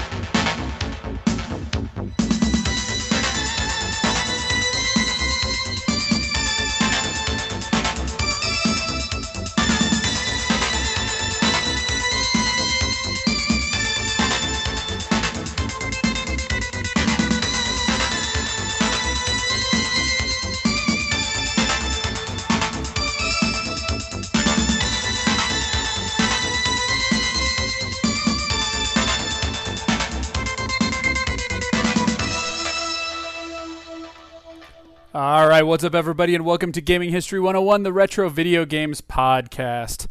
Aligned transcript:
What's 35.72 35.86
up, 35.86 35.96
everybody, 35.96 36.36
and 36.36 36.44
welcome 36.44 36.74
to 36.74 36.82
Gaming 36.82 37.12
History 37.12 37.40
101, 37.40 37.84
the 37.84 37.94
Retro 37.94 38.28
Video 38.28 38.66
Games 38.66 39.00
Podcast. 39.00 40.08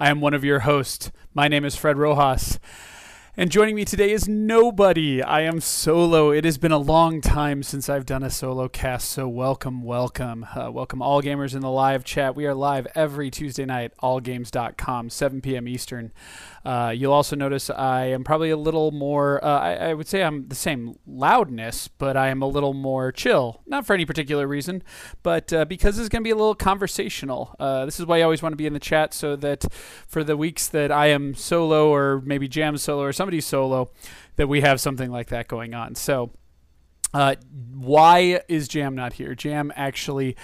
I 0.00 0.08
am 0.08 0.22
one 0.22 0.32
of 0.32 0.42
your 0.42 0.60
hosts. 0.60 1.12
My 1.34 1.48
name 1.48 1.66
is 1.66 1.76
Fred 1.76 1.98
Rojas. 1.98 2.58
And 3.36 3.50
joining 3.50 3.74
me 3.74 3.84
today 3.84 4.10
is 4.10 4.26
nobody. 4.26 5.20
I 5.22 5.42
am 5.42 5.60
solo. 5.60 6.30
It 6.30 6.46
has 6.46 6.56
been 6.56 6.72
a 6.72 6.78
long 6.78 7.20
time 7.20 7.62
since 7.62 7.90
I've 7.90 8.06
done 8.06 8.22
a 8.22 8.30
solo 8.30 8.68
cast, 8.68 9.10
so 9.10 9.28
welcome, 9.28 9.82
welcome. 9.82 10.46
Uh, 10.56 10.70
welcome 10.70 11.02
all 11.02 11.20
gamers 11.20 11.54
in 11.54 11.60
the 11.60 11.70
live 11.70 12.04
chat. 12.04 12.34
We 12.34 12.46
are 12.46 12.54
live 12.54 12.86
every 12.94 13.30
Tuesday 13.30 13.66
night, 13.66 13.92
allgames.com, 14.02 15.10
7 15.10 15.42
p.m. 15.42 15.68
Eastern. 15.68 16.10
Uh, 16.64 16.92
you'll 16.94 17.12
also 17.12 17.34
notice 17.34 17.70
I 17.70 18.06
am 18.06 18.24
probably 18.24 18.50
a 18.50 18.56
little 18.56 18.92
more, 18.92 19.44
uh, 19.44 19.58
I, 19.58 19.74
I 19.74 19.94
would 19.94 20.06
say 20.06 20.22
I'm 20.22 20.48
the 20.48 20.54
same 20.54 20.96
loudness, 21.06 21.88
but 21.88 22.16
I 22.16 22.28
am 22.28 22.42
a 22.42 22.46
little 22.46 22.74
more 22.74 23.10
chill. 23.10 23.62
Not 23.66 23.86
for 23.86 23.94
any 23.94 24.04
particular 24.04 24.46
reason, 24.46 24.82
but 25.22 25.52
uh, 25.52 25.64
because 25.64 25.96
this 25.96 26.04
is 26.04 26.08
going 26.08 26.22
to 26.22 26.24
be 26.24 26.30
a 26.30 26.36
little 26.36 26.54
conversational. 26.54 27.56
Uh, 27.58 27.84
this 27.84 27.98
is 27.98 28.06
why 28.06 28.18
I 28.18 28.22
always 28.22 28.42
want 28.42 28.52
to 28.52 28.56
be 28.56 28.66
in 28.66 28.72
the 28.72 28.80
chat 28.80 29.12
so 29.12 29.34
that 29.36 29.64
for 30.06 30.22
the 30.22 30.36
weeks 30.36 30.68
that 30.68 30.92
I 30.92 31.08
am 31.08 31.34
solo 31.34 31.92
or 31.92 32.22
maybe 32.24 32.48
jam 32.48 32.76
solo 32.76 33.02
or 33.02 33.12
somebody's 33.12 33.46
solo, 33.46 33.90
that 34.36 34.48
we 34.48 34.60
have 34.60 34.80
something 34.80 35.10
like 35.10 35.28
that 35.28 35.48
going 35.48 35.74
on. 35.74 35.94
So, 35.94 36.30
uh, 37.14 37.34
why 37.74 38.40
is 38.48 38.68
Jam 38.68 38.94
not 38.94 39.14
here? 39.14 39.34
Jam 39.34 39.72
actually 39.74 40.36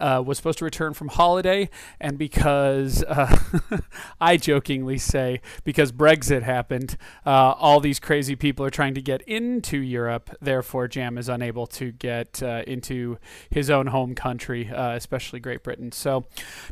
uh, 0.00 0.22
was 0.24 0.36
supposed 0.36 0.58
to 0.58 0.64
return 0.64 0.92
from 0.92 1.08
holiday, 1.08 1.70
and 2.00 2.18
because 2.18 3.04
uh, 3.04 3.36
I 4.20 4.36
jokingly 4.36 4.98
say 4.98 5.40
because 5.64 5.92
Brexit 5.92 6.42
happened, 6.42 6.96
uh, 7.24 7.30
all 7.30 7.80
these 7.80 8.00
crazy 8.00 8.36
people 8.36 8.64
are 8.66 8.70
trying 8.70 8.94
to 8.94 9.02
get 9.02 9.22
into 9.22 9.78
Europe. 9.78 10.30
Therefore, 10.40 10.88
Jam 10.88 11.16
is 11.16 11.28
unable 11.28 11.66
to 11.68 11.92
get 11.92 12.42
uh, 12.42 12.64
into 12.66 13.18
his 13.50 13.70
own 13.70 13.86
home 13.88 14.14
country, 14.14 14.70
uh, 14.70 14.94
especially 14.94 15.40
Great 15.40 15.62
Britain. 15.62 15.92
So, 15.92 16.26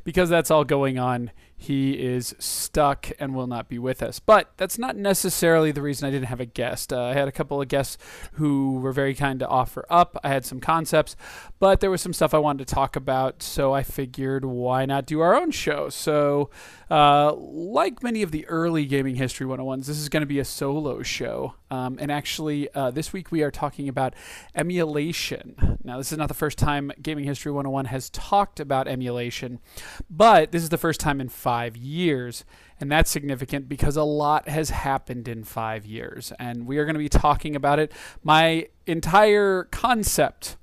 because 0.04 0.28
that's 0.28 0.50
all 0.50 0.64
going 0.64 0.98
on, 0.98 1.30
he 1.60 1.94
is 1.94 2.36
stuck 2.38 3.10
and 3.18 3.34
will 3.34 3.48
not 3.48 3.68
be 3.68 3.80
with 3.80 4.00
us. 4.00 4.20
But 4.20 4.52
that's 4.56 4.78
not 4.78 4.96
necessarily 4.96 5.72
the 5.72 5.82
reason 5.82 6.06
I 6.06 6.12
didn't 6.12 6.28
have 6.28 6.38
a 6.38 6.46
guest. 6.46 6.92
Uh, 6.92 7.02
I 7.02 7.14
had 7.14 7.26
a 7.26 7.32
couple 7.32 7.60
of 7.60 7.66
guests 7.66 7.98
who 8.34 8.78
were 8.78 8.92
very 8.92 9.12
kind 9.12 9.40
to 9.40 9.48
offer 9.48 9.84
up. 9.90 10.16
I 10.22 10.28
had 10.28 10.44
some 10.44 10.60
concepts, 10.60 11.16
but 11.58 11.80
there 11.80 11.90
was 11.90 12.00
some 12.00 12.12
stuff 12.12 12.32
I 12.32 12.38
wanted 12.38 12.66
to 12.66 12.74
talk 12.74 12.94
about, 12.94 13.42
so 13.42 13.74
I 13.74 13.82
figured 13.82 14.44
why 14.44 14.86
not 14.86 15.04
do 15.04 15.18
our 15.18 15.34
own 15.34 15.50
show? 15.50 15.88
So, 15.88 16.48
uh, 16.91 17.34
like 17.34 18.03
many 18.03 18.22
of 18.22 18.31
the 18.31 18.47
early 18.47 18.86
Gaming 18.86 19.17
History 19.17 19.47
101s, 19.47 19.86
this 19.86 19.98
is 19.98 20.08
going 20.08 20.22
to 20.22 20.27
be 20.27 20.39
a 20.39 20.44
solo 20.44 21.03
show. 21.03 21.55
Um, 21.70 21.99
and 22.00 22.10
actually, 22.10 22.72
uh, 22.75 22.91
this 22.91 23.12
week 23.12 23.31
we 23.31 23.43
are 23.43 23.50
talking 23.50 23.88
about 23.88 24.15
emulation. 24.54 25.78
Now, 25.84 25.98
this 25.98 26.12
is 26.12 26.19
not 26.19 26.28
the 26.28 26.34
first 26.34 26.56
time 26.56 26.91
Gaming 27.03 27.25
History 27.25 27.53
101 27.53 27.87
has 27.87 28.09
talked 28.10 28.59
about 28.59 28.88
emulation, 28.88 29.60
but 30.09 30.50
this 30.53 30.62
is 30.62 30.71
the 30.71 30.78
first 30.78 31.00
time 31.00 31.21
in 31.21 31.28
five 31.28 31.77
years. 31.77 32.44
And 32.81 32.91
that's 32.91 33.10
significant 33.10 33.69
because 33.69 33.97
a 33.97 34.04
lot 34.04 34.48
has 34.48 34.71
happened 34.71 35.28
in 35.28 35.44
five 35.44 35.84
years. 35.84 36.32
And 36.38 36.66
we 36.66 36.78
are 36.78 36.84
going 36.84 36.94
to 36.94 37.00
be 37.00 37.09
talking 37.09 37.56
about 37.56 37.78
it. 37.78 37.93
My 38.22 38.69
entire 38.87 39.65
concept 39.65 40.56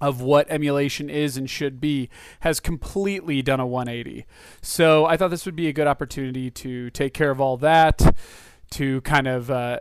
of 0.00 0.20
what 0.20 0.46
emulation 0.50 1.10
is 1.10 1.36
and 1.36 1.48
should 1.48 1.80
be 1.80 2.08
has 2.40 2.60
completely 2.60 3.42
done 3.42 3.60
a 3.60 3.66
180. 3.66 4.26
So 4.62 5.06
I 5.06 5.16
thought 5.16 5.28
this 5.28 5.46
would 5.46 5.56
be 5.56 5.68
a 5.68 5.72
good 5.72 5.86
opportunity 5.86 6.50
to 6.50 6.90
take 6.90 7.14
care 7.14 7.30
of 7.30 7.40
all 7.40 7.56
that, 7.58 8.16
to 8.72 9.00
kind 9.02 9.26
of 9.26 9.50
uh, 9.50 9.80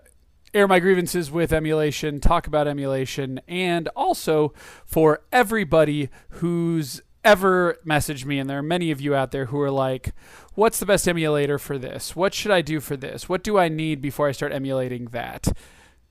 air 0.54 0.68
my 0.68 0.80
grievances 0.80 1.30
with 1.30 1.54
emulation, 1.54 2.20
talk 2.20 2.48
about 2.48 2.68
emulation, 2.68 3.40
and 3.48 3.88
also 3.90 4.54
for 4.86 5.22
everybody 5.32 6.10
who's 6.30 7.02
ever 7.24 7.78
messaged 7.86 8.26
me, 8.26 8.40
and 8.40 8.50
there 8.50 8.60
are 8.60 8.64
many 8.64 8.90
of 8.90 9.02
you 9.02 9.14
out 9.14 9.32
there 9.32 9.48
who 9.48 9.60
are 9.60 9.72
like, 9.72 10.14
what's 10.54 10.80
the 10.80 10.86
best 10.86 11.08
emulator 11.08 11.60
for 11.60 11.78
this? 11.78 12.16
What 12.16 12.34
should 12.34 12.52
I 12.52 12.62
do 12.62 12.80
for 12.80 12.96
this? 12.96 13.28
What 13.28 13.44
do 13.44 13.58
I 13.58 13.68
need 13.68 14.02
before 14.02 14.30
I 14.30 14.32
start 14.32 14.54
emulating 14.54 15.06
that? 15.08 15.50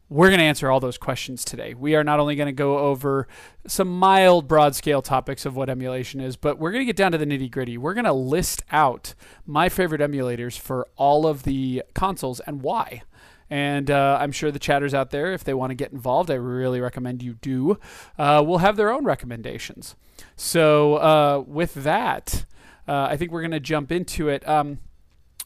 We're 0.09 0.29
going 0.29 0.39
to 0.39 0.45
answer 0.45 0.71
all 0.71 0.79
those 0.79 0.99
questions 0.99 1.45
today. 1.45 1.75
We 1.75 1.97
are 1.97 2.05
not 2.05 2.21
only 2.21 2.37
going 2.37 2.47
to 2.47 2.53
go 2.53 2.79
over 2.79 3.27
some 3.67 3.89
mild, 3.89 4.47
broad 4.47 4.77
scale 4.77 5.03
topics 5.03 5.45
of 5.45 5.57
what 5.57 5.69
emulation 5.69 6.21
is, 6.21 6.37
but 6.37 6.59
we're 6.59 6.71
going 6.71 6.83
to 6.83 6.87
get 6.87 6.97
down 6.97 7.11
to 7.11 7.19
the 7.19 7.27
nitty 7.27 7.51
gritty. 7.51 7.77
We're 7.77 7.95
going 7.95 8.05
to 8.05 8.13
list 8.13 8.63
out 8.71 9.15
my 9.47 9.69
favorite 9.69 10.01
emulators 10.01 10.57
for 10.57 10.87
all 10.95 11.27
of 11.27 11.43
the 11.43 11.83
consoles 11.95 12.39
and 12.41 12.63
why. 12.63 13.03
And 13.51 13.91
uh, 13.91 14.19
I'm 14.21 14.31
sure 14.31 14.53
the 14.53 14.61
chatters 14.61 14.95
out 14.95 15.11
there, 15.11 15.33
if 15.33 15.43
they 15.43 15.55
want 15.55 15.71
to 15.71 15.75
get 15.75 15.93
involved, 15.93 16.31
I 16.31 16.35
really 16.35 16.81
recommend 16.81 17.23
you 17.23 17.35
do, 17.35 17.79
uh, 18.17 18.45
will 18.47 18.59
have 18.59 18.77
their 18.77 18.93
own 18.93 19.05
recommendations. 19.05 19.97
So, 20.37 20.97
uh, 20.97 21.45
with 21.47 21.75
that, 21.75 22.45
uh, 22.87 23.09
I 23.11 23.17
think 23.17 23.33
we're 23.33 23.43
going 23.43 23.51
to 23.51 23.61
jump 23.61 23.91
into 23.91 24.29
it. 24.29 24.47
Um, 24.49 24.79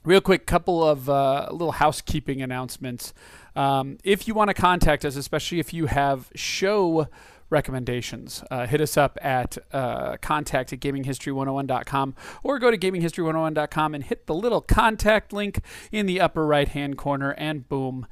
real 0.04 0.20
quick, 0.20 0.47
couple 0.47 0.87
of 0.87 1.09
uh, 1.09 1.49
little 1.50 1.72
housekeeping 1.72 2.43
announcements. 2.43 3.12
Um, 3.56 3.99
if 4.05 4.28
you 4.28 4.34
want 4.34 4.49
to 4.49 4.55
contact 4.55 5.05
us, 5.05 5.16
especially 5.16 5.61
if 5.61 5.72
you 5.72 5.87
have 5.87 6.31
show 6.34 7.09
recommendations, 7.50 8.44
uh, 8.50 8.66
hit 8.66 8.81
us 8.81 8.97
up 8.97 9.19
at 9.21 9.59
uh, 9.72 10.16
contact 10.19 10.72
at 10.72 10.81
gaminghistory101.com 10.81 12.15
or 12.43 12.59
go 12.59 12.71
to 12.71 12.78
gaminghistory101.com 12.78 13.94
and 13.94 14.05
hit 14.05 14.27
the 14.27 14.34
little 14.34 14.61
contact 14.61 15.33
link 15.33 15.61
in 15.93 16.06
the 16.06 16.21
upper 16.21 16.47
right 16.47 16.69
hand 16.69 16.97
corner, 16.97 17.33
and 17.33 17.69
boom. 17.69 18.06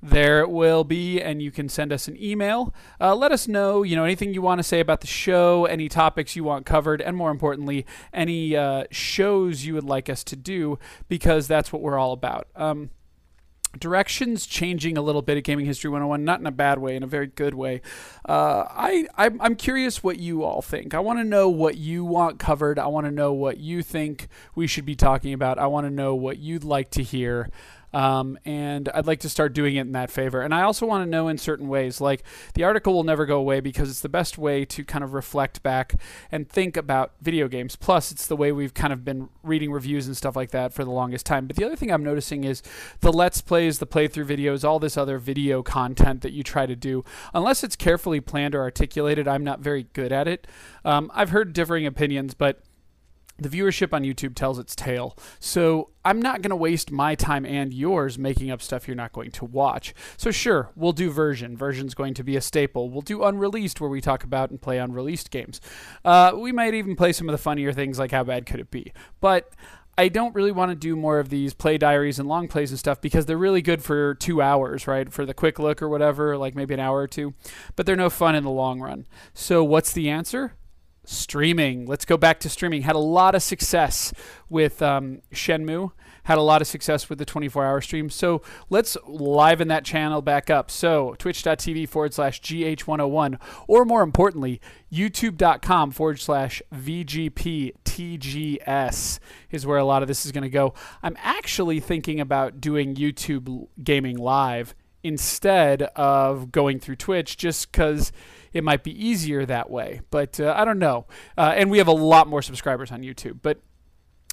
There 0.00 0.40
it 0.40 0.50
will 0.50 0.84
be, 0.84 1.18
and 1.18 1.40
you 1.40 1.50
can 1.50 1.70
send 1.70 1.90
us 1.90 2.08
an 2.08 2.22
email. 2.22 2.74
Uh, 3.00 3.16
let 3.16 3.32
us 3.32 3.48
know, 3.48 3.82
you 3.82 3.96
know, 3.96 4.04
anything 4.04 4.34
you 4.34 4.42
want 4.42 4.58
to 4.58 4.62
say 4.62 4.80
about 4.80 5.00
the 5.00 5.06
show, 5.06 5.64
any 5.64 5.88
topics 5.88 6.36
you 6.36 6.44
want 6.44 6.66
covered, 6.66 7.00
and 7.00 7.16
more 7.16 7.30
importantly, 7.30 7.86
any 8.12 8.54
uh, 8.54 8.84
shows 8.90 9.64
you 9.64 9.72
would 9.72 9.84
like 9.84 10.10
us 10.10 10.22
to 10.24 10.36
do, 10.36 10.78
because 11.08 11.48
that's 11.48 11.72
what 11.72 11.80
we're 11.80 11.98
all 11.98 12.12
about. 12.12 12.48
Um, 12.54 12.90
directions 13.78 14.46
changing 14.46 14.96
a 14.96 15.02
little 15.02 15.22
bit 15.22 15.36
at 15.36 15.44
Gaming 15.44 15.66
History 15.66 15.90
101, 15.90 16.24
not 16.24 16.40
in 16.40 16.46
a 16.46 16.52
bad 16.52 16.78
way, 16.78 16.96
in 16.96 17.02
a 17.02 17.06
very 17.06 17.26
good 17.26 17.54
way. 17.54 17.80
Uh, 18.28 18.64
I, 18.70 19.06
I'm, 19.16 19.40
I'm 19.40 19.56
curious 19.56 20.02
what 20.02 20.18
you 20.18 20.42
all 20.42 20.62
think. 20.62 20.94
I 20.94 21.00
want 21.00 21.18
to 21.18 21.24
know 21.24 21.48
what 21.48 21.76
you 21.76 22.04
want 22.04 22.38
covered. 22.38 22.78
I 22.78 22.86
want 22.86 23.06
to 23.06 23.10
know 23.10 23.32
what 23.32 23.58
you 23.58 23.82
think 23.82 24.28
we 24.54 24.66
should 24.66 24.86
be 24.86 24.96
talking 24.96 25.32
about. 25.32 25.58
I 25.58 25.66
want 25.66 25.86
to 25.86 25.90
know 25.90 26.14
what 26.14 26.38
you'd 26.38 26.64
like 26.64 26.90
to 26.92 27.02
hear. 27.02 27.50
Um, 27.94 28.36
and 28.44 28.88
I'd 28.92 29.06
like 29.06 29.20
to 29.20 29.28
start 29.28 29.54
doing 29.54 29.76
it 29.76 29.82
in 29.82 29.92
that 29.92 30.10
favor. 30.10 30.42
And 30.42 30.52
I 30.52 30.62
also 30.62 30.84
want 30.84 31.04
to 31.04 31.10
know 31.10 31.28
in 31.28 31.38
certain 31.38 31.68
ways, 31.68 32.00
like 32.00 32.24
the 32.54 32.64
article 32.64 32.92
will 32.92 33.04
never 33.04 33.24
go 33.24 33.38
away 33.38 33.60
because 33.60 33.88
it's 33.88 34.00
the 34.00 34.08
best 34.08 34.36
way 34.36 34.64
to 34.64 34.84
kind 34.84 35.04
of 35.04 35.14
reflect 35.14 35.62
back 35.62 35.94
and 36.32 36.48
think 36.48 36.76
about 36.76 37.12
video 37.22 37.46
games. 37.46 37.76
Plus, 37.76 38.10
it's 38.10 38.26
the 38.26 38.36
way 38.36 38.50
we've 38.50 38.74
kind 38.74 38.92
of 38.92 39.04
been 39.04 39.28
reading 39.44 39.70
reviews 39.70 40.06
and 40.08 40.16
stuff 40.16 40.34
like 40.34 40.50
that 40.50 40.74
for 40.74 40.84
the 40.84 40.90
longest 40.90 41.24
time. 41.24 41.46
But 41.46 41.56
the 41.56 41.64
other 41.64 41.76
thing 41.76 41.92
I'm 41.92 42.02
noticing 42.02 42.42
is 42.42 42.62
the 43.00 43.12
Let's 43.12 43.40
Plays, 43.40 43.78
the 43.78 43.86
playthrough 43.86 44.26
videos, 44.26 44.64
all 44.64 44.80
this 44.80 44.96
other 44.96 45.18
video 45.18 45.62
content 45.62 46.22
that 46.22 46.32
you 46.32 46.42
try 46.42 46.66
to 46.66 46.74
do, 46.74 47.04
unless 47.32 47.62
it's 47.62 47.76
carefully 47.76 48.20
planned 48.20 48.54
or 48.56 48.62
articulated, 48.62 49.28
I'm 49.28 49.44
not 49.44 49.60
very 49.60 49.86
good 49.92 50.10
at 50.10 50.26
it. 50.26 50.48
Um, 50.84 51.12
I've 51.14 51.30
heard 51.30 51.52
differing 51.52 51.86
opinions, 51.86 52.34
but 52.34 52.60
the 53.38 53.48
viewership 53.48 53.92
on 53.92 54.02
YouTube 54.02 54.34
tells 54.34 54.58
its 54.58 54.76
tale. 54.76 55.16
So 55.40 55.90
I'm 56.04 56.20
not 56.20 56.42
going 56.42 56.50
to 56.50 56.56
waste 56.56 56.92
my 56.92 57.14
time 57.14 57.44
and 57.44 57.74
yours 57.74 58.18
making 58.18 58.50
up 58.50 58.62
stuff 58.62 58.86
you're 58.86 58.94
not 58.94 59.12
going 59.12 59.32
to 59.32 59.44
watch. 59.44 59.94
So 60.16 60.30
sure, 60.30 60.70
we'll 60.76 60.92
do 60.92 61.10
version. 61.10 61.56
Version's 61.56 61.94
going 61.94 62.14
to 62.14 62.22
be 62.22 62.36
a 62.36 62.40
staple. 62.40 62.90
We'll 62.90 63.02
do 63.02 63.24
unreleased 63.24 63.80
where 63.80 63.90
we 63.90 64.00
talk 64.00 64.22
about 64.22 64.50
and 64.50 64.60
play 64.60 64.78
unreleased 64.78 65.30
games. 65.30 65.60
Uh, 66.04 66.32
we 66.36 66.52
might 66.52 66.74
even 66.74 66.96
play 66.96 67.12
some 67.12 67.28
of 67.28 67.32
the 67.32 67.38
funnier 67.38 67.72
things 67.72 67.98
like 67.98 68.12
how 68.12 68.24
bad 68.24 68.46
could 68.46 68.60
it 68.60 68.70
be. 68.70 68.92
But 69.20 69.52
I 69.96 70.08
don't 70.08 70.34
really 70.34 70.52
want 70.52 70.70
to 70.70 70.76
do 70.76 70.96
more 70.96 71.18
of 71.18 71.28
these 71.28 71.54
play 71.54 71.78
diaries 71.78 72.18
and 72.18 72.28
long 72.28 72.48
plays 72.48 72.70
and 72.70 72.78
stuff 72.78 73.00
because 73.00 73.26
they're 73.26 73.36
really 73.36 73.62
good 73.62 73.82
for 73.82 74.14
two 74.14 74.42
hours, 74.42 74.86
right? 74.86 75.12
For 75.12 75.24
the 75.24 75.34
quick 75.34 75.58
look 75.58 75.82
or 75.82 75.88
whatever, 75.88 76.36
like 76.36 76.54
maybe 76.54 76.74
an 76.74 76.80
hour 76.80 76.98
or 76.98 77.06
two. 77.08 77.34
But 77.76 77.86
they're 77.86 77.94
no 77.96 78.10
fun 78.10 78.34
in 78.34 78.44
the 78.44 78.50
long 78.50 78.80
run. 78.80 79.06
So 79.34 79.62
what's 79.62 79.92
the 79.92 80.10
answer? 80.10 80.54
Streaming. 81.04 81.86
Let's 81.86 82.04
go 82.04 82.16
back 82.16 82.40
to 82.40 82.48
streaming. 82.48 82.82
Had 82.82 82.96
a 82.96 83.00
lot 83.00 83.34
of 83.34 83.42
success 83.42 84.12
with 84.48 84.82
um, 84.82 85.22
Shenmue. 85.32 85.92
Had 86.24 86.38
a 86.38 86.42
lot 86.42 86.62
of 86.62 86.66
success 86.66 87.10
with 87.10 87.18
the 87.18 87.26
24 87.26 87.66
hour 87.66 87.80
stream. 87.82 88.08
So 88.08 88.40
let's 88.70 88.96
liven 89.06 89.68
that 89.68 89.84
channel 89.84 90.22
back 90.22 90.48
up. 90.48 90.70
So 90.70 91.14
twitch.tv 91.18 91.86
forward 91.88 92.14
slash 92.14 92.40
GH101, 92.40 93.38
or 93.68 93.84
more 93.84 94.02
importantly, 94.02 94.60
youtube.com 94.90 95.90
forward 95.90 96.18
slash 96.18 96.62
VGPTGS 96.74 97.78
is 99.50 99.66
where 99.66 99.78
a 99.78 99.84
lot 99.84 100.00
of 100.00 100.08
this 100.08 100.24
is 100.24 100.32
going 100.32 100.44
to 100.44 100.50
go. 100.50 100.72
I'm 101.02 101.16
actually 101.20 101.80
thinking 101.80 102.20
about 102.20 102.58
doing 102.58 102.94
YouTube 102.94 103.68
gaming 103.82 104.16
live 104.16 104.74
instead 105.02 105.82
of 105.94 106.50
going 106.50 106.80
through 106.80 106.96
Twitch 106.96 107.36
just 107.36 107.70
because 107.70 108.10
it 108.54 108.64
might 108.64 108.82
be 108.82 109.06
easier 109.06 109.44
that 109.44 109.68
way. 109.68 110.00
But 110.10 110.40
uh, 110.40 110.54
I 110.56 110.64
don't 110.64 110.78
know. 110.78 111.06
Uh, 111.36 111.52
and 111.54 111.70
we 111.70 111.78
have 111.78 111.88
a 111.88 111.92
lot 111.92 112.28
more 112.28 112.40
subscribers 112.40 112.90
on 112.90 113.02
YouTube. 113.02 113.40
But 113.42 113.58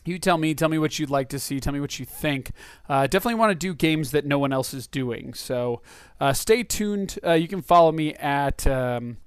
you 0.06 0.18
tell 0.18 0.38
me, 0.38 0.54
tell 0.54 0.70
me 0.70 0.78
what 0.78 0.98
you'd 0.98 1.10
like 1.10 1.30
to 1.30 1.40
see, 1.40 1.60
tell 1.60 1.74
me 1.74 1.80
what 1.80 2.00
you 2.00 2.06
think. 2.06 2.52
Uh, 2.88 3.08
definitely 3.08 3.36
want 3.36 3.52
to 3.52 3.56
do 3.56 3.74
games 3.74 4.12
that 4.12 4.26
no 4.26 4.40
one 4.40 4.54
else 4.54 4.74
is 4.74 4.88
doing. 4.88 5.34
So 5.34 5.82
uh, 6.20 6.34
stay 6.34 6.64
tuned. 6.64 7.20
Uh, 7.26 7.34
you 7.34 7.48
can 7.48 7.62
follow 7.62 7.92
me 7.92 8.14
at 8.16 8.66
um, 8.66 9.18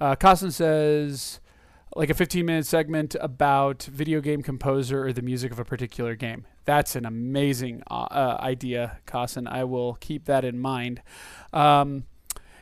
uh, 0.00 0.14
says 0.34 1.40
like 1.96 2.10
a 2.10 2.14
15 2.14 2.44
minute 2.44 2.66
segment 2.66 3.14
about 3.20 3.84
video 3.84 4.20
game 4.20 4.42
composer 4.42 5.06
or 5.06 5.12
the 5.12 5.22
music 5.22 5.52
of 5.52 5.58
a 5.58 5.64
particular 5.64 6.14
game. 6.14 6.46
That's 6.64 6.96
an 6.96 7.04
amazing 7.04 7.82
uh, 7.90 8.06
uh, 8.10 8.38
idea, 8.40 8.98
Cossin. 9.06 9.46
I 9.46 9.64
will 9.64 9.94
keep 9.94 10.24
that 10.24 10.44
in 10.44 10.58
mind. 10.58 11.02
Um, 11.52 12.04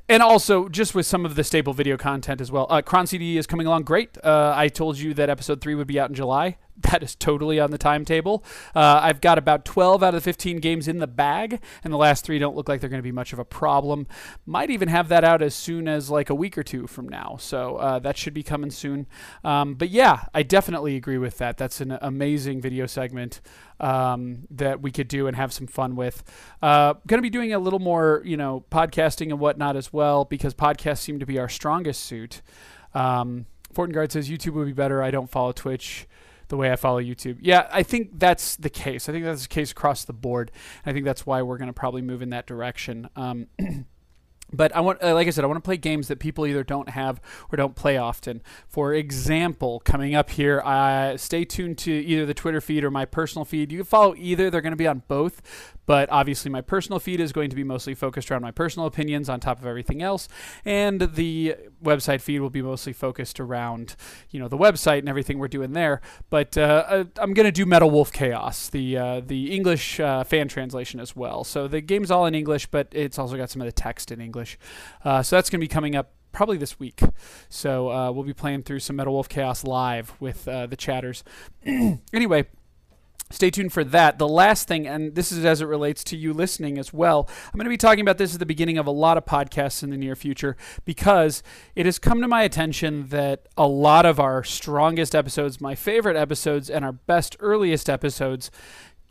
and 0.08 0.22
also 0.22 0.68
just 0.68 0.94
with 0.94 1.06
some 1.06 1.24
of 1.24 1.34
the 1.34 1.44
staple 1.44 1.72
video 1.72 1.96
content 1.96 2.40
as 2.40 2.50
well. 2.50 2.66
Uh, 2.68 2.82
Cron 2.82 3.06
CD 3.06 3.38
is 3.38 3.46
coming 3.46 3.66
along 3.66 3.82
great. 3.82 4.18
Uh, 4.22 4.52
I 4.54 4.68
told 4.68 4.98
you 4.98 5.14
that 5.14 5.30
episode 5.30 5.60
three 5.60 5.74
would 5.74 5.86
be 5.86 5.98
out 5.98 6.10
in 6.10 6.14
July. 6.14 6.58
That 6.76 7.02
is 7.02 7.14
totally 7.14 7.60
on 7.60 7.70
the 7.70 7.78
timetable. 7.78 8.44
Uh, 8.74 9.00
I've 9.02 9.20
got 9.20 9.36
about 9.38 9.64
12 9.64 10.02
out 10.02 10.14
of 10.14 10.22
the 10.22 10.24
15 10.24 10.58
games 10.58 10.88
in 10.88 10.98
the 10.98 11.06
bag, 11.06 11.60
and 11.84 11.92
the 11.92 11.98
last 11.98 12.24
three 12.24 12.38
don't 12.38 12.56
look 12.56 12.68
like 12.68 12.80
they're 12.80 12.90
going 12.90 12.98
to 12.98 13.04
be 13.04 13.12
much 13.12 13.32
of 13.32 13.38
a 13.38 13.44
problem. 13.44 14.06
Might 14.46 14.70
even 14.70 14.88
have 14.88 15.08
that 15.08 15.22
out 15.22 15.42
as 15.42 15.54
soon 15.54 15.86
as 15.86 16.10
like 16.10 16.30
a 16.30 16.34
week 16.34 16.56
or 16.56 16.62
two 16.62 16.86
from 16.86 17.08
now. 17.08 17.36
So 17.38 17.76
uh, 17.76 17.98
that 18.00 18.16
should 18.16 18.34
be 18.34 18.42
coming 18.42 18.70
soon. 18.70 19.06
Um, 19.44 19.74
but 19.74 19.90
yeah, 19.90 20.24
I 20.34 20.42
definitely 20.42 20.96
agree 20.96 21.18
with 21.18 21.38
that. 21.38 21.58
That's 21.58 21.80
an 21.80 21.98
amazing 22.00 22.60
video 22.60 22.86
segment 22.86 23.40
um, 23.78 24.46
that 24.50 24.80
we 24.80 24.90
could 24.90 25.08
do 25.08 25.26
and 25.26 25.36
have 25.36 25.52
some 25.52 25.66
fun 25.66 25.94
with. 25.94 26.24
Uh, 26.62 26.94
going 27.06 27.18
to 27.18 27.22
be 27.22 27.30
doing 27.30 27.52
a 27.52 27.58
little 27.58 27.80
more, 27.80 28.22
you 28.24 28.36
know, 28.36 28.64
podcasting 28.70 29.28
and 29.28 29.38
whatnot 29.38 29.76
as 29.76 29.92
well 29.92 30.24
because 30.24 30.54
podcasts 30.54 31.00
seem 31.00 31.18
to 31.20 31.26
be 31.26 31.38
our 31.38 31.48
strongest 31.48 32.02
suit. 32.02 32.40
Um, 32.94 33.46
says 33.74 34.28
YouTube 34.28 34.52
would 34.52 34.66
be 34.66 34.72
better. 34.72 35.02
I 35.02 35.10
don't 35.10 35.30
follow 35.30 35.52
Twitch 35.52 36.06
the 36.52 36.58
way 36.58 36.70
I 36.70 36.76
follow 36.76 37.00
YouTube. 37.00 37.38
Yeah, 37.40 37.66
I 37.72 37.82
think 37.82 38.18
that's 38.18 38.56
the 38.56 38.68
case. 38.68 39.08
I 39.08 39.12
think 39.12 39.24
that's 39.24 39.44
the 39.44 39.48
case 39.48 39.72
across 39.72 40.04
the 40.04 40.12
board. 40.12 40.52
I 40.84 40.92
think 40.92 41.06
that's 41.06 41.24
why 41.24 41.40
we're 41.40 41.56
going 41.56 41.68
to 41.68 41.72
probably 41.72 42.02
move 42.02 42.20
in 42.20 42.28
that 42.28 42.46
direction. 42.46 43.08
Um, 43.16 43.46
but 44.52 44.76
I 44.76 44.80
want, 44.80 45.02
uh, 45.02 45.14
like 45.14 45.26
I 45.26 45.30
said, 45.30 45.44
I 45.44 45.46
want 45.46 45.56
to 45.56 45.66
play 45.66 45.78
games 45.78 46.08
that 46.08 46.18
people 46.18 46.46
either 46.46 46.62
don't 46.62 46.90
have 46.90 47.22
or 47.50 47.56
don't 47.56 47.74
play 47.74 47.96
often. 47.96 48.42
For 48.68 48.92
example, 48.92 49.80
coming 49.80 50.14
up 50.14 50.28
here, 50.28 50.60
uh, 50.60 51.16
stay 51.16 51.46
tuned 51.46 51.78
to 51.78 51.90
either 51.90 52.26
the 52.26 52.34
Twitter 52.34 52.60
feed 52.60 52.84
or 52.84 52.90
my 52.90 53.06
personal 53.06 53.46
feed. 53.46 53.72
You 53.72 53.78
can 53.78 53.86
follow 53.86 54.14
either; 54.14 54.50
they're 54.50 54.60
going 54.60 54.72
to 54.72 54.76
be 54.76 54.86
on 54.86 55.04
both. 55.08 55.40
But 55.86 56.10
obviously, 56.10 56.50
my 56.50 56.60
personal 56.60 56.98
feed 56.98 57.20
is 57.20 57.32
going 57.32 57.50
to 57.50 57.56
be 57.56 57.64
mostly 57.64 57.94
focused 57.94 58.30
around 58.30 58.42
my 58.42 58.50
personal 58.50 58.86
opinions 58.86 59.28
on 59.28 59.40
top 59.40 59.58
of 59.58 59.66
everything 59.66 60.02
else, 60.02 60.28
and 60.64 61.00
the 61.00 61.56
website 61.82 62.20
feed 62.20 62.40
will 62.40 62.50
be 62.50 62.62
mostly 62.62 62.92
focused 62.92 63.40
around, 63.40 63.96
you 64.30 64.38
know, 64.38 64.48
the 64.48 64.58
website 64.58 65.00
and 65.00 65.08
everything 65.08 65.38
we're 65.38 65.48
doing 65.48 65.72
there. 65.72 66.00
But 66.30 66.56
uh, 66.56 67.04
I'm 67.18 67.34
going 67.34 67.46
to 67.46 67.52
do 67.52 67.66
Metal 67.66 67.90
Wolf 67.90 68.12
Chaos, 68.12 68.68
the 68.68 68.96
uh, 68.96 69.20
the 69.20 69.52
English 69.52 69.98
uh, 70.00 70.24
fan 70.24 70.48
translation 70.48 71.00
as 71.00 71.16
well. 71.16 71.44
So 71.44 71.68
the 71.68 71.80
game's 71.80 72.10
all 72.10 72.26
in 72.26 72.34
English, 72.34 72.66
but 72.66 72.88
it's 72.92 73.18
also 73.18 73.36
got 73.36 73.50
some 73.50 73.62
of 73.62 73.66
the 73.66 73.72
text 73.72 74.12
in 74.12 74.20
English. 74.20 74.58
Uh, 75.04 75.22
so 75.22 75.36
that's 75.36 75.50
going 75.50 75.60
to 75.60 75.64
be 75.64 75.68
coming 75.68 75.96
up 75.96 76.12
probably 76.32 76.56
this 76.56 76.78
week. 76.78 77.00
So 77.48 77.90
uh, 77.90 78.10
we'll 78.10 78.24
be 78.24 78.34
playing 78.34 78.62
through 78.62 78.80
some 78.80 78.96
Metal 78.96 79.12
Wolf 79.12 79.28
Chaos 79.28 79.64
live 79.64 80.14
with 80.20 80.48
uh, 80.48 80.66
the 80.66 80.76
chatters. 80.76 81.22
anyway, 82.12 82.46
stay 83.32 83.50
tuned 83.50 83.72
for 83.72 83.84
that. 83.84 84.18
The 84.18 84.28
last 84.28 84.68
thing, 84.68 84.86
and 84.86 85.14
this 85.14 85.32
is 85.32 85.44
as 85.44 85.60
it 85.60 85.66
relates 85.66 86.04
to 86.04 86.16
you 86.16 86.32
listening 86.32 86.78
as 86.78 86.92
well, 86.92 87.28
I'm 87.46 87.58
going 87.58 87.64
to 87.64 87.70
be 87.70 87.76
talking 87.76 88.02
about 88.02 88.18
this 88.18 88.34
at 88.34 88.40
the 88.40 88.46
beginning 88.46 88.78
of 88.78 88.86
a 88.86 88.90
lot 88.90 89.16
of 89.16 89.24
podcasts 89.24 89.82
in 89.82 89.90
the 89.90 89.96
near 89.96 90.14
future 90.14 90.56
because 90.84 91.42
it 91.74 91.86
has 91.86 91.98
come 91.98 92.20
to 92.20 92.28
my 92.28 92.42
attention 92.42 93.08
that 93.08 93.48
a 93.56 93.66
lot 93.66 94.06
of 94.06 94.20
our 94.20 94.44
strongest 94.44 95.14
episodes, 95.14 95.60
my 95.60 95.74
favorite 95.74 96.16
episodes, 96.16 96.70
and 96.70 96.84
our 96.84 96.92
best 96.92 97.36
earliest 97.40 97.88
episodes 97.88 98.50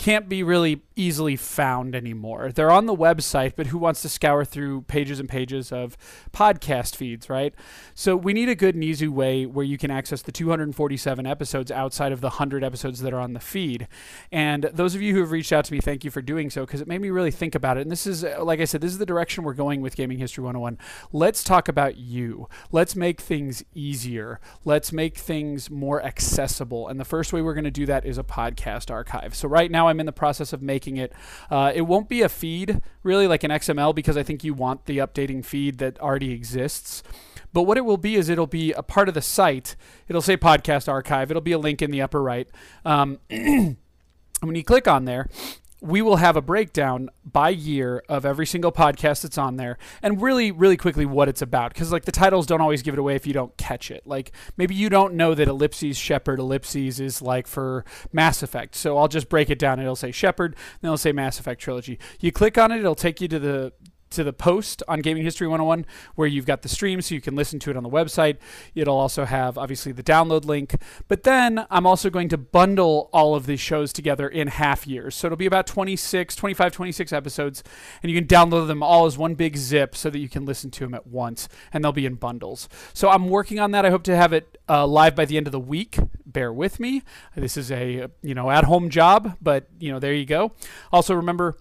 can't 0.01 0.27
be 0.27 0.41
really 0.41 0.81
easily 0.95 1.35
found 1.35 1.93
anymore. 1.93 2.51
They're 2.51 2.71
on 2.71 2.87
the 2.87 2.95
website, 2.95 3.53
but 3.55 3.67
who 3.67 3.77
wants 3.77 4.01
to 4.01 4.09
scour 4.09 4.43
through 4.43 4.81
pages 4.83 5.19
and 5.19 5.29
pages 5.29 5.71
of 5.71 5.95
podcast 6.33 6.95
feeds, 6.95 7.29
right? 7.29 7.53
So 7.93 8.15
we 8.15 8.33
need 8.33 8.49
a 8.49 8.55
good 8.55 8.73
and 8.73 8.83
easy 8.83 9.07
way 9.07 9.45
where 9.45 9.63
you 9.63 9.77
can 9.77 9.91
access 9.91 10.23
the 10.23 10.31
247 10.31 11.27
episodes 11.27 11.69
outside 11.69 12.11
of 12.11 12.19
the 12.19 12.29
100 12.29 12.63
episodes 12.63 13.01
that 13.01 13.13
are 13.13 13.19
on 13.19 13.33
the 13.33 13.39
feed. 13.39 13.87
And 14.31 14.63
those 14.73 14.95
of 14.95 15.03
you 15.03 15.13
who 15.13 15.19
have 15.19 15.29
reached 15.29 15.53
out 15.53 15.65
to 15.65 15.71
me, 15.73 15.79
thank 15.79 16.03
you 16.03 16.09
for 16.09 16.23
doing 16.23 16.49
so 16.49 16.65
because 16.65 16.81
it 16.81 16.87
made 16.87 17.01
me 17.01 17.11
really 17.11 17.29
think 17.29 17.53
about 17.53 17.77
it. 17.77 17.81
And 17.81 17.91
this 17.91 18.07
is, 18.07 18.23
like 18.23 18.59
I 18.59 18.65
said, 18.65 18.81
this 18.81 18.91
is 18.91 18.97
the 18.97 19.05
direction 19.05 19.43
we're 19.43 19.53
going 19.53 19.81
with 19.81 19.95
Gaming 19.95 20.17
History 20.17 20.43
101. 20.43 20.79
Let's 21.11 21.43
talk 21.43 21.67
about 21.67 21.97
you. 21.97 22.49
Let's 22.71 22.95
make 22.95 23.21
things 23.21 23.63
easier. 23.75 24.39
Let's 24.65 24.91
make 24.91 25.15
things 25.15 25.69
more 25.69 26.03
accessible. 26.03 26.87
And 26.87 26.99
the 26.99 27.05
first 27.05 27.33
way 27.33 27.43
we're 27.43 27.53
going 27.53 27.65
to 27.65 27.69
do 27.69 27.85
that 27.85 28.03
is 28.03 28.17
a 28.17 28.23
podcast 28.23 28.89
archive. 28.89 29.35
So 29.35 29.47
right 29.47 29.69
now, 29.69 29.90
I'm 29.91 29.99
in 29.99 30.07
the 30.07 30.11
process 30.11 30.53
of 30.53 30.63
making 30.63 30.97
it. 30.97 31.13
Uh, 31.51 31.71
it 31.75 31.81
won't 31.81 32.09
be 32.09 32.23
a 32.23 32.29
feed, 32.29 32.81
really, 33.03 33.27
like 33.27 33.43
an 33.43 33.51
XML, 33.51 33.93
because 33.93 34.17
I 34.17 34.23
think 34.23 34.43
you 34.43 34.55
want 34.55 34.85
the 34.87 34.97
updating 34.97 35.45
feed 35.45 35.77
that 35.77 35.99
already 35.99 36.31
exists. 36.31 37.03
But 37.53 37.63
what 37.63 37.77
it 37.77 37.85
will 37.85 37.97
be 37.97 38.15
is 38.15 38.29
it'll 38.29 38.47
be 38.47 38.71
a 38.73 38.81
part 38.81 39.07
of 39.07 39.13
the 39.13 39.21
site. 39.21 39.75
It'll 40.07 40.21
say 40.21 40.37
podcast 40.37 40.87
archive. 40.87 41.29
It'll 41.29 41.41
be 41.41 41.51
a 41.51 41.59
link 41.59 41.81
in 41.81 41.91
the 41.91 42.01
upper 42.01 42.21
right. 42.21 42.47
Um, 42.85 43.19
when 43.29 43.77
you 44.55 44.63
click 44.63 44.87
on 44.87 45.05
there, 45.05 45.27
we 45.81 45.99
will 46.01 46.17
have 46.17 46.37
a 46.37 46.41
breakdown 46.41 47.09
by 47.25 47.49
year 47.49 48.03
of 48.07 48.23
every 48.23 48.45
single 48.45 48.71
podcast 48.71 49.23
that's 49.23 49.37
on 49.37 49.57
there 49.57 49.79
and 50.03 50.21
really 50.21 50.51
really 50.51 50.77
quickly 50.77 51.05
what 51.05 51.27
it's 51.27 51.41
about. 51.41 51.73
Because 51.73 51.91
like 51.91 52.05
the 52.05 52.11
titles 52.11 52.45
don't 52.45 52.61
always 52.61 52.83
give 52.83 52.93
it 52.93 52.99
away 52.99 53.15
if 53.15 53.25
you 53.25 53.33
don't 53.33 53.55
catch 53.57 53.89
it. 53.89 54.05
Like 54.05 54.31
maybe 54.55 54.75
you 54.75 54.89
don't 54.89 55.15
know 55.15 55.33
that 55.33 55.47
ellipses 55.47 55.97
shepard 55.97 56.39
ellipses 56.39 56.99
is 56.99 57.21
like 57.21 57.47
for 57.47 57.83
mass 58.13 58.43
effect. 58.43 58.75
So 58.75 58.97
i'll 58.97 59.07
just 59.07 59.27
break 59.27 59.49
it 59.49 59.57
down. 59.57 59.79
It'll 59.79 59.95
say 59.95 60.11
shepard 60.11 60.55
then 60.81 60.89
it'll 60.89 60.97
say 60.97 61.11
mass 61.11 61.39
effect 61.39 61.59
trilogy. 61.59 61.97
You 62.19 62.31
click 62.31 62.57
on 62.59 62.71
it 62.71 62.79
it'll 62.79 62.93
take 62.93 63.19
you 63.19 63.27
to 63.29 63.39
the 63.39 63.73
to 64.11 64.23
the 64.23 64.33
post 64.33 64.83
on 64.87 64.99
Gaming 65.01 65.23
History 65.23 65.47
101 65.47 65.85
where 66.15 66.27
you've 66.27 66.45
got 66.45 66.61
the 66.61 66.69
stream 66.69 67.01
so 67.01 67.15
you 67.15 67.21
can 67.21 67.35
listen 67.35 67.59
to 67.59 67.71
it 67.71 67.77
on 67.77 67.83
the 67.83 67.89
website. 67.89 68.37
It'll 68.75 68.97
also 68.97 69.25
have 69.25 69.57
obviously 69.57 69.91
the 69.91 70.03
download 70.03 70.45
link. 70.45 70.75
But 71.07 71.23
then 71.23 71.65
I'm 71.69 71.85
also 71.85 72.09
going 72.09 72.29
to 72.29 72.37
bundle 72.37 73.09
all 73.13 73.35
of 73.35 73.45
these 73.45 73.59
shows 73.59 73.91
together 73.93 74.27
in 74.27 74.47
half 74.47 74.85
years. 74.85 75.15
So 75.15 75.27
it'll 75.27 75.37
be 75.37 75.45
about 75.45 75.67
26, 75.67 76.35
25, 76.35 76.71
26 76.71 77.13
episodes 77.13 77.63
and 78.03 78.11
you 78.11 78.19
can 78.19 78.27
download 78.27 78.67
them 78.67 78.83
all 78.83 79.05
as 79.05 79.17
one 79.17 79.35
big 79.35 79.57
zip 79.57 79.95
so 79.95 80.09
that 80.09 80.19
you 80.19 80.29
can 80.29 80.45
listen 80.45 80.71
to 80.71 80.83
them 80.85 80.93
at 80.93 81.07
once 81.07 81.47
and 81.73 81.83
they'll 81.83 81.91
be 81.91 82.05
in 82.05 82.15
bundles. 82.15 82.69
So 82.93 83.09
I'm 83.09 83.29
working 83.29 83.59
on 83.59 83.71
that. 83.71 83.85
I 83.85 83.89
hope 83.89 84.03
to 84.03 84.15
have 84.15 84.33
it 84.33 84.57
uh, 84.69 84.85
live 84.85 85.15
by 85.15 85.25
the 85.25 85.37
end 85.37 85.47
of 85.47 85.51
the 85.51 85.59
week. 85.59 85.97
Bear 86.25 86.53
with 86.53 86.79
me. 86.79 87.03
This 87.35 87.57
is 87.57 87.71
a, 87.71 88.07
you 88.21 88.35
know, 88.35 88.49
at-home 88.49 88.89
job, 88.89 89.37
but 89.41 89.67
you 89.79 89.91
know, 89.91 89.99
there 89.99 90.13
you 90.13 90.25
go. 90.25 90.53
Also 90.91 91.13
remember 91.13 91.55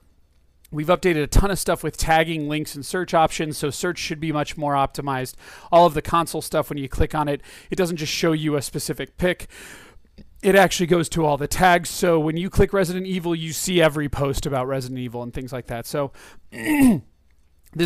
We've 0.73 0.87
updated 0.87 1.25
a 1.25 1.27
ton 1.27 1.50
of 1.50 1.59
stuff 1.59 1.83
with 1.83 1.97
tagging, 1.97 2.49
links, 2.49 2.77
and 2.77 2.87
search 2.87 3.12
options, 3.12 3.59
so 3.59 3.71
search 3.71 3.99
should 3.99 4.21
be 4.21 4.31
much 4.31 4.57
more 4.57 4.75
optimized. 4.75 5.35
All 5.73 5.85
of 5.85 5.95
the 5.95 6.03
console 6.03 6.43
stuff, 6.43 6.69
when 6.71 6.79
you 6.79 6.89
click 6.89 7.12
on 7.15 7.27
it, 7.27 7.41
it 7.71 7.77
doesn't 7.77 7.97
just 7.97 8.12
show 8.12 8.33
you 8.33 8.55
a 8.55 8.62
specific 8.62 9.17
pick. 9.17 9.49
It 10.43 10.55
actually 10.55 10.87
goes 10.87 11.09
to 11.11 11.25
all 11.27 11.37
the 11.37 11.49
tags. 11.49 11.91
So 11.91 12.21
when 12.21 12.37
you 12.37 12.49
click 12.49 12.73
Resident 12.73 13.07
Evil, 13.07 13.35
you 13.35 13.53
see 13.53 13.83
every 13.83 14.09
post 14.09 14.47
about 14.47 14.69
Resident 14.69 15.00
Evil 15.00 15.23
and 15.23 15.35
things 15.35 15.53
like 15.53 15.67
that. 15.67 15.87
So 15.87 16.12
this 16.53 17.03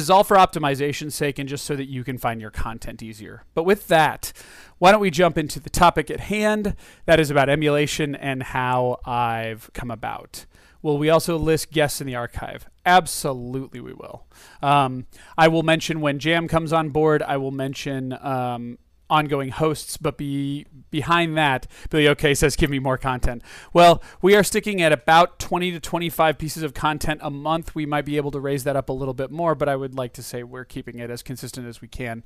is 0.03 0.11
all 0.11 0.23
for 0.23 0.37
optimization's 0.37 1.15
sake 1.15 1.39
and 1.39 1.49
just 1.49 1.65
so 1.65 1.75
that 1.77 1.89
you 1.89 2.05
can 2.05 2.19
find 2.19 2.41
your 2.41 2.51
content 2.51 3.03
easier. 3.03 3.45
But 3.55 3.65
with 3.65 3.89
that, 3.89 4.33
why 4.79 4.93
don't 4.93 5.01
we 5.01 5.11
jump 5.11 5.39
into 5.39 5.59
the 5.59 5.71
topic 5.71 6.11
at 6.11 6.21
hand? 6.21 6.77
That 7.07 7.19
is 7.19 7.31
about 7.31 7.49
emulation 7.49 8.15
and 8.15 8.43
how 8.43 9.01
I've 9.05 9.71
come 9.73 9.91
about. 9.91 10.45
Will 10.85 10.99
we 10.99 11.09
also 11.09 11.39
list 11.39 11.71
guests 11.71 12.03
in 12.03 12.07
the 12.07 12.15
archive? 12.15 12.69
Absolutely, 12.85 13.81
we 13.81 13.95
will. 13.95 14.27
Um, 14.61 15.07
I 15.39 15.49
will 15.49 15.63
mention 15.63 16.03
when 16.03 16.19
Jam 16.19 16.47
comes 16.47 16.75
on 16.75 16.91
board. 16.91 17.23
I 17.23 17.39
will 17.39 17.51
mention 17.51 18.13
um, 18.21 18.77
ongoing 19.09 19.49
hosts, 19.49 19.97
but 19.97 20.19
be 20.19 20.67
behind 20.91 21.39
that, 21.39 21.67
Billy 21.89 22.07
OK 22.07 22.35
says, 22.35 22.55
"Give 22.55 22.69
me 22.69 22.81
more 22.81 22.99
content." 22.99 23.43
Well, 23.73 24.03
we 24.21 24.37
are 24.37 24.45
sticking 24.45 24.83
at 24.83 24.93
about 24.93 25.39
20 25.39 25.73
to 25.73 25.81
25 25.81 26.37
pieces 26.37 26.63
of 26.63 26.75
content 26.75 27.21
a 27.23 27.31
month. 27.31 27.75
We 27.75 27.87
might 27.87 28.05
be 28.05 28.19
able 28.19 28.33
to 28.33 28.41
raise 28.41 28.65
that 28.65 28.77
up 28.77 28.91
a 28.91 28.93
little 28.93 29.15
bit 29.15 29.31
more, 29.31 29.55
but 29.55 29.71
I 29.71 29.77
would 29.77 29.95
like 29.95 30.13
to 30.13 30.23
say 30.23 30.43
we're 30.43 30.67
keeping 30.67 30.99
it 30.99 31.09
as 31.09 31.23
consistent 31.23 31.67
as 31.67 31.81
we 31.81 31.89
can. 31.89 32.25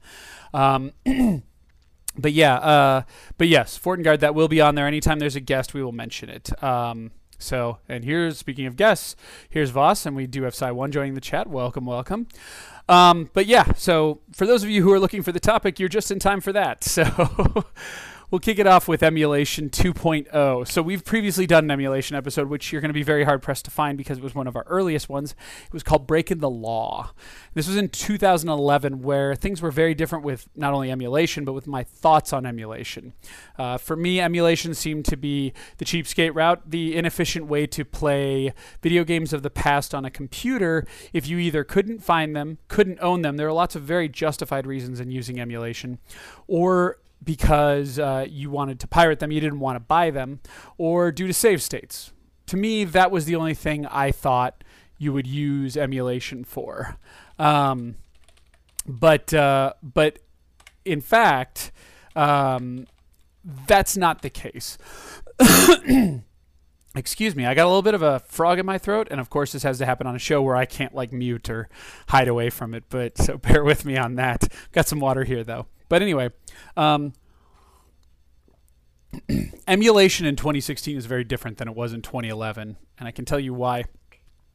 Um, 0.53 0.95
but 2.19 2.33
yeah, 2.33 2.57
uh, 2.57 3.03
but 3.37 3.47
yes, 3.47 3.79
Fortengard 3.79 4.19
that 4.19 4.35
will 4.35 4.49
be 4.49 4.61
on 4.61 4.75
there. 4.75 4.89
Anytime 4.89 5.21
there's 5.21 5.37
a 5.37 5.41
guest, 5.41 5.75
we 5.75 5.83
will 5.85 5.93
mention 5.93 6.29
it. 6.29 6.61
Um, 6.61 7.13
so, 7.39 7.79
and 7.89 8.05
here's 8.05 8.39
speaking 8.39 8.67
of 8.67 8.77
guests, 8.77 9.17
here's 9.49 9.71
Voss, 9.71 10.05
and 10.05 10.17
we 10.17 10.27
do 10.27 10.43
have 10.43 10.55
Sai 10.55 10.73
One 10.73 10.91
joining 10.91 11.15
the 11.15 11.21
chat. 11.21 11.49
Welcome, 11.49 11.87
welcome. 11.87 12.27
Um, 12.89 13.31
but 13.33 13.47
yeah, 13.47 13.73
so 13.75 14.21
for 14.33 14.47
those 14.47 14.65
of 14.65 14.71
you 14.71 14.83
who 14.83 14.93
are 14.93 14.99
looking 14.99 15.23
for 15.23 15.31
the 15.31 15.41
topic, 15.41 15.79
you're 15.79 15.89
just 15.89 16.11
in 16.11 16.19
time 16.19 16.41
for 16.41 16.53
that. 16.53 16.85
So 16.89 17.65
we'll 18.31 18.39
kick 18.39 18.59
it 18.59 18.67
off 18.67 18.89
with 18.89 19.03
emulation 19.03 19.71
2.0. 19.71 20.69
So 20.69 20.83
we've 20.83 21.05
previously 21.05 21.47
done 21.47 21.65
an 21.65 21.71
emulation 21.71 22.17
episode, 22.17 22.49
which 22.49 22.73
you're 22.73 22.81
going 22.81 22.91
to 22.91 22.95
be 22.95 23.03
very 23.03 23.25
hard 23.25 23.43
pressed 23.43 23.65
to 23.65 23.71
find 23.71 23.97
because 23.97 24.19
it 24.19 24.25
was 24.25 24.35
one 24.35 24.47
of 24.47 24.57
our 24.57 24.65
earliest 24.67 25.09
ones. 25.09 25.35
It 25.67 25.73
was 25.73 25.83
called 25.83 26.07
Breaking 26.07 26.39
the 26.39 26.51
Law. 26.51 27.13
This 27.55 27.67
was 27.67 27.77
in 27.77 27.89
2011, 27.89 29.03
where 29.03 29.35
things 29.35 29.63
were 29.63 29.71
very 29.71 29.95
different 29.95 30.25
with 30.25 30.49
not 30.55 30.75
only 30.75 30.91
emulation, 30.91 31.45
but 31.45 31.53
with 31.53 31.67
my 31.67 31.83
thoughts 31.83 32.33
on 32.33 32.45
emulation. 32.45 33.15
Uh, 33.59 33.79
for 33.79 33.97
me, 33.97 34.21
emulation 34.21 34.75
seemed 34.75 35.05
to 35.07 35.17
be 35.17 35.53
the 35.79 35.85
cheapskate 35.85 36.35
route, 36.35 36.63
the 36.67 36.97
inefficient 36.97 37.47
way 37.47 37.67
to 37.67 37.85
play 37.85 38.53
video 38.83 39.05
games 39.05 39.33
of 39.33 39.43
the 39.43 39.51
past 39.51 39.95
on 39.95 40.05
a 40.05 40.11
computer 40.11 40.87
if 41.13 41.27
you 41.27 41.39
either 41.39 41.65
couldn't 41.65 42.01
find 42.01 42.37
them, 42.37 42.59
couldn't 42.69 42.99
own 43.01 43.23
them. 43.23 43.37
There 43.37 43.49
are 43.49 43.53
lots 43.53 43.75
of 43.75 43.83
very 43.83 44.09
justified 44.09 44.67
reasons 44.67 45.01
in 45.01 45.11
using 45.11 45.41
emulation, 45.41 45.99
or 46.47 46.99
because 47.23 47.99
uh, 47.99 48.27
you 48.29 48.51
wanted 48.51 48.81
to 48.81 48.89
pirate 48.89 49.19
them, 49.19 49.31
you 49.31 49.41
didn't 49.41 49.61
want 49.61 49.77
to 49.77 49.81
buy 49.81 50.11
them, 50.11 50.41
or 50.77 51.13
due 51.13 51.27
to 51.27 51.35
save 51.35 51.63
states. 51.63 52.13
To 52.47 52.57
me, 52.57 52.85
that 52.85 53.11
was 53.11 53.25
the 53.27 53.37
only 53.37 53.55
thing 53.55 53.87
I 53.87 54.11
thought 54.11 54.65
you 54.99 55.13
would 55.13 55.27
use 55.27 55.77
emulation 55.77 56.45
for. 56.45 56.97
Um, 57.39 57.97
but 58.87 59.33
uh, 59.35 59.75
but 59.83 60.19
in 60.85 61.01
fact, 61.01 61.71
um, 62.17 62.87
that's 63.67 63.97
not 63.97 64.23
the 64.23 64.31
case. 64.31 64.79
Excuse 66.95 67.37
me, 67.37 67.47
I 67.47 67.55
got 67.55 67.65
a 67.65 67.69
little 67.69 67.83
bit 67.83 67.95
of 67.95 68.03
a 68.03 68.19
frog 68.21 68.59
in 68.59 68.67
my 68.67 68.79
throat, 68.79 69.09
and 69.11 69.21
of 69.21 69.31
course, 69.31 69.53
this 69.53 69.63
has 69.63 69.79
to 69.79 69.87
happen 69.87 70.07
on 70.07 70.17
a 70.17 70.19
show 70.19 70.43
where 70.43 70.57
I 70.57 70.65
can't 70.65 70.95
like 70.95 71.13
mute 71.13 71.49
or 71.49 71.69
hide 72.09 72.29
away 72.29 72.51
from 72.51 72.75
it. 72.75 72.85
But 72.89 73.19
so 73.19 73.39
bear 73.39 73.63
with 73.63 73.85
me 73.85 73.97
on 73.97 74.17
that. 74.17 74.53
Got 74.73 74.89
some 74.89 74.99
water 74.99 75.25
here 75.25 75.45
though. 75.45 75.67
But 75.89 76.03
anyway, 76.03 76.31
um, 76.77 77.13
emulation 79.69 80.27
in 80.27 80.37
2016 80.37 80.97
is 80.97 81.07
very 81.07 81.25
different 81.25 81.59
than 81.59 81.69
it 81.69 81.75
was 81.75 81.93
in 81.93 82.03
2011, 82.03 82.77
and 82.99 83.09
I 83.09 83.11
can 83.11 83.25
tell 83.25 83.41
you 83.41 83.55
why. 83.55 83.85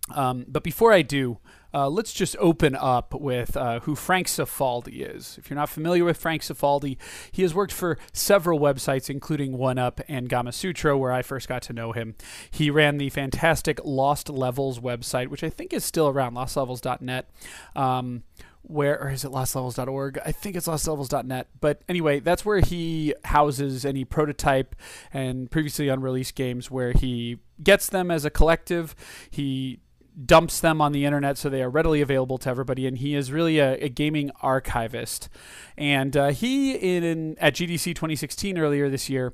Um, 0.10 0.46
but 0.48 0.64
before 0.64 0.92
I 0.92 1.02
do, 1.02 1.40
uh, 1.74 1.90
let's 1.90 2.14
just 2.14 2.36
open 2.40 2.76
up 2.76 3.14
with 3.16 3.58
uh, 3.58 3.80
who 3.82 3.96
Frank 3.96 4.28
Cifaldi 4.28 5.16
is. 5.16 5.38
If 5.40 5.50
you're 5.50 5.58
not 5.58 5.70
familiar 5.70 6.04
with 6.04 6.18
Frank 6.18 6.42
Cifaldi, 6.42 6.98
he 7.32 7.42
has 7.42 7.54
worked 7.56 7.72
for 7.72 7.98
several 8.12 8.60
websites, 8.60 9.10
including 9.10 9.58
1UP 9.58 10.02
and 10.08 10.30
Gamasutra, 10.30 11.00
where 11.00 11.12
I 11.12 11.22
first 11.22 11.48
got 11.48 11.62
to 11.64 11.74
know 11.74 11.94
him. 11.94 12.16
He 12.52 12.70
ran 12.70 12.98
the 12.98 13.10
fantastic 13.10 13.80
Lost 13.84 14.30
Levels 14.30 14.80
website, 14.80 15.30
which 15.30 15.44
I 15.44 15.50
think 15.50 15.74
is 15.74 15.84
still 15.84 16.10
around, 16.10 16.36
lostlevels.net. 16.36 17.30
Um, 17.76 18.24
where 18.64 19.00
or 19.02 19.10
is 19.10 19.24
it 19.24 19.32
lostlevels.org? 19.32 20.20
I 20.26 20.32
think 20.32 20.56
it's 20.56 20.68
lostlevels.net. 20.68 21.48
But 21.60 21.82
anyway, 21.88 22.20
that's 22.20 22.46
where 22.46 22.60
he 22.60 23.14
houses 23.26 23.86
any 23.86 24.06
prototype 24.06 24.76
and 25.14 25.52
previously 25.52 25.90
unreleased 25.90 26.36
games 26.36 26.72
where 26.72 26.94
he 26.94 27.40
gets 27.62 27.90
them 27.90 28.10
as 28.10 28.26
a 28.26 28.30
collective. 28.30 28.96
He 29.30 29.80
dumps 30.26 30.60
them 30.60 30.80
on 30.80 30.92
the 30.92 31.06
internet 31.06 31.38
so 31.38 31.50
they 31.50 31.64
are 31.64 31.70
readily 31.70 32.02
available 32.02 32.38
to 32.38 32.50
everybody 32.50 32.86
and 32.86 33.00
he 33.00 33.16
is 33.16 33.32
really 33.32 33.58
a, 33.58 33.74
a 33.84 33.90
gaming 33.90 34.30
archivist 34.42 35.28
and 35.76 36.16
uh, 36.16 36.28
he 36.28 36.74
in 36.76 37.36
at 37.40 37.56
gdc 37.56 37.84
2016 37.96 38.58
earlier 38.60 38.90
this 38.90 39.10
year 39.10 39.34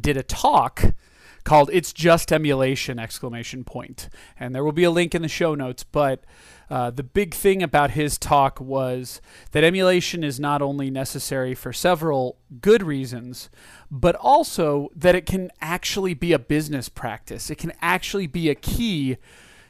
did 0.00 0.16
a 0.16 0.22
talk 0.24 0.82
called 1.44 1.70
it's 1.72 1.92
just 1.92 2.32
emulation 2.32 2.98
exclamation 2.98 3.62
point 3.62 4.08
and 4.38 4.52
there 4.52 4.64
will 4.64 4.72
be 4.72 4.82
a 4.82 4.90
link 4.90 5.14
in 5.14 5.22
the 5.22 5.28
show 5.28 5.54
notes 5.54 5.84
but 5.84 6.24
uh, 6.70 6.90
the 6.90 7.02
big 7.02 7.34
thing 7.34 7.62
about 7.62 7.92
his 7.92 8.18
talk 8.18 8.60
was 8.60 9.20
that 9.52 9.64
emulation 9.64 10.24
is 10.24 10.40
not 10.40 10.62
only 10.62 10.90
necessary 10.90 11.54
for 11.54 11.72
several 11.72 12.38
good 12.60 12.82
reasons, 12.82 13.50
but 13.90 14.14
also 14.16 14.88
that 14.94 15.14
it 15.14 15.26
can 15.26 15.50
actually 15.60 16.14
be 16.14 16.32
a 16.32 16.38
business 16.38 16.88
practice. 16.88 17.50
It 17.50 17.58
can 17.58 17.72
actually 17.80 18.26
be 18.26 18.48
a 18.48 18.54
key 18.54 19.18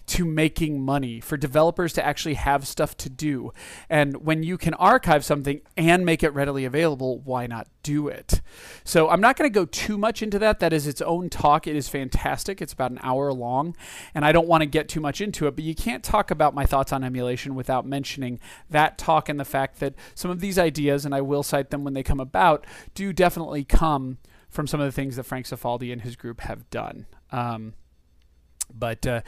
to 0.07 0.25
making 0.25 0.83
money, 0.83 1.21
for 1.21 1.37
developers 1.37 1.93
to 1.95 2.05
actually 2.05 2.35
have 2.35 2.67
stuff 2.67 2.97
to 2.99 3.09
do. 3.09 3.53
And 3.89 4.25
when 4.25 4.43
you 4.43 4.59
can 4.59 4.75
archive 4.75 5.25
something 5.25 5.61
and 5.77 6.05
make 6.05 6.23
it 6.23 6.31
readily 6.35 6.65
available, 6.65 7.21
why 7.21 7.47
not 7.47 7.69
do 7.83 8.09
it? 8.09 8.43
So 8.85 9.09
I'm 9.09 9.21
not 9.21 9.37
going 9.37 9.51
to 9.51 9.55
go 9.55 9.65
too 9.65 9.97
much 9.97 10.23
into 10.23 10.39
that. 10.41 10.61
That 10.61 10.73
is 10.73 10.87
its 10.87 11.01
own 11.01 11.31
talk. 11.31 11.67
It 11.67 11.75
is 11.75 11.89
fantastic. 11.89 12.61
It's 12.61 12.73
about 12.73 12.91
an 12.91 13.01
hour 13.03 13.33
long, 13.33 13.77
and 14.15 14.25
I 14.25 14.33
don't 14.33 14.49
want 14.49 14.61
to 14.63 14.67
get 14.67 14.89
too 14.89 15.01
much 15.01 15.21
into 15.21 15.47
it, 15.47 15.57
but 15.57 15.65
you 15.65 15.75
can't 15.75 16.05
talk 16.05 16.31
about 16.31 16.55
my 16.55 16.67
thoughts 16.67 16.93
on 16.93 17.03
emulation 17.03 17.55
without 17.55 17.87
mentioning 17.87 18.41
that 18.69 18.99
talk 18.99 19.29
and 19.29 19.41
the 19.41 19.45
fact 19.45 19.81
that 19.81 19.95
some 20.15 20.31
of 20.31 20.41
these 20.41 20.59
ideas, 20.59 21.05
and 21.05 21.15
I 21.15 21.23
will 21.23 21.43
cite 21.43 21.71
them 21.71 21.85
when 21.85 21.95
they 21.95 22.03
come 22.03 22.21
about, 22.21 22.67
do 22.95 23.13
definitely 23.13 23.65
come 23.65 24.19
from 24.51 24.67
some 24.67 24.81
of 24.81 24.87
the 24.87 24.93
things 24.93 25.17
that 25.17 25.25
Frank 25.25 25.47
Cifaldi 25.47 25.93
and 25.93 26.03
his 26.03 26.15
group 26.15 26.41
have 26.43 26.69
done. 26.71 27.07
Um, 27.33 27.75
but 28.73 29.07
uh, 29.07 29.23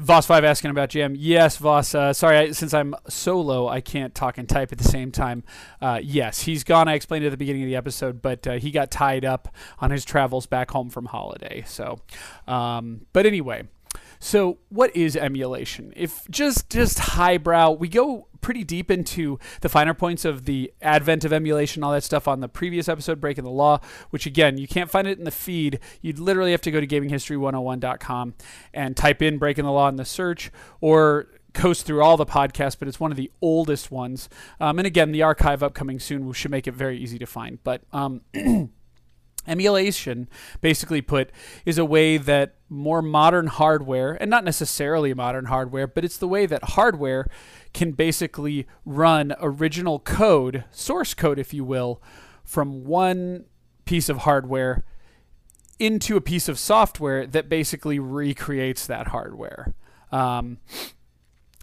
Voss 0.00 0.26
five 0.26 0.44
asking 0.44 0.70
about 0.70 0.90
jam. 0.90 1.14
Yes, 1.16 1.56
Voss. 1.56 1.94
Uh, 1.94 2.12
sorry, 2.12 2.36
I, 2.36 2.50
since 2.52 2.74
I'm 2.74 2.94
solo, 3.08 3.68
I 3.68 3.80
can't 3.80 4.14
talk 4.14 4.38
and 4.38 4.48
type 4.48 4.72
at 4.72 4.78
the 4.78 4.84
same 4.84 5.10
time. 5.10 5.44
Uh, 5.80 6.00
yes, 6.02 6.42
he's 6.42 6.64
gone. 6.64 6.88
I 6.88 6.94
explained 6.94 7.24
it 7.24 7.28
at 7.28 7.30
the 7.30 7.36
beginning 7.36 7.62
of 7.62 7.68
the 7.68 7.76
episode, 7.76 8.22
but 8.22 8.46
uh, 8.46 8.52
he 8.54 8.70
got 8.70 8.90
tied 8.90 9.24
up 9.24 9.54
on 9.78 9.90
his 9.90 10.04
travels 10.04 10.46
back 10.46 10.70
home 10.70 10.90
from 10.90 11.06
holiday. 11.06 11.64
So, 11.66 12.00
um, 12.46 13.06
but 13.12 13.26
anyway, 13.26 13.64
so, 14.18 14.58
what 14.68 14.94
is 14.96 15.16
emulation? 15.16 15.92
If 15.96 16.28
just 16.30 16.70
just 16.70 16.98
highbrow, 16.98 17.72
we 17.72 17.88
go 17.88 18.28
pretty 18.40 18.64
deep 18.64 18.90
into 18.90 19.38
the 19.60 19.68
finer 19.68 19.92
points 19.94 20.24
of 20.24 20.44
the 20.44 20.72
advent 20.80 21.24
of 21.24 21.32
emulation, 21.32 21.82
all 21.82 21.92
that 21.92 22.04
stuff 22.04 22.28
on 22.28 22.40
the 22.40 22.48
previous 22.48 22.88
episode, 22.88 23.20
Breaking 23.20 23.44
the 23.44 23.50
Law, 23.50 23.80
which 24.10 24.24
again, 24.24 24.56
you 24.56 24.68
can't 24.68 24.90
find 24.90 25.08
it 25.08 25.18
in 25.18 25.24
the 25.24 25.30
feed. 25.30 25.80
You'd 26.00 26.18
literally 26.18 26.52
have 26.52 26.60
to 26.62 26.70
go 26.70 26.80
to 26.80 26.86
gaminghistory101.com 26.86 28.34
and 28.72 28.96
type 28.96 29.20
in 29.20 29.38
Breaking 29.38 29.64
the 29.64 29.72
Law 29.72 29.88
in 29.88 29.96
the 29.96 30.04
search 30.04 30.52
or 30.80 31.26
coast 31.54 31.86
through 31.86 32.02
all 32.02 32.16
the 32.16 32.26
podcasts, 32.26 32.78
but 32.78 32.86
it's 32.86 33.00
one 33.00 33.10
of 33.10 33.16
the 33.16 33.32
oldest 33.42 33.90
ones. 33.90 34.28
Um, 34.60 34.78
and 34.78 34.86
again, 34.86 35.10
the 35.10 35.22
archive 35.22 35.62
upcoming 35.62 35.98
soon 35.98 36.30
should 36.32 36.50
make 36.50 36.68
it 36.68 36.74
very 36.74 36.98
easy 36.98 37.18
to 37.18 37.26
find. 37.26 37.58
But 37.64 37.82
um, 37.92 38.20
Emulation, 39.46 40.28
basically 40.60 41.00
put, 41.00 41.30
is 41.64 41.78
a 41.78 41.84
way 41.84 42.16
that 42.16 42.55
more 42.68 43.00
modern 43.00 43.46
hardware, 43.46 44.14
and 44.20 44.30
not 44.30 44.44
necessarily 44.44 45.14
modern 45.14 45.46
hardware, 45.46 45.86
but 45.86 46.04
it's 46.04 46.18
the 46.18 46.28
way 46.28 46.46
that 46.46 46.62
hardware 46.70 47.26
can 47.72 47.92
basically 47.92 48.66
run 48.84 49.34
original 49.40 49.98
code, 50.00 50.64
source 50.70 51.14
code, 51.14 51.38
if 51.38 51.54
you 51.54 51.64
will, 51.64 52.02
from 52.44 52.84
one 52.84 53.44
piece 53.84 54.08
of 54.08 54.18
hardware 54.18 54.84
into 55.78 56.16
a 56.16 56.20
piece 56.20 56.48
of 56.48 56.58
software 56.58 57.26
that 57.26 57.48
basically 57.48 57.98
recreates 57.98 58.86
that 58.86 59.08
hardware. 59.08 59.74
Um, 60.10 60.58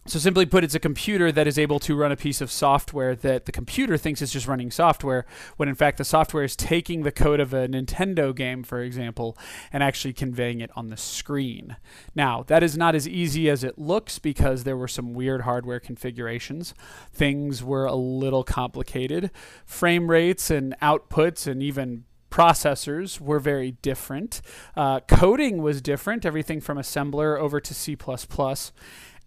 so 0.06 0.20
simply 0.20 0.46
put, 0.46 0.66
it's 0.66 0.76
a 0.76 0.80
computer 0.80 1.32
that 1.32 1.48
is 1.48 1.58
able 1.58 1.80
to 1.80 1.96
run 1.96 2.12
a 2.12 2.18
piece 2.18 2.42
of 2.42 2.52
software 2.52 3.16
that 3.16 3.46
the 3.46 3.54
computer 3.54 3.96
thinks 3.96 4.22
is 4.22 4.34
just 4.34 4.48
running 4.48 4.70
software, 4.70 5.26
when 5.56 5.70
in 5.70 5.76
fact 5.76 5.98
the 5.98 6.04
software 6.04 6.44
is 6.44 6.58
taking 6.58 7.04
the 7.04 7.12
code 7.12 7.40
of 7.40 7.54
a 7.54 7.68
Nintendo 7.70 8.36
game, 8.36 8.64
for 8.64 8.82
example, 8.82 9.38
and 9.72 9.82
actually 9.82 10.14
conveying 10.14 10.60
it 10.60 10.72
on 10.76 10.90
the 10.90 10.98
screen. 10.98 11.78
Now, 12.14 12.44
that 12.48 12.64
is 12.64 12.78
not 12.78 12.96
as 12.96 13.08
easy 13.08 13.50
as 13.50 13.64
it 13.64 13.80
looks 13.80 14.20
because 14.20 14.66
there 14.66 14.78
were 14.78 14.90
some 14.90 15.14
weird 15.14 15.42
hardware 15.42 15.80
configurations. 15.80 16.74
Things 17.14 17.64
were 17.64 17.86
a 17.86 17.96
little 17.96 18.44
complicated. 18.44 19.32
Frame 19.66 20.10
rates 20.10 20.52
and 20.52 20.76
outputs 20.82 21.48
and 21.48 21.64
even 21.64 22.04
processors 22.30 23.22
were 23.22 23.40
very 23.40 23.74
different. 23.84 24.42
Uh, 24.76 25.00
coding 25.02 25.62
was 25.62 25.82
different, 25.82 26.26
everything 26.26 26.60
from 26.60 26.80
assembler 26.80 27.38
over 27.40 27.60
to 27.60 27.76
C 27.76 27.96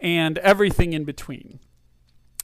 and 0.01 0.39
everything 0.39 0.93
in 0.93 1.05
between. 1.05 1.61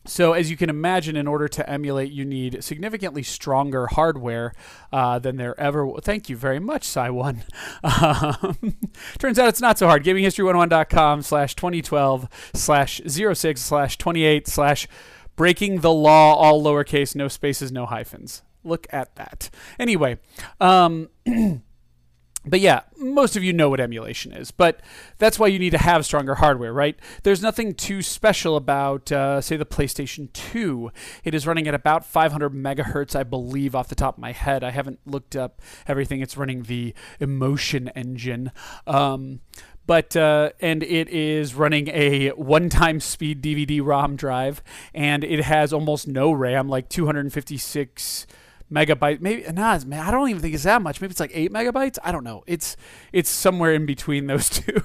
So, 0.04 0.32
as 0.32 0.50
you 0.50 0.56
can 0.56 0.68
imagine, 0.68 1.14
in 1.14 1.28
order 1.28 1.46
to 1.46 1.70
emulate, 1.70 2.10
you 2.10 2.24
need 2.24 2.64
significantly 2.64 3.22
stronger 3.22 3.86
hardware 3.86 4.52
uh, 4.92 5.20
than 5.20 5.36
there 5.36 5.58
ever. 5.60 5.82
W- 5.82 6.00
Thank 6.00 6.28
you 6.28 6.36
very 6.36 6.58
much, 6.58 6.86
Sai1. 6.88 7.42
Um, 7.84 8.76
turns 9.18 9.38
out 9.38 9.48
it's 9.48 9.60
not 9.60 9.78
so 9.78 9.86
hard. 9.86 10.02
GamingHistory101.com 10.04 11.22
slash 11.22 11.54
2012 11.54 12.28
slash 12.54 13.00
06 13.06 13.60
slash 13.60 13.96
28 13.98 14.48
slash 14.48 14.88
breaking 15.36 15.80
the 15.80 15.92
law, 15.92 16.34
all 16.34 16.62
lowercase, 16.62 17.14
no 17.14 17.28
spaces, 17.28 17.70
no 17.70 17.86
hyphens. 17.86 18.42
Look 18.64 18.86
at 18.90 19.14
that. 19.16 19.50
Anyway, 19.78 20.18
um, 20.60 21.08
but 22.44 22.60
yeah, 22.60 22.80
most 22.98 23.36
of 23.36 23.44
you 23.44 23.52
know 23.52 23.70
what 23.70 23.78
emulation 23.78 24.32
is, 24.32 24.50
but 24.50 24.80
that's 25.18 25.38
why 25.38 25.46
you 25.46 25.58
need 25.58 25.70
to 25.70 25.78
have 25.78 26.04
stronger 26.04 26.36
hardware, 26.36 26.72
right? 26.72 26.98
There's 27.22 27.40
nothing 27.40 27.74
too 27.74 28.02
special 28.02 28.56
about, 28.56 29.12
uh, 29.12 29.40
say, 29.40 29.56
the 29.56 29.64
PlayStation 29.64 30.32
2. 30.32 30.90
It 31.22 31.34
is 31.34 31.46
running 31.46 31.68
at 31.68 31.74
about 31.74 32.04
500 32.04 32.52
megahertz, 32.52 33.14
I 33.14 33.22
believe, 33.22 33.76
off 33.76 33.88
the 33.88 33.94
top 33.94 34.16
of 34.16 34.20
my 34.20 34.32
head. 34.32 34.64
I 34.64 34.70
haven't 34.70 34.98
looked 35.06 35.36
up 35.36 35.62
everything. 35.86 36.20
It's 36.20 36.36
running 36.36 36.64
the 36.64 36.94
Emotion 37.20 37.88
engine. 37.94 38.50
Um, 38.88 39.40
but 39.86 40.16
uh, 40.16 40.50
and 40.60 40.82
it 40.82 41.08
is 41.08 41.54
running 41.54 41.88
a 41.88 42.30
one-time 42.30 43.00
speed 43.00 43.42
DVD-ROM 43.42 44.16
drive, 44.16 44.62
and 44.94 45.24
it 45.24 45.44
has 45.44 45.72
almost 45.72 46.06
no 46.06 46.32
RAM, 46.32 46.68
like 46.68 46.88
256 46.88 48.26
megabyte 48.72 49.20
maybe 49.20 49.44
nah, 49.52 49.74
i 49.74 50.10
don't 50.10 50.28
even 50.30 50.40
think 50.40 50.54
it's 50.54 50.64
that 50.64 50.82
much. 50.82 51.00
Maybe 51.00 51.12
it's 51.12 51.20
like 51.20 51.30
eight 51.34 51.52
megabytes. 51.52 51.98
I 52.02 52.12
don't 52.12 52.24
know. 52.24 52.42
It's 52.46 52.76
it's 53.12 53.30
somewhere 53.30 53.72
in 53.72 53.86
between 53.86 54.26
those 54.26 54.48
two. 54.60 54.82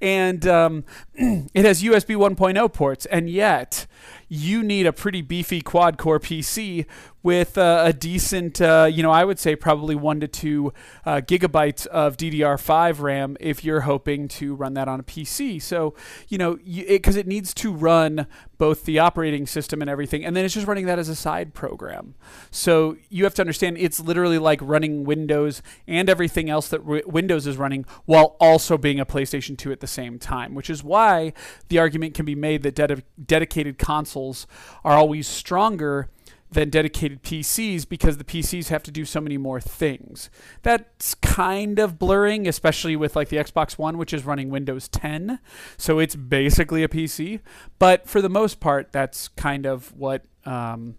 And 0.00 0.46
um, 0.46 0.84
it 1.14 1.64
has 1.64 1.82
usb 1.82 2.16
1.0 2.16 2.72
ports 2.72 3.06
and 3.06 3.28
yet 3.28 3.86
you 4.28 4.62
need 4.62 4.86
a 4.86 4.92
pretty 4.92 5.22
beefy 5.22 5.60
quad 5.60 5.98
core 5.98 6.20
PC 6.20 6.86
with 7.22 7.58
uh, 7.58 7.82
a 7.84 7.92
decent, 7.92 8.60
uh, 8.60 8.88
you 8.90 9.02
know, 9.02 9.10
I 9.10 9.24
would 9.24 9.38
say 9.38 9.54
probably 9.54 9.94
one 9.94 10.20
to 10.20 10.28
two 10.28 10.72
uh, 11.04 11.16
gigabytes 11.16 11.86
of 11.88 12.16
DDR5 12.16 13.00
RAM 13.00 13.36
if 13.40 13.62
you're 13.62 13.82
hoping 13.82 14.26
to 14.28 14.54
run 14.54 14.74
that 14.74 14.88
on 14.88 15.00
a 15.00 15.02
PC. 15.02 15.60
So, 15.60 15.94
you 16.28 16.38
know, 16.38 16.56
because 16.56 17.16
it, 17.16 17.20
it, 17.20 17.26
needs 17.30 17.52
to 17.54 17.72
run 17.72 18.26
both 18.58 18.84
the 18.84 18.98
operating 18.98 19.46
system 19.46 19.80
and 19.80 19.90
everything, 19.90 20.24
and 20.24 20.34
then 20.34 20.44
it's 20.44 20.54
just 20.54 20.66
running 20.66 20.86
that 20.86 20.98
as 20.98 21.08
a 21.08 21.14
side 21.14 21.54
program. 21.54 22.14
So 22.50 22.96
you 23.08 23.24
have 23.24 23.34
to 23.34 23.42
understand 23.42 23.78
it's 23.78 24.00
literally 24.00 24.38
like 24.38 24.60
running 24.62 25.04
Windows 25.04 25.62
and 25.86 26.08
everything 26.08 26.50
else 26.50 26.68
that 26.68 26.84
Windows 26.84 27.46
is 27.46 27.56
running 27.56 27.84
while 28.06 28.36
also 28.40 28.76
being 28.76 28.98
a 28.98 29.06
PlayStation 29.06 29.56
2 29.56 29.70
at 29.72 29.80
the 29.80 29.86
same 29.86 30.18
time, 30.18 30.54
which 30.54 30.68
is 30.68 30.82
why 30.82 31.32
the 31.68 31.78
argument 31.78 32.14
can 32.14 32.24
be 32.24 32.34
made 32.34 32.62
that 32.62 32.74
ded- 32.74 33.04
dedicated 33.24 33.78
consoles 33.90 34.46
are 34.84 34.96
always 34.96 35.26
stronger 35.26 36.08
than 36.52 36.70
dedicated 36.70 37.22
PCs 37.22 37.88
because 37.88 38.18
the 38.18 38.24
PCs 38.24 38.68
have 38.68 38.84
to 38.84 38.90
do 38.90 39.04
so 39.04 39.20
many 39.20 39.36
more 39.36 39.60
things. 39.60 40.30
That's 40.62 41.14
kind 41.16 41.78
of 41.80 41.98
blurring, 41.98 42.46
especially 42.46 42.94
with 42.94 43.16
like 43.16 43.30
the 43.30 43.36
Xbox 43.36 43.78
One, 43.78 43.98
which 43.98 44.12
is 44.12 44.24
running 44.24 44.48
Windows 44.48 44.86
10. 44.88 45.40
So 45.76 45.98
it's 45.98 46.14
basically 46.14 46.84
a 46.84 46.88
PC. 46.88 47.40
But 47.80 48.08
for 48.08 48.20
the 48.22 48.28
most 48.28 48.60
part, 48.60 48.92
that's 48.92 49.26
kind 49.28 49.66
of 49.66 49.92
what 49.96 50.24
um, 50.44 50.94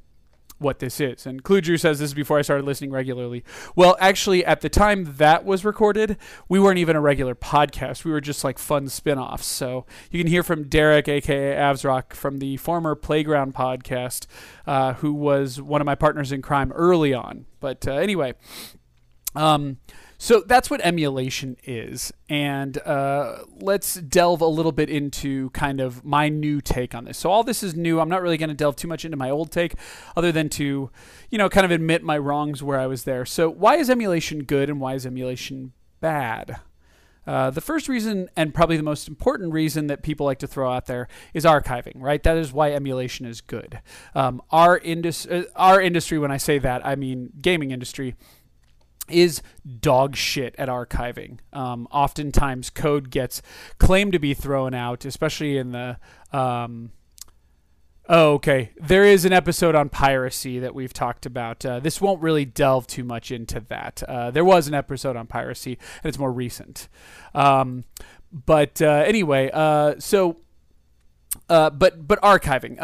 what 0.61 0.79
this 0.79 0.99
is. 0.99 1.25
And 1.25 1.43
Cluedrew 1.43 1.79
says 1.79 1.99
this 1.99 2.09
is 2.09 2.13
before 2.13 2.37
I 2.37 2.41
started 2.41 2.65
listening 2.65 2.91
regularly. 2.91 3.43
Well, 3.75 3.97
actually, 3.99 4.45
at 4.45 4.61
the 4.61 4.69
time 4.69 5.15
that 5.17 5.43
was 5.43 5.65
recorded, 5.65 6.17
we 6.47 6.59
weren't 6.59 6.77
even 6.77 6.95
a 6.95 7.01
regular 7.01 7.35
podcast. 7.35 8.05
We 8.05 8.11
were 8.11 8.21
just 8.21 8.43
like 8.43 8.59
fun 8.59 8.87
spin 8.87 9.17
offs. 9.17 9.47
So 9.47 9.85
you 10.11 10.19
can 10.19 10.27
hear 10.27 10.43
from 10.43 10.67
Derek, 10.67 11.07
aka 11.07 11.55
Avsrock, 11.55 12.13
from 12.13 12.37
the 12.37 12.57
former 12.57 12.95
Playground 12.95 13.53
podcast, 13.55 14.27
uh, 14.65 14.93
who 14.93 15.13
was 15.13 15.61
one 15.61 15.81
of 15.81 15.85
my 15.85 15.95
partners 15.95 16.31
in 16.31 16.41
crime 16.41 16.71
early 16.73 17.13
on. 17.13 17.45
But 17.59 17.87
uh, 17.87 17.93
anyway, 17.93 18.33
um, 19.35 19.77
so 20.21 20.41
that's 20.41 20.69
what 20.69 20.81
emulation 20.81 21.57
is. 21.63 22.13
And 22.29 22.77
uh, 22.85 23.37
let's 23.59 23.95
delve 23.95 24.41
a 24.41 24.45
little 24.45 24.71
bit 24.71 24.87
into 24.87 25.49
kind 25.49 25.81
of 25.81 26.05
my 26.05 26.29
new 26.29 26.61
take 26.61 26.93
on 26.93 27.05
this. 27.05 27.17
So, 27.17 27.31
all 27.31 27.43
this 27.43 27.63
is 27.63 27.75
new. 27.75 27.99
I'm 27.99 28.07
not 28.07 28.21
really 28.21 28.37
going 28.37 28.49
to 28.49 28.55
delve 28.55 28.75
too 28.75 28.87
much 28.87 29.03
into 29.03 29.17
my 29.17 29.31
old 29.31 29.51
take, 29.51 29.73
other 30.15 30.31
than 30.31 30.47
to, 30.49 30.91
you 31.31 31.37
know, 31.39 31.49
kind 31.49 31.65
of 31.65 31.71
admit 31.71 32.03
my 32.03 32.19
wrongs 32.19 32.61
where 32.61 32.79
I 32.79 32.85
was 32.85 33.03
there. 33.03 33.25
So, 33.25 33.49
why 33.49 33.77
is 33.77 33.89
emulation 33.89 34.43
good 34.43 34.69
and 34.69 34.79
why 34.79 34.93
is 34.93 35.07
emulation 35.07 35.71
bad? 36.01 36.59
Uh, 37.25 37.49
the 37.49 37.61
first 37.61 37.89
reason, 37.89 38.29
and 38.35 38.53
probably 38.53 38.77
the 38.77 38.83
most 38.83 39.07
important 39.07 39.51
reason 39.51 39.87
that 39.87 40.03
people 40.03 40.27
like 40.27 40.39
to 40.39 40.47
throw 40.47 40.71
out 40.71 40.85
there, 40.85 41.07
is 41.33 41.45
archiving. 41.45 41.93
Right, 41.95 42.21
that 42.21 42.37
is 42.37 42.53
why 42.53 42.73
emulation 42.73 43.25
is 43.25 43.41
good. 43.41 43.79
Um, 44.13 44.39
our 44.51 44.77
indus- 44.77 45.25
uh, 45.25 45.45
our 45.55 45.81
industry, 45.81 46.19
when 46.19 46.31
I 46.31 46.37
say 46.37 46.59
that, 46.59 46.85
I 46.85 46.95
mean 46.95 47.31
gaming 47.41 47.71
industry, 47.71 48.13
is 49.11 49.41
dog 49.79 50.15
shit 50.15 50.55
at 50.57 50.69
archiving. 50.69 51.39
Um, 51.53 51.87
oftentimes, 51.91 52.69
code 52.69 53.09
gets 53.09 53.41
claimed 53.77 54.13
to 54.13 54.19
be 54.19 54.33
thrown 54.33 54.73
out, 54.73 55.05
especially 55.05 55.57
in 55.57 55.71
the. 55.71 55.97
Um, 56.31 56.91
oh, 58.09 58.33
okay. 58.33 58.71
There 58.79 59.05
is 59.05 59.25
an 59.25 59.33
episode 59.33 59.75
on 59.75 59.89
piracy 59.89 60.59
that 60.59 60.73
we've 60.73 60.93
talked 60.93 61.25
about. 61.25 61.65
Uh, 61.65 61.79
this 61.79 62.01
won't 62.01 62.21
really 62.21 62.45
delve 62.45 62.87
too 62.87 63.03
much 63.03 63.31
into 63.31 63.59
that. 63.69 64.03
Uh, 64.07 64.31
there 64.31 64.45
was 64.45 64.67
an 64.67 64.73
episode 64.73 65.15
on 65.15 65.27
piracy, 65.27 65.77
and 66.03 66.09
it's 66.09 66.19
more 66.19 66.31
recent. 66.31 66.87
Um, 67.33 67.83
but 68.31 68.81
uh, 68.81 69.03
anyway, 69.05 69.49
uh, 69.53 69.95
so. 69.99 70.37
Uh, 71.49 71.69
but 71.69 72.07
but 72.07 72.19
archiving. 72.21 72.81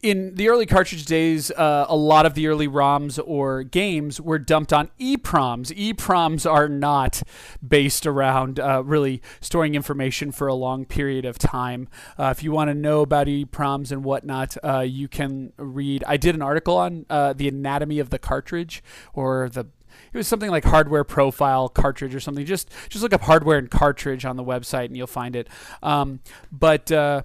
In 0.00 0.36
the 0.36 0.48
early 0.48 0.64
cartridge 0.64 1.06
days, 1.06 1.50
uh, 1.50 1.86
a 1.88 1.96
lot 1.96 2.24
of 2.24 2.34
the 2.34 2.46
early 2.46 2.68
ROMs 2.68 3.18
or 3.24 3.64
games 3.64 4.20
were 4.20 4.38
dumped 4.38 4.72
on 4.72 4.90
EEPROMs. 5.00 5.72
EEPROMs 5.76 6.48
are 6.48 6.68
not 6.68 7.22
based 7.66 8.06
around 8.06 8.60
uh, 8.60 8.84
really 8.84 9.20
storing 9.40 9.74
information 9.74 10.30
for 10.30 10.46
a 10.46 10.54
long 10.54 10.84
period 10.84 11.24
of 11.24 11.36
time. 11.36 11.88
Uh, 12.16 12.32
if 12.36 12.44
you 12.44 12.52
want 12.52 12.68
to 12.68 12.74
know 12.74 13.00
about 13.00 13.26
EEPROMs 13.26 13.90
and 13.90 14.04
whatnot, 14.04 14.56
uh, 14.62 14.80
you 14.80 15.08
can 15.08 15.52
read. 15.56 16.04
I 16.06 16.16
did 16.16 16.36
an 16.36 16.42
article 16.42 16.76
on 16.76 17.04
uh, 17.10 17.32
the 17.32 17.48
anatomy 17.48 17.98
of 17.98 18.10
the 18.10 18.20
cartridge 18.20 18.84
or 19.14 19.48
the 19.48 19.66
it 20.12 20.16
was 20.16 20.28
something 20.28 20.50
like 20.50 20.64
hardware 20.64 21.02
profile 21.02 21.68
cartridge 21.68 22.14
or 22.14 22.20
something. 22.20 22.46
Just 22.46 22.70
just 22.88 23.02
look 23.02 23.12
up 23.12 23.22
hardware 23.22 23.58
and 23.58 23.68
cartridge 23.68 24.24
on 24.24 24.36
the 24.36 24.44
website 24.44 24.84
and 24.84 24.96
you'll 24.96 25.08
find 25.08 25.34
it. 25.34 25.48
Um, 25.82 26.20
but 26.52 26.92
uh, 26.92 27.22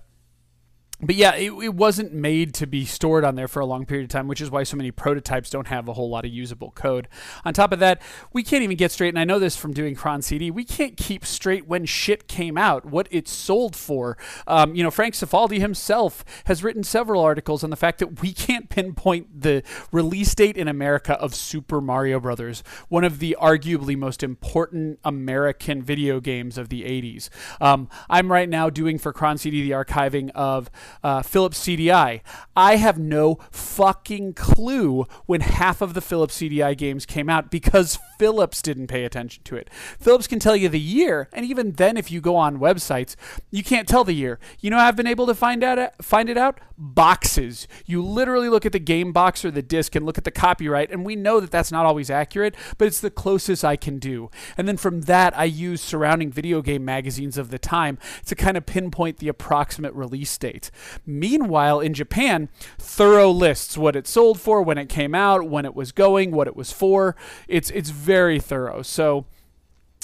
but 1.02 1.16
yeah, 1.16 1.36
it, 1.36 1.52
it, 1.52 1.74
wasn't 1.74 2.14
made 2.14 2.54
to 2.54 2.68
be 2.68 2.86
stored 2.86 3.26
on 3.26 3.36
there 3.36 3.48
for 3.48 3.60
a 3.60 3.66
long 3.66 3.86
period 3.86 4.04
of 4.04 4.10
time, 4.10 4.28
which 4.28 4.40
is 4.40 4.52
why 4.52 4.64
so 4.64 4.78
many 4.78 4.92
prototypes 4.92 5.50
don't 5.50 5.68
have 5.68 5.88
a 5.88 5.94
whole 5.94 6.10
lot 6.10 6.24
of 6.24 6.32
usable 6.32 6.72
code. 6.72 7.08
On 7.44 7.54
top 7.54 7.72
of 7.74 7.80
that, 7.80 8.02
we 8.32 8.44
can't 8.44 8.64
even 8.64 8.78
get 8.78 8.92
straight, 8.92 9.10
and 9.10 9.20
I 9.20 9.24
know 9.24 9.40
this 9.40 9.56
from 9.58 9.74
doing 9.74 9.96
Cron 9.96 10.22
CD, 10.22 10.52
we 10.52 10.64
can't 10.64 10.96
keep 10.96 11.26
straight 11.26 11.68
when 11.68 11.86
shit 11.86 12.28
came 12.28 12.58
out, 12.58 12.86
what 12.86 13.08
it 13.12 13.28
sold 13.28 13.76
for. 13.76 14.18
Um, 14.48 14.76
you 14.76 14.84
know, 14.84 14.92
Frank 14.92 15.16
Cifaldi 15.16 15.60
himself 15.60 16.24
has 16.46 16.64
written 16.64 16.84
several 16.84 17.22
articles 17.22 17.64
on 17.64 17.70
the 17.70 17.76
fact 17.76 18.00
that 18.00 18.22
we 18.22 18.32
can't 18.32 18.70
pinpoint 18.70 19.42
the 19.42 19.64
release 19.92 20.34
date 20.36 20.58
in 20.58 20.68
America 20.68 21.14
of 21.14 21.36
Super 21.36 21.82
Mario 21.82 22.20
Brothers, 22.20 22.64
one 22.88 23.04
of 23.04 23.20
the 23.20 23.36
arguably 23.42 23.98
most 23.98 24.24
important 24.24 25.00
American 25.04 25.82
video 25.82 26.20
games 26.20 26.58
of 26.58 26.70
the 26.70 26.84
80s. 26.84 27.30
Um, 27.60 27.90
I'm 28.10 28.32
right 28.32 28.48
now 28.48 28.70
doing 28.70 29.00
for 29.00 29.12
Cron 29.12 29.38
CD 29.38 29.64
the 29.64 29.72
archiving 29.72 30.30
of 30.32 30.70
uh, 31.04 31.22
Philips 31.22 31.60
CDI. 31.60 32.22
I 32.56 32.76
have 32.76 32.98
no 33.00 33.40
fucking 33.52 34.34
clue 34.34 35.06
when 35.26 35.42
half 35.42 35.82
of 35.82 35.94
the 35.94 36.02
Philips 36.02 36.40
CDI 36.40 36.78
games 36.78 37.06
came 37.06 37.30
out 37.30 37.52
because 37.52 38.00
Philips 38.24 38.62
didn't 38.62 38.88
pay 38.88 39.04
attention 39.04 39.44
to 39.44 39.58
it. 39.58 39.70
Philips 40.00 40.28
can 40.28 40.40
tell 40.40 40.56
you 40.56 40.70
the 40.70 40.80
year, 40.80 41.28
and 41.34 41.46
even 41.46 41.74
then, 41.74 41.98
if 41.98 42.10
you 42.10 42.22
go 42.22 42.38
on 42.38 42.58
websites, 42.58 43.18
you 43.52 43.66
can't 43.66 43.86
tell 43.86 44.06
the 44.06 44.14
year. 44.14 44.40
You 44.62 44.70
know, 44.70 44.78
I've 44.78 44.96
been 44.96 45.08
able 45.08 45.26
to 45.26 45.36
find 45.36 45.62
out 45.62 46.02
find 46.02 46.30
it 46.30 46.38
out 46.38 46.62
boxes. 46.78 47.68
You 47.86 48.02
literally 48.02 48.48
look 48.48 48.66
at 48.66 48.72
the 48.72 48.80
game 48.80 49.12
box 49.12 49.44
or 49.44 49.52
the 49.52 49.62
disc 49.62 49.94
and 49.94 50.06
look 50.06 50.18
at 50.18 50.24
the 50.24 50.32
copyright, 50.32 50.90
and 50.90 51.06
we 51.06 51.18
know 51.18 51.42
that 51.42 51.52
that's 51.52 51.72
not 51.72 51.86
always 51.86 52.10
accurate, 52.10 52.56
but 52.78 52.88
it's 52.88 53.02
the 53.02 53.12
closest 53.12 53.66
I 53.66 53.76
can 53.76 54.00
do. 54.00 54.32
And 54.58 54.70
then 54.70 54.78
from 54.78 55.02
that, 55.02 55.38
I 55.38 55.44
use 55.44 55.82
surrounding 55.82 56.32
video 56.32 56.62
game 56.62 56.86
magazines 56.86 57.38
of 57.38 57.52
the 57.52 57.60
time 57.60 57.98
to 58.26 58.36
kind 58.36 58.56
of 58.56 58.66
pinpoint 58.66 59.18
the 59.18 59.28
approximate 59.28 59.94
release 59.94 60.38
date. 60.38 60.72
Meanwhile, 61.06 61.82
in 61.82 61.94
Japan, 61.94 62.48
thorough 62.78 63.32
lists 63.32 63.78
what 63.78 63.98
it 63.98 64.08
sold 64.08 64.40
for, 64.40 64.62
when 64.62 64.78
it 64.78 64.88
came 64.88 65.14
out, 65.14 65.50
when 65.50 65.66
it 65.66 65.76
was 65.76 65.92
going, 65.92 66.32
what 66.32 66.48
it 66.48 66.56
was 66.56 66.72
for. 66.72 67.18
It's 67.50 67.70
it's 67.72 67.90
very 67.90 68.13
thorough. 68.40 68.82
So. 68.82 69.26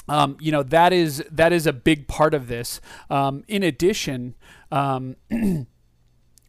Um, 0.07 0.37
you 0.39 0.51
know 0.51 0.63
that 0.63 0.91
is 0.91 1.23
that 1.29 1.53
is 1.53 1.67
a 1.67 1.73
big 1.73 2.07
part 2.07 2.33
of 2.33 2.47
this. 2.47 2.81
Um, 3.11 3.43
in 3.47 3.61
addition, 3.61 4.33
um, 4.71 5.17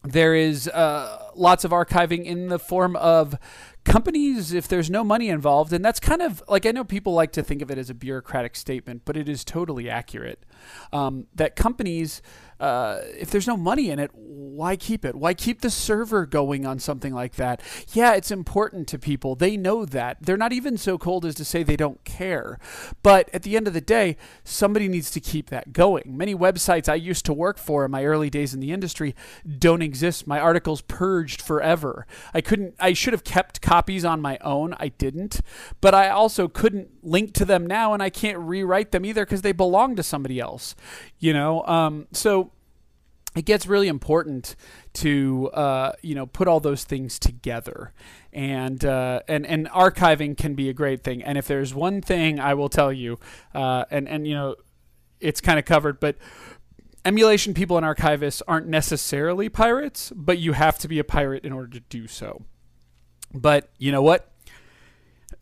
there 0.02 0.34
is 0.34 0.66
uh, 0.68 1.30
lots 1.34 1.64
of 1.64 1.70
archiving 1.70 2.24
in 2.24 2.48
the 2.48 2.58
form 2.58 2.96
of 2.96 3.36
companies 3.84 4.52
if 4.52 4.68
there's 4.68 4.90
no 4.90 5.02
money 5.02 5.28
involved 5.28 5.72
and 5.72 5.82
that's 5.82 5.98
kind 5.98 6.20
of 6.20 6.42
like 6.48 6.66
i 6.66 6.70
know 6.70 6.84
people 6.84 7.14
like 7.14 7.32
to 7.32 7.42
think 7.42 7.62
of 7.62 7.70
it 7.70 7.78
as 7.78 7.88
a 7.88 7.94
bureaucratic 7.94 8.54
statement 8.54 9.02
but 9.06 9.16
it 9.16 9.26
is 9.26 9.42
totally 9.42 9.88
accurate 9.88 10.44
um, 10.92 11.26
that 11.34 11.56
companies 11.56 12.22
uh, 12.60 13.00
if 13.18 13.30
there's 13.30 13.46
no 13.46 13.56
money 13.56 13.90
in 13.90 13.98
it, 13.98 14.10
why 14.12 14.76
keep 14.76 15.04
it? 15.06 15.14
Why 15.14 15.32
keep 15.32 15.62
the 15.62 15.70
server 15.70 16.26
going 16.26 16.66
on 16.66 16.78
something 16.78 17.14
like 17.14 17.36
that? 17.36 17.62
Yeah, 17.94 18.12
it's 18.12 18.30
important 18.30 18.86
to 18.88 18.98
people. 18.98 19.34
They 19.34 19.56
know 19.56 19.86
that. 19.86 20.18
They're 20.20 20.36
not 20.36 20.52
even 20.52 20.76
so 20.76 20.98
cold 20.98 21.24
as 21.24 21.34
to 21.36 21.44
say 21.44 21.62
they 21.62 21.76
don't 21.76 22.04
care. 22.04 22.58
But 23.02 23.30
at 23.32 23.44
the 23.44 23.56
end 23.56 23.66
of 23.66 23.72
the 23.72 23.80
day, 23.80 24.18
somebody 24.44 24.88
needs 24.88 25.10
to 25.12 25.20
keep 25.20 25.48
that 25.48 25.72
going. 25.72 26.14
Many 26.18 26.34
websites 26.34 26.86
I 26.86 26.96
used 26.96 27.24
to 27.26 27.32
work 27.32 27.56
for 27.56 27.86
in 27.86 27.90
my 27.90 28.04
early 28.04 28.28
days 28.28 28.52
in 28.52 28.60
the 28.60 28.72
industry 28.72 29.14
don't 29.58 29.80
exist. 29.80 30.26
My 30.26 30.38
articles 30.38 30.82
purged 30.82 31.40
forever. 31.40 32.06
I 32.34 32.42
couldn't. 32.42 32.74
I 32.78 32.92
should 32.92 33.14
have 33.14 33.24
kept 33.24 33.62
copies 33.62 34.04
on 34.04 34.20
my 34.20 34.36
own. 34.42 34.74
I 34.78 34.88
didn't, 34.88 35.40
but 35.80 35.94
I 35.94 36.10
also 36.10 36.46
couldn't 36.46 36.90
link 37.02 37.32
to 37.34 37.46
them 37.46 37.66
now, 37.66 37.94
and 37.94 38.02
I 38.02 38.10
can't 38.10 38.38
rewrite 38.38 38.92
them 38.92 39.06
either 39.06 39.24
because 39.24 39.40
they 39.40 39.52
belong 39.52 39.96
to 39.96 40.02
somebody 40.02 40.38
else. 40.38 40.49
You 41.18 41.32
know, 41.32 41.64
um, 41.66 42.06
so 42.12 42.52
it 43.36 43.44
gets 43.44 43.66
really 43.66 43.88
important 43.88 44.56
to 44.92 45.50
uh, 45.54 45.92
you 46.02 46.14
know 46.14 46.26
put 46.26 46.48
all 46.48 46.60
those 46.60 46.84
things 46.84 47.18
together. 47.18 47.92
And 48.32 48.84
uh, 48.84 49.20
and 49.28 49.46
and 49.46 49.68
archiving 49.68 50.36
can 50.36 50.54
be 50.54 50.68
a 50.68 50.72
great 50.72 51.02
thing. 51.02 51.22
And 51.22 51.38
if 51.38 51.46
there's 51.46 51.74
one 51.74 52.00
thing 52.00 52.40
I 52.40 52.54
will 52.54 52.68
tell 52.68 52.92
you 52.92 53.18
uh, 53.54 53.84
and 53.90 54.08
and 54.08 54.26
you 54.26 54.34
know 54.34 54.56
it's 55.20 55.40
kind 55.40 55.58
of 55.58 55.66
covered 55.66 56.00
but 56.00 56.16
emulation 57.04 57.52
people 57.52 57.76
and 57.76 57.84
archivists 57.84 58.40
aren't 58.48 58.66
necessarily 58.66 59.50
pirates 59.50 60.10
but 60.16 60.38
you 60.38 60.52
have 60.52 60.78
to 60.78 60.88
be 60.88 60.98
a 60.98 61.04
pirate 61.04 61.44
in 61.44 61.52
order 61.52 61.68
to 61.68 61.80
do 61.80 62.06
so. 62.06 62.42
But 63.32 63.70
you 63.78 63.92
know 63.92 64.02
what 64.02 64.29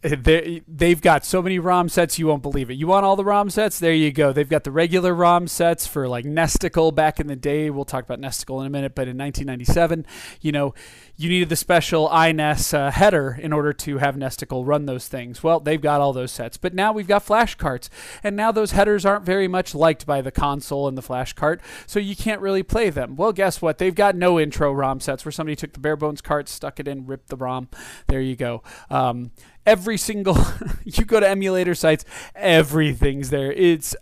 they 0.03 0.63
they've 0.69 1.01
got 1.01 1.25
so 1.25 1.43
many 1.43 1.59
ROM 1.59 1.89
sets 1.89 2.21
you 2.21 2.29
won't 2.29 2.43
believe 2.43 2.71
it. 2.71 2.75
You 2.75 2.87
want 2.87 3.05
all 3.05 3.17
the 3.17 3.25
ROM 3.25 3.51
sets? 3.51 3.81
There 3.81 3.93
you 3.93 4.13
go. 4.13 4.33
They've 4.33 4.49
got 4.49 4.63
the 4.63 4.71
regular 4.71 5.13
ROM 5.13 5.49
sets 5.49 5.89
for 5.89 6.07
like 6.07 6.25
Nesticle 6.25 6.95
back 6.95 7.19
in 7.19 7.27
the 7.27 7.35
day. 7.35 7.69
We'll 7.69 7.85
talk 7.85 8.05
about 8.05 8.21
Nesticle 8.21 8.61
in 8.61 8.67
a 8.67 8.71
minute, 8.71 8.95
but 8.95 9.09
in 9.09 9.19
1997, 9.19 10.07
you 10.41 10.53
know, 10.53 10.73
you 11.17 11.29
needed 11.29 11.49
the 11.49 11.57
special 11.57 12.09
iNES 12.11 12.73
uh, 12.73 12.93
header 12.93 13.37
in 13.43 13.53
order 13.53 13.73
to 13.73 13.99
have 13.99 14.15
Nesticle 14.15 14.65
run 14.65 14.87
those 14.87 15.09
things. 15.09 15.43
Well, 15.43 15.59
they've 15.59 15.81
got 15.81 16.01
all 16.01 16.13
those 16.13 16.31
sets, 16.31 16.57
but 16.57 16.75
now 16.75 16.93
we've 16.93 17.09
got 17.09 17.25
flash 17.25 17.57
carts, 17.57 17.91
and 18.23 18.37
now 18.37 18.53
those 18.53 18.71
headers 18.71 19.05
aren't 19.05 19.25
very 19.25 19.49
much 19.49 19.75
liked 19.75 20.07
by 20.07 20.21
the 20.21 20.31
console 20.31 20.87
and 20.87 20.97
the 20.97 21.03
flash 21.03 21.33
cart, 21.33 21.61
so 21.89 21.99
you 21.99 22.15
can't 22.15 22.41
really 22.41 22.63
play 22.63 22.89
them. 22.89 23.17
Well, 23.17 23.33
guess 23.33 23.61
what? 23.61 23.79
They've 23.79 23.95
got 23.95 24.15
No-Intro 24.15 24.73
ROM 24.73 25.01
sets 25.01 25.25
where 25.25 25.33
somebody 25.33 25.57
took 25.57 25.73
the 25.73 25.81
bare 25.81 25.97
bones 25.97 26.21
cart, 26.21 26.49
stuck 26.49 26.79
it 26.79 26.87
in, 26.87 27.05
ripped 27.07 27.31
the 27.31 27.37
ROM. 27.37 27.69
There 28.07 28.21
you 28.21 28.37
go. 28.37 28.63
Um, 28.89 29.33
every 29.69 29.99
single 29.99 30.39
you 30.85 31.05
go 31.05 31.21
to 31.21 31.29
emulator 31.29 31.75
sites, 31.75 32.05
everything's 32.35 33.31
there. 33.31 33.53
It's 33.53 33.95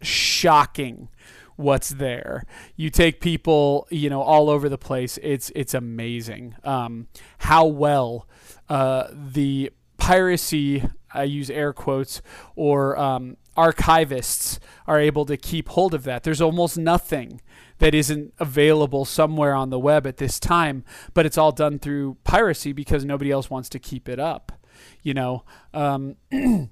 shocking 0.00 1.08
what's 1.56 1.90
there. 1.90 2.44
You 2.76 2.88
take 2.88 3.20
people, 3.20 3.88
you 3.90 4.08
know, 4.08 4.22
all 4.22 4.48
over 4.48 4.68
the 4.68 4.78
place. 4.78 5.18
It's 5.22 5.50
it's 5.56 5.74
amazing 5.74 6.54
um, 6.62 7.08
how 7.38 7.66
well 7.66 8.28
uh, 8.68 9.08
the 9.12 9.72
piracy. 9.96 10.84
I 11.10 11.22
use 11.22 11.48
air 11.48 11.72
quotes 11.72 12.20
or 12.54 12.96
um, 12.98 13.38
archivists 13.56 14.58
are 14.86 15.00
able 15.00 15.24
to 15.24 15.38
keep 15.38 15.70
hold 15.70 15.94
of 15.94 16.04
that. 16.04 16.22
There's 16.22 16.42
almost 16.42 16.76
nothing 16.76 17.40
that 17.78 17.94
isn't 17.94 18.34
available 18.38 19.06
somewhere 19.06 19.54
on 19.54 19.70
the 19.70 19.78
web 19.78 20.06
at 20.06 20.18
this 20.18 20.38
time, 20.38 20.84
but 21.14 21.24
it's 21.24 21.38
all 21.38 21.50
done 21.50 21.78
through 21.78 22.18
piracy 22.24 22.72
because 22.72 23.06
nobody 23.06 23.30
else 23.30 23.48
wants 23.48 23.70
to 23.70 23.78
keep 23.78 24.06
it 24.06 24.20
up 24.20 24.57
you 25.02 25.14
know. 25.14 25.44
Um, 25.72 26.16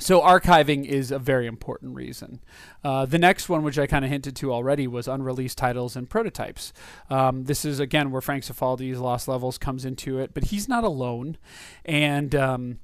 so 0.00 0.20
archiving 0.20 0.84
is 0.84 1.10
a 1.10 1.18
very 1.18 1.46
important 1.46 1.94
reason. 1.94 2.40
Uh, 2.82 3.06
the 3.06 3.18
next 3.18 3.48
one, 3.48 3.62
which 3.62 3.78
I 3.78 3.86
kind 3.86 4.04
of 4.04 4.10
hinted 4.10 4.36
to 4.36 4.52
already, 4.52 4.86
was 4.86 5.06
unreleased 5.06 5.58
titles 5.58 5.96
and 5.96 6.08
prototypes. 6.08 6.72
Um, 7.10 7.44
this 7.44 7.64
is 7.64 7.78
again 7.78 8.10
where 8.10 8.22
Frank 8.22 8.44
Cifaldi's 8.44 8.98
Lost 8.98 9.28
Levels 9.28 9.58
comes 9.58 9.84
into 9.84 10.18
it, 10.18 10.34
but 10.34 10.44
he's 10.44 10.68
not 10.68 10.84
alone, 10.84 11.36
and 11.84 12.34
um, 12.34 12.78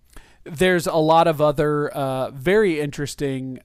there's 0.45 0.87
a 0.87 0.97
lot 0.97 1.27
of 1.27 1.41
other 1.41 1.89
uh, 1.89 2.31
very 2.31 2.81
interesting. 2.81 3.61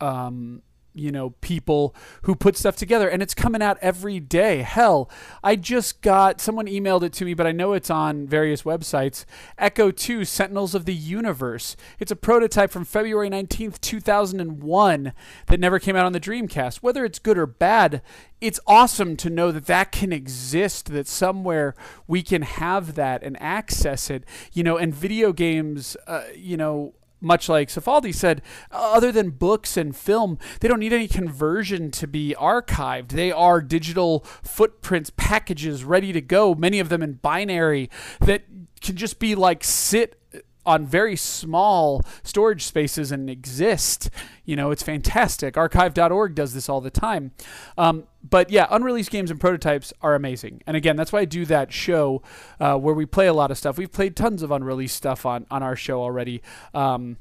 Um, 0.00 0.62
you 0.94 1.10
know, 1.10 1.30
people 1.40 1.94
who 2.22 2.34
put 2.34 2.56
stuff 2.56 2.76
together 2.76 3.08
and 3.08 3.22
it's 3.22 3.34
coming 3.34 3.60
out 3.60 3.76
every 3.82 4.20
day. 4.20 4.62
Hell, 4.62 5.10
I 5.42 5.56
just 5.56 6.00
got 6.02 6.40
someone 6.40 6.66
emailed 6.66 7.02
it 7.02 7.12
to 7.14 7.24
me, 7.24 7.34
but 7.34 7.46
I 7.46 7.52
know 7.52 7.72
it's 7.72 7.90
on 7.90 8.26
various 8.26 8.62
websites. 8.62 9.24
Ecco 9.58 9.94
2 9.94 10.24
Sentinels 10.24 10.74
of 10.74 10.84
the 10.84 10.94
Universe. 10.94 11.76
It's 11.98 12.12
a 12.12 12.16
prototype 12.16 12.70
from 12.70 12.84
February 12.84 13.28
19th, 13.28 13.80
2001 13.80 15.12
that 15.46 15.60
never 15.60 15.78
came 15.78 15.96
out 15.96 16.06
on 16.06 16.12
the 16.12 16.20
Dreamcast. 16.20 16.76
Whether 16.76 17.04
it's 17.04 17.18
good 17.18 17.36
or 17.36 17.46
bad, 17.46 18.00
it's 18.40 18.60
awesome 18.66 19.16
to 19.16 19.30
know 19.30 19.50
that 19.50 19.66
that 19.66 19.90
can 19.90 20.12
exist, 20.12 20.92
that 20.92 21.08
somewhere 21.08 21.74
we 22.06 22.22
can 22.22 22.42
have 22.42 22.94
that 22.94 23.22
and 23.22 23.40
access 23.40 24.10
it. 24.10 24.24
You 24.52 24.62
know, 24.62 24.76
and 24.76 24.94
video 24.94 25.32
games, 25.32 25.96
uh, 26.06 26.24
you 26.36 26.56
know, 26.56 26.94
much 27.24 27.48
like 27.48 27.68
Cifaldi 27.68 28.14
said, 28.14 28.42
other 28.70 29.10
than 29.10 29.30
books 29.30 29.76
and 29.76 29.96
film, 29.96 30.38
they 30.60 30.68
don't 30.68 30.80
need 30.80 30.92
any 30.92 31.08
conversion 31.08 31.90
to 31.92 32.06
be 32.06 32.34
archived. 32.38 33.08
They 33.08 33.32
are 33.32 33.60
digital 33.60 34.20
footprints, 34.42 35.10
packages 35.16 35.84
ready 35.84 36.12
to 36.12 36.20
go, 36.20 36.54
many 36.54 36.78
of 36.78 36.88
them 36.88 37.02
in 37.02 37.14
binary 37.14 37.90
that 38.20 38.44
can 38.80 38.96
just 38.96 39.18
be 39.18 39.34
like 39.34 39.64
sit 39.64 40.20
on 40.66 40.86
very 40.86 41.16
small 41.16 42.02
storage 42.22 42.64
spaces 42.64 43.12
and 43.12 43.28
exist. 43.28 44.10
You 44.44 44.56
know, 44.56 44.70
it's 44.70 44.82
fantastic. 44.82 45.56
Archive.org 45.56 46.34
does 46.34 46.54
this 46.54 46.68
all 46.68 46.80
the 46.80 46.90
time. 46.90 47.32
Um, 47.76 48.04
but 48.28 48.50
yeah, 48.50 48.66
unreleased 48.70 49.10
games 49.10 49.30
and 49.30 49.40
prototypes 49.40 49.92
are 50.02 50.14
amazing. 50.14 50.62
And 50.66 50.76
again, 50.76 50.96
that's 50.96 51.12
why 51.12 51.20
I 51.20 51.24
do 51.24 51.44
that 51.46 51.72
show 51.72 52.22
uh, 52.60 52.76
where 52.76 52.94
we 52.94 53.06
play 53.06 53.26
a 53.26 53.34
lot 53.34 53.50
of 53.50 53.58
stuff. 53.58 53.78
We've 53.78 53.92
played 53.92 54.16
tons 54.16 54.42
of 54.42 54.50
unreleased 54.50 54.96
stuff 54.96 55.26
on, 55.26 55.46
on 55.50 55.62
our 55.62 55.76
show 55.76 56.00
already. 56.00 56.42
Um, 56.72 57.18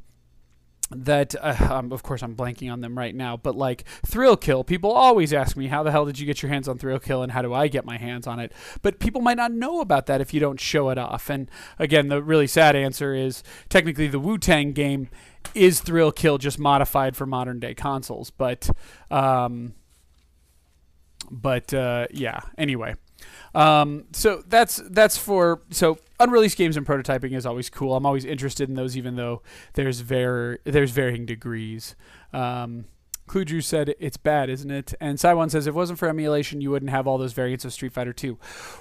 that 0.95 1.35
uh, 1.41 1.55
um, 1.69 1.91
of 1.91 2.03
course 2.03 2.21
I'm 2.21 2.35
blanking 2.35 2.71
on 2.71 2.81
them 2.81 2.97
right 2.97 3.15
now, 3.15 3.37
but 3.37 3.55
like 3.55 3.83
Thrill 4.05 4.37
Kill, 4.37 4.63
people 4.63 4.91
always 4.91 5.33
ask 5.33 5.55
me 5.57 5.67
how 5.67 5.83
the 5.83 5.91
hell 5.91 6.05
did 6.05 6.19
you 6.19 6.25
get 6.25 6.41
your 6.41 6.51
hands 6.51 6.67
on 6.67 6.77
Thrill 6.77 6.99
Kill 6.99 7.23
and 7.23 7.31
how 7.31 7.41
do 7.41 7.53
I 7.53 7.67
get 7.67 7.85
my 7.85 7.97
hands 7.97 8.27
on 8.27 8.39
it? 8.39 8.51
But 8.81 8.99
people 8.99 9.21
might 9.21 9.37
not 9.37 9.51
know 9.51 9.81
about 9.81 10.05
that 10.07 10.21
if 10.21 10.33
you 10.33 10.39
don't 10.39 10.59
show 10.59 10.89
it 10.89 10.97
off. 10.97 11.29
And 11.29 11.49
again, 11.79 12.07
the 12.07 12.21
really 12.21 12.47
sad 12.47 12.75
answer 12.75 13.13
is 13.13 13.43
technically 13.69 14.07
the 14.07 14.19
Wu 14.19 14.37
Tang 14.37 14.73
game 14.73 15.09
is 15.53 15.81
Thrill 15.81 16.11
Kill 16.11 16.37
just 16.37 16.59
modified 16.59 17.15
for 17.15 17.25
modern 17.25 17.59
day 17.59 17.73
consoles, 17.73 18.29
but 18.31 18.69
um, 19.11 19.73
but 21.29 21.73
uh, 21.73 22.07
yeah. 22.11 22.41
Anyway, 22.57 22.95
um, 23.55 24.05
so 24.13 24.43
that's 24.47 24.81
that's 24.89 25.17
for 25.17 25.61
so 25.69 25.97
unreleased 26.19 26.57
games 26.57 26.77
and 26.77 26.85
prototyping 26.85 27.33
is 27.33 27.45
always 27.45 27.69
cool. 27.69 27.95
I'm 27.95 28.05
always 28.05 28.25
interested 28.25 28.69
in 28.69 28.75
those, 28.75 28.97
even 28.97 29.15
though 29.15 29.41
there's 29.73 30.01
ver- 30.01 30.59
there's 30.63 30.91
varying 30.91 31.25
degrees. 31.25 31.95
Um, 32.31 32.85
Cluedrew 33.27 33.63
said 33.63 33.95
it's 33.99 34.17
bad, 34.17 34.49
isn't 34.49 34.69
it? 34.69 34.93
And 34.99 35.19
Saiwan 35.19 35.49
says 35.49 35.65
if 35.65 35.71
it 35.71 35.75
wasn't 35.75 35.97
for 35.97 36.09
emulation, 36.09 36.61
you 36.61 36.71
wouldn't 36.71 36.91
have 36.91 37.07
all 37.07 37.17
those 37.17 37.33
variants 37.33 37.63
of 37.63 37.71
Street 37.71 37.93
Fighter 37.93 38.11
2. 38.11 38.37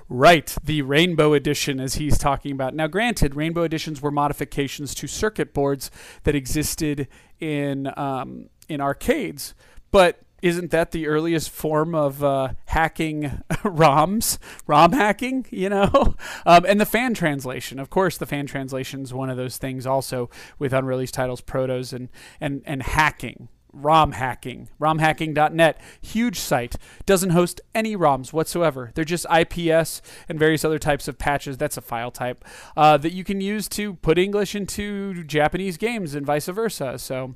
Right, 0.09 0.55
the 0.63 0.83
Rainbow 0.83 1.33
Edition, 1.33 1.79
as 1.79 1.95
he's 1.95 2.19
talking 2.19 2.53
about. 2.53 2.75
Now, 2.75 2.89
granted, 2.89 3.37
Rainbow 3.37 3.63
Editions 3.63 4.03
were 4.03 4.11
modifications 4.11 4.95
to 4.97 5.07
circuit 5.07 5.55
boards 5.55 5.91
that 6.25 6.35
existed 6.35 7.09
in 7.39 7.93
um, 7.97 8.49
in 8.69 8.81
arcades, 8.81 9.55
but 9.91 10.21
isn't 10.43 10.73
that 10.73 10.91
the 10.91 11.07
earliest 11.07 11.51
form 11.51 11.95
of 11.95 12.23
uh, 12.23 12.55
hacking 12.67 13.23
ROMs, 13.63 14.39
ROM 14.67 14.93
hacking? 14.93 15.47
You 15.51 15.69
know, 15.69 16.15
um, 16.47 16.65
and 16.67 16.81
the 16.81 16.87
fan 16.87 17.15
translation. 17.15 17.79
Of 17.79 17.89
course, 17.89 18.19
the 18.19 18.27
fan 18.27 18.47
translation 18.47 19.03
is 19.03 19.15
one 19.15 19.31
of 19.31 19.37
those 19.37 19.57
things. 19.57 19.87
Also, 19.87 20.29
with 20.59 20.73
unreleased 20.73 21.15
titles, 21.15 21.41
protos, 21.41 21.93
and 21.93 22.09
and 22.41 22.63
and 22.67 22.83
hacking. 22.83 23.49
ROM 23.75 24.13
hacking, 24.13 24.69
romhacking.net, 24.79 25.81
huge 26.03 26.39
site, 26.39 26.77
doesn't 27.07 27.31
host 27.31 27.61
any 27.75 27.97
ROMs 27.97 28.31
whatsoever. 28.31 28.91
They're 28.95 29.03
just 29.03 29.25
IPS 29.35 30.03
and 30.29 30.39
various 30.39 30.63
other 30.63 30.79
types 30.79 31.09
of 31.09 31.17
patches. 31.17 31.57
That's 31.57 31.79
a 31.79 31.81
file 31.81 32.11
type 32.11 32.45
uh, 32.77 32.99
that 32.99 33.13
you 33.13 33.25
can 33.25 33.41
use 33.41 33.69
to 33.71 33.95
put 33.95 34.19
English 34.19 34.55
into 34.55 35.25
Japanese 35.25 35.79
games 35.79 36.15
and 36.15 36.27
vice 36.27 36.49
versa. 36.49 36.99
So, 36.99 37.35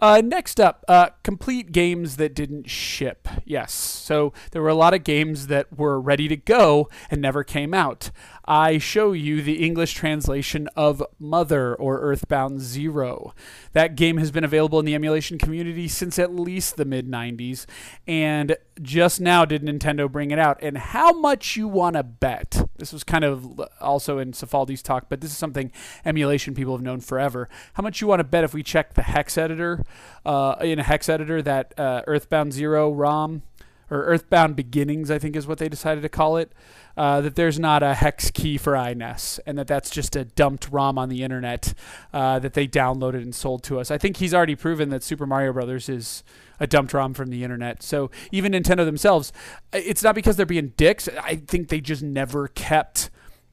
uh, 0.00 0.22
next 0.24 0.58
up, 0.58 0.84
uh, 0.88 1.10
complete 1.22 1.72
games 1.72 2.16
that 2.16 2.34
didn't 2.34 2.68
ship. 2.68 3.28
Yes, 3.44 3.72
so 3.72 4.32
there 4.52 4.62
were 4.62 4.68
a 4.68 4.74
lot 4.74 4.94
of 4.94 5.04
games 5.04 5.46
that 5.48 5.76
were 5.76 6.00
ready 6.00 6.28
to 6.28 6.36
go 6.36 6.88
and 7.10 7.20
never 7.20 7.44
came 7.44 7.74
out. 7.74 8.10
I 8.50 8.78
show 8.78 9.12
you 9.12 9.42
the 9.42 9.64
English 9.64 9.94
translation 9.94 10.68
of 10.74 11.04
Mother 11.20 11.72
or 11.76 12.00
Earthbound 12.00 12.60
Zero. 12.60 13.32
That 13.74 13.94
game 13.94 14.16
has 14.16 14.32
been 14.32 14.42
available 14.42 14.80
in 14.80 14.84
the 14.84 14.94
emulation 14.96 15.38
community 15.38 15.86
since 15.86 16.18
at 16.18 16.34
least 16.34 16.76
the 16.76 16.84
mid 16.84 17.08
90s, 17.08 17.66
and 18.08 18.56
just 18.82 19.20
now 19.20 19.44
did 19.44 19.62
Nintendo 19.62 20.10
bring 20.10 20.32
it 20.32 20.40
out. 20.40 20.58
And 20.60 20.78
how 20.78 21.12
much 21.12 21.56
you 21.56 21.68
want 21.68 21.94
to 21.94 22.02
bet? 22.02 22.68
This 22.76 22.92
was 22.92 23.04
kind 23.04 23.22
of 23.22 23.60
also 23.80 24.18
in 24.18 24.32
Cifaldi's 24.32 24.82
talk, 24.82 25.06
but 25.08 25.20
this 25.20 25.30
is 25.30 25.38
something 25.38 25.70
emulation 26.04 26.52
people 26.52 26.74
have 26.74 26.82
known 26.82 26.98
forever. 26.98 27.48
How 27.74 27.84
much 27.84 28.00
you 28.00 28.08
want 28.08 28.18
to 28.18 28.24
bet 28.24 28.42
if 28.42 28.52
we 28.52 28.64
check 28.64 28.94
the 28.94 29.02
hex 29.02 29.38
editor, 29.38 29.84
uh, 30.26 30.56
in 30.60 30.80
a 30.80 30.82
hex 30.82 31.08
editor, 31.08 31.40
that 31.40 31.72
uh, 31.78 32.02
Earthbound 32.08 32.52
Zero 32.52 32.90
ROM 32.90 33.42
or 33.90 34.04
Earthbound 34.04 34.56
Beginnings, 34.56 35.10
I 35.10 35.18
think 35.18 35.36
is 35.36 35.46
what 35.46 35.58
they 35.58 35.68
decided 35.68 36.02
to 36.02 36.08
call 36.08 36.36
it. 36.36 36.52
Uh, 36.96 37.20
that 37.20 37.34
there's 37.34 37.58
not 37.58 37.82
a 37.82 37.94
hex 37.94 38.30
key 38.30 38.58
for 38.58 38.72
iNES, 38.72 39.38
and 39.46 39.56
that 39.56 39.66
that's 39.66 39.90
just 39.90 40.16
a 40.16 40.24
dumped 40.24 40.68
ROM 40.70 40.98
on 40.98 41.08
the 41.08 41.22
internet 41.22 41.72
uh, 42.12 42.38
that 42.38 42.54
they 42.54 42.66
downloaded 42.66 43.22
and 43.22 43.34
sold 43.34 43.62
to 43.64 43.80
us. 43.80 43.90
I 43.90 43.98
think 43.98 44.18
he's 44.18 44.34
already 44.34 44.54
proven 44.54 44.90
that 44.90 45.02
Super 45.02 45.26
Mario 45.26 45.52
Brothers 45.52 45.88
is 45.88 46.22
a 46.58 46.66
dumped 46.66 46.92
ROM 46.92 47.14
from 47.14 47.30
the 47.30 47.42
internet. 47.42 47.82
So 47.82 48.10
even 48.32 48.52
Nintendo 48.52 48.84
themselves, 48.84 49.32
it's 49.72 50.02
not 50.02 50.14
because 50.14 50.36
they're 50.36 50.46
being 50.46 50.72
dicks. 50.76 51.08
I 51.22 51.36
think 51.36 51.68
they 51.68 51.80
just 51.80 52.02
never 52.02 52.48
kept 52.48 53.08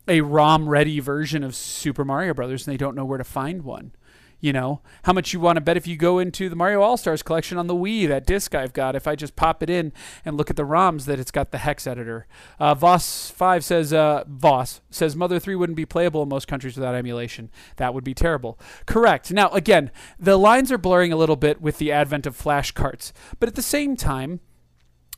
a 0.08 0.21
ROM 0.21 0.67
ready 0.67 1.00
version 1.00 1.43
of 1.43 1.56
Super 1.56 2.04
Mario 2.04 2.34
Brothers, 2.34 2.67
and 2.67 2.73
they 2.73 2.78
don't 2.78 2.95
know 2.95 3.06
where 3.06 3.17
to 3.17 3.23
find 3.23 3.63
one 3.63 3.91
you 4.39 4.54
know 4.54 4.82
how 5.04 5.13
much 5.13 5.34
you 5.34 5.39
want 5.39 5.58
to 5.58 5.62
bet 5.62 5.78
if 5.78 5.88
you 5.88 5.97
go 5.97 6.19
into 6.19 6.50
the 6.50 6.56
Mario 6.56 6.82
All 6.82 6.97
Stars 6.97 7.23
collection 7.23 7.58
on 7.58 7.67
the 7.67 7.76
Wii, 7.76 8.08
that 8.08 8.26
disc 8.26 8.54
I've 8.54 8.73
got. 8.73 8.95
If 8.95 9.08
I 9.08 9.15
just 9.15 9.36
pop 9.36 9.63
it 9.63 9.69
in 9.69 9.91
and 10.23 10.38
look 10.38 10.50
at 10.50 10.56
the 10.56 10.65
ROMs, 10.65 11.06
that 11.06 11.19
it's 11.19 11.32
got 11.32 11.52
the 11.52 11.60
hex 11.60 11.88
editor. 11.88 12.28
Uh, 12.60 12.76
Voss 12.76 13.30
five 13.32 13.65
says 13.65 13.93
uh, 13.93 14.23
Voss 14.28 14.82
says 14.89 15.15
Mother 15.15 15.39
three 15.39 15.56
wouldn't 15.56 15.76
be 15.76 15.86
playable 15.86 16.23
in 16.23 16.30
most 16.30 16.47
countries 16.47 16.76
without 16.76 16.95
emulation. 16.95 17.50
That 17.78 17.93
would 17.93 18.04
be 18.04 18.13
terrible. 18.13 18.60
Correct. 18.86 19.32
Now 19.32 19.50
again, 19.50 19.91
the 20.19 20.38
lines 20.38 20.71
are 20.71 20.78
blurring 20.78 21.12
a 21.12 21.17
little 21.17 21.36
bit 21.36 21.62
with 21.62 21.78
the 21.78 21.91
advent 21.91 22.26
of 22.28 22.36
flash 22.36 22.71
carts, 22.71 23.13
but 23.39 23.50
at 23.50 23.56
the 23.56 23.62
same 23.62 23.95
time. 23.95 24.39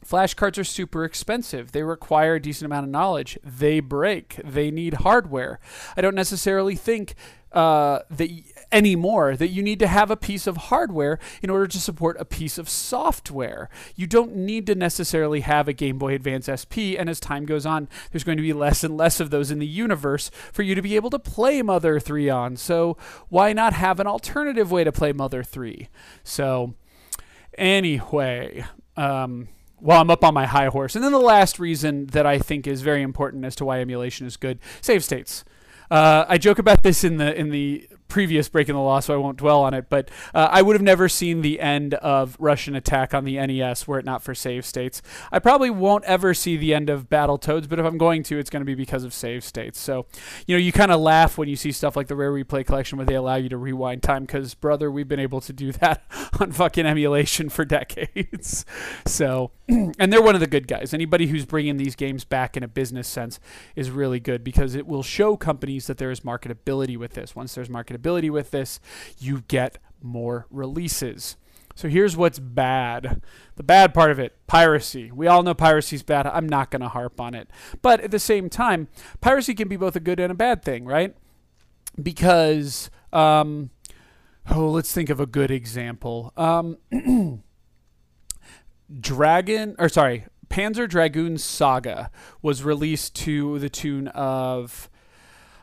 Flash 0.02 0.34
carts 0.34 0.58
are 0.58 0.64
super 0.64 1.04
expensive. 1.04 1.74
They 1.74 1.84
require 1.84 2.36
a 2.36 2.42
decent 2.42 2.68
amount 2.68 2.86
of 2.86 2.90
knowledge. 2.90 3.38
They 3.44 3.82
break. 3.82 4.40
They 4.46 4.72
need 4.72 4.94
hardware. 4.94 5.60
I 5.98 6.00
don't 6.00 6.16
necessarily 6.16 6.76
think 6.76 7.16
uh, 7.52 8.00
that 8.10 8.30
anymore 8.72 9.36
that 9.36 9.50
you 9.50 9.64
need 9.64 9.80
to 9.80 9.88
have 9.88 10.12
a 10.12 10.16
piece 10.16 10.46
of 10.48 10.58
hardware 10.58 11.20
in 11.42 11.50
order 11.50 11.68
to 11.68 11.80
support 11.80 12.16
a 12.20 12.26
piece 12.26 12.58
of 12.58 12.70
software. 12.70 13.70
You 13.96 14.08
don't 14.08 14.36
need 14.36 14.68
to 14.68 14.76
necessarily 14.76 15.42
have 15.42 15.68
a 15.68 15.74
Game 15.74 15.98
Boy 15.98 16.14
Advance 16.14 16.50
SP, 16.50 16.94
and 16.98 17.10
as 17.10 17.20
time 17.20 17.46
goes 17.46 17.66
on, 17.66 17.90
there's 18.12 18.24
going 18.24 18.38
to 18.38 18.44
be 18.44 18.54
less 18.54 18.84
and 18.84 18.96
less 18.98 19.20
of 19.20 19.30
those 19.30 19.52
in 19.52 19.60
the 19.60 19.68
universe 19.68 20.30
for 20.52 20.64
you 20.64 20.76
to 20.76 20.82
be 20.82 20.96
able 20.96 21.10
to 21.10 21.20
play 21.20 21.62
Mother 21.62 22.00
3 22.00 22.30
on. 22.30 22.58
So 22.58 22.98
why 23.30 23.54
not 23.54 23.74
have 23.74 24.00
an 24.00 24.08
alternative 24.08 24.72
way 24.72 24.84
to 24.84 24.92
play 24.92 25.12
Mother 25.12 25.44
3? 25.44 25.90
So 26.24 26.76
anyway, 27.58 28.66
um, 28.96 29.48
well, 29.82 30.02
I'm 30.02 30.12
up 30.12 30.24
on 30.24 30.34
my 30.34 30.46
high 30.46 30.68
horse. 30.68 30.96
And 30.96 31.04
then 31.04 31.12
the 31.12 31.20
last 31.20 31.60
reason 31.60 32.08
that 32.08 32.26
I 32.26 32.38
think 32.38 32.68
is 32.68 32.82
very 32.82 33.02
important 33.02 33.46
as 33.46 33.56
to 33.58 33.66
why 33.66 33.80
emulation 33.80 34.28
is 34.28 34.38
good 34.38 34.60
save 34.82 35.04
states. 35.04 35.44
Uh, 35.90 36.26
I 36.28 36.38
joke 36.38 36.60
about 36.60 36.84
this 36.84 37.04
in 37.04 37.18
the 37.18 37.36
in 37.36 37.50
the 37.50 37.88
previous 38.10 38.50
breaking 38.50 38.76
the 38.76 38.82
law, 38.82 39.00
so 39.00 39.14
I 39.14 39.18
won't 39.18 39.38
dwell 39.38 39.62
on 39.62 39.74
it. 39.74 39.90
But 39.90 40.10
uh, 40.34 40.50
I 40.52 40.62
would 40.62 40.76
have 40.76 40.82
never 40.82 41.08
seen 41.08 41.42
the 41.42 41.60
end 41.60 41.94
of 41.96 42.38
Rush'n 42.38 42.76
Attack 42.76 43.14
on 43.14 43.24
the 43.24 43.36
NES 43.36 43.88
were 43.88 44.00
it 44.00 44.06
not 44.06 44.22
for 44.22 44.36
save 44.36 44.66
states. 44.66 45.02
I 45.32 45.40
probably 45.40 45.70
won't 45.70 46.04
ever 46.06 46.34
see 46.34 46.58
the 46.58 46.74
end 46.74 46.90
of 46.90 47.10
Battletoads, 47.10 47.70
but 47.70 47.80
if 47.80 47.86
I'm 47.86 47.98
going 47.98 48.24
to, 48.24 48.38
it's 48.38 48.50
going 48.50 48.62
to 48.62 48.66
be 48.66 48.76
because 48.76 49.04
of 49.04 49.14
save 49.14 49.44
states. 49.44 49.80
So, 49.80 50.08
you 50.48 50.56
know, 50.56 50.60
you 50.60 50.72
kind 50.72 50.92
of 50.92 51.00
laugh 51.00 51.38
when 51.38 51.48
you 51.48 51.56
see 51.56 51.72
stuff 51.72 51.96
like 51.96 52.08
the 52.08 52.16
Rare 52.16 52.32
Replay 52.32 52.66
Collection 52.66 52.98
where 52.98 53.06
they 53.06 53.16
allow 53.16 53.36
you 53.36 53.50
to 53.50 53.58
rewind 53.58 54.04
time 54.04 54.24
because, 54.26 54.56
brother, 54.56 54.92
we've 54.92 55.08
been 55.08 55.20
able 55.20 55.42
to 55.42 55.54
do 55.54 55.72
that 55.80 56.04
on 56.40 56.52
fucking 56.52 56.86
emulation 56.86 57.50
for 57.50 57.64
decades. 57.64 58.66
so, 59.06 59.52
and 59.68 60.12
they're 60.12 60.22
one 60.22 60.36
of 60.36 60.42
the 60.42 60.48
good 60.48 60.68
guys. 60.68 60.94
Anybody 60.94 61.28
who's 61.28 61.46
bringing 61.46 61.78
these 61.78 61.96
games 61.96 62.26
back 62.26 62.58
in 62.58 62.64
a 62.64 62.68
business 62.68 63.08
sense 63.08 63.40
is 63.76 63.92
really 63.92 64.20
good 64.20 64.44
because 64.44 64.76
it 64.76 64.88
will 64.88 65.04
show 65.04 65.38
companies 65.38 65.88
that 65.88 65.98
there 65.98 66.12
is 66.12 66.22
marketability 66.22 66.98
with 66.98 67.14
this. 67.14 67.36
Once 67.36 67.54
there's 67.54 67.70
marketability, 67.70 67.99
with 68.30 68.52
this, 68.52 68.80
you 69.18 69.44
get 69.48 69.78
more 70.02 70.48
releases. 70.50 71.36
So 71.80 71.88
here's 71.88 72.18
what's 72.18 72.40
bad. 72.40 73.22
The 73.56 73.64
bad 73.64 73.94
part 73.94 74.12
of 74.12 74.20
it, 74.20 74.36
piracy. 74.48 75.12
We 75.12 75.28
all 75.28 75.44
know 75.44 75.54
piracy's 75.54 76.04
bad. 76.04 76.28
I'm 76.28 76.48
not 76.48 76.72
going 76.72 76.82
to 76.82 76.90
harp 76.90 77.22
on 77.22 77.34
it. 77.34 77.50
But 77.82 78.02
at 78.02 78.12
the 78.12 78.20
same 78.20 78.50
time, 78.50 78.90
piracy 79.22 79.54
can 79.54 79.70
be 79.70 79.78
both 79.78 79.96
a 79.96 80.02
good 80.02 80.20
and 80.20 80.30
a 80.30 80.36
bad 80.36 80.62
thing, 80.62 80.84
right? 80.84 81.16
Because 82.02 82.90
um 83.12 83.70
oh, 84.52 84.70
let's 84.70 84.94
think 84.94 85.10
of 85.10 85.22
a 85.22 85.26
good 85.26 85.52
example. 85.52 86.34
Um 86.36 86.78
Dragon 89.00 89.76
or 89.80 89.88
sorry, 89.88 90.26
Panzer 90.50 90.90
Dragoon 90.90 91.38
Saga 91.38 92.12
was 92.42 92.64
released 92.64 93.16
to 93.16 93.58
the 93.60 93.70
tune 93.70 94.10
of 94.10 94.89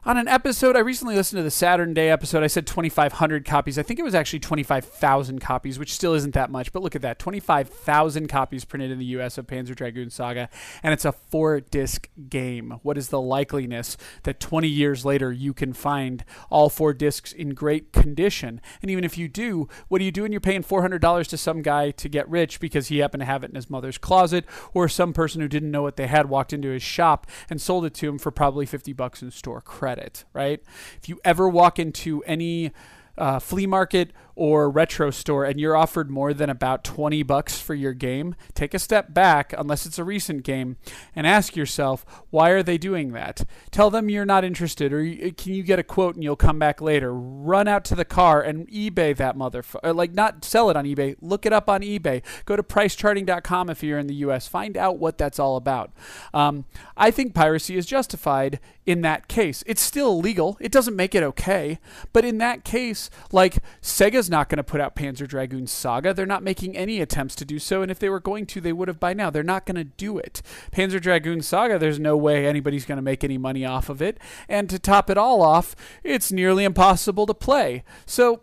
on 0.06 0.16
an 0.16 0.28
episode. 0.28 0.76
I 0.76 0.80
recently 0.80 1.16
listened 1.16 1.40
to 1.40 1.42
the 1.42 1.50
Saturn 1.50 1.92
Day 1.92 2.10
episode. 2.10 2.44
I 2.44 2.46
said 2.46 2.64
2,500 2.64 3.44
copies. 3.44 3.76
I 3.76 3.82
think 3.82 3.98
it 3.98 4.04
was 4.04 4.14
actually 4.14 4.38
25,000 4.38 5.40
copies, 5.40 5.80
which 5.80 5.92
still 5.92 6.14
isn't 6.14 6.32
that 6.32 6.48
much. 6.48 6.72
But 6.72 6.84
look 6.84 6.94
at 6.94 7.02
that 7.02 7.18
25,000 7.18 8.28
copies 8.28 8.64
printed 8.64 8.92
in 8.92 9.00
the 9.00 9.04
US 9.06 9.36
of 9.36 9.48
Panzer 9.48 9.74
Dragoon 9.74 10.10
Saga. 10.10 10.48
And 10.84 10.92
it's 10.92 11.04
a 11.04 11.10
four 11.10 11.60
disc 11.60 12.08
game. 12.28 12.78
What 12.82 12.96
is 12.96 13.08
the 13.08 13.18
likeliness 13.18 13.96
that 14.22 14.38
20 14.38 14.68
years 14.68 15.04
later 15.04 15.32
you 15.32 15.52
can 15.52 15.72
find 15.72 16.24
all 16.50 16.70
four 16.70 16.94
discs 16.94 17.32
in 17.32 17.50
great 17.50 17.92
condition? 17.92 18.60
And 18.82 18.92
even 18.92 19.02
if 19.02 19.18
you 19.18 19.26
do, 19.26 19.68
what 19.88 19.98
do 19.98 20.04
you 20.04 20.12
do 20.12 20.22
when 20.22 20.30
you're 20.30 20.40
paying 20.40 20.62
$400 20.62 21.26
to 21.26 21.36
some 21.36 21.62
guy 21.62 21.90
to 21.90 22.08
get 22.08 22.28
rich 22.28 22.60
because 22.60 22.86
he 22.88 22.98
happened 22.98 23.22
to 23.22 23.26
have 23.26 23.42
it 23.42 23.50
in 23.50 23.56
his 23.56 23.68
mother's 23.68 23.98
closet, 23.98 24.44
or 24.72 24.88
some 24.88 25.12
person 25.12 25.40
who 25.40 25.48
didn't 25.48 25.72
know 25.72 25.82
what 25.82 25.96
they 25.96 26.06
had 26.06 26.28
walked 26.28 26.52
into 26.52 26.68
his 26.68 26.82
shop 26.82 27.26
and 27.50 27.60
sold 27.60 27.84
it 27.84 27.94
to 27.94 28.08
him 28.08 28.18
for 28.18 28.30
probably 28.30 28.66
50 28.66 28.92
bucks 28.92 29.20
in 29.20 29.32
store 29.32 29.60
credit? 29.60 29.95
Credit, 29.96 30.24
right? 30.32 30.62
If 30.98 31.08
you 31.08 31.18
ever 31.24 31.48
walk 31.48 31.78
into 31.78 32.22
any 32.24 32.72
uh, 33.16 33.38
flea 33.38 33.66
market 33.66 34.12
or 34.36 34.68
retro 34.70 35.10
store 35.10 35.44
and 35.44 35.58
you're 35.58 35.74
offered 35.74 36.10
more 36.10 36.34
than 36.34 36.50
about 36.50 36.84
20 36.84 37.22
bucks 37.22 37.58
for 37.58 37.74
your 37.74 37.94
game, 37.94 38.36
take 38.54 38.74
a 38.74 38.78
step 38.78 39.12
back, 39.12 39.54
unless 39.56 39.86
it's 39.86 39.98
a 39.98 40.04
recent 40.04 40.44
game, 40.44 40.76
and 41.16 41.26
ask 41.26 41.56
yourself, 41.56 42.04
why 42.30 42.50
are 42.50 42.62
they 42.62 42.76
doing 42.76 43.12
that? 43.12 43.42
Tell 43.70 43.90
them 43.90 44.10
you're 44.10 44.26
not 44.26 44.44
interested, 44.44 44.92
or 44.92 45.02
can 45.32 45.54
you 45.54 45.62
get 45.62 45.78
a 45.78 45.82
quote 45.82 46.14
and 46.14 46.22
you'll 46.22 46.36
come 46.36 46.58
back 46.58 46.80
later? 46.80 47.12
Run 47.14 47.66
out 47.66 47.84
to 47.86 47.94
the 47.94 48.04
car 48.04 48.42
and 48.42 48.68
eBay 48.68 49.16
that 49.16 49.36
motherfucker. 49.36 49.94
Like, 49.94 50.12
not 50.12 50.44
sell 50.44 50.68
it 50.68 50.76
on 50.76 50.84
eBay, 50.84 51.16
look 51.20 51.46
it 51.46 51.52
up 51.52 51.70
on 51.70 51.80
eBay. 51.80 52.22
Go 52.44 52.56
to 52.56 52.62
pricecharting.com 52.62 53.70
if 53.70 53.82
you're 53.82 53.98
in 53.98 54.06
the 54.06 54.14
US. 54.16 54.46
Find 54.46 54.76
out 54.76 54.98
what 54.98 55.16
that's 55.16 55.38
all 55.38 55.56
about. 55.56 55.92
Um, 56.34 56.66
I 56.96 57.10
think 57.10 57.34
piracy 57.34 57.76
is 57.76 57.86
justified 57.86 58.60
in 58.84 59.00
that 59.00 59.28
case. 59.28 59.64
It's 59.66 59.82
still 59.82 60.12
illegal, 60.12 60.58
it 60.60 60.70
doesn't 60.70 60.94
make 60.94 61.14
it 61.14 61.22
okay, 61.22 61.78
but 62.12 62.24
in 62.24 62.38
that 62.38 62.64
case, 62.64 63.08
like, 63.32 63.56
Sega's 63.82 64.25
Sega's 64.26 64.30
not 64.30 64.48
going 64.48 64.56
to 64.56 64.64
put 64.64 64.80
out 64.80 64.96
Panzer 64.96 65.26
Dragoon 65.28 65.66
Saga. 65.66 66.12
They're 66.12 66.26
not 66.26 66.42
making 66.42 66.76
any 66.76 67.00
attempts 67.00 67.36
to 67.36 67.44
do 67.44 67.58
so, 67.58 67.82
and 67.82 67.90
if 67.90 67.98
they 67.98 68.08
were 68.08 68.20
going 68.20 68.46
to, 68.46 68.60
they 68.60 68.72
would 68.72 68.88
have 68.88 68.98
by 68.98 69.14
now. 69.14 69.30
They're 69.30 69.42
not 69.42 69.66
going 69.66 69.76
to 69.76 69.84
do 69.84 70.18
it. 70.18 70.42
Panzer 70.72 71.00
Dragoon 71.00 71.42
Saga, 71.42 71.78
there's 71.78 72.00
no 72.00 72.16
way 72.16 72.46
anybody's 72.46 72.84
going 72.84 72.96
to 72.96 73.02
make 73.02 73.22
any 73.22 73.38
money 73.38 73.64
off 73.64 73.88
of 73.88 74.02
it. 74.02 74.18
And 74.48 74.68
to 74.70 74.78
top 74.78 75.10
it 75.10 75.18
all 75.18 75.42
off, 75.42 75.76
it's 76.02 76.32
nearly 76.32 76.64
impossible 76.64 77.26
to 77.26 77.34
play. 77.34 77.84
So 78.04 78.40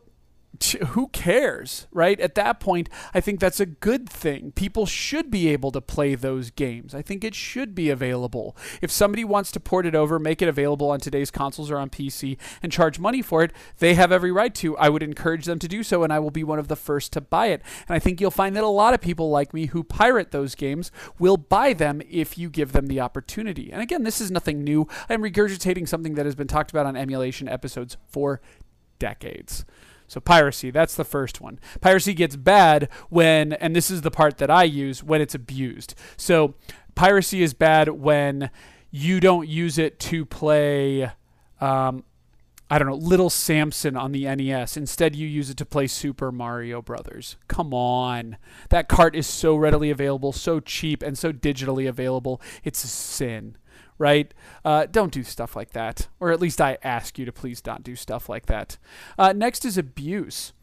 who 0.90 1.08
cares, 1.08 1.88
right? 1.92 2.20
At 2.20 2.36
that 2.36 2.60
point, 2.60 2.88
I 3.14 3.20
think 3.20 3.40
that's 3.40 3.60
a 3.60 3.66
good 3.66 4.08
thing. 4.08 4.52
People 4.52 4.86
should 4.86 5.32
be 5.32 5.50
able 5.50 5.72
to 5.72 5.82
play 5.82 6.16
those 6.16 6.52
games. 6.52 6.94
I 6.94 7.02
think 7.02 7.24
it 7.24 7.36
should 7.36 7.74
be 7.74 7.90
available. 7.90 8.56
If 8.82 8.92
somebody 8.92 9.24
wants 9.24 9.52
to 9.54 9.60
port 9.60 9.86
it 9.86 9.96
over, 9.96 10.20
make 10.20 10.42
it 10.42 10.48
available 10.48 10.90
on 10.90 11.00
today's 11.00 11.32
consoles 11.32 11.72
or 11.72 11.78
on 11.78 11.90
PC, 11.90 12.38
and 12.62 12.72
charge 12.72 13.00
money 13.00 13.22
for 13.22 13.44
it, 13.44 13.52
they 13.80 13.96
have 13.96 14.12
every 14.12 14.32
right 14.32 14.54
to. 14.56 14.78
I 14.78 14.90
would 14.90 15.04
encourage 15.04 15.46
them 15.46 15.60
to 15.60 15.68
do 15.68 15.84
so, 15.84 16.04
and 16.04 16.14
I 16.14 16.20
will 16.20 16.32
be 16.32 16.44
one 16.44 16.60
of 16.60 16.68
the 16.68 16.76
first 16.76 17.12
to 17.14 17.22
buy 17.22 17.48
it. 17.48 17.62
And 17.88 17.96
I 17.96 18.00
think 18.00 18.22
you'll 18.22 18.32
find 18.32 18.56
that 18.56 18.64
a 18.64 18.68
lot 18.68 18.94
of 18.94 19.02
people 19.02 19.30
like 19.30 19.54
me 19.54 19.68
who 19.68 19.84
pirate 19.84 20.32
those 20.32 20.56
games 20.56 20.92
will 21.18 21.38
buy 21.38 21.74
them 21.74 22.02
if 22.10 22.38
you 22.38 22.50
give 22.50 22.74
them 22.74 22.88
the 22.88 23.02
opportunity. 23.02 23.72
And 23.72 23.82
again, 23.82 24.04
this 24.04 24.22
is 24.22 24.32
nothing 24.32 24.64
new. 24.64 24.88
I'm 25.10 25.24
regurgitating 25.24 25.88
something 25.88 26.14
that 26.14 26.26
has 26.26 26.36
been 26.36 26.48
talked 26.48 26.72
about 26.72 26.86
on 26.86 26.96
emulation 26.96 27.50
episodes 27.50 27.98
for 28.08 28.40
decades. 29.00 29.66
So 30.14 30.20
piracy, 30.20 30.70
that's 30.70 30.94
the 30.94 31.04
first 31.04 31.42
one. 31.42 31.60
Piracy 31.82 32.14
gets 32.14 32.36
bad 32.36 32.88
when, 33.10 33.54
and 33.54 33.76
this 33.76 33.90
is 33.90 34.04
the 34.04 34.12
part 34.12 34.38
that 34.38 34.52
I 34.52 34.64
use, 34.64 35.04
when 35.04 35.22
it's 35.22 35.34
abused. 35.34 35.96
So 36.18 36.54
piracy 36.94 37.42
is 37.42 37.56
bad 37.56 37.90
when 37.90 38.52
you 38.92 39.20
don't 39.20 39.50
use 39.50 39.80
it 39.80 40.00
to 40.02 40.24
play, 40.24 41.12
um, 41.60 42.04
I 42.70 42.78
don't 42.78 42.88
know, 42.88 42.94
Little 42.94 43.32
Samson 43.32 43.98
on 43.98 44.12
the 44.12 44.26
NES. 44.26 44.78
Instead, 44.78 45.16
you 45.16 45.28
use 45.28 45.50
it 45.50 45.58
to 45.58 45.66
play 45.66 45.88
Super 45.88 46.32
Mario 46.32 46.80
Brothers. 46.80 47.38
Come 47.48 47.74
on. 47.74 48.38
That 48.70 48.88
cart 48.88 49.16
is 49.16 49.26
so 49.26 49.56
readily 49.56 49.90
available, 49.90 50.32
so 50.32 50.60
cheap, 50.60 51.02
and 51.02 51.18
so 51.18 51.34
digitally 51.34 51.90
available. 51.90 52.40
It's 52.64 52.84
a 52.84 52.88
sin 52.88 53.58
right? 53.98 54.34
Uh, 54.64 54.86
don't 54.90 55.12
do 55.12 55.24
stuff 55.24 55.56
like 55.56 55.72
that. 55.72 56.08
Or 56.20 56.32
at 56.32 56.42
least 56.42 56.62
I 56.62 56.78
ask 56.84 57.18
you 57.20 57.26
to 57.26 57.32
please 57.32 57.66
not 57.66 57.84
do 57.84 57.96
stuff 57.96 58.30
like 58.30 58.46
that. 58.48 58.78
Uh, 59.18 59.34
next 59.34 59.66
is 59.66 59.78
abuse. 59.78 60.54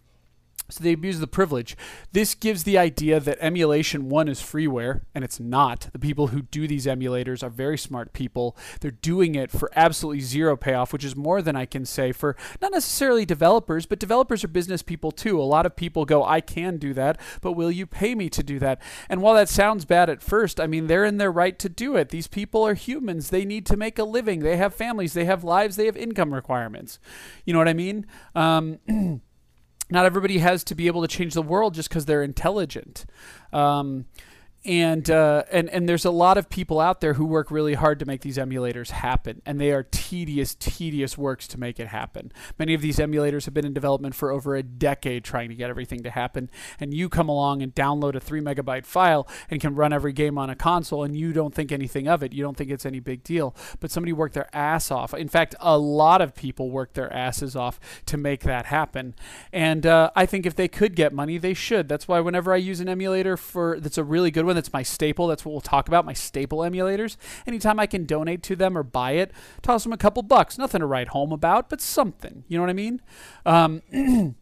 So 0.71 0.83
they 0.83 0.93
abuse 0.93 1.21
the 1.21 1.27
privilege. 1.27 1.77
This 2.13 2.35
gives 2.35 2.65
the 2.65 2.79
idea 2.79 3.21
that 3.21 3.39
emulation 3.41 4.09
one 4.09 4.29
is 4.29 4.41
freeware, 4.41 5.03
and 5.15 5.25
it's 5.25 5.41
not. 5.41 5.89
The 5.93 5.99
people 5.99 6.29
who 6.29 6.43
do 6.43 6.67
these 6.67 6.87
emulators 6.87 7.43
are 7.43 7.51
very 7.51 7.79
smart 7.79 8.13
people. 8.13 8.57
They're 8.81 8.91
doing 8.91 9.35
it 9.35 9.51
for 9.51 9.71
absolutely 9.75 10.21
zero 10.21 10.57
payoff, 10.57 10.93
which 10.93 11.05
is 11.05 11.17
more 11.17 11.43
than 11.43 11.57
I 11.57 11.67
can 11.67 11.85
say 11.85 12.13
for 12.13 12.37
not 12.61 12.73
necessarily 12.73 13.25
developers, 13.25 13.87
but 13.87 13.99
developers 13.99 14.45
are 14.45 14.49
business 14.49 14.83
people 14.83 15.11
too. 15.11 15.41
A 15.41 15.43
lot 15.43 15.67
of 15.67 15.77
people 15.77 16.05
go, 16.05 16.25
I 16.25 16.41
can 16.41 16.77
do 16.77 16.95
that, 16.95 17.21
but 17.41 17.53
will 17.53 17.71
you 17.71 17.87
pay 17.87 18.15
me 18.15 18.29
to 18.31 18.43
do 18.43 18.59
that? 18.59 18.81
And 19.09 19.23
while 19.23 19.35
that 19.35 19.49
sounds 19.49 19.85
bad 19.85 20.11
at 20.11 20.23
first, 20.23 20.61
I 20.61 20.67
mean, 20.67 20.87
they're 20.87 21.05
in 21.05 21.19
their 21.19 21.33
right 21.33 21.59
to 21.59 21.69
do 21.69 21.97
it. 21.97 22.11
These 22.11 22.29
people 22.29 22.67
are 22.67 22.75
humans. 22.75 23.31
They 23.31 23.45
need 23.45 23.67
to 23.67 23.77
make 23.77 23.99
a 23.99 24.05
living. 24.05 24.41
They 24.41 24.57
have 24.57 24.75
families, 24.75 25.13
they 25.13 25.25
have 25.25 25.45
lives, 25.45 25.77
they 25.77 25.87
have 25.87 25.97
income 25.97 26.33
requirements. 26.33 26.99
You 27.45 27.53
know 27.53 27.59
what 27.59 27.69
I 27.69 27.75
mean? 27.75 28.07
Um, 28.35 28.79
not 29.91 30.07
everybody 30.07 30.39
has 30.39 30.65
to 30.65 30.75
be 30.75 30.87
able 30.87 31.03
to 31.03 31.09
change 31.09 31.35
the 31.35 31.43
world 31.43 31.75
just 31.75 31.89
because 31.89 32.07
they're 32.07 32.23
intelligent. 32.23 33.05
Um, 33.53 34.07
and 34.65 35.09
uh, 35.11 35.45
and 35.51 35.71
and 35.71 35.89
there's 35.89 36.05
a 36.05 36.11
lot 36.11 36.37
of 36.37 36.51
people 36.51 36.81
out 36.81 37.01
there 37.01 37.15
who 37.15 37.25
work 37.25 37.51
really 37.51 37.75
hard 37.75 37.99
to 38.01 38.05
make 38.05 38.21
these 38.21 38.37
emulators 38.37 38.91
happen, 38.91 39.41
and 39.47 39.59
they 39.59 39.73
are 39.73 39.83
tedious, 39.83 40.55
tedious 40.55 41.17
works 41.17 41.49
to 41.49 41.59
make 41.59 41.81
it 41.81 41.89
happen. 41.89 42.31
Many 42.59 42.75
of 42.75 42.83
these 42.83 42.99
emulators 42.99 43.47
have 43.47 43.55
been 43.55 43.65
in 43.65 43.73
development 43.73 44.15
for 44.15 44.31
over 44.31 44.55
a 44.57 44.63
decade, 44.63 45.25
trying 45.25 45.49
to 45.49 45.55
get 45.55 45.71
everything 45.71 46.03
to 46.03 46.11
happen. 46.11 46.51
And 46.79 46.93
you 46.93 47.09
come 47.09 47.29
along 47.29 47.63
and 47.63 47.75
download 47.75 48.15
a 48.15 48.21
three 48.21 48.43
megabyte 48.43 48.85
file 48.85 49.27
and 49.49 49.63
can 49.63 49.75
run 49.75 49.95
every 49.95 50.13
game 50.13 50.37
on 50.37 50.51
a 50.51 50.57
console, 50.57 51.05
and 51.05 51.17
you 51.17 51.33
don't 51.33 51.55
think 51.55 51.73
anything 51.73 52.07
of 52.07 52.23
it. 52.23 52.35
You 52.35 52.43
don't 52.43 52.57
think 52.57 52.71
it's 52.71 52.85
any 52.85 53.01
big 53.01 53.25
deal. 53.25 53.57
But 53.81 53.91
somebody 53.91 54.13
worked 54.13 54.35
their 54.35 54.55
ass 54.55 54.91
off. 54.91 55.15
In 55.15 55.29
fact, 55.29 55.55
a 55.61 55.79
lot 55.79 56.21
of 56.21 56.35
people 56.35 56.71
worked 56.71 56.95
their 56.95 57.11
asses 57.11 57.57
off 57.57 57.81
to 58.07 58.19
make 58.19 58.43
that 58.43 58.67
happen. 58.67 59.15
And 59.55 59.87
uh, 59.87 60.11
I 60.15 60.27
think 60.27 60.45
if 60.45 60.55
they 60.55 60.69
could 60.69 60.95
get 60.95 61.15
money, 61.15 61.39
they 61.39 61.55
should. 61.55 61.89
That's 61.89 62.07
why 62.07 62.21
whenever 62.21 62.53
I 62.53 62.57
use 62.57 62.81
an 62.81 62.89
emulator 62.89 63.39
for 63.39 63.81
that's 63.81 63.97
a 63.97 64.05
really 64.05 64.31
good 64.31 64.50
one 64.51 64.57
that's 64.57 64.73
my 64.73 64.83
staple. 64.83 65.27
That's 65.27 65.45
what 65.45 65.53
we'll 65.53 65.61
talk 65.61 65.89
about, 65.89 66.05
my 66.05 66.13
staple 66.13 66.59
emulators. 66.59 67.17
Anytime 67.47 67.81
I 67.81 67.87
can 67.87 68.05
donate 68.05 68.43
to 68.45 68.57
them 68.57 68.77
or 68.77 68.83
buy 68.83 69.13
it, 69.13 69.33
toss 69.63 69.85
them 69.85 69.93
a 69.93 69.97
couple 69.97 70.23
bucks. 70.23 70.59
Nothing 70.59 70.81
to 70.81 70.87
write 70.87 71.09
home 71.09 71.33
about, 71.33 71.69
but 71.71 71.81
something. 71.81 72.45
You 72.49 72.59
know 72.59 72.63
what 72.63 72.71
I 72.71 72.75
mean? 72.75 73.01
Um, 73.47 73.83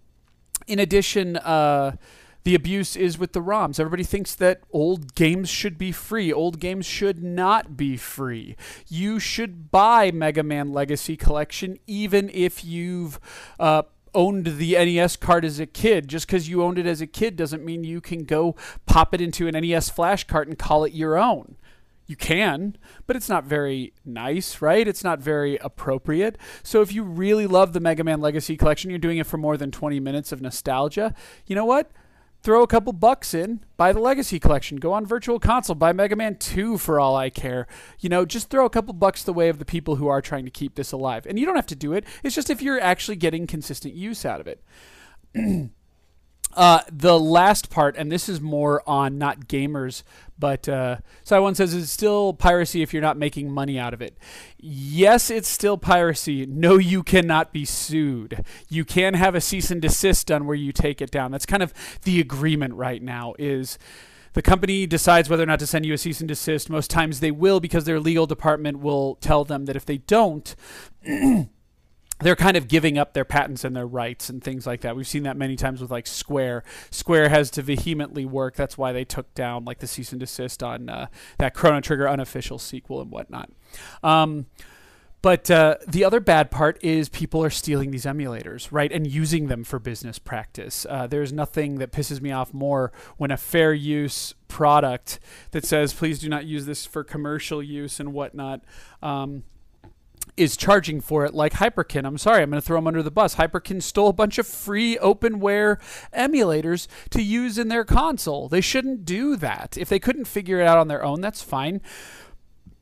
in 0.67 0.79
addition, 0.79 1.37
uh, 1.37 1.97
the 2.45 2.55
abuse 2.55 2.97
is 2.97 3.19
with 3.19 3.33
the 3.33 3.43
ROMs. 3.43 3.79
Everybody 3.79 4.05
thinks 4.05 4.35
that 4.37 4.63
old 4.73 5.15
games 5.15 5.51
should 5.51 5.77
be 5.77 5.93
free. 5.93 6.33
Old 6.33 6.61
games 6.61 6.87
should 6.87 7.23
not 7.23 7.77
be 7.77 7.97
free. 7.97 8.57
You 8.89 9.21
should 9.21 9.71
buy 9.71 10.11
Mega 10.11 10.43
Man 10.43 10.73
Legacy 10.73 11.17
Collection 11.17 11.79
even 11.87 12.31
if 12.33 12.65
you've 12.65 13.21
uh, 13.61 13.83
owned 14.15 14.59
the 14.59 14.73
NES 14.73 15.17
card 15.17 15.45
as 15.45 15.61
a 15.61 15.67
kid. 15.67 16.09
Just 16.09 16.27
because 16.27 16.49
you 16.49 16.63
owned 16.63 16.79
it 16.79 16.87
as 16.87 17.01
a 17.01 17.07
kid 17.07 17.37
doesn't 17.37 17.65
mean 17.65 17.85
you 17.85 18.01
can 18.01 18.25
go 18.25 18.57
pop 18.87 19.15
it 19.15 19.21
into 19.21 19.49
an 19.49 19.55
NES 19.55 19.91
flash 19.91 20.25
cart 20.25 20.49
and 20.49 20.59
call 20.59 20.85
it 20.85 20.93
your 20.93 21.17
own. 21.17 21.57
You 22.07 22.17
can, 22.17 22.79
but 23.07 23.17
it's 23.17 23.29
not 23.29 23.45
very 23.45 23.93
nice, 24.03 24.63
right? 24.63 24.89
It's 24.89 25.05
not 25.05 25.21
very 25.21 25.59
appropriate. 25.59 26.39
So 26.63 26.81
if 26.81 26.91
you 26.91 27.03
really 27.03 27.47
love 27.47 27.75
the 27.75 27.81
Mega 27.81 28.03
Man 28.03 28.23
Legacy 28.23 28.57
Collection, 28.57 28.89
you're 28.89 28.99
doing 28.99 29.19
it 29.19 29.27
for 29.27 29.37
more 29.37 29.59
than 29.59 29.71
20 29.71 30.01
minutes 30.01 30.33
of 30.33 30.41
nostalgia, 30.41 31.15
you 31.47 31.55
know 31.55 31.67
what? 31.67 31.91
Throw 32.43 32.63
a 32.63 32.67
couple 32.67 32.93
bucks 32.93 33.35
in, 33.35 33.61
buy 33.77 33.93
the 33.93 34.01
Legacy 34.01 34.39
Collection, 34.39 34.79
go 34.79 34.93
on 34.93 35.07
Virtual 35.07 35.39
Console, 35.39 35.75
buy 35.75 35.93
Mega 35.93 36.17
Man 36.17 36.37
2 36.37 36.79
for 36.79 37.01
all 37.01 37.17
I 37.17 37.31
care. 37.31 37.67
You 38.01 38.09
know, 38.09 38.25
just 38.25 38.51
throw 38.51 38.65
a 38.65 38.71
couple 38.71 38.95
bucks 38.95 39.23
the 39.23 39.33
way 39.33 39.49
of 39.49 39.59
the 39.59 39.65
people 39.65 39.97
who 39.97 40.09
are 40.09 40.21
trying 40.21 40.45
to 40.45 40.51
keep 40.51 40.75
this 40.75 40.93
alive. 40.93 41.27
And 41.27 41.39
you 41.39 41.47
don't 41.47 41.57
have 41.57 41.67
to 41.67 41.77
do 41.77 41.93
it, 41.93 42.05
it's 42.23 42.35
just 42.35 42.51
if 42.51 42.63
you're 42.63 42.81
actually 42.81 43.17
getting 43.17 43.47
consistent 43.47 43.95
use 43.95 44.25
out 44.25 44.41
of 44.41 44.47
it. 44.47 44.63
Uh, 46.59 46.83
the 46.91 47.21
last 47.21 47.71
part, 47.71 47.97
and 47.97 48.11
this 48.11 48.29
is 48.29 48.41
more 48.41 48.83
on 48.85 49.17
not 49.17 49.47
gamers, 49.47 50.03
but 50.37 50.69
uh, 50.69 50.97
One 51.31 51.55
says 51.55 51.73
it's 51.73 51.89
still 51.89 52.35
piracy 52.35 52.83
if 52.83 52.93
you're 52.93 53.01
not 53.01 53.17
making 53.17 53.49
money 53.49 53.79
out 53.79 53.95
of 53.95 54.03
it. 54.03 54.19
Yes, 54.59 55.31
it's 55.31 55.47
still 55.47 55.79
piracy. 55.79 56.47
No, 56.47 56.77
you 56.77 57.05
cannot 57.05 57.53
be 57.53 57.65
sued. 57.65 58.45
You 58.69 58.85
can 58.85 59.15
have 59.15 59.37
a 59.37 59.41
cease 59.41 59.71
and 59.71 59.81
desist 59.81 60.27
done 60.27 60.47
where 60.47 60.57
you 60.57 60.73
take 60.73 61.01
it 61.01 61.13
down. 61.13 61.31
That's 61.31 61.47
kind 61.47 61.63
of 61.63 61.73
the 62.03 62.19
agreement 62.19 62.75
right 62.75 63.01
now. 63.01 63.35
Is 63.39 63.79
the 64.33 64.43
company 64.43 64.85
decides 64.85 65.31
whether 65.31 65.45
or 65.45 65.47
not 65.47 65.61
to 65.61 65.67
send 65.69 65.87
you 65.87 65.95
a 65.95 65.99
cease 65.99 66.21
and 66.21 66.27
desist. 66.27 66.69
Most 66.69 66.91
times 66.91 67.21
they 67.21 67.31
will 67.31 67.61
because 67.61 67.85
their 67.85 68.01
legal 68.01 68.27
department 68.27 68.81
will 68.81 69.15
tell 69.21 69.45
them 69.45 69.67
that 69.67 69.77
if 69.77 69.87
they 69.87 69.99
don't. 69.99 70.57
they're 72.21 72.37
kind 72.37 72.57
of 72.57 72.69
giving 72.69 72.99
up 72.99 73.15
their 73.15 73.25
patents 73.25 73.65
and 73.65 73.77
their 73.77 73.87
rights 73.87 74.29
and 74.29 74.43
things 74.43 74.67
like 74.67 74.81
that. 74.83 74.97
We've 74.97 75.07
seen 75.07 75.23
that 75.25 75.37
many 75.37 75.57
times 75.57 75.81
with 75.81 75.91
like 75.91 76.07
Square. 76.07 76.65
Square 76.91 77.29
has 77.29 77.51
to 77.53 77.63
vehemently 77.63 78.27
work. 78.27 78.57
That's 78.57 78.77
why 78.77 78.93
they 78.93 79.05
took 79.05 79.33
down 79.35 79.65
like 79.65 79.79
the 79.79 79.87
cease 79.87 80.13
and 80.13 80.21
desist 80.21 80.63
on 80.63 80.89
uh, 80.89 81.07
that 81.39 81.55
Chrono 81.55 81.81
Trigger 81.81 82.09
unofficial 82.09 82.59
sequel 82.59 83.01
and 83.01 83.11
whatnot. 83.11 83.51
Um, 84.03 84.47
but 85.21 85.51
uh, 85.51 85.77
the 85.87 86.05
other 86.05 86.21
bad 86.21 86.51
part 86.51 86.83
is 86.83 87.09
people 87.09 87.43
are 87.43 87.51
stealing 87.51 87.91
these 87.91 88.05
emulators, 88.05 88.69
right, 88.71 88.91
and 88.93 89.07
using 89.07 89.49
them 89.49 89.65
for 89.65 89.81
business 89.81 90.19
practice. 90.19 90.87
Uh, 90.89 91.09
there's 91.09 91.33
nothing 91.33 91.79
that 91.79 91.91
pisses 91.91 92.21
me 92.21 92.31
off 92.31 92.55
more 92.55 92.93
when 93.17 93.33
a 93.33 93.37
fair 93.37 93.73
use 93.73 94.35
product 94.47 95.19
that 95.51 95.65
says, 95.65 95.93
please 95.93 96.21
do 96.21 96.29
not 96.29 96.45
use 96.45 96.67
this 96.67 96.87
for 96.87 97.03
commercial 97.03 97.61
use 97.61 97.99
and 97.99 98.13
whatnot. 98.13 98.63
Um, 99.03 99.43
is 100.37 100.57
charging 100.57 101.01
for 101.01 101.25
it 101.25 101.35
like 101.35 101.55
Hyperkin. 101.55 102.07
I'm 102.07 102.19
sorry, 102.19 102.43
I'm 102.43 102.51
going 102.51 102.61
to 102.61 102.67
throw 102.67 102.79
them 102.79 102.87
under 102.87 103.03
the 103.03 103.11
bus. 103.11 103.35
Hyperkin 103.35 103.83
stole 103.83 104.09
a 104.09 104.13
bunch 104.13 104.39
of 104.39 104.47
free 104.47 104.97
openware 104.97 105.79
emulators 106.15 106.87
to 107.11 107.23
use 107.23 107.59
in 107.59 107.69
their 107.69 107.85
console. 107.85 108.49
They 108.49 108.61
shouldn't 108.61 109.05
do 109.05 109.37
that. 109.37 109.77
If 109.77 109.89
they 109.89 109.99
couldn't 109.99 110.27
figure 110.27 110.61
it 110.61 110.67
out 110.67 110.79
on 110.79 110.89
their 110.89 111.05
own, 111.05 111.21
that's 111.21 111.43
fine. 111.43 111.81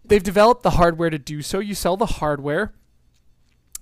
They've 0.04 0.22
developed 0.22 0.62
the 0.62 0.70
hardware 0.70 1.10
to 1.10 1.18
do 1.18 1.42
so. 1.42 1.58
You 1.58 1.74
sell 1.74 1.96
the 1.96 2.06
hardware 2.06 2.72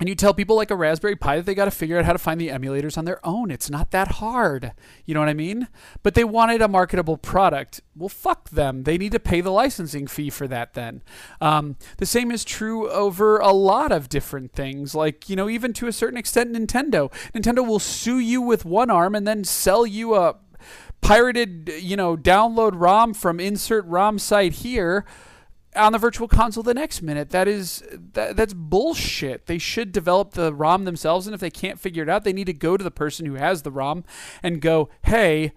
and 0.00 0.08
you 0.08 0.16
tell 0.16 0.34
people 0.34 0.56
like 0.56 0.72
a 0.72 0.76
Raspberry 0.76 1.14
Pi 1.14 1.36
that 1.36 1.46
they 1.46 1.54
got 1.54 1.66
to 1.66 1.70
figure 1.70 1.96
out 1.96 2.04
how 2.04 2.12
to 2.12 2.18
find 2.18 2.40
the 2.40 2.48
emulators 2.48 2.98
on 2.98 3.04
their 3.04 3.24
own. 3.24 3.52
It's 3.52 3.70
not 3.70 3.92
that 3.92 4.12
hard. 4.12 4.72
You 5.04 5.14
know 5.14 5.20
what 5.20 5.28
I 5.28 5.34
mean? 5.34 5.68
But 6.02 6.14
they 6.14 6.24
wanted 6.24 6.60
a 6.60 6.66
marketable 6.66 7.16
product. 7.16 7.80
Well, 7.94 8.08
fuck 8.08 8.50
them. 8.50 8.82
They 8.82 8.98
need 8.98 9.12
to 9.12 9.20
pay 9.20 9.40
the 9.40 9.52
licensing 9.52 10.08
fee 10.08 10.30
for 10.30 10.48
that 10.48 10.74
then. 10.74 11.02
Um, 11.40 11.76
the 11.98 12.06
same 12.06 12.32
is 12.32 12.44
true 12.44 12.90
over 12.90 13.38
a 13.38 13.52
lot 13.52 13.92
of 13.92 14.08
different 14.08 14.52
things. 14.52 14.96
Like, 14.96 15.28
you 15.30 15.36
know, 15.36 15.48
even 15.48 15.72
to 15.74 15.86
a 15.86 15.92
certain 15.92 16.18
extent, 16.18 16.52
Nintendo. 16.52 17.12
Nintendo 17.32 17.64
will 17.64 17.78
sue 17.78 18.18
you 18.18 18.42
with 18.42 18.64
one 18.64 18.90
arm 18.90 19.14
and 19.14 19.28
then 19.28 19.44
sell 19.44 19.86
you 19.86 20.16
a 20.16 20.34
pirated, 21.02 21.70
you 21.78 21.96
know, 21.96 22.16
download 22.16 22.72
ROM 22.74 23.14
from 23.14 23.38
insert 23.38 23.86
ROM 23.86 24.18
site 24.18 24.54
here 24.54 25.04
on 25.76 25.92
the 25.92 25.98
virtual 25.98 26.28
console 26.28 26.62
the 26.62 26.74
next 26.74 27.02
minute. 27.02 27.30
That 27.30 27.48
is 27.48 27.82
that, 28.12 28.36
that's 28.36 28.54
bullshit. 28.54 29.46
They 29.46 29.58
should 29.58 29.92
develop 29.92 30.32
the 30.32 30.54
ROM 30.54 30.84
themselves 30.84 31.26
and 31.26 31.34
if 31.34 31.40
they 31.40 31.50
can't 31.50 31.80
figure 31.80 32.02
it 32.02 32.08
out, 32.08 32.24
they 32.24 32.32
need 32.32 32.46
to 32.46 32.52
go 32.52 32.76
to 32.76 32.84
the 32.84 32.90
person 32.90 33.26
who 33.26 33.34
has 33.34 33.62
the 33.62 33.70
ROM 33.70 34.04
and 34.42 34.60
go, 34.60 34.88
"Hey, 35.02 35.52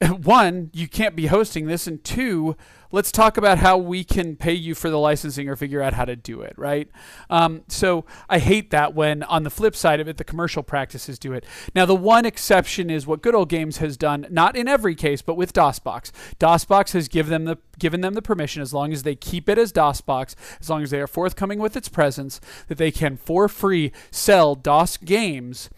one, 0.22 0.70
you 0.74 0.88
can't 0.88 1.16
be 1.16 1.26
hosting 1.26 1.66
this, 1.66 1.86
and 1.86 2.02
two, 2.04 2.54
let's 2.92 3.10
talk 3.10 3.38
about 3.38 3.58
how 3.58 3.78
we 3.78 4.04
can 4.04 4.36
pay 4.36 4.52
you 4.52 4.74
for 4.74 4.90
the 4.90 4.98
licensing 4.98 5.48
or 5.48 5.56
figure 5.56 5.80
out 5.80 5.94
how 5.94 6.04
to 6.04 6.14
do 6.14 6.42
it, 6.42 6.52
right? 6.58 6.88
Um, 7.30 7.62
so 7.68 8.04
I 8.28 8.38
hate 8.38 8.70
that 8.70 8.94
when, 8.94 9.22
on 9.22 9.42
the 9.42 9.50
flip 9.50 9.74
side 9.74 9.98
of 10.00 10.06
it, 10.06 10.18
the 10.18 10.24
commercial 10.24 10.62
practices 10.62 11.18
do 11.18 11.32
it. 11.32 11.44
Now, 11.74 11.86
the 11.86 11.96
one 11.96 12.26
exception 12.26 12.90
is 12.90 13.06
what 13.06 13.22
Good 13.22 13.34
Old 13.34 13.48
Games 13.48 13.78
has 13.78 13.96
done, 13.96 14.26
not 14.30 14.54
in 14.54 14.68
every 14.68 14.94
case, 14.94 15.22
but 15.22 15.36
with 15.36 15.54
DOSBox. 15.54 16.10
DOSBox 16.38 16.92
has 16.92 17.08
given 17.08 17.30
them 17.30 17.44
the 17.44 17.58
given 17.78 18.00
them 18.00 18.14
the 18.14 18.22
permission, 18.22 18.62
as 18.62 18.72
long 18.72 18.90
as 18.92 19.02
they 19.02 19.14
keep 19.14 19.50
it 19.50 19.58
as 19.58 19.70
DOSBox, 19.72 20.34
as 20.60 20.70
long 20.70 20.82
as 20.82 20.90
they 20.90 21.00
are 21.00 21.06
forthcoming 21.06 21.58
with 21.58 21.76
its 21.76 21.90
presence, 21.90 22.40
that 22.68 22.78
they 22.78 22.90
can 22.90 23.18
for 23.18 23.48
free 23.48 23.92
sell 24.10 24.54
DOS 24.54 24.96
games 24.96 25.68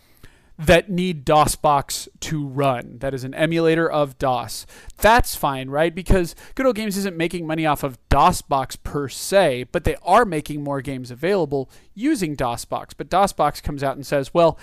that 0.59 0.91
need 0.91 1.25
DOSBox 1.25 2.09
to 2.19 2.45
run. 2.45 2.99
That 2.99 3.15
is 3.15 3.23
an 3.23 3.33
emulator 3.35 3.89
of 3.89 4.19
DOS. 4.19 4.67
That's 4.97 5.37
fine, 5.37 5.71
right? 5.71 5.95
Because 5.95 6.35
Good 6.57 6.67
Old 6.67 6.75
Games 6.75 6.97
isn't 6.97 7.17
making 7.17 7.47
money 7.47 7.65
off 7.65 7.85
of 7.85 7.97
DOSBox 8.09 8.83
per 8.83 9.09
se, 9.09 9.67
but 9.71 9.85
they 9.85 9.97
are 10.03 10.25
making 10.25 10.65
more 10.65 10.83
games 10.83 11.13
available 11.13 11.71
using 11.95 12.37
DOSBox. 12.37 12.91
But 12.97 13.09
DOSBox 13.09 13.63
comes 13.63 13.85
out 13.85 13.95
and 13.95 14.05
says, 14.05 14.35
well, 14.35 14.59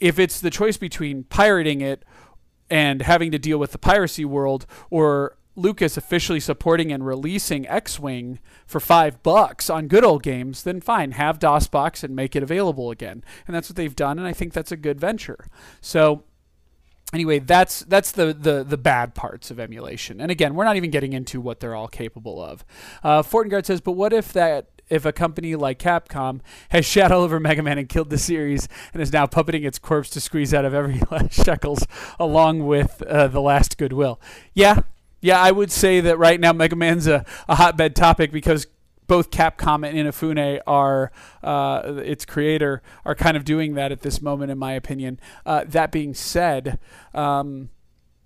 if 0.00 0.18
it's 0.18 0.40
the 0.40 0.50
choice 0.50 0.76
between 0.76 1.22
pirating 1.24 1.80
it 1.80 2.04
and 2.68 3.02
having 3.02 3.30
to 3.30 3.38
deal 3.38 3.58
with 3.58 3.70
the 3.72 3.78
piracy 3.78 4.24
world 4.24 4.66
or 4.90 5.37
Lucas 5.58 5.96
officially 5.96 6.40
supporting 6.40 6.92
and 6.92 7.04
releasing 7.04 7.66
X-Wing 7.68 8.38
for 8.66 8.80
five 8.80 9.22
bucks 9.22 9.68
on 9.68 9.88
good 9.88 10.04
old 10.04 10.22
games, 10.22 10.62
then 10.62 10.80
fine, 10.80 11.12
have 11.12 11.38
DOSBox 11.38 12.04
and 12.04 12.14
make 12.14 12.36
it 12.36 12.42
available 12.42 12.90
again. 12.90 13.24
And 13.46 13.54
that's 13.54 13.68
what 13.68 13.76
they've 13.76 13.94
done, 13.94 14.18
and 14.18 14.26
I 14.26 14.32
think 14.32 14.52
that's 14.52 14.72
a 14.72 14.76
good 14.76 15.00
venture. 15.00 15.46
So 15.80 16.24
anyway, 17.12 17.38
that's 17.38 17.80
that's 17.80 18.12
the, 18.12 18.32
the 18.32 18.64
the 18.64 18.78
bad 18.78 19.14
parts 19.14 19.50
of 19.50 19.58
emulation. 19.58 20.20
And 20.20 20.30
again, 20.30 20.54
we're 20.54 20.64
not 20.64 20.76
even 20.76 20.90
getting 20.90 21.12
into 21.12 21.40
what 21.40 21.60
they're 21.60 21.74
all 21.74 21.88
capable 21.88 22.42
of. 22.42 22.64
Uh, 23.02 23.22
Fortengard 23.22 23.66
says, 23.66 23.80
but 23.80 23.92
what 23.92 24.12
if 24.12 24.32
that 24.32 24.68
if 24.88 25.04
a 25.04 25.12
company 25.12 25.54
like 25.54 25.78
Capcom 25.78 26.40
has 26.70 26.86
shat 26.86 27.12
all 27.12 27.22
over 27.22 27.38
Mega 27.38 27.62
Man 27.62 27.78
and 27.78 27.88
killed 27.88 28.10
the 28.10 28.18
series 28.18 28.68
and 28.92 29.02
is 29.02 29.12
now 29.12 29.26
puppeting 29.26 29.66
its 29.66 29.78
corpse 29.78 30.10
to 30.10 30.20
squeeze 30.20 30.54
out 30.54 30.64
of 30.64 30.74
every 30.74 31.00
last 31.10 31.44
shekels 31.44 31.86
along 32.18 32.66
with 32.66 33.02
uh, 33.02 33.28
the 33.28 33.40
last 33.40 33.76
goodwill. 33.78 34.20
Yeah, 34.54 34.80
yeah, 35.20 35.40
I 35.40 35.50
would 35.50 35.70
say 35.70 36.00
that 36.00 36.18
right 36.18 36.38
now 36.38 36.52
Mega 36.52 36.76
Man's 36.76 37.06
a, 37.06 37.24
a 37.48 37.56
hotbed 37.56 37.96
topic 37.96 38.30
because 38.30 38.66
both 39.08 39.30
Capcom 39.30 39.88
and 39.88 39.96
Inafune 39.96 40.60
are 40.66 41.10
uh, 41.42 42.00
its 42.04 42.24
creator 42.24 42.82
are 43.04 43.14
kind 43.14 43.36
of 43.36 43.44
doing 43.44 43.74
that 43.74 43.90
at 43.90 44.02
this 44.02 44.22
moment, 44.22 44.52
in 44.52 44.58
my 44.58 44.72
opinion. 44.72 45.18
Uh, 45.44 45.64
that 45.66 45.90
being 45.90 46.14
said, 46.14 46.78
um, 47.14 47.70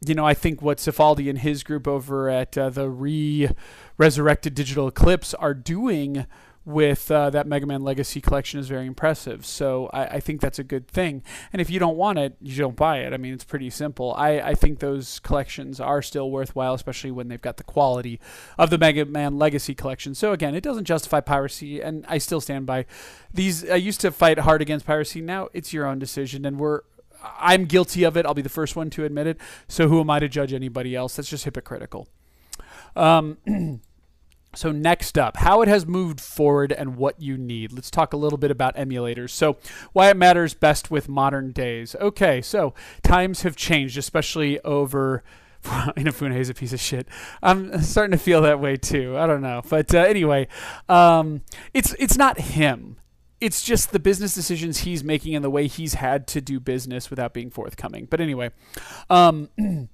you 0.04 0.14
know, 0.14 0.26
I 0.26 0.34
think 0.34 0.60
what 0.60 0.78
Cifaldi 0.78 1.30
and 1.30 1.38
his 1.38 1.62
group 1.62 1.86
over 1.86 2.28
at 2.28 2.58
uh, 2.58 2.68
the 2.68 2.90
re 2.90 3.48
resurrected 3.96 4.54
Digital 4.54 4.88
Eclipse 4.88 5.32
are 5.34 5.54
doing 5.54 6.26
with 6.64 7.10
uh, 7.10 7.30
that 7.30 7.46
Mega 7.46 7.66
Man 7.66 7.82
Legacy 7.82 8.20
collection 8.20 8.60
is 8.60 8.68
very 8.68 8.86
impressive. 8.86 9.44
So 9.44 9.90
I, 9.92 10.04
I, 10.04 10.20
think 10.20 10.40
that's 10.40 10.60
a 10.60 10.64
good 10.64 10.86
thing. 10.86 11.22
And 11.52 11.60
if 11.60 11.68
you 11.68 11.80
don't 11.80 11.96
want 11.96 12.18
it, 12.18 12.36
you 12.40 12.56
don't 12.56 12.76
buy 12.76 12.98
it. 12.98 13.12
I 13.12 13.16
mean, 13.16 13.34
it's 13.34 13.44
pretty 13.44 13.68
simple. 13.70 14.14
I, 14.16 14.40
I 14.40 14.54
think 14.54 14.78
those 14.78 15.18
collections 15.20 15.80
are 15.80 16.02
still 16.02 16.30
worthwhile, 16.30 16.74
especially 16.74 17.10
when 17.10 17.28
they've 17.28 17.42
got 17.42 17.56
the 17.56 17.64
quality 17.64 18.20
of 18.58 18.70
the 18.70 18.78
Mega 18.78 19.04
Man 19.04 19.38
Legacy 19.38 19.74
collection. 19.74 20.14
So 20.14 20.32
again, 20.32 20.54
it 20.54 20.62
doesn't 20.62 20.84
justify 20.84 21.20
piracy, 21.20 21.80
and 21.80 22.04
I 22.08 22.18
still 22.18 22.40
stand 22.40 22.66
by 22.66 22.86
these. 23.34 23.68
I 23.68 23.76
used 23.76 24.00
to 24.02 24.12
fight 24.12 24.38
hard 24.38 24.62
against 24.62 24.86
piracy. 24.86 25.20
Now 25.20 25.48
it's 25.52 25.72
your 25.72 25.86
own 25.86 25.98
decision, 25.98 26.44
and 26.46 26.58
we're. 26.58 26.82
I'm 27.38 27.66
guilty 27.66 28.02
of 28.02 28.16
it. 28.16 28.26
I'll 28.26 28.34
be 28.34 28.42
the 28.42 28.48
first 28.48 28.74
one 28.74 28.90
to 28.90 29.04
admit 29.04 29.28
it. 29.28 29.38
So 29.68 29.86
who 29.88 30.00
am 30.00 30.10
I 30.10 30.18
to 30.18 30.28
judge 30.28 30.52
anybody 30.52 30.96
else? 30.96 31.14
That's 31.14 31.30
just 31.30 31.44
hypocritical. 31.44 32.08
Um, 32.96 33.38
So 34.54 34.70
next 34.70 35.16
up, 35.16 35.38
how 35.38 35.62
it 35.62 35.68
has 35.68 35.86
moved 35.86 36.20
forward 36.20 36.72
and 36.72 36.96
what 36.96 37.20
you 37.20 37.38
need. 37.38 37.72
Let's 37.72 37.90
talk 37.90 38.12
a 38.12 38.18
little 38.18 38.36
bit 38.36 38.50
about 38.50 38.76
emulators. 38.76 39.30
So 39.30 39.56
why 39.92 40.10
it 40.10 40.16
matters 40.16 40.52
best 40.52 40.90
with 40.90 41.08
modern 41.08 41.52
days. 41.52 41.96
Okay, 41.98 42.42
so 42.42 42.74
times 43.02 43.42
have 43.42 43.56
changed, 43.56 43.96
especially 43.96 44.60
over. 44.60 45.22
Inafune 45.64 46.36
is 46.36 46.50
a 46.50 46.54
piece 46.54 46.72
of 46.72 46.80
shit. 46.80 47.08
I'm 47.42 47.80
starting 47.82 48.10
to 48.10 48.22
feel 48.22 48.42
that 48.42 48.60
way 48.60 48.76
too. 48.76 49.16
I 49.16 49.26
don't 49.26 49.42
know, 49.42 49.62
but 49.68 49.94
uh, 49.94 49.98
anyway, 49.98 50.48
um, 50.88 51.42
it's 51.72 51.94
it's 52.00 52.18
not 52.18 52.38
him. 52.38 52.98
It's 53.40 53.62
just 53.62 53.92
the 53.92 53.98
business 53.98 54.34
decisions 54.34 54.78
he's 54.78 55.02
making 55.02 55.34
and 55.34 55.44
the 55.44 55.50
way 55.50 55.66
he's 55.66 55.94
had 55.94 56.26
to 56.28 56.40
do 56.40 56.60
business 56.60 57.10
without 57.10 57.32
being 57.32 57.50
forthcoming. 57.50 58.06
But 58.10 58.20
anyway, 58.20 58.50
um, 59.08 59.48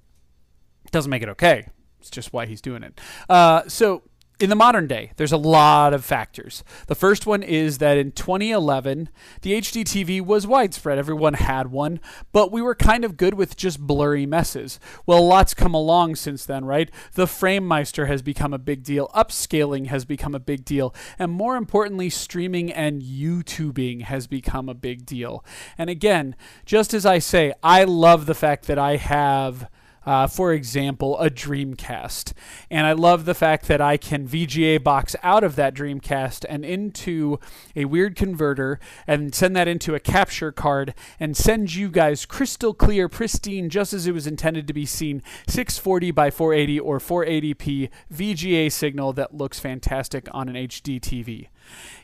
doesn't 0.91 1.11
make 1.11 1.23
it 1.23 1.29
okay. 1.31 1.69
It's 2.01 2.11
just 2.11 2.33
why 2.33 2.47
he's 2.47 2.61
doing 2.61 2.83
it. 2.83 3.01
Uh, 3.29 3.63
so 3.69 4.03
in 4.41 4.51
the 4.51 4.57
modern 4.57 4.87
day, 4.87 5.13
there's 5.17 5.33
a 5.33 5.37
lot 5.37 5.93
of 5.93 6.05
factors. 6.05 6.63
The 6.87 6.95
first 6.95 7.27
one 7.27 7.43
is 7.43 7.79
that 7.79 7.99
in 7.99 8.13
2011, 8.13 9.09
the 9.43 9.53
HD 9.53 9.83
TV 9.83 10.21
was 10.21 10.47
widespread. 10.47 10.97
Everyone 10.97 11.35
had 11.35 11.73
one, 11.73 11.99
but 12.31 12.53
we 12.53 12.63
were 12.63 12.77
kind 12.77 13.05
of 13.05 13.17
good 13.17 13.35
with 13.35 13.57
just 13.57 13.81
blurry 13.81 14.27
messes. 14.27 14.79
Well, 15.07 15.27
lots 15.27 15.55
come 15.55 15.75
along 15.75 16.17
since 16.17 16.47
then, 16.47 16.65
right? 16.65 16.89
The 17.15 17.27
FrameMeister 17.27 18.07
has 18.07 18.23
become 18.23 18.55
a 18.55 18.59
big 18.59 18.85
deal, 18.85 19.09
upscaling 19.15 19.89
has 19.89 20.05
become 20.05 20.37
a 20.37 20.41
big 20.41 20.65
deal, 20.65 20.95
and 21.19 21.33
more 21.33 21.57
importantly, 21.57 22.09
streaming 22.09 22.73
and 22.73 23.03
YouTubing 23.03 24.03
has 24.03 24.29
become 24.29 24.69
a 24.69 24.75
big 24.75 25.05
deal. 25.05 25.45
And 25.77 25.91
again, 25.91 26.37
just 26.65 26.95
as 26.95 27.05
I 27.05 27.19
say, 27.19 27.53
I 27.63 27.83
love 27.83 28.27
the 28.27 28.35
fact 28.35 28.67
that 28.69 28.79
I 28.79 28.97
have 28.97 29.69
uh, 30.09 30.27
for 30.27 30.55
example, 30.55 31.21
a 31.21 31.29
Dreamcast. 31.29 32.33
And 32.71 32.87
I 32.87 32.93
love 32.93 33.27
the 33.27 33.35
fact 33.35 33.69
that 33.69 33.83
I 33.83 33.99
can 33.99 34.27
VGA 34.27 34.83
box 34.83 35.15
out 35.23 35.45
of 35.45 35.55
that 35.57 35.75
Dreamcast 35.75 36.47
and 36.49 36.65
into 36.65 37.39
a 37.77 37.85
weird 37.85 38.17
converter 38.17 38.81
and 39.07 39.35
send 39.35 39.55
that 39.57 39.69
into 39.69 39.95
a 39.95 40.01
capture 40.01 40.51
card 40.51 40.95
and 41.21 41.37
send 41.37 41.75
you 41.75 41.91
guys 41.91 42.25
crystal 42.25 42.73
clear, 42.73 43.07
pristine, 43.07 43.69
just 43.69 43.93
as 43.93 44.07
it 44.07 44.15
was 44.15 44.27
intended 44.27 44.67
to 44.67 44.73
be 44.73 44.87
seen, 44.87 45.23
640 45.47 46.11
by 46.13 46.31
480 46.31 46.81
or 46.81 46.99
480p 46.99 47.91
VGA 48.11 48.73
signal 48.73 49.13
that 49.13 49.35
looks 49.35 49.61
fantastic 49.61 50.27
on 50.33 50.49
an 50.49 50.55
HD 50.55 50.99
TV. 50.99 51.49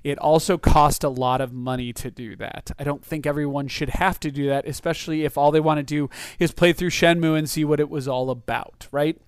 It 0.03 0.19
also 0.19 0.59
cost 0.59 1.05
a 1.05 1.09
lot 1.09 1.41
of 1.41 1.53
money 1.53 1.93
to 1.95 2.11
do 2.11 2.37
that. 2.37 2.71
I 2.79 2.85
don't 2.85 3.05
think 3.05 3.27
everyone 3.27 3.69
should 3.69 3.91
have 3.91 4.21
to 4.21 4.31
do 4.31 4.49
that, 4.49 4.67
especially 4.67 5.25
if 5.25 5.39
all 5.39 5.51
they 5.51 5.61
want 5.61 5.79
to 5.79 5.83
do 5.83 6.11
is 6.39 6.53
play 6.53 6.73
through 6.73 6.91
Shenmue 6.91 7.39
and 7.39 7.49
see 7.49 7.65
what 7.65 7.81
it 7.81 7.89
was 7.89 8.07
all 8.07 8.31
about, 8.31 8.89
right? 8.93 9.21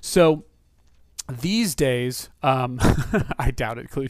So 0.00 0.44
these 1.30 1.74
days, 1.74 2.30
um, 2.42 2.78
I 3.38 3.50
doubt 3.50 3.78
it, 3.78 3.90
Clue 3.90 4.08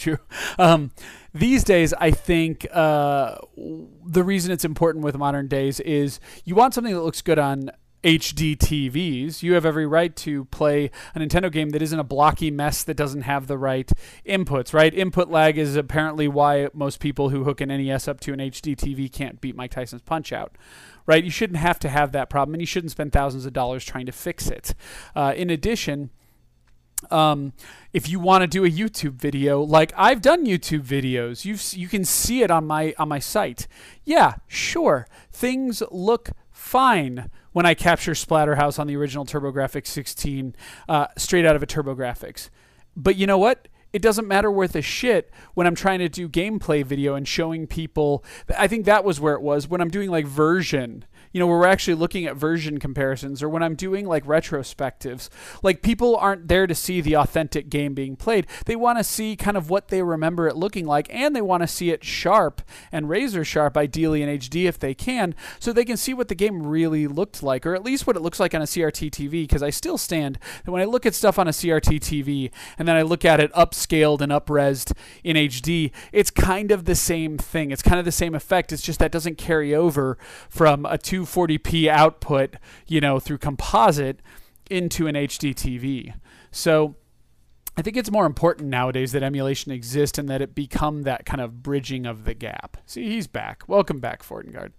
um, 0.58 0.92
these 1.34 1.64
days, 1.64 1.92
I 1.94 2.10
think 2.10 2.66
uh, 2.72 3.36
the 3.56 4.22
reason 4.24 4.52
it's 4.52 4.64
important 4.64 5.04
with 5.04 5.16
modern 5.16 5.48
days 5.48 5.80
is 5.80 6.20
you 6.44 6.54
want 6.54 6.74
something 6.74 6.94
that 6.94 7.02
looks 7.02 7.22
good 7.22 7.38
on 7.38 7.70
HD 8.04 8.56
TVs, 8.56 9.42
you 9.42 9.54
have 9.54 9.64
every 9.64 9.86
right 9.86 10.14
to 10.16 10.44
play 10.46 10.90
a 11.14 11.20
Nintendo 11.20 11.50
game 11.50 11.70
that 11.70 11.82
isn't 11.82 11.98
a 11.98 12.04
blocky 12.04 12.50
mess 12.50 12.82
that 12.82 12.96
doesn't 12.96 13.22
have 13.22 13.46
the 13.46 13.56
right 13.56 13.90
inputs, 14.26 14.74
right? 14.74 14.92
Input 14.92 15.28
lag 15.28 15.56
is 15.56 15.76
apparently 15.76 16.26
why 16.26 16.68
most 16.74 16.98
people 16.98 17.28
who 17.28 17.44
hook 17.44 17.60
an 17.60 17.68
NES 17.68 18.08
up 18.08 18.18
to 18.20 18.32
an 18.32 18.40
HD 18.40 18.76
TV 18.76 19.10
can't 19.10 19.40
beat 19.40 19.54
Mike 19.54 19.70
Tyson's 19.70 20.02
Punch 20.02 20.32
Out. 20.32 20.56
Right? 21.04 21.24
You 21.24 21.30
shouldn't 21.30 21.58
have 21.58 21.80
to 21.80 21.88
have 21.88 22.12
that 22.12 22.30
problem, 22.30 22.54
and 22.54 22.62
you 22.62 22.66
shouldn't 22.66 22.92
spend 22.92 23.12
thousands 23.12 23.44
of 23.44 23.52
dollars 23.52 23.84
trying 23.84 24.06
to 24.06 24.12
fix 24.12 24.46
it. 24.48 24.72
Uh, 25.16 25.34
in 25.36 25.50
addition, 25.50 26.10
um, 27.10 27.54
if 27.92 28.08
you 28.08 28.20
want 28.20 28.42
to 28.42 28.46
do 28.46 28.64
a 28.64 28.70
YouTube 28.70 29.14
video, 29.14 29.60
like 29.60 29.92
I've 29.96 30.22
done 30.22 30.46
YouTube 30.46 30.82
videos, 30.82 31.44
you 31.44 31.56
you 31.76 31.88
can 31.88 32.04
see 32.04 32.42
it 32.42 32.52
on 32.52 32.68
my 32.68 32.94
on 32.98 33.08
my 33.08 33.18
site. 33.18 33.66
Yeah, 34.04 34.36
sure, 34.46 35.08
things 35.32 35.82
look 35.90 36.30
fine 36.52 37.28
when 37.52 37.66
I 37.66 37.74
capture 37.74 38.12
Splatterhouse 38.12 38.78
on 38.78 38.86
the 38.86 38.96
original 38.96 39.24
TurboGrafx 39.24 39.86
16 39.86 40.54
uh, 40.88 41.06
straight 41.16 41.44
out 41.44 41.56
of 41.56 41.62
a 41.62 41.66
TurboGrafx. 41.66 42.50
But 42.96 43.16
you 43.16 43.26
know 43.26 43.38
what? 43.38 43.68
It 43.92 44.00
doesn't 44.00 44.26
matter 44.26 44.50
worth 44.50 44.74
a 44.74 44.80
shit 44.82 45.30
when 45.54 45.66
I'm 45.66 45.74
trying 45.74 45.98
to 45.98 46.08
do 46.08 46.28
gameplay 46.28 46.84
video 46.84 47.14
and 47.14 47.28
showing 47.28 47.66
people. 47.66 48.24
I 48.56 48.66
think 48.66 48.86
that 48.86 49.04
was 49.04 49.20
where 49.20 49.34
it 49.34 49.42
was 49.42 49.68
when 49.68 49.82
I'm 49.82 49.90
doing 49.90 50.10
like 50.10 50.26
version 50.26 51.04
you 51.32 51.40
know, 51.40 51.46
where 51.46 51.58
we're 51.58 51.66
actually 51.66 51.94
looking 51.94 52.26
at 52.26 52.36
version 52.36 52.78
comparisons 52.78 53.42
or 53.42 53.48
when 53.48 53.62
I'm 53.62 53.74
doing 53.74 54.06
like 54.06 54.24
retrospectives. 54.24 55.28
Like 55.62 55.82
people 55.82 56.16
aren't 56.16 56.48
there 56.48 56.66
to 56.66 56.74
see 56.74 57.00
the 57.00 57.16
authentic 57.16 57.68
game 57.68 57.94
being 57.94 58.16
played. 58.16 58.46
They 58.66 58.76
want 58.76 58.98
to 58.98 59.04
see 59.04 59.36
kind 59.36 59.56
of 59.56 59.70
what 59.70 59.88
they 59.88 60.02
remember 60.02 60.46
it 60.46 60.56
looking 60.56 60.86
like 60.86 61.12
and 61.12 61.34
they 61.34 61.40
want 61.40 61.62
to 61.62 61.66
see 61.66 61.90
it 61.90 62.04
sharp 62.04 62.62
and 62.90 63.08
razor 63.08 63.44
sharp, 63.44 63.76
ideally 63.76 64.22
in 64.22 64.28
HD 64.28 64.64
if 64.64 64.78
they 64.78 64.94
can, 64.94 65.34
so 65.58 65.72
they 65.72 65.84
can 65.84 65.96
see 65.96 66.14
what 66.14 66.28
the 66.28 66.34
game 66.34 66.66
really 66.66 67.06
looked 67.06 67.42
like 67.42 67.66
or 67.66 67.74
at 67.74 67.82
least 67.82 68.06
what 68.06 68.16
it 68.16 68.22
looks 68.22 68.38
like 68.38 68.54
on 68.54 68.62
a 68.62 68.66
CRT 68.66 69.10
TV. 69.10 69.30
Because 69.42 69.62
I 69.62 69.70
still 69.70 69.98
stand 69.98 70.38
that 70.64 70.70
when 70.70 70.82
I 70.82 70.86
look 70.86 71.06
at 71.06 71.14
stuff 71.14 71.38
on 71.38 71.48
a 71.48 71.52
CRT 71.52 72.00
TV 72.00 72.50
and 72.78 72.86
then 72.86 72.96
I 72.96 73.02
look 73.02 73.24
at 73.24 73.40
it 73.40 73.52
upscaled 73.52 74.20
and 74.20 74.30
upresed 74.30 74.92
in 75.24 75.36
HD, 75.36 75.92
it's 76.12 76.30
kind 76.30 76.70
of 76.70 76.84
the 76.84 76.94
same 76.94 77.38
thing. 77.38 77.70
It's 77.70 77.82
kind 77.82 77.98
of 77.98 78.04
the 78.04 78.12
same 78.12 78.34
effect. 78.34 78.72
It's 78.72 78.82
just 78.82 78.98
that 78.98 79.12
doesn't 79.12 79.38
carry 79.38 79.74
over 79.74 80.18
from 80.48 80.84
a 80.86 80.98
two 80.98 81.21
240p 81.26 81.88
output, 81.88 82.56
you 82.86 83.00
know, 83.00 83.18
through 83.18 83.38
composite 83.38 84.20
into 84.70 85.06
an 85.06 85.14
HD 85.14 85.54
TV. 85.54 86.14
So 86.50 86.96
I 87.76 87.82
think 87.82 87.96
it's 87.96 88.10
more 88.10 88.26
important 88.26 88.68
nowadays 88.68 89.12
that 89.12 89.22
emulation 89.22 89.72
exists 89.72 90.18
and 90.18 90.28
that 90.28 90.42
it 90.42 90.54
become 90.54 91.02
that 91.02 91.24
kind 91.24 91.40
of 91.40 91.62
bridging 91.62 92.06
of 92.06 92.24
the 92.24 92.34
gap. 92.34 92.76
See, 92.86 93.08
he's 93.08 93.26
back. 93.26 93.62
Welcome 93.66 93.98
back, 93.98 94.22
Fortengard. 94.22 94.72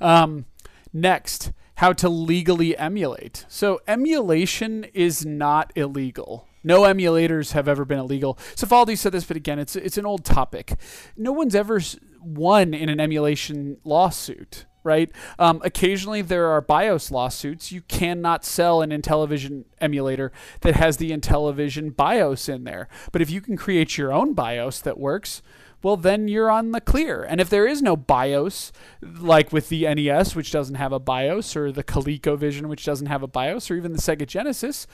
Um, 0.00 0.46
next, 0.92 1.52
how 1.76 1.92
to 1.94 2.08
legally 2.08 2.76
emulate. 2.76 3.44
So 3.48 3.80
emulation 3.88 4.84
is 4.94 5.26
not 5.26 5.72
illegal. 5.74 6.46
No 6.62 6.82
emulators 6.82 7.52
have 7.52 7.68
ever 7.68 7.84
been 7.84 7.98
illegal. 7.98 8.38
Cifaldi 8.54 8.96
said 8.96 9.12
this, 9.12 9.24
but 9.24 9.36
again, 9.36 9.58
it's 9.58 9.76
it's 9.76 9.98
an 9.98 10.06
old 10.06 10.24
topic. 10.24 10.74
No 11.16 11.30
one's 11.30 11.54
ever 11.54 11.80
won 12.20 12.74
in 12.74 12.88
an 12.88 12.98
emulation 12.98 13.76
lawsuit 13.84 14.66
right? 14.86 15.10
Um, 15.38 15.60
occasionally 15.62 16.22
there 16.22 16.46
are 16.46 16.62
BIOS 16.62 17.10
lawsuits. 17.10 17.70
You 17.70 17.82
cannot 17.82 18.44
sell 18.44 18.80
an 18.80 18.90
Intellivision 18.90 19.64
emulator 19.80 20.32
that 20.62 20.76
has 20.76 20.96
the 20.96 21.10
Intellivision 21.10 21.94
BIOS 21.94 22.48
in 22.48 22.64
there. 22.64 22.88
But 23.12 23.20
if 23.20 23.30
you 23.30 23.42
can 23.42 23.56
create 23.56 23.98
your 23.98 24.12
own 24.12 24.32
BIOS 24.32 24.80
that 24.80 24.98
works, 24.98 25.42
well, 25.82 25.96
then 25.96 26.26
you're 26.26 26.50
on 26.50 26.72
the 26.72 26.80
clear. 26.80 27.22
And 27.22 27.40
if 27.40 27.50
there 27.50 27.66
is 27.66 27.82
no 27.82 27.96
BIOS, 27.96 28.72
like 29.02 29.52
with 29.52 29.68
the 29.68 29.82
NES, 29.94 30.34
which 30.34 30.50
doesn't 30.50 30.76
have 30.76 30.92
a 30.92 30.98
BIOS, 30.98 31.54
or 31.54 31.70
the 31.70 31.84
ColecoVision, 31.84 32.66
which 32.66 32.84
doesn't 32.84 33.06
have 33.06 33.22
a 33.22 33.28
BIOS, 33.28 33.70
or 33.70 33.76
even 33.76 33.92
the 33.92 33.98
Sega 34.00 34.26
Genesis, 34.26 34.86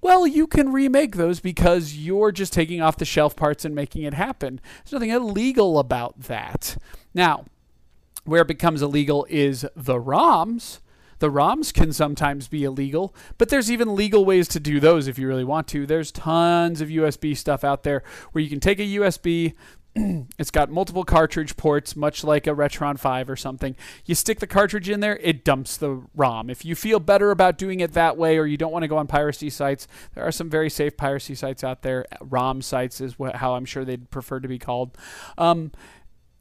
well, 0.00 0.26
you 0.26 0.48
can 0.48 0.72
remake 0.72 1.14
those 1.14 1.38
because 1.38 1.96
you're 1.96 2.32
just 2.32 2.52
taking 2.52 2.82
off 2.82 2.96
the 2.96 3.04
shelf 3.04 3.36
parts 3.36 3.64
and 3.64 3.72
making 3.72 4.02
it 4.02 4.14
happen. 4.14 4.60
There's 4.82 4.92
nothing 4.92 5.10
illegal 5.10 5.78
about 5.78 6.22
that. 6.22 6.76
Now, 7.14 7.44
where 8.24 8.42
it 8.42 8.48
becomes 8.48 8.82
illegal 8.82 9.26
is 9.28 9.66
the 9.74 9.98
ROMs. 9.98 10.80
The 11.18 11.30
ROMs 11.30 11.72
can 11.72 11.92
sometimes 11.92 12.48
be 12.48 12.64
illegal, 12.64 13.14
but 13.38 13.48
there's 13.48 13.70
even 13.70 13.94
legal 13.94 14.24
ways 14.24 14.48
to 14.48 14.60
do 14.60 14.80
those 14.80 15.06
if 15.06 15.18
you 15.18 15.28
really 15.28 15.44
want 15.44 15.68
to. 15.68 15.86
There's 15.86 16.10
tons 16.10 16.80
of 16.80 16.88
USB 16.88 17.36
stuff 17.36 17.62
out 17.62 17.84
there 17.84 18.02
where 18.32 18.42
you 18.42 18.50
can 18.50 18.58
take 18.58 18.80
a 18.80 18.82
USB, 18.82 19.54
it's 20.38 20.50
got 20.50 20.70
multiple 20.70 21.04
cartridge 21.04 21.56
ports, 21.56 21.94
much 21.94 22.24
like 22.24 22.46
a 22.46 22.50
Retron 22.50 22.98
5 22.98 23.28
or 23.28 23.36
something. 23.36 23.76
You 24.04 24.14
stick 24.14 24.40
the 24.40 24.46
cartridge 24.46 24.88
in 24.88 25.00
there, 25.00 25.16
it 25.18 25.44
dumps 25.44 25.76
the 25.76 26.02
ROM. 26.14 26.48
If 26.48 26.64
you 26.64 26.74
feel 26.74 26.98
better 26.98 27.30
about 27.30 27.58
doing 27.58 27.80
it 27.80 27.92
that 27.92 28.16
way 28.16 28.38
or 28.38 28.46
you 28.46 28.56
don't 28.56 28.72
want 28.72 28.82
to 28.84 28.88
go 28.88 28.96
on 28.96 29.06
piracy 29.06 29.50
sites, 29.50 29.86
there 30.14 30.24
are 30.24 30.32
some 30.32 30.48
very 30.48 30.70
safe 30.70 30.96
piracy 30.96 31.34
sites 31.34 31.62
out 31.62 31.82
there. 31.82 32.06
ROM 32.20 32.62
sites 32.62 33.00
is 33.00 33.16
how 33.34 33.54
I'm 33.54 33.64
sure 33.64 33.84
they'd 33.84 34.10
prefer 34.10 34.40
to 34.40 34.48
be 34.48 34.58
called. 34.58 34.96
Um, 35.36 35.72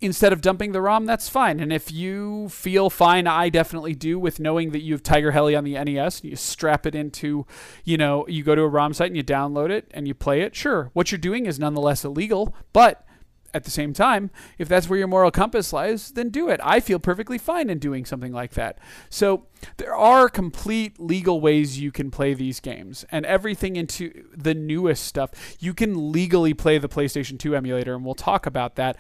instead 0.02 0.34
of 0.34 0.41
dumping 0.41 0.72
the 0.72 0.82
ROM, 0.82 1.06
that's 1.06 1.30
fine. 1.30 1.60
And 1.60 1.72
if 1.72 1.91
you 1.91 2.49
feel 2.49 2.89
fine, 2.89 3.28
I 3.28 3.49
definitely 3.49 3.93
do 3.93 4.20
with 4.20 4.39
knowing 4.39 4.72
that 4.72 4.82
you 4.82 4.93
have 4.93 5.04
Tiger 5.04 5.32
Heli 5.32 5.56
on 5.56 5.64
the 5.64 5.74
NES 5.74 6.22
and 6.22 6.32
you 6.32 6.36
strap 6.36 6.86
it 6.86 6.95
into, 6.95 7.45
you 7.84 7.97
know, 7.97 8.28
you 8.28 8.43
go 8.43 8.56
to 8.56 8.64
a 8.64 8.68
ROM 8.68 8.93
site 8.93 9.08
and 9.08 9.18
you 9.18 9.24
download 9.24 9.70
it 9.70 9.89
and 9.93 10.08
you 10.08 10.14
play 10.14 10.41
it. 10.41 10.56
Sure, 10.56 10.89
what 10.93 11.12
you're 11.12 11.20
doing 11.20 11.45
is 11.45 11.60
nonetheless 11.60 12.04
illegal, 12.04 12.56
but 12.74 13.06
at 13.54 13.66
the 13.66 13.70
same 13.70 13.91
time, 13.91 14.32
if 14.58 14.70
that's 14.70 14.89
where 14.89 14.97
your 14.97 15.10
moral 15.10 15.30
compass 15.30 15.74
lies, 15.74 16.12
then 16.12 16.30
do 16.30 16.47
it. 16.47 16.62
I 16.64 16.80
feel 16.80 16.99
perfectly 16.99 17.38
fine 17.38 17.70
in 17.70 17.80
doing 17.80 18.06
something 18.06 18.32
like 18.32 18.54
that. 18.54 18.80
So 19.10 19.47
there 19.76 19.93
are 19.93 20.30
complete 20.30 20.99
legal 21.02 21.41
ways 21.41 21.78
you 21.78 21.91
can 21.91 22.12
play 22.12 22.34
these 22.34 22.62
games, 22.62 23.04
and 23.12 23.26
everything 23.26 23.76
into 23.76 24.26
the 24.34 24.54
newest 24.54 25.04
stuff. 25.04 25.32
You 25.60 25.74
can 25.74 26.14
legally 26.14 26.54
play 26.54 26.78
the 26.78 26.88
PlayStation 26.88 27.38
2 27.38 27.54
emulator, 27.54 27.93
and 27.93 28.06
we'll 28.06 28.16
talk 28.16 28.45
about 28.45 28.76
that 28.76 28.95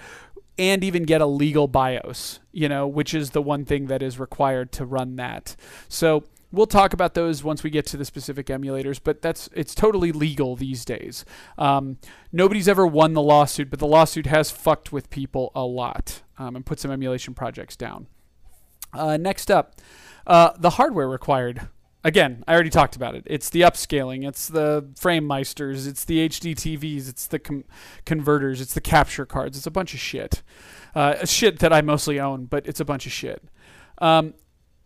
and 0.57 0.83
even 0.83 1.03
get 1.03 1.21
a 1.21 1.25
legal 1.25 1.67
BIOS, 1.67 2.39
you 2.51 2.67
know, 2.69 2.87
which 2.87 3.13
is 3.13 3.31
the 3.31 3.41
one 3.41 3.65
thing 3.65 3.87
that 3.87 4.01
is 4.01 4.19
required 4.19 4.71
to 4.73 4.85
run 4.85 5.15
that. 5.15 5.55
So 5.87 6.23
we'll 6.51 6.67
talk 6.67 6.93
about 6.93 7.13
those 7.13 7.43
once 7.43 7.63
we 7.63 7.69
get 7.69 7.85
to 7.87 7.97
the 7.97 8.05
specific 8.05 8.47
emulators, 8.47 8.99
but 9.03 9.21
that's 9.21 9.49
it's 9.53 9.73
totally 9.73 10.11
legal 10.11 10.55
these 10.55 10.85
days. 10.85 11.25
Um, 11.57 11.97
nobody's 12.31 12.67
ever 12.67 12.85
won 12.85 13.13
the 13.13 13.21
lawsuit, 13.21 13.69
but 13.69 13.79
the 13.79 13.87
lawsuit 13.87 14.25
has 14.25 14.51
fucked 14.51 14.91
with 14.91 15.09
people 15.09 15.51
a 15.55 15.63
lot 15.63 16.21
um, 16.37 16.55
and 16.55 16.65
put 16.65 16.79
some 16.79 16.91
emulation 16.91 17.33
projects 17.33 17.75
down. 17.75 18.07
Uh, 18.93 19.17
next 19.17 19.49
up, 19.49 19.75
uh, 20.27 20.51
the 20.57 20.71
hardware 20.71 21.07
required 21.07 21.69
again, 22.03 22.43
I 22.47 22.53
already 22.53 22.69
talked 22.69 22.95
about 22.95 23.15
it. 23.15 23.23
It's 23.25 23.49
the 23.49 23.61
upscaling, 23.61 24.27
it's 24.27 24.47
the 24.47 24.87
frame 24.95 25.27
meisters, 25.27 25.87
it's 25.87 26.05
the 26.05 26.27
HD 26.27 26.55
TVs, 26.55 27.09
it's 27.09 27.27
the 27.27 27.39
com- 27.39 27.65
converters, 28.05 28.61
it's 28.61 28.73
the 28.73 28.81
capture 28.81 29.25
cards. 29.25 29.57
It's 29.57 29.67
a 29.67 29.71
bunch 29.71 29.93
of 29.93 29.99
shit. 29.99 30.41
Uh, 30.95 31.25
shit 31.25 31.59
that 31.59 31.71
I 31.71 31.81
mostly 31.81 32.19
own, 32.19 32.45
but 32.45 32.67
it's 32.67 32.79
a 32.79 32.85
bunch 32.85 33.05
of 33.05 33.11
shit. 33.11 33.43
Um, 33.99 34.33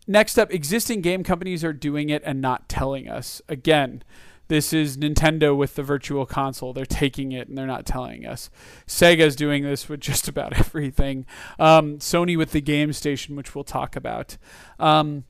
next 0.07 0.37
up, 0.37 0.53
existing 0.53 1.01
game 1.01 1.23
companies 1.23 1.63
are 1.63 1.73
doing 1.73 2.09
it 2.09 2.21
and 2.25 2.41
not 2.41 2.69
telling 2.69 3.09
us. 3.09 3.41
Again, 3.49 4.03
this 4.47 4.73
is 4.73 4.97
Nintendo 4.97 5.55
with 5.55 5.75
the 5.75 5.81
Virtual 5.81 6.25
Console. 6.25 6.73
They're 6.73 6.85
taking 6.85 7.31
it 7.31 7.47
and 7.47 7.57
they're 7.57 7.65
not 7.65 7.85
telling 7.85 8.25
us. 8.25 8.51
Sega's 8.85 9.35
doing 9.35 9.63
this 9.63 9.89
with 9.89 10.01
just 10.01 10.27
about 10.27 10.53
everything. 10.59 11.25
Um, 11.57 11.97
Sony 11.97 12.37
with 12.37 12.51
the 12.51 12.61
Game 12.61 12.93
Station, 12.93 13.35
which 13.35 13.55
we'll 13.55 13.63
talk 13.63 13.95
about. 13.95 14.37
Um, 14.79 15.23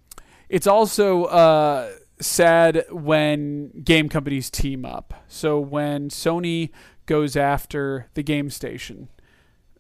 it's 0.50 0.68
also 0.68 1.26
uh, 1.26 1.92
sad 2.20 2.86
when 2.92 3.72
game 3.84 4.10
companies 4.10 4.50
team 4.50 4.86
up. 4.86 5.14
So 5.28 5.60
when 5.60 6.10
Sony 6.10 6.72
goes 7.06 7.36
after 7.36 8.10
the 8.14 8.24
game 8.24 8.50
station, 8.50 9.10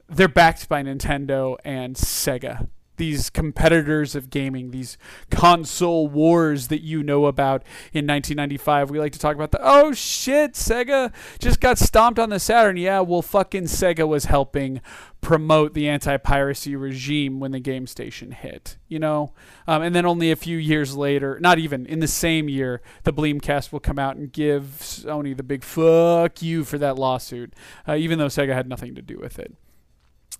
they're 0.07 0.28
backed 0.28 0.70
by 0.70 0.84
Nintendo 0.84 1.57
and 1.63 1.95
Sega 1.95 2.68
these 2.97 3.29
competitors 3.29 4.15
of 4.15 4.29
gaming, 4.29 4.71
these 4.71 4.97
console 5.29 6.07
wars 6.07 6.67
that 6.69 6.81
you 6.81 7.03
know 7.03 7.25
about 7.25 7.63
in 7.93 8.07
1995. 8.07 8.89
We 8.89 8.99
like 8.99 9.13
to 9.13 9.19
talk 9.19 9.35
about 9.35 9.51
the 9.51 9.59
oh 9.61 9.93
shit, 9.93 10.53
Sega 10.53 11.13
just 11.39 11.59
got 11.59 11.77
stomped 11.77 12.19
on 12.19 12.29
the 12.29 12.39
Saturn. 12.39 12.77
Yeah, 12.77 13.01
well, 13.01 13.21
fucking 13.21 13.65
Sega 13.65 14.07
was 14.07 14.25
helping 14.25 14.81
promote 15.25 15.73
the 15.73 15.89
anti-piracy 15.89 16.75
regime 16.75 17.39
when 17.39 17.51
the 17.51 17.59
game 17.59 17.87
station 17.87 18.31
hit, 18.31 18.77
you 18.87 18.99
know. 18.99 19.33
Um, 19.67 19.81
and 19.81 19.95
then 19.95 20.05
only 20.05 20.29
a 20.29 20.35
few 20.35 20.57
years 20.57 20.95
later, 20.95 21.39
not 21.41 21.57
even 21.57 21.87
in 21.87 21.99
the 21.99 22.07
same 22.07 22.47
year, 22.47 22.81
the 23.03 23.11
Bleemcast 23.11 23.71
will 23.71 23.79
come 23.79 23.97
out 23.97 24.17
and 24.17 24.31
give 24.31 24.77
Sony 24.81 25.35
the 25.35 25.41
big 25.41 25.63
fuck 25.63 26.43
you 26.43 26.63
for 26.63 26.77
that 26.77 26.97
lawsuit, 26.97 27.53
uh, 27.87 27.95
even 27.95 28.19
though 28.19 28.27
Sega 28.27 28.53
had 28.53 28.69
nothing 28.69 28.93
to 28.93 29.01
do 29.01 29.17
with 29.17 29.39
it. 29.39 29.55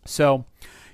So 0.06 0.46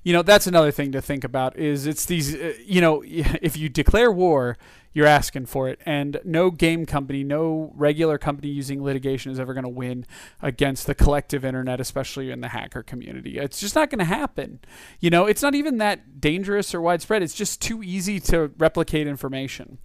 you 0.04 0.14
know 0.14 0.22
that's 0.22 0.47
another 0.47 0.72
thing 0.72 0.91
to 0.91 1.02
think 1.02 1.24
about 1.24 1.58
is 1.58 1.86
it's 1.86 2.06
these 2.06 2.36
uh, 2.36 2.54
you 2.66 2.82
know 2.82 3.04
if 3.06 3.58
you 3.58 3.70
declare 3.70 4.12
war 4.12 4.58
you're 4.93 5.08
asking 5.08 5.45
for 5.45 5.70
it. 5.70 5.80
And 5.86 6.20
no 6.26 6.52
game 6.52 6.86
company 6.86 7.24
no 7.24 7.72
regular 7.76 8.18
company 8.18 8.49
using 8.49 8.84
litigation 8.84 9.32
is 9.32 9.39
ever 9.39 9.54
going 9.54 9.64
to 9.64 9.70
win 9.70 10.06
against 10.41 10.86
the 10.86 10.95
collective 10.95 11.45
internet 11.45 11.80
especially 11.80 12.32
in 12.32 12.41
the 12.41 12.49
hacker 12.49 12.84
community. 12.84 13.38
It's 13.38 13.60
just 13.60 13.76
not 13.76 13.89
going 13.89 13.99
to 13.99 14.06
happen. 14.06 14.60
You 14.99 15.10
know 15.10 15.26
it's 15.26 15.41
not 15.41 15.56
even 15.56 15.78
that 15.78 16.20
dangerous 16.20 16.74
or 16.74 16.82
widespread. 16.82 17.24
It's 17.24 17.36
just 17.36 17.62
too 17.62 17.84
easy 17.84 18.20
to 18.22 18.52
replicate 18.58 19.08
information. 19.08 19.78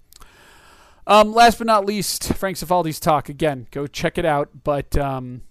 Um, 1.06 1.32
last 1.32 1.58
but 1.58 1.68
not 1.68 1.86
least 1.86 2.32
frank 2.34 2.56
cifaldi's 2.56 2.98
talk 2.98 3.28
again. 3.28 3.68
Go 3.70 3.86
check 3.86 4.18
it 4.18 4.24
out. 4.24 4.64
But 4.64 4.96
um, 4.96 5.42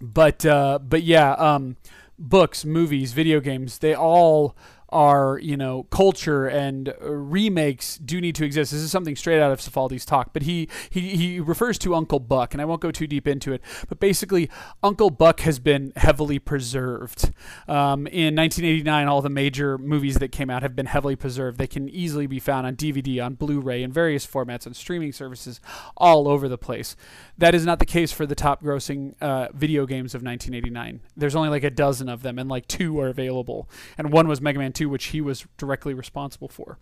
but 0.00 0.44
uh, 0.44 0.80
but 0.82 1.02
yeah 1.02 1.32
um, 1.32 1.76
books, 2.18 2.64
movies, 2.64 3.12
video 3.12 3.40
games, 3.40 3.78
they 3.78 3.94
all 3.94 4.56
are 4.90 5.38
you 5.42 5.56
know 5.56 5.84
culture 5.84 6.46
and 6.46 6.88
uh, 6.88 7.10
remakes 7.10 7.98
do 7.98 8.20
need 8.20 8.34
to 8.36 8.44
exist. 8.44 8.72
This 8.72 8.80
is 8.80 8.90
something 8.90 9.16
straight 9.16 9.40
out 9.40 9.50
of 9.50 9.60
Cifaldi's 9.60 10.04
talk, 10.04 10.32
but 10.32 10.42
he, 10.42 10.68
he 10.90 11.16
he 11.16 11.40
refers 11.40 11.78
to 11.78 11.94
Uncle 11.94 12.20
Buck, 12.20 12.54
and 12.54 12.60
I 12.60 12.64
won't 12.64 12.80
go 12.80 12.90
too 12.90 13.06
deep 13.06 13.26
into 13.26 13.52
it. 13.52 13.62
But 13.88 13.98
basically, 14.00 14.48
Uncle 14.82 15.10
Buck 15.10 15.40
has 15.40 15.58
been 15.58 15.92
heavily 15.96 16.38
preserved. 16.38 17.32
Um, 17.68 18.06
in 18.06 18.36
1989, 18.36 19.08
all 19.08 19.22
the 19.22 19.28
major 19.28 19.78
movies 19.78 20.16
that 20.18 20.30
came 20.30 20.50
out 20.50 20.62
have 20.62 20.76
been 20.76 20.86
heavily 20.86 21.16
preserved. 21.16 21.58
They 21.58 21.66
can 21.66 21.88
easily 21.88 22.26
be 22.26 22.38
found 22.38 22.66
on 22.66 22.76
DVD, 22.76 23.24
on 23.24 23.34
Blu-ray, 23.34 23.82
in 23.82 23.92
various 23.92 24.26
formats, 24.26 24.66
on 24.66 24.74
streaming 24.74 25.12
services 25.12 25.60
all 25.96 26.28
over 26.28 26.48
the 26.48 26.58
place. 26.58 26.96
That 27.38 27.54
is 27.54 27.64
not 27.64 27.78
the 27.78 27.86
case 27.86 28.12
for 28.12 28.26
the 28.26 28.34
top-grossing 28.34 29.14
uh, 29.20 29.48
video 29.52 29.86
games 29.86 30.14
of 30.14 30.22
1989. 30.22 31.00
There's 31.16 31.34
only 31.34 31.48
like 31.48 31.64
a 31.64 31.70
dozen 31.70 32.08
of 32.08 32.22
them, 32.22 32.38
and 32.38 32.48
like 32.48 32.68
two 32.68 32.98
are 33.00 33.08
available, 33.08 33.68
and 33.98 34.12
one 34.12 34.28
was 34.28 34.40
Mega 34.40 34.58
Man 34.58 34.72
2, 34.76 34.88
which 34.88 35.06
he 35.06 35.20
was 35.20 35.46
directly 35.56 35.94
responsible 35.94 36.48
for. 36.48 36.78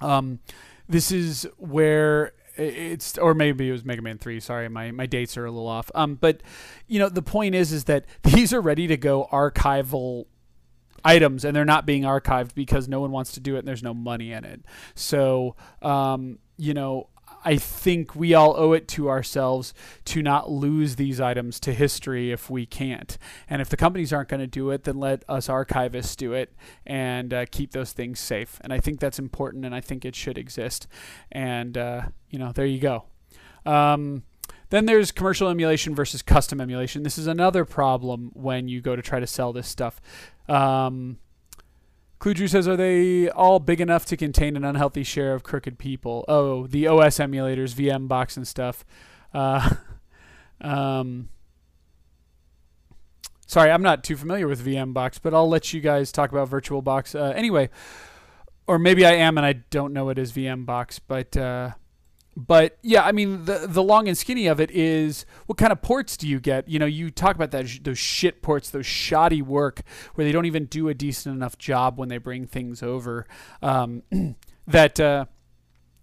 Um, 0.00 0.40
this 0.88 1.12
is 1.12 1.46
where 1.56 2.32
it's 2.56 3.18
or 3.18 3.34
maybe 3.34 3.68
it 3.68 3.72
was 3.72 3.84
Mega 3.84 4.00
Man 4.00 4.16
3 4.16 4.38
sorry 4.38 4.68
my 4.68 4.92
my 4.92 5.06
dates 5.06 5.36
are 5.36 5.44
a 5.44 5.50
little 5.50 5.66
off. 5.66 5.90
Um 5.94 6.14
but 6.14 6.40
you 6.86 6.98
know 6.98 7.08
the 7.08 7.22
point 7.22 7.54
is 7.54 7.72
is 7.72 7.84
that 7.84 8.04
these 8.22 8.52
are 8.52 8.60
ready 8.60 8.86
to 8.86 8.96
go 8.96 9.28
archival 9.32 10.26
items 11.04 11.44
and 11.44 11.54
they're 11.54 11.64
not 11.64 11.84
being 11.84 12.02
archived 12.02 12.54
because 12.54 12.88
no 12.88 13.00
one 13.00 13.10
wants 13.10 13.32
to 13.32 13.40
do 13.40 13.56
it 13.56 13.60
and 13.60 13.68
there's 13.68 13.82
no 13.82 13.94
money 13.94 14.32
in 14.32 14.44
it. 14.44 14.62
So 14.94 15.56
um 15.82 16.38
you 16.56 16.74
know 16.74 17.08
I 17.44 17.56
think 17.56 18.14
we 18.14 18.34
all 18.34 18.54
owe 18.56 18.72
it 18.72 18.88
to 18.88 19.08
ourselves 19.08 19.74
to 20.06 20.22
not 20.22 20.50
lose 20.50 20.96
these 20.96 21.20
items 21.20 21.60
to 21.60 21.74
history 21.74 22.32
if 22.32 22.48
we 22.48 22.64
can't. 22.64 23.18
And 23.48 23.60
if 23.60 23.68
the 23.68 23.76
companies 23.76 24.12
aren't 24.12 24.28
going 24.28 24.40
to 24.40 24.46
do 24.46 24.70
it, 24.70 24.84
then 24.84 24.98
let 24.98 25.24
us 25.28 25.48
archivists 25.48 26.16
do 26.16 26.32
it 26.32 26.54
and 26.86 27.34
uh, 27.34 27.46
keep 27.50 27.72
those 27.72 27.92
things 27.92 28.18
safe. 28.18 28.58
And 28.62 28.72
I 28.72 28.80
think 28.80 29.00
that's 29.00 29.18
important 29.18 29.64
and 29.64 29.74
I 29.74 29.80
think 29.80 30.04
it 30.04 30.16
should 30.16 30.38
exist. 30.38 30.86
And, 31.30 31.76
uh, 31.76 32.02
you 32.30 32.38
know, 32.38 32.52
there 32.52 32.66
you 32.66 32.80
go. 32.80 33.04
Um, 33.66 34.22
then 34.70 34.86
there's 34.86 35.12
commercial 35.12 35.48
emulation 35.48 35.94
versus 35.94 36.22
custom 36.22 36.60
emulation. 36.60 37.02
This 37.02 37.18
is 37.18 37.26
another 37.26 37.64
problem 37.64 38.30
when 38.34 38.68
you 38.68 38.80
go 38.80 38.96
to 38.96 39.02
try 39.02 39.20
to 39.20 39.26
sell 39.26 39.52
this 39.52 39.68
stuff. 39.68 40.00
Um, 40.48 41.18
Cluedrew 42.24 42.48
says, 42.48 42.66
"Are 42.66 42.74
they 42.74 43.28
all 43.28 43.58
big 43.58 43.82
enough 43.82 44.06
to 44.06 44.16
contain 44.16 44.56
an 44.56 44.64
unhealthy 44.64 45.02
share 45.02 45.34
of 45.34 45.42
crooked 45.42 45.78
people?" 45.78 46.24
Oh, 46.26 46.66
the 46.66 46.86
OS 46.86 47.18
emulators, 47.18 47.74
VM 47.74 48.08
box 48.08 48.38
and 48.38 48.48
stuff. 48.48 48.82
Uh, 49.34 49.74
um, 50.62 51.28
sorry, 53.46 53.70
I'm 53.70 53.82
not 53.82 54.04
too 54.04 54.16
familiar 54.16 54.48
with 54.48 54.64
VM 54.64 54.94
box, 54.94 55.18
but 55.18 55.34
I'll 55.34 55.50
let 55.50 55.74
you 55.74 55.82
guys 55.82 56.10
talk 56.10 56.32
about 56.32 56.48
VirtualBox 56.48 57.14
uh, 57.14 57.34
anyway. 57.34 57.68
Or 58.66 58.78
maybe 58.78 59.04
I 59.04 59.12
am 59.16 59.36
and 59.36 59.44
I 59.44 59.52
don't 59.52 59.92
know 59.92 60.08
it 60.08 60.18
is 60.18 60.32
VM 60.32 60.64
box, 60.64 60.98
but 60.98 61.36
uh, 61.36 61.72
but 62.36 62.78
yeah, 62.82 63.04
I 63.04 63.12
mean 63.12 63.44
the 63.44 63.66
the 63.68 63.82
long 63.82 64.08
and 64.08 64.18
skinny 64.18 64.46
of 64.46 64.60
it 64.60 64.70
is 64.70 65.24
what 65.46 65.56
kind 65.56 65.72
of 65.72 65.82
ports 65.82 66.16
do 66.16 66.28
you 66.28 66.40
get? 66.40 66.68
You 66.68 66.78
know, 66.78 66.86
you 66.86 67.10
talk 67.10 67.36
about 67.36 67.52
that 67.52 67.66
those 67.82 67.98
shit 67.98 68.42
ports, 68.42 68.70
those 68.70 68.86
shoddy 68.86 69.42
work 69.42 69.82
where 70.14 70.24
they 70.24 70.32
don't 70.32 70.46
even 70.46 70.66
do 70.66 70.88
a 70.88 70.94
decent 70.94 71.36
enough 71.36 71.58
job 71.58 71.98
when 71.98 72.08
they 72.08 72.18
bring 72.18 72.46
things 72.46 72.82
over. 72.82 73.26
Um, 73.62 74.02
that 74.66 74.98
uh, 74.98 75.26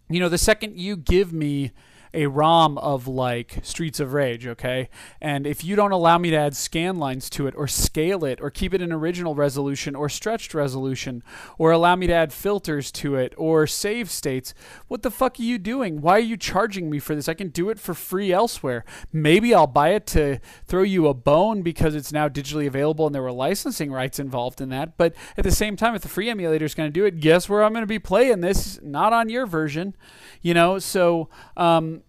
you 0.10 0.20
know, 0.20 0.30
the 0.30 0.38
second 0.38 0.80
you 0.80 0.96
give 0.96 1.34
me 1.34 1.72
a 2.14 2.28
ROM 2.28 2.78
of 2.78 3.08
like 3.08 3.60
Streets 3.64 4.00
of 4.00 4.14
Rage, 4.14 4.46
okay? 4.48 4.90
And 5.22 5.48
if 5.48 5.64
you 5.64 5.76
don't 5.76 5.92
allow 5.92 6.18
me 6.18 6.30
to 6.32 6.36
add 6.36 6.56
scan 6.56 6.98
lines 6.98 7.30
to 7.32 7.48
it 7.48 7.54
or 7.56 7.68
scale 7.68 8.26
it 8.26 8.40
or 8.42 8.50
keep 8.50 8.74
it 8.74 8.82
in 8.82 8.92
original 8.92 9.36
resolution 9.36 9.96
or 9.96 10.10
stretched 10.10 10.54
resolution 10.54 11.24
or 11.58 11.72
allow 11.72 11.96
me 11.96 12.08
to 12.08 12.14
add 12.14 12.34
filters 12.34 12.92
to 12.94 13.16
it 13.16 13.34
or 13.38 13.66
save 13.66 14.10
states, 14.12 14.54
what 14.88 15.04
the 15.04 15.12
fuck 15.12 15.40
are 15.40 15.44
you 15.44 15.58
doing? 15.58 16.02
Why 16.02 16.18
are 16.18 16.20
you 16.20 16.38
charging 16.38 16.90
me 16.90 17.00
for 17.00 17.16
this? 17.16 17.30
I 17.30 17.34
can 17.34 17.50
do 17.50 17.70
it 17.70 17.80
for 17.80 17.94
free 17.94 18.32
elsewhere. 18.32 18.84
Maybe 19.14 19.54
I'll 19.54 19.68
buy 19.68 19.90
it 19.90 20.06
to 20.08 20.40
throw 20.66 20.84
you 20.84 21.08
a 21.08 21.14
bone 21.14 21.62
because 21.62 21.96
it's 21.96 22.12
now 22.12 22.28
digitally 22.28 22.68
available 22.68 23.06
and 23.06 23.16
there 23.16 23.22
were 23.22 23.32
licensing 23.32 23.92
rights 23.92 24.20
involved 24.20 24.60
in 24.60 24.70
that. 24.70 24.98
But 24.98 25.16
at 25.38 25.44
the 25.44 25.52
same 25.52 25.76
time, 25.76 25.96
if 25.96 26.02
the 26.02 26.10
free 26.10 26.30
emulator 26.30 26.66
is 26.66 26.76
going 26.76 26.88
to 26.88 26.94
do 26.94 27.06
it, 27.06 27.20
guess 27.20 27.48
where 27.48 27.64
I'm 27.64 27.74
going 27.74 27.84
to 27.84 27.88
be 27.88 28.00
playing 28.00 28.42
this? 28.42 28.80
Not 28.82 29.14
on 29.14 29.30
your 29.30 29.46
version, 29.46 29.96
you 30.42 30.54
know. 30.54 30.80
So, 30.80 31.30
um, 31.56 32.01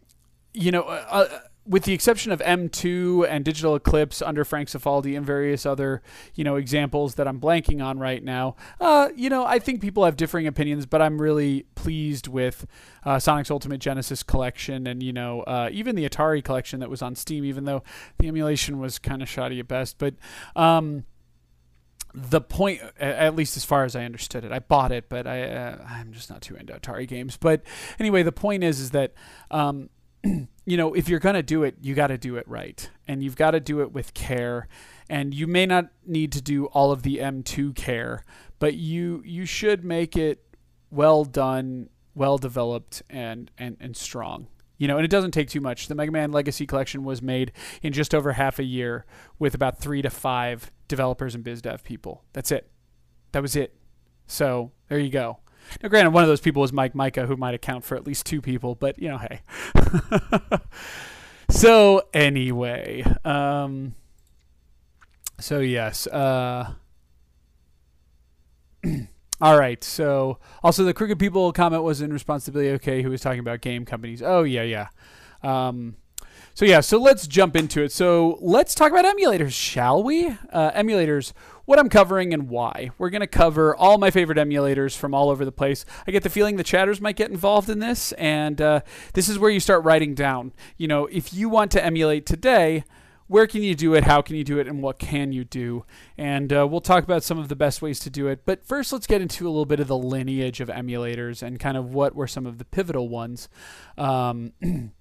you 0.55 0.70
know. 0.70 0.82
Uh, 0.82 1.07
uh 1.11 1.38
with 1.64 1.84
the 1.84 1.92
exception 1.92 2.32
of 2.32 2.40
M2 2.40 3.26
and 3.28 3.44
Digital 3.44 3.76
Eclipse 3.76 4.20
under 4.20 4.44
Frank 4.44 4.68
Cifaldi 4.68 5.16
and 5.16 5.24
various 5.24 5.64
other, 5.64 6.03
you 6.34 6.42
know, 6.42 6.57
examples 6.57 7.14
that 7.14 7.28
I'm 7.28 7.40
blanking 7.40 7.84
on 7.84 8.00
right 8.00 8.22
now, 8.22 8.57
uh, 8.80 9.11
you 9.14 9.30
know, 9.30 9.44
I 9.44 9.61
think 9.61 9.80
people 9.80 10.05
have 10.05 10.16
differing 10.16 10.46
opinions, 10.46 10.86
but 10.86 11.00
I'm 11.00 11.22
really 11.22 11.66
pleased 11.76 12.26
with 12.26 12.66
uh, 13.05 13.20
Sonic's 13.20 13.50
Ultimate 13.50 13.78
Genesis 13.78 14.24
collection 14.24 14.88
and, 14.88 15.03
you 15.03 15.12
know, 15.12 15.42
uh, 15.42 15.68
even 15.72 15.94
the 15.94 16.09
Atari 16.09 16.42
collection 16.42 16.80
that 16.80 16.90
was 16.90 17.00
on 17.00 17.14
Steam, 17.14 17.44
even 17.44 17.64
though 17.64 17.84
the 18.18 18.26
emulation 18.26 18.80
was 18.80 18.98
kind 18.98 19.22
of 19.22 19.28
shoddy 19.28 19.61
at 19.61 19.68
best. 19.68 19.98
But, 19.98 20.14
um, 20.57 21.05
the 22.14 22.40
point, 22.42 22.82
at 22.98 23.34
least 23.34 23.57
as 23.57 23.64
far 23.64 23.84
as 23.84 23.96
I 23.96 24.05
understood 24.05 24.44
it, 24.44 24.53
I 24.53 24.59
bought 24.59 24.92
it, 24.92 25.09
but 25.09 25.26
I 25.26 25.44
uh, 25.44 25.78
I'm 25.88 26.12
just 26.12 26.28
not 26.28 26.42
too 26.42 26.57
into 26.57 26.74
Atari 26.74 27.09
games. 27.09 27.38
But 27.38 27.62
anyway, 27.98 28.22
the 28.22 28.32
point 28.32 28.64
is 28.64 28.80
is 28.80 28.90
that 28.90 29.14
um, 29.50 29.88
you 30.25 30.77
know, 30.77 30.95
if 30.95 31.09
you're 31.09 31.20
going 31.20 31.35
to 31.35 31.43
do 31.43 31.64
it, 31.64 31.77
you 31.81 31.95
got 31.95 32.09
to 32.09 32.18
do 32.18 32.37
it 32.37 32.47
right. 32.47 32.89
And 33.09 33.23
you've 33.23 33.37
got 33.37 33.53
to 33.53 33.61
do 33.61 33.81
it 33.81 33.93
with 33.93 34.14
care. 34.14 34.68
And 35.09 35.35
you 35.35 35.47
may 35.47 35.66
not 35.66 35.89
need 36.07 36.33
to 36.33 36.41
do 36.41 36.66
all 36.66 36.93
of 36.93 37.03
the 37.03 37.18
M2 37.18 37.75
care, 37.75 38.25
but 38.59 38.75
you 38.75 39.23
you 39.25 39.45
should 39.45 39.85
make 39.85 40.16
it 40.16 40.45
well 40.91 41.25
done, 41.25 41.91
well 42.14 42.39
developed 42.39 43.03
and 43.11 43.51
and 43.59 43.77
and 43.81 43.97
strong. 43.97 44.47
You 44.79 44.89
know, 44.89 44.97
and 44.97 45.05
it 45.05 45.11
doesn't 45.11 45.33
take 45.33 45.49
too 45.49 45.61
much. 45.61 45.87
The 45.87 45.95
Mega 45.95 46.11
Man 46.11 46.33
Legacy 46.33 46.66
Collection 46.66 47.05
was 47.05 47.23
made 47.23 47.53
in 47.83 47.93
just 47.93 48.14
over 48.14 48.33
half 48.33 48.59
a 48.59 48.64
year 48.64 49.05
with 49.39 49.55
about 49.55 49.79
3 49.79 50.03
to 50.03 50.11
5 50.11 50.73
developers 50.89 51.37
and 51.37 51.45
biz 51.45 51.62
dev 51.62 51.85
people. 51.85 52.25
That's 52.33 52.51
it. 52.51 52.68
That 53.31 53.43
was 53.43 53.55
it. 53.55 53.77
So, 54.27 54.73
there 54.89 54.99
you 54.99 55.11
go. 55.11 55.39
Now, 55.82 55.88
granted, 55.88 56.10
one 56.10 56.22
of 56.22 56.28
those 56.28 56.40
people 56.40 56.62
was 56.62 56.72
Mike 56.72 56.94
Mika, 56.94 57.26
who 57.26 57.36
might 57.36 57.54
account 57.54 57.84
for 57.84 57.96
at 57.96 58.06
least 58.06 58.26
two 58.26 58.40
people, 58.40 58.74
but 58.74 58.98
you 58.98 59.08
know, 59.08 59.18
hey. 59.18 59.40
so 61.50 62.02
anyway, 62.12 63.04
um, 63.24 63.94
so 65.38 65.60
yes, 65.60 66.06
uh, 66.06 66.72
all 69.40 69.58
right. 69.58 69.82
So 69.82 70.38
also 70.62 70.84
the 70.84 70.94
crooked 70.94 71.18
people 71.18 71.52
comment 71.52 71.82
was 71.82 72.00
in 72.00 72.12
response 72.12 72.44
to 72.46 72.52
Billy 72.52 72.70
OK, 72.70 73.02
who 73.02 73.10
was 73.10 73.20
talking 73.20 73.40
about 73.40 73.60
game 73.60 73.84
companies. 73.84 74.22
Oh 74.22 74.42
yeah, 74.42 74.62
yeah. 74.62 74.88
Um, 75.42 75.96
so 76.54 76.64
yeah, 76.64 76.80
so 76.80 76.98
let's 76.98 77.26
jump 77.26 77.56
into 77.56 77.82
it. 77.82 77.92
So 77.92 78.38
let's 78.40 78.74
talk 78.74 78.92
about 78.92 79.04
emulators, 79.04 79.52
shall 79.52 80.02
we? 80.02 80.28
Uh, 80.28 80.70
emulators 80.72 81.32
what 81.64 81.78
I'm 81.78 81.88
covering 81.88 82.32
and 82.32 82.48
why. 82.48 82.90
We're 82.98 83.10
going 83.10 83.20
to 83.20 83.26
cover 83.26 83.76
all 83.76 83.98
my 83.98 84.10
favorite 84.10 84.38
emulators 84.38 84.96
from 84.96 85.14
all 85.14 85.30
over 85.30 85.44
the 85.44 85.52
place. 85.52 85.84
I 86.06 86.10
get 86.10 86.22
the 86.22 86.30
feeling 86.30 86.56
the 86.56 86.64
chatters 86.64 87.00
might 87.00 87.16
get 87.16 87.30
involved 87.30 87.68
in 87.68 87.78
this, 87.78 88.12
and 88.12 88.60
uh, 88.60 88.80
this 89.14 89.28
is 89.28 89.38
where 89.38 89.50
you 89.50 89.60
start 89.60 89.84
writing 89.84 90.14
down. 90.14 90.52
You 90.76 90.88
know, 90.88 91.06
if 91.06 91.32
you 91.32 91.48
want 91.48 91.70
to 91.72 91.84
emulate 91.84 92.26
today, 92.26 92.84
where 93.26 93.46
can 93.46 93.62
you 93.62 93.74
do 93.74 93.94
it? 93.94 94.04
How 94.04 94.20
can 94.20 94.36
you 94.36 94.44
do 94.44 94.58
it? 94.58 94.66
And 94.66 94.82
what 94.82 94.98
can 94.98 95.32
you 95.32 95.44
do? 95.44 95.84
And 96.18 96.52
uh, 96.52 96.66
we'll 96.68 96.80
talk 96.80 97.04
about 97.04 97.22
some 97.22 97.38
of 97.38 97.48
the 97.48 97.56
best 97.56 97.80
ways 97.80 97.98
to 98.00 98.10
do 98.10 98.28
it. 98.28 98.44
But 98.44 98.64
first, 98.64 98.92
let's 98.92 99.06
get 99.06 99.22
into 99.22 99.46
a 99.46 99.50
little 99.50 99.64
bit 99.64 99.80
of 99.80 99.88
the 99.88 99.96
lineage 99.96 100.60
of 100.60 100.68
emulators 100.68 101.42
and 101.42 101.58
kind 101.58 101.76
of 101.76 101.94
what 101.94 102.14
were 102.14 102.26
some 102.26 102.44
of 102.46 102.58
the 102.58 102.64
pivotal 102.64 103.08
ones. 103.08 103.48
Um, 103.96 104.52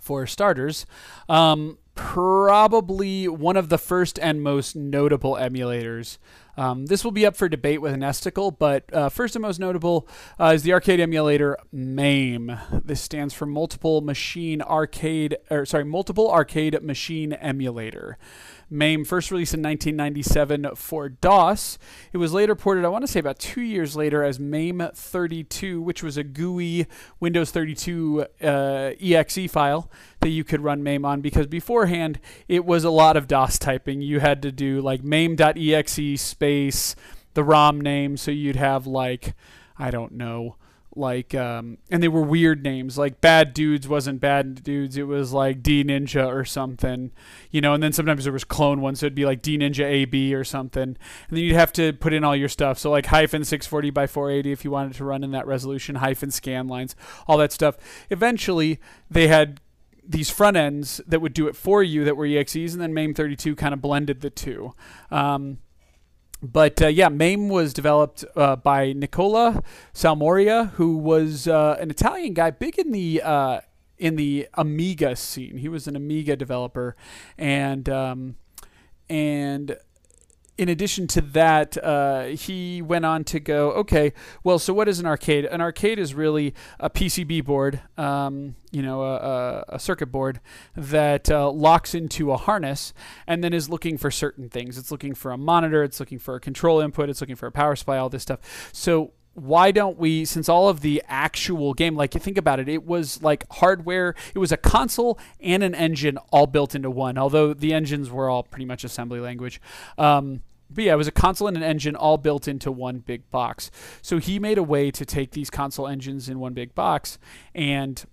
for 0.00 0.26
starters. 0.26 0.86
Um, 1.28 1.78
probably 1.98 3.26
one 3.26 3.56
of 3.56 3.70
the 3.70 3.76
first 3.76 4.20
and 4.20 4.40
most 4.40 4.76
notable 4.76 5.34
emulators. 5.34 6.18
Um, 6.56 6.86
this 6.86 7.02
will 7.02 7.10
be 7.10 7.26
up 7.26 7.34
for 7.36 7.48
debate 7.48 7.80
with 7.80 7.92
Nesticle, 7.96 8.56
but 8.56 8.84
uh, 8.94 9.08
first 9.08 9.34
and 9.34 9.42
most 9.42 9.58
notable 9.58 10.06
uh, 10.38 10.52
is 10.54 10.62
the 10.62 10.72
arcade 10.72 11.00
emulator 11.00 11.58
MAME. 11.72 12.56
This 12.84 13.00
stands 13.00 13.34
for 13.34 13.46
Multiple 13.46 14.00
Machine 14.00 14.62
Arcade, 14.62 15.38
or 15.50 15.66
sorry, 15.66 15.84
Multiple 15.84 16.30
Arcade 16.30 16.80
Machine 16.84 17.32
Emulator. 17.32 18.16
MAME, 18.70 19.04
first 19.04 19.30
released 19.30 19.54
in 19.54 19.62
1997 19.62 20.74
for 20.74 21.08
DOS. 21.08 21.78
It 22.12 22.18
was 22.18 22.32
later 22.32 22.54
ported, 22.54 22.84
I 22.84 22.88
want 22.88 23.02
to 23.02 23.10
say 23.10 23.20
about 23.20 23.38
two 23.38 23.62
years 23.62 23.96
later, 23.96 24.22
as 24.22 24.38
MAME 24.38 24.90
32, 24.94 25.80
which 25.80 26.02
was 26.02 26.16
a 26.16 26.24
GUI 26.24 26.86
Windows 27.20 27.50
32 27.50 28.26
uh, 28.42 28.92
exe 29.00 29.50
file 29.50 29.90
that 30.20 30.28
you 30.28 30.44
could 30.44 30.60
run 30.60 30.82
MAME 30.82 31.04
on 31.04 31.20
because 31.20 31.46
beforehand 31.46 32.20
it 32.46 32.64
was 32.64 32.84
a 32.84 32.90
lot 32.90 33.16
of 33.16 33.26
DOS 33.26 33.58
typing. 33.58 34.02
You 34.02 34.20
had 34.20 34.42
to 34.42 34.52
do 34.52 34.80
like 34.80 35.02
MAME.exe 35.02 36.20
space, 36.20 36.94
the 37.34 37.44
ROM 37.44 37.80
name, 37.80 38.16
so 38.16 38.30
you'd 38.30 38.56
have 38.56 38.86
like, 38.86 39.34
I 39.78 39.90
don't 39.90 40.12
know 40.12 40.56
like 40.98 41.34
um, 41.34 41.78
and 41.90 42.02
they 42.02 42.08
were 42.08 42.22
weird 42.22 42.62
names. 42.62 42.98
Like 42.98 43.20
bad 43.20 43.54
dudes 43.54 43.88
wasn't 43.88 44.20
bad 44.20 44.62
dudes. 44.62 44.96
It 44.96 45.06
was 45.06 45.32
like 45.32 45.62
d 45.62 45.84
ninja 45.84 46.26
or 46.26 46.44
something 46.44 47.12
you 47.50 47.60
know? 47.60 47.74
And 47.74 47.82
then 47.82 47.92
sometimes 47.92 48.24
there 48.24 48.32
was 48.32 48.44
clone 48.44 48.80
ones 48.80 49.00
so 49.00 49.06
it'd 49.06 49.14
be 49.14 49.24
like 49.24 49.42
d 49.42 49.58
ninja 49.58 49.84
ab 49.84 50.34
or 50.34 50.44
something. 50.44 50.82
And 50.82 50.96
then 51.30 51.40
you'd 51.40 51.54
have 51.54 51.72
to 51.74 51.92
put 51.92 52.12
in 52.12 52.24
all 52.24 52.36
your 52.36 52.48
stuff. 52.48 52.78
So 52.78 52.90
like 52.90 53.06
hyphen 53.06 53.44
640 53.44 53.90
by 53.90 54.06
480 54.06 54.52
if 54.52 54.64
you 54.64 54.70
wanted 54.70 54.94
to 54.94 55.04
run 55.04 55.24
in 55.24 55.30
that 55.32 55.46
resolution 55.46 55.96
hyphen 55.96 56.30
scan 56.30 56.68
lines 56.68 56.94
all 57.26 57.38
that 57.38 57.52
stuff. 57.52 57.76
Eventually 58.10 58.80
they 59.10 59.28
had 59.28 59.60
these 60.06 60.30
front 60.30 60.56
ends 60.56 61.00
that 61.06 61.20
would 61.20 61.34
do 61.34 61.48
it 61.48 61.54
for 61.56 61.82
you 61.82 62.04
that 62.04 62.16
were 62.16 62.26
exes 62.26 62.72
and 62.72 62.82
then 62.82 62.94
mame 62.94 63.12
32 63.12 63.54
kind 63.56 63.74
of 63.74 63.82
blended 63.82 64.22
the 64.22 64.30
two. 64.30 64.72
Um, 65.10 65.58
but 66.42 66.80
uh, 66.80 66.86
yeah, 66.86 67.08
MAME 67.08 67.48
was 67.48 67.72
developed 67.72 68.24
uh, 68.36 68.56
by 68.56 68.92
Nicola 68.92 69.62
Salmoria, 69.92 70.70
who 70.72 70.96
was 70.96 71.48
uh, 71.48 71.76
an 71.80 71.90
Italian 71.90 72.34
guy, 72.34 72.50
big 72.50 72.78
in 72.78 72.92
the 72.92 73.20
uh, 73.22 73.60
in 73.98 74.16
the 74.16 74.48
Amiga 74.54 75.16
scene. 75.16 75.56
He 75.56 75.68
was 75.68 75.88
an 75.88 75.96
Amiga 75.96 76.36
developer, 76.36 76.94
and 77.36 77.88
um, 77.88 78.36
and 79.08 79.76
in 80.58 80.68
addition 80.68 81.06
to 81.06 81.20
that, 81.20 81.82
uh, 81.82 82.24
he 82.24 82.82
went 82.82 83.06
on 83.06 83.22
to 83.24 83.38
go, 83.38 83.70
okay, 83.70 84.12
well, 84.42 84.58
so 84.58 84.74
what 84.74 84.88
is 84.88 84.98
an 84.98 85.06
arcade? 85.06 85.44
An 85.44 85.60
arcade 85.60 86.00
is 86.00 86.14
really 86.14 86.52
a 86.80 86.90
PCB 86.90 87.44
board, 87.44 87.80
um, 87.96 88.56
you 88.72 88.82
know, 88.82 89.02
a, 89.02 89.64
a, 89.68 89.78
circuit 89.78 90.08
board 90.08 90.40
that 90.76 91.30
uh, 91.30 91.48
locks 91.50 91.94
into 91.94 92.32
a 92.32 92.36
harness 92.36 92.92
and 93.26 93.42
then 93.42 93.52
is 93.52 93.70
looking 93.70 93.96
for 93.96 94.10
certain 94.10 94.48
things. 94.48 94.76
It's 94.76 94.90
looking 94.90 95.14
for 95.14 95.30
a 95.30 95.38
monitor, 95.38 95.84
it's 95.84 96.00
looking 96.00 96.18
for 96.18 96.34
a 96.34 96.40
control 96.40 96.80
input, 96.80 97.08
it's 97.08 97.20
looking 97.20 97.36
for 97.36 97.46
a 97.46 97.52
power 97.52 97.76
supply, 97.76 97.96
all 97.96 98.08
this 98.08 98.22
stuff. 98.22 98.40
So 98.72 99.12
why 99.38 99.70
don't 99.70 99.98
we 99.98 100.24
since 100.24 100.48
all 100.48 100.68
of 100.68 100.80
the 100.80 101.02
actual 101.06 101.72
game 101.72 101.94
like 101.94 102.14
you 102.14 102.20
think 102.20 102.36
about 102.36 102.58
it 102.58 102.68
it 102.68 102.84
was 102.84 103.22
like 103.22 103.44
hardware 103.52 104.14
it 104.34 104.38
was 104.38 104.50
a 104.50 104.56
console 104.56 105.18
and 105.40 105.62
an 105.62 105.74
engine 105.76 106.18
all 106.32 106.46
built 106.46 106.74
into 106.74 106.90
one 106.90 107.16
although 107.16 107.54
the 107.54 107.72
engines 107.72 108.10
were 108.10 108.28
all 108.28 108.42
pretty 108.42 108.64
much 108.64 108.82
assembly 108.82 109.20
language 109.20 109.60
um, 109.96 110.42
but 110.70 110.84
yeah, 110.84 110.94
it 110.94 110.96
was 110.96 111.08
a 111.08 111.12
console 111.12 111.48
and 111.48 111.56
an 111.56 111.62
engine 111.62 111.96
all 111.96 112.18
built 112.18 112.46
into 112.46 112.70
one 112.70 112.98
big 112.98 113.30
box. 113.30 113.70
So 114.02 114.18
he 114.18 114.38
made 114.38 114.58
a 114.58 114.62
way 114.62 114.90
to 114.90 115.04
take 115.04 115.32
these 115.32 115.50
console 115.50 115.86
engines 115.86 116.28
in 116.28 116.38
one 116.38 116.54
big 116.54 116.74
box 116.74 117.18
and 117.54 118.04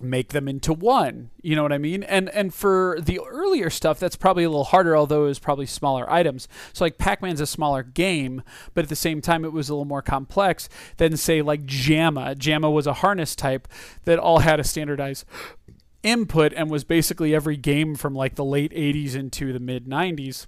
make 0.00 0.28
them 0.28 0.48
into 0.48 0.72
one. 0.72 1.30
You 1.42 1.56
know 1.56 1.62
what 1.62 1.72
I 1.72 1.78
mean? 1.78 2.02
And 2.02 2.28
and 2.30 2.52
for 2.52 2.98
the 3.00 3.20
earlier 3.28 3.70
stuff, 3.70 4.00
that's 4.00 4.16
probably 4.16 4.44
a 4.44 4.48
little 4.48 4.64
harder, 4.64 4.96
although 4.96 5.24
it 5.24 5.28
was 5.28 5.38
probably 5.38 5.66
smaller 5.66 6.10
items. 6.10 6.48
So 6.72 6.84
like 6.84 6.98
Pac-Man's 6.98 7.40
a 7.40 7.46
smaller 7.46 7.82
game, 7.82 8.42
but 8.74 8.84
at 8.84 8.88
the 8.88 8.96
same 8.96 9.20
time 9.20 9.44
it 9.44 9.52
was 9.52 9.68
a 9.68 9.74
little 9.74 9.84
more 9.84 10.02
complex 10.02 10.68
than 10.96 11.16
say 11.16 11.42
like 11.42 11.66
JAMMA. 11.66 12.36
JAMMA 12.36 12.70
was 12.70 12.86
a 12.86 12.94
harness 12.94 13.36
type 13.36 13.68
that 14.04 14.18
all 14.18 14.40
had 14.40 14.58
a 14.58 14.64
standardized 14.64 15.24
input 16.02 16.52
and 16.54 16.70
was 16.70 16.84
basically 16.84 17.34
every 17.34 17.56
game 17.56 17.94
from 17.94 18.14
like 18.14 18.34
the 18.34 18.44
late 18.44 18.72
80s 18.72 19.14
into 19.14 19.52
the 19.52 19.60
mid 19.60 19.86
90s 19.86 20.46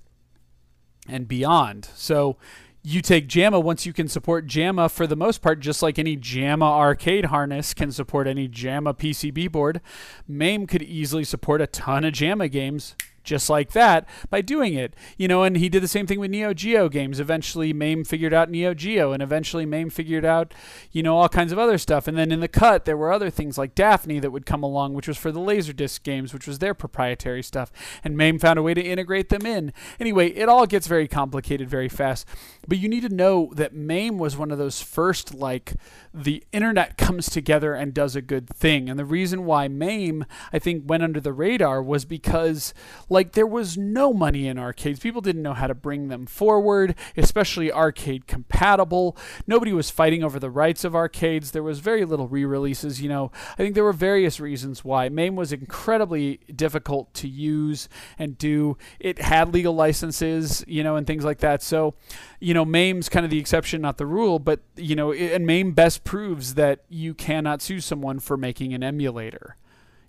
and 1.08 1.26
beyond. 1.28 1.88
So 1.94 2.36
you 2.82 3.00
take 3.00 3.28
JAMMA 3.28 3.62
once 3.62 3.86
you 3.86 3.92
can 3.92 4.08
support 4.08 4.46
JAMMA 4.46 4.90
for 4.90 5.06
the 5.06 5.16
most 5.16 5.40
part, 5.40 5.60
just 5.60 5.82
like 5.82 5.98
any 5.98 6.16
JAMMA 6.16 6.64
arcade 6.64 7.26
harness 7.26 7.74
can 7.74 7.92
support 7.92 8.26
any 8.26 8.48
JAMMA 8.48 8.94
PCB 8.94 9.52
board. 9.52 9.80
MAME 10.26 10.66
could 10.66 10.82
easily 10.82 11.24
support 11.24 11.60
a 11.60 11.66
ton 11.68 12.04
of 12.04 12.12
JAMMA 12.12 12.50
games 12.50 12.96
just 13.22 13.50
like 13.50 13.72
that 13.72 14.06
by 14.30 14.40
doing 14.40 14.74
it. 14.74 14.94
You 15.16 15.28
know, 15.28 15.42
and 15.42 15.56
he 15.56 15.68
did 15.68 15.82
the 15.82 15.88
same 15.88 16.06
thing 16.06 16.20
with 16.20 16.30
Neo 16.30 16.54
Geo 16.54 16.88
games. 16.88 17.20
Eventually, 17.20 17.72
MAME 17.72 18.04
figured 18.04 18.34
out 18.34 18.50
Neo 18.50 18.74
Geo, 18.74 19.12
and 19.12 19.22
eventually, 19.22 19.66
MAME 19.66 19.90
figured 19.90 20.24
out, 20.24 20.54
you 20.90 21.02
know, 21.02 21.16
all 21.16 21.28
kinds 21.28 21.52
of 21.52 21.58
other 21.58 21.78
stuff. 21.78 22.06
And 22.06 22.16
then 22.16 22.32
in 22.32 22.40
the 22.40 22.48
cut, 22.48 22.84
there 22.84 22.96
were 22.96 23.12
other 23.12 23.30
things 23.30 23.58
like 23.58 23.74
Daphne 23.74 24.20
that 24.20 24.30
would 24.30 24.46
come 24.46 24.62
along, 24.62 24.94
which 24.94 25.08
was 25.08 25.18
for 25.18 25.32
the 25.32 25.40
Laserdisc 25.40 26.02
games, 26.02 26.32
which 26.32 26.46
was 26.46 26.58
their 26.58 26.74
proprietary 26.74 27.42
stuff. 27.42 27.72
And 28.04 28.16
MAME 28.16 28.38
found 28.38 28.58
a 28.58 28.62
way 28.62 28.74
to 28.74 28.82
integrate 28.82 29.28
them 29.28 29.46
in. 29.46 29.72
Anyway, 29.98 30.28
it 30.30 30.48
all 30.48 30.66
gets 30.66 30.86
very 30.86 31.08
complicated 31.08 31.68
very 31.68 31.88
fast. 31.88 32.26
But 32.66 32.78
you 32.78 32.88
need 32.88 33.02
to 33.02 33.14
know 33.14 33.50
that 33.54 33.74
MAME 33.74 34.18
was 34.18 34.36
one 34.36 34.50
of 34.50 34.58
those 34.58 34.80
first, 34.80 35.34
like, 35.34 35.74
the 36.14 36.44
internet 36.52 36.96
comes 36.96 37.28
together 37.28 37.74
and 37.74 37.94
does 37.94 38.14
a 38.14 38.22
good 38.22 38.48
thing. 38.48 38.88
And 38.88 38.98
the 38.98 39.04
reason 39.04 39.44
why 39.44 39.68
MAME, 39.68 40.24
I 40.52 40.58
think, 40.58 40.84
went 40.86 41.02
under 41.02 41.20
the 41.20 41.32
radar 41.32 41.82
was 41.82 42.04
because, 42.04 42.74
like, 43.12 43.32
there 43.32 43.46
was 43.46 43.78
no 43.78 44.12
money 44.12 44.48
in 44.48 44.58
arcades. 44.58 45.00
People 45.00 45.20
didn't 45.20 45.42
know 45.42 45.54
how 45.54 45.66
to 45.66 45.74
bring 45.74 46.08
them 46.08 46.26
forward, 46.26 46.94
especially 47.16 47.70
arcade 47.70 48.26
compatible. 48.26 49.16
Nobody 49.46 49.72
was 49.72 49.90
fighting 49.90 50.24
over 50.24 50.38
the 50.38 50.50
rights 50.50 50.84
of 50.84 50.96
arcades. 50.96 51.52
There 51.52 51.62
was 51.62 51.78
very 51.78 52.04
little 52.04 52.28
re 52.28 52.44
releases. 52.44 53.00
You 53.00 53.08
know, 53.08 53.30
I 53.52 53.56
think 53.56 53.74
there 53.74 53.84
were 53.84 53.92
various 53.92 54.40
reasons 54.40 54.84
why. 54.84 55.08
MAME 55.08 55.36
was 55.36 55.52
incredibly 55.52 56.40
difficult 56.54 57.12
to 57.14 57.28
use 57.28 57.88
and 58.18 58.36
do. 58.38 58.76
It 58.98 59.20
had 59.20 59.52
legal 59.52 59.74
licenses, 59.74 60.64
you 60.66 60.82
know, 60.82 60.96
and 60.96 61.06
things 61.06 61.24
like 61.24 61.38
that. 61.38 61.62
So, 61.62 61.94
you 62.40 62.54
know, 62.54 62.64
MAME's 62.64 63.08
kind 63.08 63.24
of 63.24 63.30
the 63.30 63.38
exception, 63.38 63.80
not 63.80 63.98
the 63.98 64.06
rule, 64.06 64.38
but, 64.38 64.60
you 64.76 64.96
know, 64.96 65.12
and 65.12 65.46
MAME 65.46 65.72
best 65.72 66.04
proves 66.04 66.54
that 66.54 66.80
you 66.88 67.14
cannot 67.14 67.62
sue 67.62 67.80
someone 67.80 68.18
for 68.18 68.36
making 68.36 68.74
an 68.74 68.82
emulator. 68.82 69.56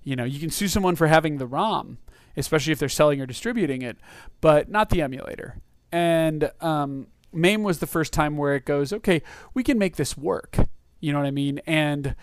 You 0.04 0.16
know, 0.16 0.26
you 0.26 0.40
can 0.40 0.50
sue 0.50 0.68
someone 0.68 0.96
for 0.96 1.08
having 1.08 1.38
the 1.38 1.48
ROM, 1.48 1.98
especially 2.36 2.74
if 2.74 2.80
they're 2.80 2.90
selling 2.90 3.22
or 3.22 3.26
distributing 3.26 3.82
it, 3.82 3.98
but 4.42 4.70
not 4.70 4.90
the 4.90 5.02
emulator. 5.02 5.60
And 5.92 6.52
um, 6.62 7.08
MAME 7.32 7.64
was 7.64 7.80
the 7.80 7.88
first 7.88 8.14
time 8.14 8.38
where 8.38 8.56
it 8.56 8.66
goes, 8.66 8.94
okay, 8.94 9.22
we 9.54 9.64
can 9.64 9.78
make 9.78 9.96
this 9.96 10.18
work. 10.18 10.58
You 11.00 11.12
know 11.12 11.20
what 11.20 11.28
I 11.28 11.32
mean? 11.32 11.60
And 11.66 12.16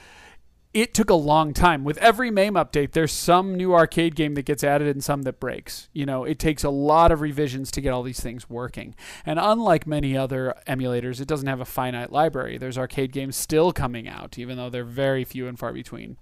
it 0.73 0.95
took 0.95 1.11
a 1.11 1.15
long 1.15 1.53
time. 1.53 1.83
With 1.83 1.99
every 1.99 2.31
MAME 2.31 2.55
update, 2.55 2.93
there's 2.93 3.13
some 3.13 3.57
new 3.57 3.75
arcade 3.75 4.15
game 4.15 4.35
that 4.35 4.45
gets 4.45 4.63
added 4.63 4.89
and 4.89 5.03
some 5.03 5.23
that 5.23 5.41
breaks. 5.41 5.89
You 5.93 6.07
know, 6.07 6.25
it 6.25 6.39
takes 6.39 6.63
a 6.63 6.71
lot 6.71 7.11
of 7.11 7.21
revisions 7.21 7.73
to 7.73 7.81
get 7.81 7.93
all 7.93 8.05
these 8.05 8.21
things 8.21 8.49
working. 8.49 8.95
And 9.27 9.41
unlike 9.41 9.87
many 9.87 10.17
other 10.17 10.55
emulators, 10.69 11.21
it 11.21 11.27
doesn't 11.27 11.49
have 11.49 11.61
a 11.61 11.65
finite 11.65 12.13
library. 12.13 12.57
There's 12.57 12.79
arcade 12.79 13.13
games 13.13 13.35
still 13.35 13.73
coming 13.73 14.09
out, 14.09 14.39
even 14.39 14.57
though 14.57 14.71
they're 14.71 14.85
very 14.85 15.25
few 15.25 15.49
and 15.49 15.59
far 15.59 15.73
between. 15.73 16.19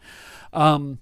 Um, 0.55 0.99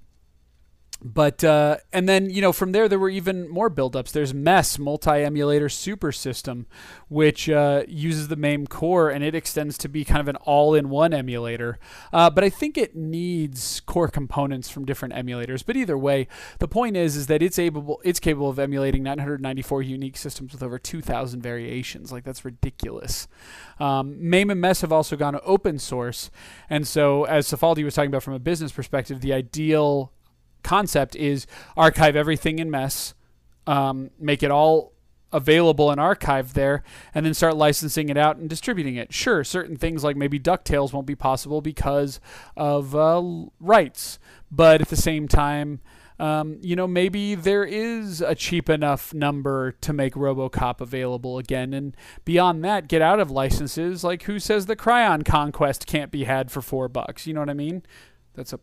but 1.05 1.45
uh, 1.45 1.77
and 1.93 2.09
then 2.09 2.31
you 2.31 2.41
know 2.41 2.53
from 2.53 2.73
there 2.73 2.89
there 2.89 2.99
were 2.99 3.11
even 3.11 3.49
more 3.49 3.71
buildups. 3.71 4.13
There's 4.13 4.33
MESS 4.33 4.79
multi-emulator 4.79 5.69
super 5.69 6.11
system, 6.11 6.67
which 7.09 7.51
uh, 7.51 7.83
uses 7.87 8.29
the 8.29 8.37
MAME 8.37 8.67
core 8.67 9.11
and 9.11 9.23
it 9.23 9.35
extends 9.35 9.77
to 9.79 9.89
be 9.89 10.05
kind 10.05 10.21
of 10.21 10.29
an 10.29 10.37
all-in-one 10.37 11.13
emulator. 11.13 11.79
Uh, 12.13 12.31
but 12.31 12.45
I 12.45 12.49
think 12.49 12.79
it 12.79 12.97
needs 12.97 13.81
core 13.81 14.09
components 14.09 14.71
from 14.71 14.87
different 14.87 15.15
emulators. 15.15 15.65
But 15.65 15.77
either 15.77 15.99
way, 15.99 16.29
the 16.61 16.69
point 16.69 16.97
is 16.97 17.15
is 17.15 17.27
that 17.27 17.43
it's 17.43 17.59
able 17.59 18.01
it's 18.03 18.21
capable 18.21 18.49
of 18.49 18.59
emulating 18.59 19.03
994 19.03 19.83
unique 19.83 20.17
systems 20.17 20.53
with 20.53 20.63
over 20.63 20.79
2,000 20.79 21.43
variations. 21.43 22.11
Like 22.11 22.25
that's 22.25 22.45
ridiculous. 22.45 23.29
Um, 23.79 24.17
MAME 24.19 24.51
and 24.51 24.61
MES 24.63 24.81
have 24.81 24.93
also 24.93 25.17
gone 25.17 25.39
open 25.45 25.79
source, 25.79 26.31
and 26.71 26.89
so 26.89 27.25
as 27.25 27.47
Cifaldi 27.47 27.85
was 27.85 27.95
talking 27.95 28.09
about 28.09 28.23
from 28.23 28.33
a 28.33 28.39
business 28.39 28.73
perspective, 28.73 29.21
the 29.21 29.35
ideal 29.35 30.13
concept 30.67 31.15
is 31.17 31.47
archive 31.77 32.17
everything 32.17 32.59
in 32.59 32.71
Mess, 32.71 33.15
um, 33.67 34.11
make 34.19 34.43
it 34.43 34.51
all 34.51 34.93
available 35.33 35.91
and 35.91 36.01
archived 36.01 36.53
there, 36.53 36.83
and 37.15 37.25
then 37.25 37.35
start 37.35 37.57
licensing 37.57 38.09
it 38.09 38.17
out 38.17 38.37
and 38.37 38.49
distributing 38.49 38.97
it. 38.97 39.13
Sure, 39.13 39.45
certain 39.45 39.77
things 39.77 40.03
like 40.03 40.17
maybe 40.17 40.41
DuckTales 40.41 40.93
won't 40.93 41.07
be 41.07 41.15
possible 41.15 41.61
because 41.61 42.21
of 42.57 42.95
uh, 42.95 43.23
rights, 43.61 44.19
but 44.51 44.81
at 44.81 44.89
the 44.89 44.97
same 44.97 45.29
time, 45.29 45.81
um, 46.19 46.59
you 46.63 46.75
know, 46.75 46.87
maybe 46.87 47.35
there 47.35 47.65
is 47.65 48.21
a 48.23 48.35
cheap 48.35 48.71
enough 48.71 49.13
number 49.13 49.73
to 49.83 49.93
make 49.93 50.15
RoboCop 50.15 50.81
available 50.81 51.39
again. 51.39 51.75
And 51.75 51.95
beyond 52.25 52.65
that, 52.65 52.89
get 52.89 53.03
out 53.03 53.21
of 53.21 53.31
licenses. 53.31 54.03
Like, 54.03 54.23
who 54.23 54.39
says 54.39 54.65
the 54.65 54.77
Krion 54.77 55.25
Conquest 55.25 55.87
can't 55.87 56.11
be 56.11 56.25
had 56.25 56.51
for 56.51 56.63
four 56.63 56.89
bucks? 56.89 57.27
You 57.27 57.35
know 57.35 57.41
what 57.41 57.51
I 57.51 57.55
mean? 57.55 57.83
That's 58.35 58.55
a 58.55 58.61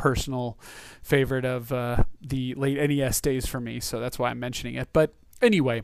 personal 0.00 0.58
favorite 1.02 1.44
of 1.44 1.70
uh, 1.70 2.04
the 2.22 2.54
late 2.54 2.78
NES 2.78 3.20
days 3.20 3.44
for 3.44 3.60
me, 3.60 3.80
so 3.80 4.00
that's 4.00 4.18
why 4.18 4.30
I'm 4.30 4.40
mentioning 4.40 4.76
it. 4.76 4.88
But 4.94 5.12
anyway, 5.42 5.82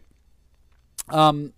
um, 1.11 1.53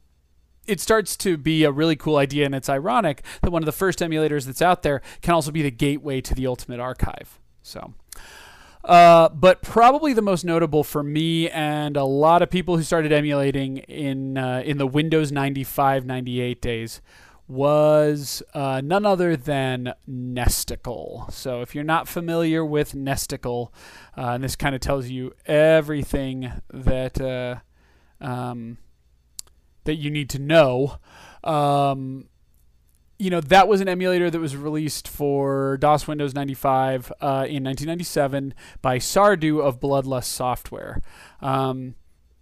it 0.67 0.81
starts 0.81 1.17
to 1.19 1.37
be 1.37 1.63
a 1.63 1.71
really 1.71 1.95
cool 1.95 2.17
idea, 2.17 2.47
and 2.47 2.57
it's 2.57 2.69
ironic 2.69 3.23
that 3.43 3.53
one 3.53 3.63
of 3.63 3.67
the 3.67 3.73
first 3.73 4.01
emulators 4.01 4.45
that's 4.45 4.61
out 4.61 4.83
there 4.83 5.03
can 5.23 5.35
also 5.35 5.53
be 5.53 5.63
the 5.63 5.71
gateway 5.71 6.21
to 6.21 6.35
the 6.35 6.49
Ultimate 6.49 6.81
Archive. 6.81 7.39
So. 7.63 7.95
Uh, 8.85 9.29
but 9.29 9.63
probably 9.63 10.13
the 10.13 10.23
most 10.23 10.45
notable 10.45 10.83
for 10.83 11.03
me 11.03 11.51
and 11.51 11.97
a 11.97 12.05
lot 12.05 12.43
of 12.43 12.51
people 12.51 12.77
who 12.77 12.83
started 12.83 13.13
emulating 13.13 13.79
in 13.79 14.39
uh, 14.39 14.63
in 14.65 14.79
the 14.79 14.87
Windows 14.87 15.31
95 15.31 16.07
98 16.07 16.63
days 16.63 17.03
was 17.49 18.43
uh, 18.53 18.83
none 18.85 19.07
other 19.07 19.37
than 19.37 19.95
Nesticle. 20.09 21.33
So, 21.33 21.63
if 21.63 21.75
you're 21.75 21.83
not 21.83 22.07
familiar 22.07 22.65
with 22.65 22.93
Nesticle, 22.93 23.73
uh, 24.17 24.33
and 24.33 24.45
this 24.45 24.55
kind 24.55 24.75
of 24.75 24.81
tells 24.81 25.09
you 25.09 25.33
everything 25.47 26.53
that 26.73 27.21
uh, 27.21 27.57
um, 28.21 28.79
that 29.85 29.97
you 29.97 30.11
need 30.11 30.29
to 30.31 30.39
know. 30.39 30.99
Um, 31.43 32.29
you 33.19 33.31
know 33.31 33.41
that 33.41 33.67
was 33.67 33.81
an 33.81 33.89
emulator 33.89 34.31
that 34.31 34.39
was 34.39 34.57
released 34.57 35.09
for 35.09 35.77
DOS 35.79 36.07
Windows 36.07 36.35
95 36.35 37.13
uh, 37.21 37.47
in 37.49 37.65
1997 37.65 38.55
by 38.81 38.99
Sardu 38.99 39.61
of 39.61 39.81
Bloodlust 39.81 40.27
Software. 40.27 41.01
Um, 41.41 41.97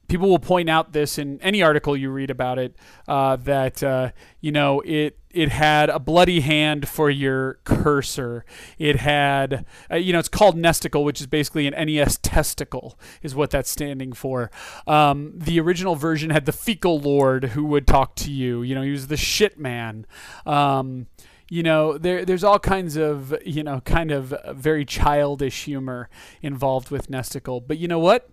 people 0.08 0.28
will 0.28 0.38
point 0.38 0.68
out 0.68 0.92
this 0.92 1.18
in 1.18 1.40
any 1.42 1.62
article 1.62 1.96
you 1.96 2.10
read 2.10 2.30
about 2.30 2.58
it 2.58 2.76
uh, 3.08 3.36
that 3.36 3.82
uh, 3.82 4.10
you 4.40 4.52
know 4.52 4.80
it 4.80 5.18
it 5.30 5.50
had 5.50 5.90
a 5.90 5.98
bloody 5.98 6.40
hand 6.40 6.88
for 6.88 7.10
your 7.10 7.58
cursor. 7.64 8.44
It 8.78 8.96
had 8.96 9.66
uh, 9.90 9.96
you 9.96 10.12
know 10.12 10.18
it's 10.18 10.28
called 10.28 10.56
Nesticle, 10.56 11.04
which 11.04 11.20
is 11.20 11.26
basically 11.26 11.66
an 11.66 11.86
NES 11.86 12.18
testicle, 12.18 12.98
is 13.22 13.34
what 13.34 13.50
that's 13.50 13.70
standing 13.70 14.12
for. 14.12 14.50
Um, 14.86 15.32
the 15.34 15.60
original 15.60 15.96
version 15.96 16.30
had 16.30 16.46
the 16.46 16.52
fecal 16.52 16.98
lord 16.98 17.44
who 17.50 17.64
would 17.66 17.86
talk 17.86 18.14
to 18.16 18.30
you. 18.30 18.62
You 18.62 18.74
know 18.74 18.82
he 18.82 18.90
was 18.90 19.08
the 19.08 19.16
shit 19.16 19.58
man. 19.58 20.06
Um, 20.44 21.06
you 21.48 21.62
know 21.62 21.96
there 21.96 22.24
there's 22.24 22.42
all 22.42 22.58
kinds 22.58 22.96
of 22.96 23.36
you 23.44 23.62
know 23.62 23.80
kind 23.80 24.10
of 24.10 24.34
very 24.54 24.84
childish 24.84 25.64
humor 25.64 26.08
involved 26.42 26.90
with 26.90 27.10
Nesticle, 27.10 27.62
but 27.64 27.78
you 27.78 27.88
know 27.88 27.98
what? 27.98 28.30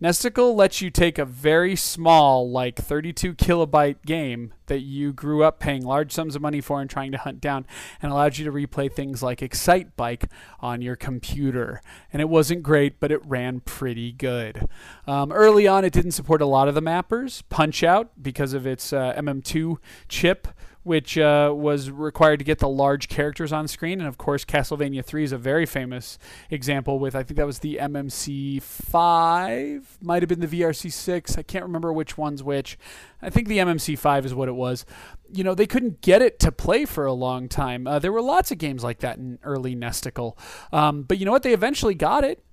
Nesticle 0.00 0.54
lets 0.54 0.82
you 0.82 0.90
take 0.90 1.16
a 1.16 1.24
very 1.24 1.74
small, 1.74 2.50
like 2.50 2.76
32 2.76 3.34
kilobyte 3.34 4.04
game 4.04 4.52
that 4.66 4.80
you 4.80 5.10
grew 5.10 5.42
up 5.42 5.58
paying 5.58 5.82
large 5.86 6.12
sums 6.12 6.36
of 6.36 6.42
money 6.42 6.60
for 6.60 6.82
and 6.82 6.90
trying 6.90 7.12
to 7.12 7.18
hunt 7.18 7.40
down, 7.40 7.66
and 8.02 8.12
allowed 8.12 8.36
you 8.36 8.44
to 8.44 8.52
replay 8.52 8.92
things 8.92 9.22
like 9.22 9.40
Excitebike 9.40 10.28
on 10.60 10.82
your 10.82 10.96
computer. 10.96 11.80
And 12.12 12.20
it 12.20 12.28
wasn't 12.28 12.62
great, 12.62 13.00
but 13.00 13.10
it 13.10 13.24
ran 13.24 13.60
pretty 13.60 14.12
good. 14.12 14.68
Um, 15.06 15.32
early 15.32 15.66
on, 15.66 15.82
it 15.82 15.94
didn't 15.94 16.12
support 16.12 16.42
a 16.42 16.46
lot 16.46 16.68
of 16.68 16.74
the 16.74 16.82
mappers. 16.82 17.42
Punch 17.48 17.82
Out, 17.82 18.10
because 18.20 18.52
of 18.52 18.66
its 18.66 18.92
uh, 18.92 19.14
MMC2 19.16 19.78
chip, 20.08 20.48
which 20.86 21.18
uh, 21.18 21.52
was 21.52 21.90
required 21.90 22.38
to 22.38 22.44
get 22.44 22.60
the 22.60 22.68
large 22.68 23.08
characters 23.08 23.52
on 23.52 23.66
screen. 23.66 23.98
And 23.98 24.06
of 24.06 24.18
course, 24.18 24.44
Castlevania 24.44 25.04
3 25.04 25.24
is 25.24 25.32
a 25.32 25.36
very 25.36 25.66
famous 25.66 26.16
example 26.48 27.00
with, 27.00 27.16
I 27.16 27.24
think 27.24 27.38
that 27.38 27.46
was 27.46 27.58
the 27.58 27.78
MMC 27.82 28.62
5, 28.62 29.98
might 30.00 30.22
have 30.22 30.28
been 30.28 30.38
the 30.38 30.46
VRC 30.46 30.92
6. 30.92 31.36
I 31.36 31.42
can't 31.42 31.64
remember 31.64 31.92
which 31.92 32.16
one's 32.16 32.44
which. 32.44 32.78
I 33.20 33.30
think 33.30 33.48
the 33.48 33.58
MMC 33.58 33.98
5 33.98 34.26
is 34.26 34.34
what 34.34 34.48
it 34.48 34.54
was. 34.54 34.86
You 35.32 35.42
know, 35.42 35.56
they 35.56 35.66
couldn't 35.66 36.02
get 36.02 36.22
it 36.22 36.38
to 36.38 36.52
play 36.52 36.84
for 36.84 37.04
a 37.04 37.12
long 37.12 37.48
time. 37.48 37.88
Uh, 37.88 37.98
there 37.98 38.12
were 38.12 38.22
lots 38.22 38.52
of 38.52 38.58
games 38.58 38.84
like 38.84 39.00
that 39.00 39.18
in 39.18 39.40
early 39.42 39.74
Nesticle. 39.74 40.38
Um, 40.72 41.02
but 41.02 41.18
you 41.18 41.26
know 41.26 41.32
what? 41.32 41.42
They 41.42 41.52
eventually 41.52 41.96
got 41.96 42.22
it. 42.22 42.44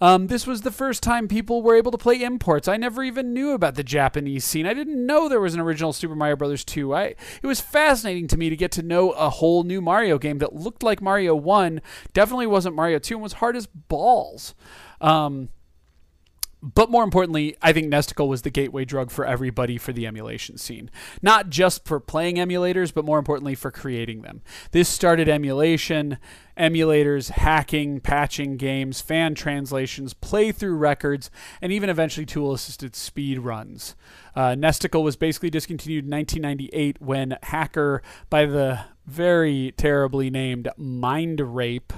Um, 0.00 0.26
this 0.26 0.46
was 0.46 0.62
the 0.62 0.70
first 0.70 1.02
time 1.02 1.28
people 1.28 1.62
were 1.62 1.74
able 1.74 1.90
to 1.90 1.98
play 1.98 2.22
imports. 2.22 2.68
I 2.68 2.76
never 2.76 3.02
even 3.02 3.32
knew 3.32 3.52
about 3.52 3.76
the 3.76 3.82
Japanese 3.82 4.44
scene. 4.44 4.66
I 4.66 4.74
didn't 4.74 5.04
know 5.06 5.28
there 5.28 5.40
was 5.40 5.54
an 5.54 5.60
original 5.60 5.92
Super 5.92 6.14
Mario 6.14 6.36
Brothers 6.36 6.64
2. 6.64 6.94
I 6.94 7.04
it 7.04 7.46
was 7.46 7.60
fascinating 7.60 8.26
to 8.28 8.36
me 8.36 8.50
to 8.50 8.56
get 8.56 8.72
to 8.72 8.82
know 8.82 9.12
a 9.12 9.30
whole 9.30 9.64
new 9.64 9.80
Mario 9.80 10.18
game 10.18 10.38
that 10.38 10.54
looked 10.54 10.82
like 10.82 11.00
Mario 11.00 11.34
1, 11.34 11.80
definitely 12.12 12.46
wasn't 12.46 12.76
Mario 12.76 12.98
2, 12.98 13.14
and 13.14 13.22
was 13.22 13.34
hard 13.34 13.56
as 13.56 13.66
balls. 13.66 14.54
Um, 15.00 15.48
but 16.74 16.90
more 16.90 17.04
importantly, 17.04 17.56
I 17.62 17.72
think 17.72 17.86
Nesticle 17.86 18.26
was 18.26 18.42
the 18.42 18.50
gateway 18.50 18.84
drug 18.84 19.12
for 19.12 19.24
everybody 19.24 19.78
for 19.78 19.92
the 19.92 20.06
emulation 20.06 20.58
scene. 20.58 20.90
Not 21.22 21.48
just 21.48 21.84
for 21.84 22.00
playing 22.00 22.36
emulators, 22.36 22.92
but 22.92 23.04
more 23.04 23.20
importantly 23.20 23.54
for 23.54 23.70
creating 23.70 24.22
them. 24.22 24.42
This 24.72 24.88
started 24.88 25.28
emulation, 25.28 26.18
emulators, 26.58 27.30
hacking, 27.30 28.00
patching 28.00 28.56
games, 28.56 29.00
fan 29.00 29.36
translations, 29.36 30.12
playthrough 30.12 30.78
records, 30.78 31.30
and 31.62 31.72
even 31.72 31.88
eventually 31.88 32.26
tool 32.26 32.52
assisted 32.52 32.96
speed 32.96 33.38
runs. 33.38 33.94
Uh, 34.34 34.50
Nesticle 34.50 35.04
was 35.04 35.16
basically 35.16 35.50
discontinued 35.50 36.04
in 36.04 36.10
1998 36.10 37.00
when 37.00 37.38
hacker 37.44 38.02
by 38.28 38.44
the 38.44 38.80
very 39.06 39.72
terribly 39.76 40.30
named 40.30 40.68
Mind 40.76 41.40
Rape, 41.54 41.92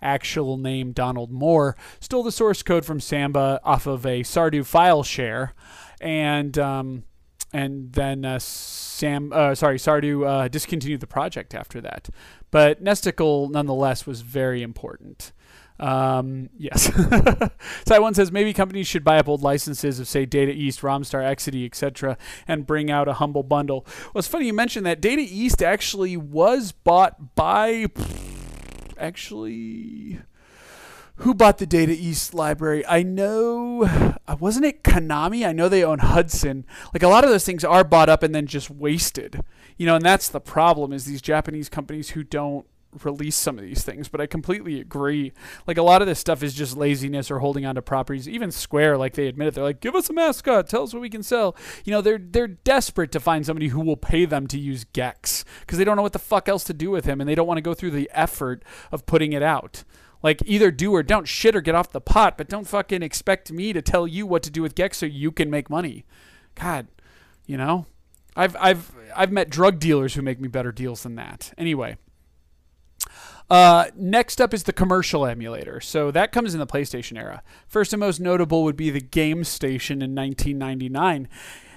actual 0.00 0.56
name 0.56 0.92
Donald 0.92 1.30
Moore, 1.30 1.76
stole 2.00 2.22
the 2.22 2.32
source 2.32 2.62
code 2.62 2.84
from 2.84 3.00
Samba 3.00 3.60
off 3.64 3.86
of 3.86 4.04
a 4.04 4.22
Sardu 4.22 4.64
file 4.64 5.02
share, 5.02 5.54
and 6.00 6.58
um, 6.58 7.04
and 7.52 7.92
then 7.92 8.24
uh, 8.24 8.38
Sam, 8.38 9.32
uh, 9.32 9.54
sorry, 9.54 9.78
Sardu 9.78 10.26
uh, 10.26 10.48
discontinued 10.48 11.00
the 11.00 11.06
project 11.06 11.54
after 11.54 11.80
that. 11.80 12.08
But 12.50 12.82
Nesticle, 12.82 13.50
nonetheless, 13.50 14.06
was 14.06 14.22
very 14.22 14.62
important. 14.62 15.32
Um, 15.82 16.48
yes. 16.56 16.92
Taiwan 17.84 18.14
says 18.14 18.30
maybe 18.30 18.52
companies 18.52 18.86
should 18.86 19.02
buy 19.02 19.18
up 19.18 19.28
old 19.28 19.42
licenses 19.42 19.98
of, 19.98 20.06
say, 20.06 20.24
Data 20.24 20.52
East, 20.52 20.80
Romstar, 20.80 21.24
Exidy, 21.24 21.66
etc., 21.66 22.16
and 22.46 22.64
bring 22.64 22.88
out 22.88 23.08
a 23.08 23.14
humble 23.14 23.42
bundle. 23.42 23.84
Well, 24.14 24.20
it's 24.20 24.28
funny 24.28 24.46
you 24.46 24.52
mentioned 24.52 24.86
that. 24.86 25.00
Data 25.00 25.22
East 25.22 25.60
actually 25.60 26.16
was 26.16 26.70
bought 26.70 27.34
by. 27.34 27.86
Actually. 28.96 30.20
Who 31.16 31.34
bought 31.34 31.58
the 31.58 31.66
Data 31.66 31.92
East 31.92 32.32
library? 32.32 32.86
I 32.86 33.02
know. 33.02 33.82
Uh, 34.26 34.36
wasn't 34.38 34.66
it 34.66 34.84
Konami? 34.84 35.46
I 35.46 35.52
know 35.52 35.68
they 35.68 35.84
own 35.84 35.98
Hudson. 35.98 36.64
Like 36.94 37.02
a 37.02 37.08
lot 37.08 37.24
of 37.24 37.30
those 37.30 37.44
things 37.44 37.64
are 37.64 37.84
bought 37.84 38.08
up 38.08 38.22
and 38.22 38.32
then 38.32 38.46
just 38.46 38.70
wasted. 38.70 39.40
You 39.76 39.86
know, 39.86 39.96
and 39.96 40.04
that's 40.04 40.28
the 40.28 40.40
problem 40.40 40.92
is 40.92 41.04
these 41.04 41.22
Japanese 41.22 41.68
companies 41.68 42.10
who 42.10 42.22
don't 42.22 42.66
release 43.04 43.36
some 43.36 43.58
of 43.58 43.64
these 43.64 43.84
things, 43.84 44.08
but 44.08 44.20
I 44.20 44.26
completely 44.26 44.80
agree. 44.80 45.32
Like 45.66 45.78
a 45.78 45.82
lot 45.82 46.02
of 46.02 46.08
this 46.08 46.18
stuff 46.18 46.42
is 46.42 46.54
just 46.54 46.76
laziness 46.76 47.30
or 47.30 47.38
holding 47.38 47.64
on 47.64 47.74
to 47.76 47.82
properties. 47.82 48.28
Even 48.28 48.50
Square, 48.50 48.98
like 48.98 49.14
they 49.14 49.26
admit 49.26 49.48
it, 49.48 49.54
they're 49.54 49.64
like, 49.64 49.80
"Give 49.80 49.94
us 49.94 50.10
a 50.10 50.12
mascot, 50.12 50.68
tell 50.68 50.82
us 50.82 50.92
what 50.92 51.00
we 51.00 51.08
can 51.08 51.22
sell." 51.22 51.56
You 51.84 51.92
know, 51.92 52.00
they're 52.00 52.18
they're 52.18 52.48
desperate 52.48 53.12
to 53.12 53.20
find 53.20 53.46
somebody 53.46 53.68
who 53.68 53.80
will 53.80 53.96
pay 53.96 54.24
them 54.24 54.46
to 54.48 54.58
use 54.58 54.84
Gex 54.84 55.44
because 55.60 55.78
they 55.78 55.84
don't 55.84 55.96
know 55.96 56.02
what 56.02 56.12
the 56.12 56.18
fuck 56.18 56.48
else 56.48 56.64
to 56.64 56.74
do 56.74 56.90
with 56.90 57.04
him, 57.04 57.20
and 57.20 57.28
they 57.28 57.34
don't 57.34 57.46
want 57.46 57.58
to 57.58 57.62
go 57.62 57.74
through 57.74 57.92
the 57.92 58.10
effort 58.12 58.64
of 58.90 59.06
putting 59.06 59.32
it 59.32 59.42
out. 59.42 59.84
Like 60.22 60.40
either 60.44 60.70
do 60.70 60.94
or 60.94 61.02
don't, 61.02 61.26
shit 61.26 61.56
or 61.56 61.60
get 61.60 61.74
off 61.74 61.90
the 61.90 62.00
pot, 62.00 62.38
but 62.38 62.48
don't 62.48 62.68
fucking 62.68 63.02
expect 63.02 63.50
me 63.50 63.72
to 63.72 63.82
tell 63.82 64.06
you 64.06 64.26
what 64.26 64.42
to 64.44 64.50
do 64.50 64.62
with 64.62 64.74
Gex 64.74 64.98
so 64.98 65.06
you 65.06 65.32
can 65.32 65.50
make 65.50 65.68
money. 65.68 66.04
God, 66.54 66.86
you 67.46 67.56
know, 67.56 67.86
I've 68.36 68.56
I've 68.60 68.92
I've 69.16 69.32
met 69.32 69.50
drug 69.50 69.78
dealers 69.78 70.14
who 70.14 70.22
make 70.22 70.40
me 70.40 70.48
better 70.48 70.72
deals 70.72 71.02
than 71.02 71.16
that. 71.16 71.52
Anyway. 71.58 71.96
Uh, 73.52 73.90
next 73.94 74.40
up 74.40 74.54
is 74.54 74.62
the 74.62 74.72
commercial 74.72 75.26
emulator. 75.26 75.78
So 75.78 76.10
that 76.12 76.32
comes 76.32 76.54
in 76.54 76.58
the 76.58 76.66
PlayStation 76.66 77.18
era. 77.18 77.42
First 77.68 77.92
and 77.92 78.00
most 78.00 78.18
notable 78.18 78.64
would 78.64 78.78
be 78.78 78.88
the 78.88 78.98
Game 78.98 79.44
Station 79.44 80.00
in 80.00 80.14
1999. 80.14 81.28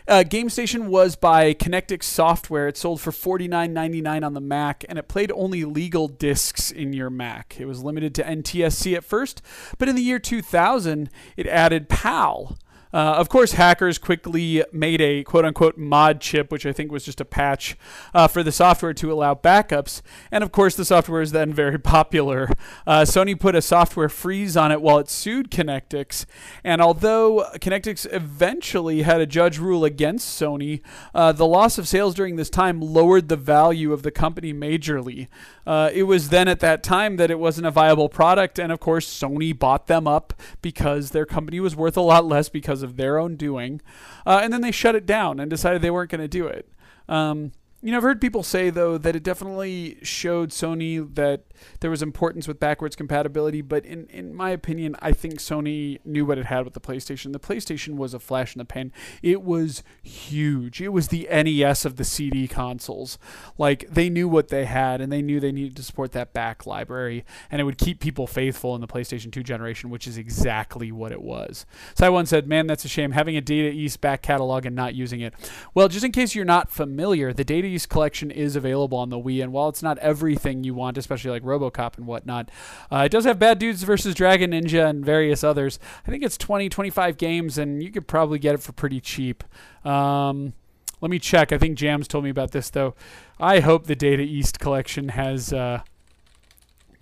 Uh, 0.07 0.23
GameStation 0.25 0.87
was 0.87 1.17
by 1.17 1.53
Connectix 1.53 2.03
Software. 2.03 2.69
It 2.69 2.77
sold 2.77 3.01
for 3.01 3.11
$49.99 3.11 4.25
on 4.25 4.33
the 4.33 4.39
Mac, 4.39 4.85
and 4.87 4.97
it 4.97 5.09
played 5.09 5.33
only 5.33 5.65
legal 5.65 6.07
discs 6.07 6.71
in 6.71 6.93
your 6.93 7.09
Mac. 7.09 7.57
It 7.59 7.65
was 7.65 7.83
limited 7.83 8.15
to 8.15 8.23
NTSC 8.23 8.95
at 8.95 9.03
first, 9.03 9.41
but 9.77 9.89
in 9.89 9.97
the 9.97 10.01
year 10.01 10.19
2000, 10.19 11.09
it 11.35 11.45
added 11.45 11.89
PAL. 11.89 12.57
Uh, 12.95 13.15
of 13.17 13.27
course, 13.27 13.51
hackers 13.51 13.97
quickly 13.97 14.63
made 14.71 15.01
a 15.01 15.21
quote 15.25 15.43
unquote 15.43 15.77
mod 15.77 16.21
chip, 16.21 16.49
which 16.49 16.65
I 16.65 16.71
think 16.71 16.93
was 16.93 17.03
just 17.03 17.19
a 17.19 17.25
patch 17.25 17.75
uh, 18.13 18.29
for 18.29 18.41
the 18.41 18.53
software 18.53 18.93
to 18.93 19.11
allow 19.11 19.35
backups. 19.35 20.01
And 20.31 20.45
of 20.45 20.53
course, 20.53 20.77
the 20.77 20.85
software 20.85 21.21
is 21.21 21.33
then 21.33 21.51
very 21.51 21.77
popular. 21.97 22.47
Uh, 22.87 23.01
Sony 23.01 23.37
put 23.37 23.53
a 23.53 23.61
software 23.61 24.07
freeze 24.07 24.55
on 24.55 24.71
it 24.71 24.81
while 24.81 24.97
it 24.97 25.09
sued 25.09 25.51
Connectix. 25.51 26.25
And 26.63 26.81
although 26.81 27.45
Connectix 27.55 28.07
eventually 28.13 29.01
had 29.01 29.19
a 29.19 29.25
judge 29.25 29.59
rule 29.59 29.83
against 29.83 30.41
Sony, 30.41 30.79
uh, 31.13 31.33
the 31.33 31.45
loss 31.45 31.77
of 31.77 31.89
sales 31.89 32.15
during 32.15 32.37
this 32.37 32.49
time 32.49 32.79
lowered 32.79 33.27
the 33.27 33.35
value 33.35 33.91
of 33.91 34.03
the 34.03 34.11
company 34.11 34.53
majorly. 34.53 35.27
Uh, 35.67 35.89
it 35.93 36.03
was 36.03 36.29
then 36.29 36.47
at 36.47 36.61
that 36.61 36.81
time 36.81 37.17
that 37.17 37.29
it 37.29 37.39
wasn't 37.39 37.67
a 37.67 37.71
viable 37.71 38.07
product. 38.07 38.57
And 38.57 38.71
of 38.71 38.79
course, 38.79 39.05
Sony 39.05 39.57
bought 39.57 39.87
them 39.87 40.07
up 40.07 40.33
because 40.61 41.11
their 41.11 41.25
company 41.25 41.59
was 41.59 41.75
worth 41.75 41.97
a 41.97 42.01
lot 42.01 42.25
less 42.25 42.47
because 42.47 42.84
of 42.85 42.95
their 42.95 43.17
own 43.17 43.35
doing. 43.35 43.81
Uh, 44.25 44.39
and 44.41 44.53
then 44.53 44.61
they 44.61 44.71
shut 44.71 44.95
it 44.95 45.05
down 45.05 45.41
and 45.41 45.49
decided 45.49 45.81
they 45.81 45.91
weren't 45.91 46.11
going 46.11 46.21
to 46.21 46.27
do 46.29 46.47
it. 46.47 46.69
Um, 47.09 47.51
you 47.85 47.91
know, 47.91 47.97
I've 47.97 48.03
heard 48.03 48.19
people 48.19 48.41
say 48.41 48.71
though 48.71 48.97
that 48.97 49.15
it 49.15 49.21
definitely 49.21 49.99
showed 50.01 50.49
Sony 50.49 51.13
that 51.13 51.43
there 51.81 51.91
was 51.91 52.01
importance 52.01 52.47
with 52.47 52.59
backwards 52.59 52.95
compatibility, 52.95 53.61
but 53.61 53.85
in 53.85 54.07
in 54.07 54.33
my 54.33 54.49
opinion, 54.49 54.95
I 55.03 55.11
think 55.11 55.35
Sony 55.35 55.99
knew 56.03 56.25
what 56.25 56.39
it 56.39 56.47
had 56.47 56.65
with 56.65 56.73
the 56.73 56.79
PlayStation. 56.81 57.31
The 57.31 57.39
PlayStation 57.39 57.95
was 57.95 58.15
a 58.15 58.19
flash 58.19 58.55
in 58.55 58.57
the 58.57 58.65
pan. 58.65 58.91
It 59.21 59.43
was 59.43 59.83
huge. 60.01 60.81
It 60.81 60.87
was 60.89 61.09
the 61.09 61.27
NES 61.29 61.85
of 61.85 61.97
the 61.97 62.03
CD 62.03 62.47
consoles. 62.47 63.19
Like 63.55 63.87
they 63.87 64.09
knew 64.09 64.27
what 64.27 64.47
they 64.47 64.65
had 64.65 64.99
and 64.99 65.11
they 65.11 65.21
knew 65.21 65.39
they 65.39 65.51
needed 65.51 65.75
to 65.75 65.83
support 65.83 66.11
that 66.13 66.33
back 66.33 66.65
library 66.65 67.23
and 67.51 67.61
it 67.61 67.65
would 67.65 67.77
keep 67.77 67.99
people 67.99 68.25
faithful 68.25 68.73
in 68.73 68.81
the 68.81 68.87
PlayStation 68.87 69.31
2 69.31 69.43
generation, 69.43 69.91
which 69.91 70.07
is 70.07 70.17
exactly 70.17 70.91
what 70.91 71.11
it 71.11 71.21
was. 71.21 71.67
One 71.99 72.25
said, 72.25 72.47
"Man, 72.47 72.65
that's 72.65 72.83
a 72.83 72.87
shame 72.87 73.11
having 73.11 73.37
a 73.37 73.41
Data 73.41 73.69
East 73.69 74.01
back 74.01 74.23
catalog 74.23 74.65
and 74.65 74.75
not 74.75 74.95
using 74.95 75.21
it." 75.21 75.35
Well, 75.75 75.87
just 75.87 76.03
in 76.03 76.11
case 76.11 76.33
you're 76.33 76.45
not 76.45 76.71
familiar, 76.71 77.31
the 77.31 77.43
Data 77.43 77.74
Collection 77.83 78.29
is 78.29 78.55
available 78.55 78.97
on 78.97 79.09
the 79.09 79.17
Wii, 79.17 79.41
and 79.41 79.51
while 79.51 79.69
it's 79.69 79.81
not 79.81 79.97
everything 79.97 80.63
you 80.63 80.75
want, 80.75 80.99
especially 80.99 81.31
like 81.31 81.43
RoboCop 81.43 81.97
and 81.97 82.05
whatnot, 82.05 82.51
uh, 82.91 83.03
it 83.05 83.09
does 83.09 83.25
have 83.25 83.39
Bad 83.39 83.57
Dudes 83.57 83.81
versus 83.83 84.13
Dragon 84.13 84.51
Ninja 84.51 84.87
and 84.87 85.03
various 85.03 85.43
others. 85.43 85.79
I 86.07 86.11
think 86.11 86.23
it's 86.23 86.37
20, 86.37 86.69
25 86.69 87.17
games, 87.17 87.57
and 87.57 87.81
you 87.81 87.91
could 87.91 88.07
probably 88.07 88.37
get 88.37 88.53
it 88.53 88.61
for 88.61 88.71
pretty 88.71 89.01
cheap. 89.01 89.43
Um, 89.83 90.53
let 91.01 91.09
me 91.11 91.19
check. 91.19 91.51
I 91.51 91.57
think 91.57 91.77
Jams 91.77 92.07
told 92.07 92.23
me 92.23 92.29
about 92.29 92.51
this 92.51 92.69
though. 92.69 92.95
I 93.39 93.59
hope 93.59 93.87
the 93.87 93.95
Data 93.95 94.23
East 94.23 94.59
collection 94.59 95.09
has 95.09 95.51
uh, 95.51 95.81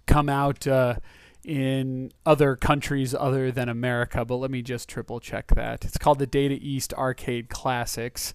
come 0.07 0.29
out 0.29 0.65
uh, 0.67 0.95
in 1.43 2.11
other 2.25 2.55
countries 2.55 3.13
other 3.13 3.51
than 3.51 3.69
America, 3.69 4.25
but 4.25 4.35
let 4.35 4.51
me 4.51 4.61
just 4.61 4.89
triple 4.89 5.19
check 5.19 5.47
that. 5.55 5.85
It's 5.85 5.97
called 5.97 6.19
the 6.19 6.27
Data 6.27 6.57
East 6.59 6.93
Arcade 6.93 7.49
Classics. 7.49 8.33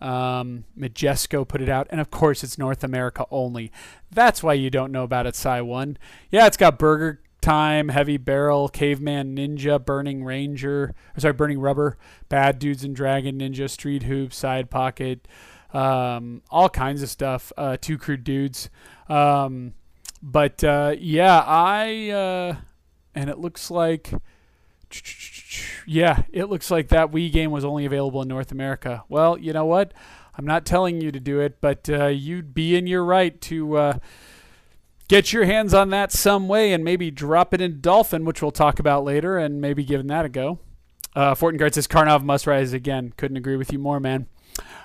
Um, 0.00 0.64
Majesco 0.78 1.46
put 1.46 1.60
it 1.60 1.68
out, 1.68 1.86
and 1.90 2.00
of 2.00 2.10
course, 2.10 2.42
it's 2.42 2.58
North 2.58 2.82
America 2.82 3.26
only. 3.30 3.70
That's 4.10 4.42
why 4.42 4.54
you 4.54 4.70
don't 4.70 4.92
know 4.92 5.04
about 5.04 5.26
it, 5.26 5.36
Psy 5.36 5.60
One. 5.60 5.98
Yeah, 6.30 6.46
it's 6.46 6.56
got 6.56 6.78
Burger 6.78 7.20
Time, 7.40 7.88
Heavy 7.88 8.16
Barrel, 8.16 8.68
Caveman 8.68 9.36
Ninja, 9.36 9.82
Burning 9.84 10.24
Ranger, 10.24 10.94
sorry, 11.16 11.32
Burning 11.32 11.60
Rubber, 11.60 11.96
Bad 12.28 12.58
Dudes 12.58 12.84
and 12.84 12.94
Dragon 12.94 13.38
Ninja, 13.38 13.68
Street 13.68 14.04
Hoop, 14.04 14.32
Side 14.32 14.70
Pocket, 14.70 15.26
um, 15.72 16.42
all 16.50 16.68
kinds 16.68 17.02
of 17.02 17.08
stuff. 17.08 17.52
Uh, 17.56 17.76
two 17.80 17.96
Crude 17.96 18.24
Dudes. 18.24 18.70
Um, 19.08 19.74
but 20.22 20.62
uh, 20.62 20.94
yeah, 20.98 21.42
I 21.46 22.10
uh, 22.10 22.56
and 23.14 23.30
it 23.30 23.38
looks 23.38 23.70
like 23.70 24.12
yeah, 25.86 26.22
it 26.32 26.46
looks 26.46 26.70
like 26.70 26.88
that 26.88 27.10
Wii 27.10 27.32
game 27.32 27.50
was 27.50 27.64
only 27.64 27.84
available 27.84 28.22
in 28.22 28.28
North 28.28 28.52
America. 28.52 29.04
Well, 29.08 29.38
you 29.38 29.52
know 29.52 29.64
what? 29.64 29.92
I'm 30.36 30.46
not 30.46 30.64
telling 30.64 31.00
you 31.00 31.12
to 31.12 31.20
do 31.20 31.40
it, 31.40 31.60
but 31.60 31.88
uh, 31.90 32.06
you'd 32.06 32.54
be 32.54 32.76
in 32.76 32.86
your 32.86 33.04
right 33.04 33.38
to 33.42 33.76
uh, 33.76 33.98
get 35.08 35.32
your 35.32 35.44
hands 35.44 35.74
on 35.74 35.90
that 35.90 36.12
some 36.12 36.48
way 36.48 36.72
and 36.72 36.84
maybe 36.84 37.10
drop 37.10 37.52
it 37.52 37.60
in 37.60 37.80
Dolphin, 37.80 38.24
which 38.24 38.40
we'll 38.40 38.50
talk 38.50 38.78
about 38.78 39.04
later, 39.04 39.36
and 39.38 39.60
maybe 39.60 39.84
giving 39.84 40.06
that 40.06 40.24
a 40.24 40.28
go. 40.28 40.60
Uh, 41.14 41.34
Fortengard 41.34 41.74
says 41.74 41.88
Karnov 41.88 42.22
must 42.22 42.46
rise 42.46 42.72
again. 42.72 43.12
Couldn't 43.16 43.36
agree 43.36 43.56
with 43.56 43.72
you 43.72 43.78
more, 43.78 43.98
man. 43.98 44.26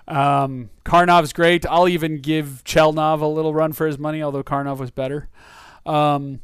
Um, 0.07 0.69
Karnov's 0.83 1.33
great. 1.33 1.65
I'll 1.67 1.87
even 1.87 2.19
give 2.21 2.63
Chelnov 2.65 3.21
a 3.21 3.27
little 3.27 3.53
run 3.53 3.73
for 3.73 3.87
his 3.87 3.97
money, 3.97 4.21
although 4.21 4.43
Karnov 4.43 4.77
was 4.77 4.91
better. 4.91 5.29
Um, 5.85 6.39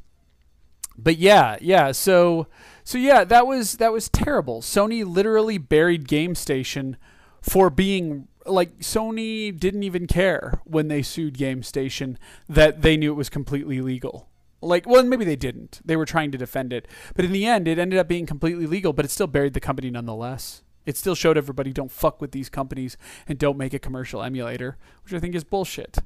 but 0.97 1.18
yeah, 1.18 1.57
yeah. 1.62 1.91
So 1.91 2.47
so 2.84 2.97
yeah, 2.97 3.23
that 3.23 3.47
was 3.47 3.77
that 3.77 3.91
was 3.91 4.09
terrible. 4.09 4.61
Sony 4.61 5.05
literally 5.05 5.57
buried 5.57 6.07
Game 6.07 6.36
Station 6.36 6.97
for 7.41 7.69
being 7.69 8.27
like 8.45 8.79
Sony 8.79 9.57
didn't 9.57 9.84
even 9.84 10.07
care 10.07 10.59
when 10.65 10.88
they 10.88 11.01
sued 11.01 11.38
Game 11.38 11.63
Station 11.63 12.17
that 12.49 12.82
they 12.82 12.97
knew 12.97 13.11
it 13.11 13.15
was 13.15 13.29
completely 13.29 13.82
legal. 13.82 14.27
Like, 14.63 14.88
well, 14.88 15.03
maybe 15.03 15.25
they 15.25 15.36
didn't. 15.36 15.82
They 15.84 15.95
were 15.95 16.05
trying 16.05 16.32
to 16.32 16.38
defend 16.38 16.71
it, 16.71 16.88
but 17.15 17.25
in 17.25 17.32
the 17.32 17.45
end, 17.45 17.67
it 17.67 17.79
ended 17.79 17.99
up 17.99 18.07
being 18.07 18.25
completely 18.27 18.67
legal. 18.67 18.93
But 18.93 19.05
it 19.05 19.11
still 19.11 19.27
buried 19.27 19.53
the 19.53 19.59
company 19.59 19.89
nonetheless. 19.89 20.61
It 20.86 20.97
still 20.97 21.15
showed 21.15 21.38
everybody 21.38 21.71
don't 21.71 21.91
fuck 21.91 22.21
with 22.21 22.32
these 22.32 22.49
companies 22.49 22.97
and 23.27 23.38
don't 23.38 23.57
make 23.57 23.73
a 23.73 23.79
commercial 23.79 24.23
emulator, 24.23 24.77
which 25.03 25.13
I 25.13 25.19
think 25.19 25.36
is 25.36 25.43
bullshit. 25.43 25.99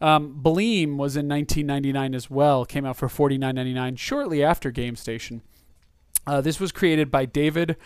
Um, 0.00 0.40
Bleem 0.42 0.96
was 0.96 1.16
in 1.16 1.28
1999 1.28 2.14
as 2.14 2.30
well. 2.30 2.64
Came 2.64 2.84
out 2.84 2.96
for 2.96 3.08
49.99 3.08 3.98
shortly 3.98 4.42
after 4.42 4.70
Game 4.70 4.96
Station. 4.96 5.42
Uh, 6.26 6.40
this 6.40 6.58
was 6.58 6.72
created 6.72 7.10
by 7.10 7.24
David 7.24 7.76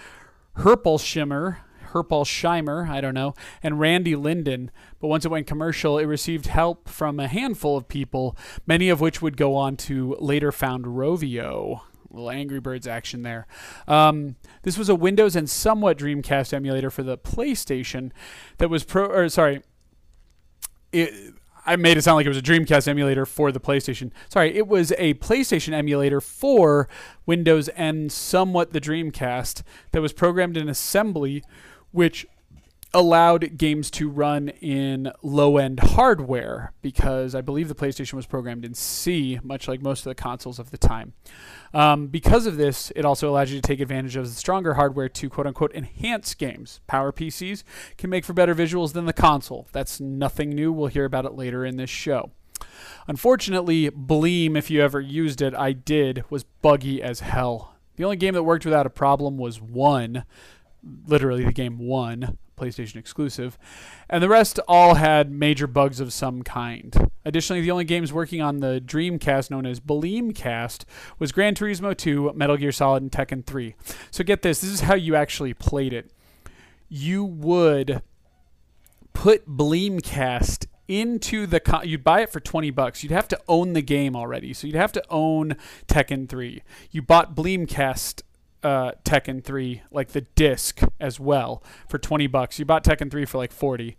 Herpelshimmer, 0.59 1.59
Herpelsheimer, 1.93 2.89
I 2.89 3.01
don't 3.01 3.15
know, 3.15 3.35
and 3.63 3.81
Randy 3.81 4.17
Linden. 4.17 4.71
But 5.01 5.09
once 5.09 5.25
it 5.25 5.31
went 5.31 5.47
commercial, 5.47 5.99
it 5.99 6.05
received 6.05 6.47
help 6.47 6.89
from 6.89 7.21
a 7.21 7.29
handful 7.29 7.77
of 7.77 7.89
people, 7.89 8.37
many 8.67 8.89
of 8.89 9.01
which 9.01 9.21
would 9.21 9.37
go 9.37 9.57
on 9.57 9.77
to 9.79 10.17
later 10.21 10.53
found 10.53 10.85
Rovio. 10.85 11.83
Little 12.13 12.31
Angry 12.31 12.59
Birds 12.59 12.89
action 12.89 13.23
there. 13.23 13.47
Um, 13.87 14.35
this 14.63 14.77
was 14.77 14.89
a 14.89 14.97
Windows 14.97 15.37
and 15.37 15.49
somewhat 15.49 15.97
Dreamcast 15.97 16.53
emulator 16.53 16.91
for 16.91 17.05
the 17.05 17.17
PlayStation 17.17 18.11
that 18.59 18.69
was 18.69 18.83
pro. 18.83 19.07
Or 19.07 19.29
sorry, 19.29 19.63
it, 20.93 21.35
I 21.71 21.77
made 21.77 21.97
it 21.97 22.03
sound 22.03 22.17
like 22.17 22.27
it 22.27 22.31
was 22.31 22.37
a 22.37 22.43
Dreamcast 22.43 22.89
emulator 22.89 23.25
for 23.25 23.53
the 23.53 23.61
PlayStation. 23.61 24.11
Sorry, 24.29 24.57
it 24.57 24.67
was 24.67 24.93
a 24.99 25.15
PlayStation 25.15 25.73
emulator 25.73 26.21
for 26.21 26.89
Windows 27.27 27.69
and 27.69 28.11
somewhat 28.11 28.73
the 28.73 28.81
Dreamcast 28.81 29.63
that 29.93 30.03
was 30.03 30.13
programmed 30.13 30.57
in 30.57 30.69
assembly, 30.69 31.45
which 31.93 32.27
allowed 32.93 33.57
games 33.57 33.91
to 33.93 34.09
run 34.09 34.49
in 34.49 35.13
low 35.23 35.59
end 35.59 35.81
hardware 35.81 36.73
because 36.83 37.35
I 37.35 37.41
believe 37.41 37.69
the 37.69 37.75
PlayStation 37.75 38.15
was 38.15 38.27
programmed 38.27 38.65
in 38.65 38.75
C, 38.75 39.39
much 39.43 39.69
like 39.69 39.83
most 39.83 40.01
of 40.01 40.11
the 40.11 40.15
consoles 40.15 40.59
of 40.59 40.71
the 40.71 40.79
time. 40.79 41.13
Um, 41.73 42.09
because 42.09 42.47
of 42.47 42.57
this, 42.57 42.93
it 42.97 43.05
also 43.05 43.31
allows 43.31 43.51
you 43.51 43.61
to 43.61 43.67
take 43.67 43.81
advantage 43.81 44.17
of 44.17 44.27
the 44.27 44.35
stronger 44.35 44.75
hardware 44.75 45.09
to 45.09 45.31
quote 45.31 45.47
unquote 45.47 45.75
enhance 45.75 46.35
games. 46.35 46.81
Power 46.87 47.13
PCs 47.13 47.63
can 47.97 48.11
make 48.11 48.25
for 48.25 48.33
better 48.33 48.55
visuals 48.55 48.93
than 48.93 49.07
the 49.07 49.13
console. 49.13 49.69
That's 49.73 50.01
nothing 50.01 50.51
new. 50.51 50.73
We'll 50.73 50.89
hear 50.89 51.05
about 51.05 51.27
it 51.27 51.35
later 51.35 51.65
in 51.65 51.77
this 51.77 51.91
show. 51.91 52.33
Unfortunately, 53.07 53.91
Bleem, 53.91 54.57
if 54.57 54.71
you 54.71 54.83
ever 54.83 55.01
used 55.01 55.41
it, 55.41 55.55
I 55.55 55.73
did, 55.73 56.25
was 56.31 56.45
buggy 56.45 57.03
as 57.03 57.21
hell. 57.21 57.75
The 57.97 58.05
only 58.05 58.17
game 58.17 58.35
that 58.35 58.45
worked 58.45 58.65
without 58.65 58.87
a 58.87 58.91
problem 58.91 59.37
was 59.37 59.61
one, 59.61 60.25
literally 61.07 61.45
the 61.45 61.53
game 61.53 61.79
one, 61.79 62.39
PlayStation 62.57 62.97
exclusive, 62.97 63.59
and 64.09 64.23
the 64.23 64.29
rest 64.29 64.61
all 64.69 64.95
had 64.95 65.31
major 65.31 65.67
bugs 65.67 66.01
of 66.01 66.13
some 66.13 66.43
kind. 66.43 67.11
Additionally, 67.25 67.63
the 67.63 67.71
only 67.71 67.85
games 67.85 68.13
working 68.13 68.41
on 68.41 68.61
the 68.61 68.83
Dreamcast 68.85 69.51
known 69.51 69.67
as 69.67 69.81
Bleemcast 69.81 70.85
was 71.19 71.33
Gran 71.33 71.55
Turismo 71.55 71.97
2, 71.97 72.33
Metal 72.35 72.57
Gear 72.57 72.73
Solid, 72.73 73.03
and 73.03 73.13
Tekken 73.13 73.45
3. 73.45 73.75
So 74.11 74.25
get 74.25 74.43
this, 74.43 74.61
this 74.61 74.71
is 74.71 74.81
how 74.83 74.95
you 74.95 75.15
actually 75.15 75.55
played 75.55 75.93
it. 75.93 76.11
You 76.89 77.25
would 77.25 78.03
put 79.13 79.49
Bleemcast 79.49 80.67
into 80.91 81.47
the 81.47 81.61
con- 81.61 81.87
you'd 81.89 82.03
buy 82.03 82.21
it 82.21 82.33
for 82.33 82.41
20 82.41 82.71
bucks 82.73 83.05
you'd 83.05 83.13
have 83.13 83.29
to 83.29 83.39
own 83.47 83.75
the 83.75 83.83
game 83.83 84.17
already 84.17 84.53
so 84.53 84.67
you'd 84.67 84.75
have 84.75 84.91
to 84.91 85.01
own 85.09 85.55
tekken 85.87 86.29
3 86.29 86.61
you 86.91 87.01
bought 87.01 87.33
bleemcast 87.33 88.23
uh, 88.63 88.93
Tekken 89.05 89.43
3, 89.43 89.83
like 89.91 90.09
the 90.09 90.23
disc 90.23 90.81
as 91.01 91.19
well, 91.19 91.63
for 91.89 91.99
20 91.99 92.27
bucks. 92.27 92.59
You 92.59 92.65
bought 92.65 92.85
Tekken 92.85 93.11
3 93.11 93.25
for 93.25 93.39
like 93.39 93.53
40. 93.53 93.97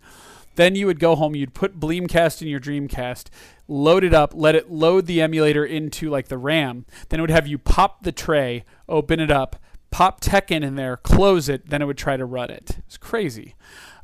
Then 0.54 0.74
you 0.74 0.86
would 0.86 1.00
go 1.00 1.16
home, 1.16 1.34
you'd 1.34 1.54
put 1.54 1.80
Bleemcast 1.80 2.42
in 2.42 2.48
your 2.48 2.60
Dreamcast, 2.60 3.28
load 3.68 4.04
it 4.04 4.12
up, 4.12 4.32
let 4.34 4.54
it 4.54 4.70
load 4.70 5.06
the 5.06 5.20
emulator 5.20 5.64
into 5.64 6.10
like 6.10 6.28
the 6.28 6.36
RAM. 6.36 6.84
Then 7.08 7.20
it 7.20 7.22
would 7.22 7.30
have 7.30 7.46
you 7.46 7.58
pop 7.58 8.02
the 8.02 8.12
tray, 8.12 8.64
open 8.88 9.18
it 9.18 9.30
up, 9.30 9.56
pop 9.90 10.20
Tekken 10.20 10.62
in 10.62 10.74
there, 10.74 10.96
close 10.98 11.48
it, 11.48 11.70
then 11.70 11.80
it 11.80 11.86
would 11.86 11.98
try 11.98 12.16
to 12.16 12.24
run 12.24 12.50
it. 12.50 12.78
It's 12.86 12.98
crazy. 12.98 13.54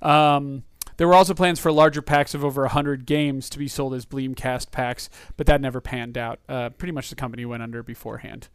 Um, 0.00 0.64
there 0.98 1.08
were 1.08 1.14
also 1.14 1.32
plans 1.32 1.58
for 1.58 1.72
larger 1.72 2.02
packs 2.02 2.34
of 2.34 2.44
over 2.44 2.62
100 2.62 3.06
games 3.06 3.48
to 3.50 3.58
be 3.58 3.68
sold 3.68 3.94
as 3.94 4.04
Bleemcast 4.04 4.70
packs, 4.72 5.08
but 5.36 5.46
that 5.46 5.60
never 5.60 5.80
panned 5.80 6.18
out. 6.18 6.40
Uh, 6.48 6.70
pretty 6.70 6.92
much 6.92 7.08
the 7.08 7.16
company 7.16 7.44
went 7.44 7.62
under 7.62 7.82
beforehand. 7.82 8.48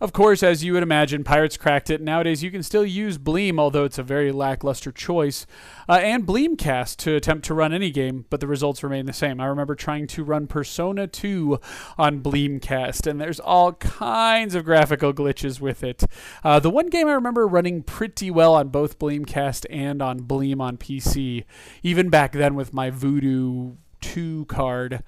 Of 0.00 0.12
course, 0.12 0.42
as 0.42 0.64
you 0.64 0.72
would 0.72 0.82
imagine, 0.82 1.22
pirates 1.22 1.56
cracked 1.56 1.90
it. 1.90 2.00
Nowadays, 2.00 2.42
you 2.42 2.50
can 2.50 2.64
still 2.64 2.84
use 2.84 3.16
Bleem, 3.16 3.60
although 3.60 3.84
it's 3.84 3.98
a 3.98 4.02
very 4.02 4.32
lackluster 4.32 4.90
choice, 4.90 5.46
uh, 5.88 5.92
and 6.02 6.26
Bleemcast 6.26 6.96
to 6.98 7.14
attempt 7.14 7.44
to 7.46 7.54
run 7.54 7.72
any 7.72 7.90
game, 7.90 8.24
but 8.28 8.40
the 8.40 8.48
results 8.48 8.82
remain 8.82 9.06
the 9.06 9.12
same. 9.12 9.40
I 9.40 9.46
remember 9.46 9.76
trying 9.76 10.08
to 10.08 10.24
run 10.24 10.48
Persona 10.48 11.06
2 11.06 11.60
on 11.96 12.20
Bleemcast, 12.20 13.06
and 13.06 13.20
there's 13.20 13.38
all 13.38 13.72
kinds 13.74 14.56
of 14.56 14.64
graphical 14.64 15.12
glitches 15.14 15.60
with 15.60 15.84
it. 15.84 16.02
Uh, 16.42 16.58
the 16.58 16.70
one 16.70 16.88
game 16.88 17.06
I 17.06 17.12
remember 17.12 17.46
running 17.46 17.84
pretty 17.84 18.32
well 18.32 18.54
on 18.54 18.68
both 18.68 18.98
Bleemcast 18.98 19.64
and 19.70 20.02
on 20.02 20.22
Bleem 20.22 20.60
on 20.60 20.76
PC 20.76 21.44
even 21.84 22.08
back 22.08 22.32
then 22.32 22.56
with 22.56 22.72
my 22.72 22.90
Voodoo 22.90 23.74
2 24.00 24.46
card, 24.46 25.04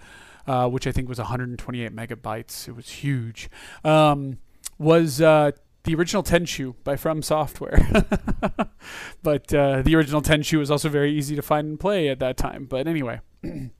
uh, 0.46 0.68
which 0.68 0.86
I 0.86 0.92
think 0.92 1.08
was 1.08 1.18
128 1.18 1.96
megabytes, 1.96 2.68
it 2.68 2.76
was 2.76 2.88
huge, 2.88 3.50
um, 3.82 4.38
was 4.78 5.20
uh, 5.20 5.52
the 5.84 5.94
original 5.94 6.22
Tenchu 6.22 6.74
by 6.84 6.96
From 6.96 7.22
Software. 7.22 7.78
but 9.22 9.52
uh, 9.54 9.82
the 9.82 9.96
original 9.96 10.20
Tenchu 10.20 10.58
was 10.58 10.70
also 10.70 10.90
very 10.90 11.12
easy 11.12 11.34
to 11.34 11.42
find 11.42 11.66
and 11.66 11.80
play 11.80 12.08
at 12.08 12.20
that 12.20 12.36
time. 12.36 12.66
But 12.66 12.86
anyway. 12.86 13.20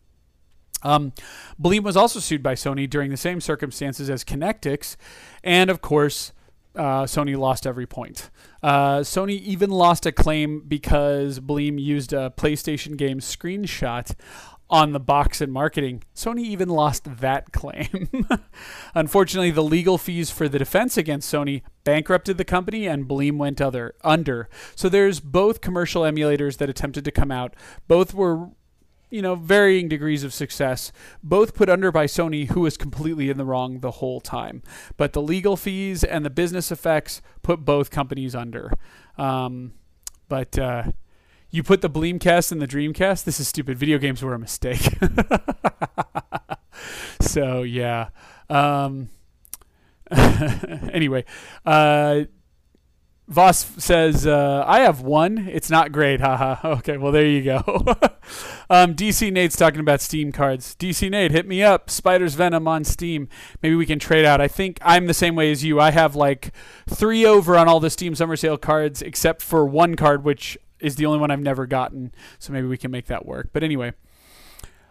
Um, 0.82 1.14
was 1.58 1.96
also 1.96 2.20
sued 2.20 2.44
by 2.44 2.54
Sony 2.54 2.88
during 2.88 3.10
the 3.10 3.16
same 3.16 3.40
circumstances 3.40 4.08
as 4.08 4.22
Connectix, 4.22 4.94
and 5.42 5.68
of 5.68 5.80
course, 5.80 6.32
uh, 6.76 7.04
Sony 7.04 7.36
lost 7.36 7.66
every 7.66 7.86
point. 7.86 8.30
Uh, 8.62 8.98
Sony 8.98 9.40
even 9.40 9.70
lost 9.70 10.06
a 10.06 10.12
claim 10.12 10.62
because 10.66 11.40
Bleem 11.40 11.80
used 11.80 12.12
a 12.12 12.32
PlayStation 12.36 12.96
game 12.96 13.20
screenshot 13.20 14.14
on 14.68 14.92
the 14.92 15.00
box 15.00 15.40
and 15.40 15.52
marketing. 15.52 16.02
Sony 16.14 16.40
even 16.40 16.68
lost 16.68 17.20
that 17.20 17.52
claim. 17.52 18.08
Unfortunately, 18.94 19.50
the 19.50 19.62
legal 19.62 19.98
fees 19.98 20.30
for 20.30 20.48
the 20.48 20.58
defense 20.58 20.96
against 20.96 21.32
Sony 21.32 21.62
bankrupted 21.84 22.36
the 22.36 22.44
company 22.44 22.86
and 22.86 23.08
Bleem 23.08 23.36
went 23.36 23.60
other 23.60 23.94
under. 24.02 24.48
So 24.74 24.88
there's 24.88 25.20
both 25.20 25.60
commercial 25.60 26.02
emulators 26.02 26.58
that 26.58 26.68
attempted 26.68 27.04
to 27.04 27.12
come 27.12 27.30
out. 27.30 27.54
Both 27.86 28.12
were 28.12 28.48
you 29.10 29.22
know, 29.22 29.34
varying 29.34 29.88
degrees 29.88 30.24
of 30.24 30.34
success, 30.34 30.92
both 31.22 31.54
put 31.54 31.68
under 31.68 31.92
by 31.92 32.06
Sony, 32.06 32.50
who 32.50 32.62
was 32.62 32.76
completely 32.76 33.30
in 33.30 33.36
the 33.36 33.44
wrong 33.44 33.80
the 33.80 33.92
whole 33.92 34.20
time. 34.20 34.62
But 34.96 35.12
the 35.12 35.22
legal 35.22 35.56
fees 35.56 36.02
and 36.02 36.24
the 36.24 36.30
business 36.30 36.72
effects 36.72 37.22
put 37.42 37.64
both 37.64 37.90
companies 37.90 38.34
under. 38.34 38.72
Um, 39.16 39.74
but 40.28 40.58
uh, 40.58 40.92
you 41.50 41.62
put 41.62 41.80
the 41.80 41.90
Bleemcast 41.90 42.50
and 42.52 42.60
the 42.60 42.66
Dreamcast. 42.66 43.24
This 43.24 43.38
is 43.38 43.48
stupid. 43.48 43.78
Video 43.78 43.98
games 43.98 44.22
were 44.22 44.34
a 44.34 44.38
mistake. 44.38 44.98
so 47.20 47.62
yeah. 47.62 48.08
Um, 48.50 49.08
anyway, 50.10 51.24
uh, 51.64 52.22
Voss 53.28 53.66
says, 53.82 54.24
uh, 54.24 54.62
I 54.66 54.80
have 54.80 55.00
one. 55.00 55.48
It's 55.50 55.68
not 55.68 55.90
great. 55.90 56.20
Haha. 56.20 56.68
okay, 56.78 56.96
well, 56.96 57.10
there 57.10 57.26
you 57.26 57.42
go. 57.42 57.58
um, 58.70 58.94
DC 58.94 59.32
Nate's 59.32 59.56
talking 59.56 59.80
about 59.80 60.00
Steam 60.00 60.30
cards. 60.30 60.76
DC 60.76 61.10
Nate, 61.10 61.32
hit 61.32 61.46
me 61.46 61.60
up. 61.62 61.90
Spider's 61.90 62.34
Venom 62.34 62.68
on 62.68 62.84
Steam. 62.84 63.28
Maybe 63.62 63.74
we 63.74 63.84
can 63.84 63.98
trade 63.98 64.24
out. 64.24 64.40
I 64.40 64.46
think 64.46 64.78
I'm 64.80 65.06
the 65.06 65.14
same 65.14 65.34
way 65.34 65.50
as 65.50 65.64
you. 65.64 65.80
I 65.80 65.90
have 65.90 66.14
like 66.14 66.52
three 66.88 67.26
over 67.26 67.56
on 67.56 67.66
all 67.66 67.80
the 67.80 67.90
Steam 67.90 68.14
Summer 68.14 68.36
Sale 68.36 68.58
cards, 68.58 69.02
except 69.02 69.42
for 69.42 69.66
one 69.66 69.96
card, 69.96 70.22
which 70.22 70.56
is 70.78 70.94
the 70.94 71.06
only 71.06 71.18
one 71.18 71.32
I've 71.32 71.40
never 71.40 71.66
gotten. 71.66 72.12
So 72.38 72.52
maybe 72.52 72.68
we 72.68 72.76
can 72.76 72.92
make 72.92 73.06
that 73.06 73.26
work. 73.26 73.48
But 73.52 73.64
anyway. 73.64 73.92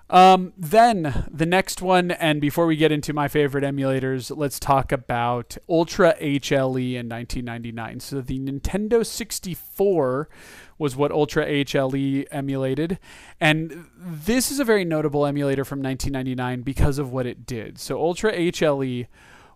Um, 0.09 0.53
then 0.55 1.27
the 1.31 1.47
next 1.47 1.81
one, 1.81 2.11
and 2.11 2.39
before 2.39 2.67
we 2.67 2.75
get 2.75 2.91
into 2.91 3.11
my 3.11 3.27
favorite 3.27 3.63
emulators, 3.63 4.35
let's 4.35 4.59
talk 4.59 4.91
about 4.91 5.57
Ultra 5.67 6.15
HLE 6.21 6.93
in 6.93 7.09
1999. 7.09 7.99
So 7.99 8.21
the 8.21 8.39
Nintendo 8.39 9.03
64 9.03 10.29
was 10.77 10.95
what 10.95 11.11
Ultra 11.11 11.45
HLE 11.47 12.25
emulated, 12.29 12.99
and 13.39 13.87
this 13.97 14.51
is 14.51 14.59
a 14.59 14.63
very 14.63 14.85
notable 14.85 15.25
emulator 15.25 15.65
from 15.65 15.81
1999 15.81 16.61
because 16.61 16.99
of 16.99 17.11
what 17.11 17.25
it 17.25 17.45
did. 17.45 17.79
So 17.79 17.97
Ultra 17.97 18.31
HLE 18.33 19.07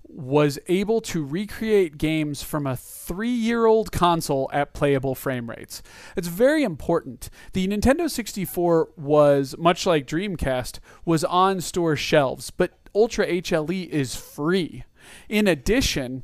was 0.09 0.57
able 0.67 1.01
to 1.01 1.23
recreate 1.23 1.97
games 1.97 2.41
from 2.41 2.65
a 2.65 2.75
three 2.75 3.29
year 3.29 3.65
old 3.65 3.91
console 3.91 4.49
at 4.51 4.73
playable 4.73 5.15
frame 5.15 5.49
rates. 5.49 5.83
It's 6.17 6.27
very 6.27 6.63
important. 6.63 7.29
The 7.53 7.67
Nintendo 7.67 8.09
64 8.09 8.89
was, 8.97 9.55
much 9.57 9.85
like 9.85 10.07
Dreamcast, 10.07 10.79
was 11.05 11.23
on 11.23 11.61
store 11.61 11.95
shelves, 11.95 12.49
but 12.49 12.73
Ultra 12.95 13.27
HLE 13.27 13.87
is 13.87 14.15
free. 14.15 14.83
In 15.29 15.47
addition, 15.47 16.23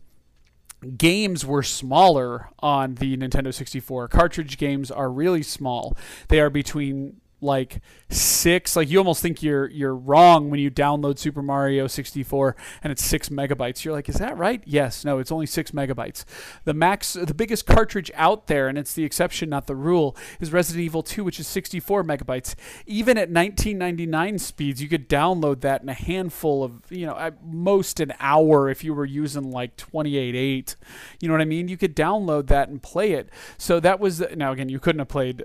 games 0.98 1.46
were 1.46 1.64
smaller 1.64 2.50
on 2.60 2.96
the 2.96 3.16
Nintendo 3.18 3.54
64. 3.54 4.08
Cartridge 4.08 4.58
games 4.58 4.90
are 4.90 5.12
really 5.12 5.44
small. 5.44 5.96
They 6.28 6.40
are 6.40 6.50
between 6.50 7.22
like 7.42 7.82
six 8.10 8.76
like 8.76 8.90
you 8.90 8.98
almost 8.98 9.22
think 9.22 9.44
you're 9.44 9.70
you're 9.70 9.96
wrong 9.96 10.50
when 10.50 10.60
you 10.60 10.72
download 10.72 11.18
super 11.20 11.42
mario 11.42 11.88
64 11.88 12.56
and 12.84 12.92
it's 12.92 13.04
six 13.04 13.30
megabytes. 13.30 13.84
You're 13.84 13.94
like 13.94 14.08
is 14.10 14.16
that 14.16 14.38
right? 14.38 14.62
Yes. 14.66 15.04
No 15.04 15.20
it's 15.20 15.32
only 15.32 15.46
six 15.46 15.72
megabytes. 15.72 16.24
The 16.64 16.74
max 16.74 17.14
the 17.14 17.34
biggest 17.34 17.66
cartridge 17.66 18.12
out 18.16 18.48
there 18.48 18.68
and 18.68 18.78
it's 18.78 18.94
the 18.94 19.04
exception 19.04 19.50
not 19.50 19.68
the 19.68 19.76
rule 19.76 20.16
is 20.40 20.52
resident 20.52 20.84
evil 20.84 21.04
2 21.04 21.24
which 21.24 21.40
is 21.40 21.48
64 21.48 22.04
megabytes. 22.04 22.56
Even 22.86 23.18
at 23.18 23.30
1999 23.30 24.40
speeds 24.40 24.82
you 24.82 24.88
could 24.88 25.10
download 25.10 25.62
that 25.62 25.82
in 25.82 25.90
a 25.90 25.94
handful 25.94 26.64
of 26.64 26.82
you 26.90 27.06
know 27.06 27.18
at 27.18 27.44
most 27.46 28.00
an 28.00 28.14
hour 28.20 28.70
if 28.70 28.84
you 28.84 28.94
were 28.94 29.06
using 29.06 29.52
like 29.52 29.76
28.8 29.78 30.76
you 31.20 31.28
know 31.28 31.34
what 31.34 31.42
i 31.42 31.46
mean? 31.46 31.68
You 31.68 31.78
could 31.78 31.96
download 31.96 32.48
that 32.48 32.70
and 32.70 32.82
play 32.82 33.12
it. 33.14 33.30
So 33.58 33.80
that 33.80 34.00
was 34.00 34.24
now 34.36 34.52
again 34.52 34.70
you 34.70 34.80
couldn't 34.80 35.00
have 35.00 35.08
played 35.08 35.44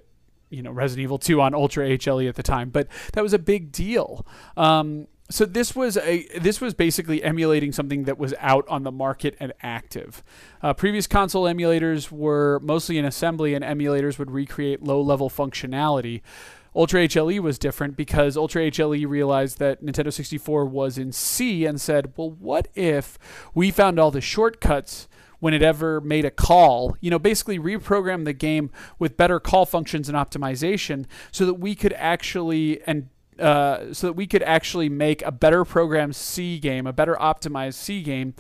you 0.51 0.63
know 0.63 0.71
Resident 0.71 1.05
Evil 1.05 1.19
2 1.19 1.41
on 1.41 1.55
Ultra 1.55 1.89
HLE 1.89 2.29
at 2.29 2.35
the 2.35 2.43
time, 2.43 2.71
but 2.71 2.89
that 3.15 3.23
was 3.23 3.33
a 3.33 3.39
big 3.39 3.73
deal. 3.73 4.27
Um, 4.57 5.07
so 5.31 5.45
this 5.45 5.77
was 5.77 5.97
a 5.97 6.27
this 6.39 6.61
was 6.61 6.75
basically 6.75 7.23
emulating 7.23 7.73
something 7.73 8.05
that 8.05 8.19
was 8.19 8.35
out 8.41 8.67
on 8.69 8.83
the 8.83 8.91
market 8.91 9.37
and 9.39 9.53
active. 9.63 10.23
Uh, 10.61 10.75
previous 10.75 11.07
console 11.07 11.45
emulators 11.45 12.11
were 12.11 12.61
mostly 12.63 12.99
in 12.99 13.05
assembly, 13.05 13.55
and 13.55 13.65
emulators 13.65 14.19
would 14.19 14.31
recreate 14.31 14.83
low-level 14.83 15.31
functionality. 15.31 16.21
Ultra 16.75 17.09
HLE 17.09 17.41
was 17.41 17.59
different 17.59 17.97
because 17.97 18.37
Ultra 18.37 18.71
HLE 18.71 19.09
realized 19.09 19.59
that 19.59 19.83
Nintendo 19.83 20.13
64 20.13 20.67
was 20.67 20.99
in 20.99 21.13
C 21.13 21.65
and 21.65 21.81
said, 21.81 22.13
"Well, 22.17 22.31
what 22.31 22.69
if 22.75 23.19
we 23.55 23.71
found 23.71 23.99
all 23.99 24.11
the 24.11 24.21
shortcuts 24.21 25.09
when 25.41 25.53
it 25.53 25.63
ever 25.63 26.01
made 26.01 26.25
a 26.25 26.31
call. 26.31 26.97
You 27.01 27.11
know, 27.11 27.19
basically 27.19 27.59
reprogram 27.59 28.25
the 28.25 28.33
game 28.33 28.71
with 28.99 29.17
better 29.17 29.41
call 29.41 29.67
functions 29.67 30.09
and 30.09 30.17
optimization 30.17 31.07
so 31.33 31.45
that 31.47 31.55
we 31.55 31.75
could 31.75 31.93
actually 31.95 32.81
and 32.87 33.09
uh, 33.41 33.93
so 33.93 34.07
that 34.07 34.13
we 34.13 34.27
could 34.27 34.43
actually 34.43 34.89
make 34.89 35.23
a 35.23 35.33
better 35.33 35.65
programmed 35.65 36.15
C 36.15 36.59
game, 36.59 36.87
a 36.87 36.93
better 36.93 37.15
optimized 37.15 37.75
C 37.75 38.03
game 38.03 38.35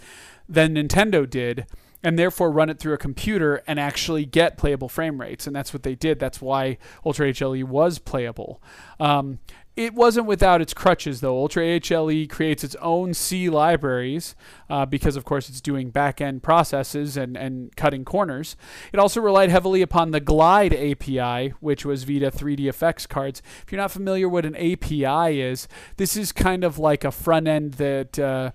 than 0.46 0.74
Nintendo 0.74 1.28
did, 1.28 1.66
and 2.02 2.18
therefore 2.18 2.50
run 2.50 2.68
it 2.68 2.78
through 2.78 2.92
a 2.92 2.98
computer 2.98 3.62
and 3.66 3.80
actually 3.80 4.26
get 4.26 4.58
playable 4.58 4.88
frame 4.88 5.20
rates. 5.20 5.46
And 5.46 5.56
that's 5.56 5.72
what 5.72 5.82
they 5.84 5.94
did. 5.94 6.18
That's 6.18 6.40
why 6.40 6.76
Ultra 7.04 7.32
HLE 7.32 7.64
was 7.64 7.98
playable. 7.98 8.62
Um, 8.98 9.38
it 9.80 9.94
wasn't 9.94 10.26
without 10.26 10.60
its 10.60 10.74
crutches, 10.74 11.22
though. 11.22 11.38
Ultra 11.38 11.62
HLE 11.80 12.28
creates 12.28 12.62
its 12.62 12.76
own 12.82 13.14
C 13.14 13.48
libraries 13.48 14.36
uh, 14.68 14.84
because, 14.84 15.16
of 15.16 15.24
course, 15.24 15.48
it's 15.48 15.62
doing 15.62 15.88
back 15.88 16.20
end 16.20 16.42
processes 16.42 17.16
and, 17.16 17.34
and 17.34 17.74
cutting 17.76 18.04
corners. 18.04 18.56
It 18.92 18.98
also 18.98 19.22
relied 19.22 19.48
heavily 19.48 19.80
upon 19.80 20.10
the 20.10 20.20
Glide 20.20 20.74
API, 20.74 21.54
which 21.60 21.86
was 21.86 22.04
Vita 22.04 22.30
3D 22.30 22.68
effects 22.68 23.06
cards. 23.06 23.40
If 23.62 23.72
you're 23.72 23.80
not 23.80 23.90
familiar 23.90 24.28
what 24.28 24.44
an 24.44 24.54
API 24.54 25.40
is, 25.40 25.66
this 25.96 26.14
is 26.14 26.30
kind 26.30 26.62
of 26.62 26.78
like 26.78 27.02
a 27.02 27.10
front 27.10 27.48
end 27.48 27.74
that. 27.74 28.18
Uh, 28.18 28.50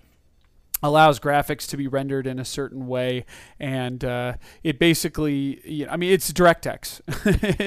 allows 0.84 1.19
graphics 1.19 1.67
to 1.67 1.78
be 1.78 1.88
rendered 1.88 2.28
in 2.28 2.38
a 2.38 2.45
certain 2.45 2.86
way 2.86 3.26
and 3.59 4.03
uh, 4.03 4.34
it 4.61 4.78
basically 4.78 5.59
you 5.65 5.86
know, 5.86 5.91
i 5.91 5.97
mean 5.97 6.11
it's 6.11 6.32
directx 6.32 7.01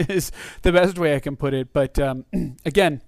is 0.09 0.30
the 0.62 0.70
best 0.70 0.98
way 0.98 1.16
i 1.16 1.18
can 1.18 1.34
put 1.34 1.52
it 1.52 1.72
but 1.72 1.98
um, 1.98 2.24
again 2.64 3.00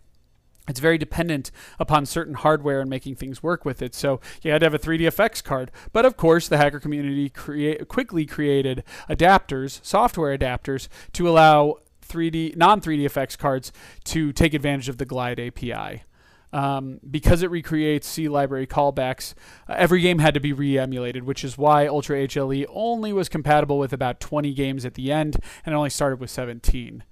it's 0.69 0.81
very 0.81 0.99
dependent 0.99 1.51
upon 1.79 2.07
certain 2.07 2.35
hardware 2.35 2.81
and 2.81 2.89
making 2.89 3.17
things 3.17 3.43
work 3.43 3.65
with 3.65 3.83
it. 3.83 3.95
So 3.95 4.21
you 4.43 4.53
had 4.53 4.61
to 4.61 4.67
have 4.67 4.75
a 4.75 4.79
3DFX 4.79 5.43
card. 5.43 5.71
But 5.93 6.07
of 6.07 6.17
course, 6.17 6.49
the 6.49 6.59
hacker 6.59 6.81
community 6.81 7.29
crea- 7.29 7.85
quickly 7.87 8.27
created 8.27 8.85
adapters, 9.09 9.81
software 9.85 10.37
adapters, 10.37 10.89
to 11.15 11.29
allow 11.29 11.79
3D 12.07 12.57
non 12.57 12.81
3DFX 12.81 13.39
cards 13.39 13.73
to 14.05 14.33
take 14.33 14.55
advantage 14.55 14.89
of 14.89 14.99
the 14.99 15.05
Glide 15.05 15.41
API. 15.41 16.05
Um, 16.53 16.99
because 17.09 17.45
it 17.45 17.51
recreates 17.51 18.09
C 18.09 18.29
library 18.29 18.67
callbacks, 18.67 19.35
uh, 19.69 19.75
every 19.77 20.01
game 20.01 20.19
had 20.19 20.35
to 20.35 20.41
be 20.41 20.53
re 20.53 20.79
emulated, 20.79 21.23
which 21.23 21.45
is 21.45 21.57
why 21.57 21.87
Ultra 21.87 22.27
HLE 22.27 22.67
only 22.71 23.13
was 23.13 23.29
compatible 23.29 23.79
with 23.79 23.93
about 23.93 24.19
20 24.19 24.53
games 24.55 24.85
at 24.85 24.95
the 24.95 25.13
end 25.13 25.39
and 25.65 25.77
only 25.77 25.91
started 25.91 26.21
with 26.21 26.31
17. 26.31 27.05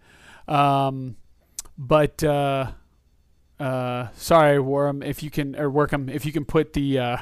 Um, 0.47 1.17
but. 1.77 2.23
Uh, 2.23 2.73
uh, 3.61 4.09
sorry, 4.15 4.59
Warham, 4.59 5.05
if 5.05 5.23
you 5.23 5.31
can 5.31 5.57
or 5.57 5.71
Workham, 5.71 6.11
if 6.11 6.25
you 6.25 6.33
can 6.33 6.45
put 6.45 6.73
the 6.73 6.99
uh, 6.99 7.17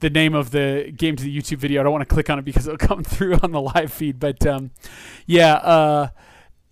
the 0.00 0.10
name 0.10 0.34
of 0.34 0.50
the 0.50 0.92
game 0.96 1.16
to 1.16 1.22
the 1.22 1.36
YouTube 1.36 1.58
video. 1.58 1.80
I 1.80 1.84
don't 1.84 1.92
want 1.92 2.08
to 2.08 2.12
click 2.12 2.28
on 2.28 2.38
it 2.38 2.44
because 2.44 2.66
it'll 2.66 2.78
come 2.88 3.04
through 3.04 3.38
on 3.42 3.52
the 3.52 3.60
live 3.60 3.92
feed. 3.92 4.18
But 4.18 4.46
um, 4.46 4.72
yeah, 5.26 5.54
uh, 5.54 6.08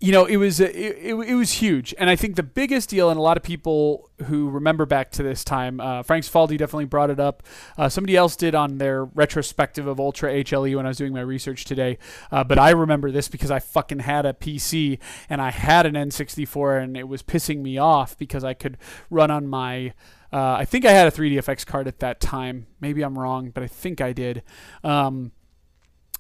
you 0.01 0.13
know, 0.13 0.27
it 0.27 0.37
was 0.37 0.61
it, 0.61 0.77
it, 0.77 1.15
it, 1.15 1.35
was 1.35 1.55
huge, 1.55 1.93
and 1.99 2.09
I 2.09 2.15
think 2.15 2.37
the 2.37 2.45
biggest 2.45 2.89
deal, 2.89 3.11
and 3.11 3.19
a 3.19 3.23
lot 3.23 3.37
of 3.37 3.43
people 3.43 4.11
who 4.27 4.49
remember 4.49 4.87
back 4.87 5.11
to 5.13 5.25
this 5.25 5.43
time, 5.43 5.81
uh, 5.81 6.05
Frank 6.05 6.25
Cifaldi 6.25 6.57
definitely 6.57 6.85
brought 6.85 7.11
it 7.11 7.19
up. 7.19 7.43
Uh, 7.77 7.89
somebody 7.89 8.15
else 8.15 8.37
did 8.37 8.55
on 8.55 8.79
their 8.79 9.05
retrospective 9.05 9.89
of 9.89 9.99
Ultra 9.99 10.33
HLE 10.33 10.77
when 10.77 10.87
I 10.87 10.91
was 10.91 10.99
doing 10.99 11.13
my 11.13 11.21
research 11.21 11.65
today, 11.65 11.99
uh, 12.31 12.45
but 12.45 12.61
I 12.61 12.71
remember 12.71 13.11
this 13.11 13.27
because 13.27 13.51
I 13.51 13.59
fucking 13.59 14.01
had 14.01 14.25
a 14.25 14.33
PC 14.33 15.01
and 15.29 15.43
I 15.43 15.51
had 15.51 15.85
an 15.85 15.95
N64, 15.95 16.81
and 16.81 16.97
it 16.97 17.09
was 17.09 17.25
pissing 17.25 17.61
me 17.61 17.77
off 17.77 18.17
because 18.17 18.45
I 18.45 18.55
could 18.55 18.79
run 19.11 19.33
on 19.33 19.49
my. 19.49 19.95
Uh, 20.33 20.53
I 20.61 20.65
think 20.65 20.85
I 20.85 20.93
had 20.93 21.09
a 21.09 21.11
3DFX 21.11 21.67
card 21.67 21.89
at 21.89 21.99
that 22.01 22.21
time. 22.21 22.69
Maybe 22.81 23.03
I'm 23.03 23.19
wrong, 23.19 23.51
but 23.51 23.65
I 23.65 23.67
think 23.67 24.01
I 24.01 24.13
did. 24.13 24.45
Um, 24.85 25.33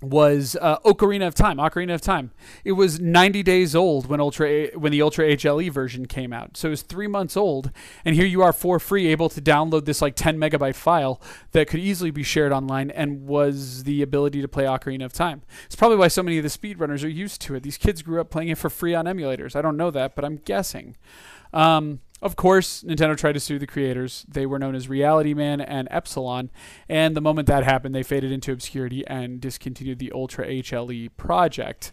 was 0.00 0.56
uh, 0.60 0.78
Ocarina 0.80 1.26
of 1.26 1.34
Time. 1.34 1.56
Ocarina 1.56 1.94
of 1.94 2.00
Time. 2.00 2.30
It 2.64 2.72
was 2.72 3.00
90 3.00 3.42
days 3.42 3.74
old 3.74 4.06
when 4.06 4.20
Ultra 4.20 4.68
when 4.76 4.92
the 4.92 5.02
Ultra 5.02 5.26
HLE 5.36 5.70
version 5.72 6.06
came 6.06 6.32
out. 6.32 6.56
So 6.56 6.68
it 6.68 6.70
was 6.70 6.82
three 6.82 7.08
months 7.08 7.36
old, 7.36 7.72
and 8.04 8.14
here 8.14 8.26
you 8.26 8.42
are 8.42 8.52
for 8.52 8.78
free, 8.78 9.08
able 9.08 9.28
to 9.30 9.40
download 9.40 9.84
this 9.84 10.00
like 10.00 10.14
10 10.14 10.38
megabyte 10.38 10.76
file 10.76 11.20
that 11.52 11.68
could 11.68 11.80
easily 11.80 12.10
be 12.10 12.22
shared 12.22 12.52
online, 12.52 12.90
and 12.90 13.26
was 13.26 13.84
the 13.84 14.02
ability 14.02 14.40
to 14.40 14.48
play 14.48 14.64
Ocarina 14.64 15.04
of 15.04 15.12
Time. 15.12 15.42
It's 15.66 15.76
probably 15.76 15.96
why 15.96 16.08
so 16.08 16.22
many 16.22 16.38
of 16.38 16.44
the 16.44 16.48
speedrunners 16.48 17.04
are 17.04 17.08
used 17.08 17.40
to 17.42 17.54
it. 17.54 17.62
These 17.62 17.78
kids 17.78 18.02
grew 18.02 18.20
up 18.20 18.30
playing 18.30 18.48
it 18.48 18.58
for 18.58 18.70
free 18.70 18.94
on 18.94 19.06
emulators. 19.06 19.56
I 19.56 19.62
don't 19.62 19.76
know 19.76 19.90
that, 19.90 20.14
but 20.14 20.24
I'm 20.24 20.36
guessing. 20.36 20.96
Um, 21.52 22.00
of 22.20 22.36
course, 22.36 22.82
Nintendo 22.82 23.16
tried 23.16 23.32
to 23.32 23.40
sue 23.40 23.58
the 23.58 23.66
creators. 23.66 24.26
They 24.28 24.44
were 24.44 24.58
known 24.58 24.74
as 24.74 24.88
Reality 24.88 25.34
Man 25.34 25.60
and 25.60 25.86
Epsilon, 25.90 26.50
and 26.88 27.16
the 27.16 27.20
moment 27.20 27.46
that 27.46 27.64
happened, 27.64 27.94
they 27.94 28.02
faded 28.02 28.32
into 28.32 28.52
obscurity 28.52 29.06
and 29.06 29.40
discontinued 29.40 29.98
the 29.98 30.12
Ultra 30.12 30.46
HLE 30.46 31.10
project. 31.16 31.92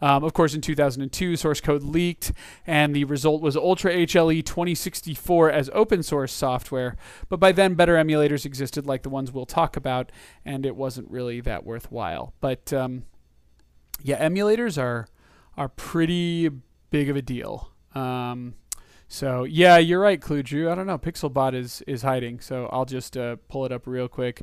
Um, 0.00 0.24
of 0.24 0.32
course, 0.32 0.54
in 0.54 0.60
2002, 0.60 1.36
source 1.36 1.60
code 1.60 1.82
leaked, 1.82 2.32
and 2.66 2.94
the 2.94 3.04
result 3.04 3.42
was 3.42 3.56
Ultra 3.56 3.92
HLE 3.92 4.44
2064 4.44 5.50
as 5.50 5.70
open 5.72 6.02
source 6.02 6.32
software. 6.32 6.96
But 7.28 7.40
by 7.40 7.52
then, 7.52 7.74
better 7.74 7.96
emulators 7.96 8.44
existed, 8.44 8.86
like 8.86 9.02
the 9.02 9.10
ones 9.10 9.32
we'll 9.32 9.46
talk 9.46 9.76
about, 9.76 10.12
and 10.44 10.64
it 10.66 10.76
wasn't 10.76 11.10
really 11.10 11.40
that 11.42 11.64
worthwhile. 11.64 12.34
But 12.40 12.72
um, 12.72 13.04
yeah, 14.02 14.26
emulators 14.26 14.80
are 14.80 15.08
are 15.56 15.68
pretty 15.68 16.50
big 16.90 17.08
of 17.08 17.16
a 17.16 17.22
deal. 17.22 17.70
Um, 17.94 18.54
so 19.08 19.44
yeah, 19.44 19.78
you're 19.78 20.00
right, 20.00 20.20
Clue. 20.20 20.40
I 20.40 20.74
don't 20.74 20.86
know. 20.86 20.98
Pixelbot 20.98 21.54
is 21.54 21.82
is 21.86 22.02
hiding, 22.02 22.40
so 22.40 22.68
I'll 22.72 22.84
just 22.84 23.16
uh, 23.16 23.36
pull 23.48 23.64
it 23.64 23.72
up 23.72 23.86
real 23.86 24.08
quick. 24.08 24.42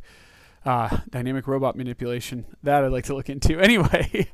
Uh, 0.66 1.00
dynamic 1.10 1.48
robot 1.48 1.76
manipulation. 1.76 2.46
That 2.64 2.86
I'd 2.86 2.92
like 2.92 3.06
to 3.06 3.16
look 3.16 3.30
into. 3.30 3.60
Anyway. 3.64 4.30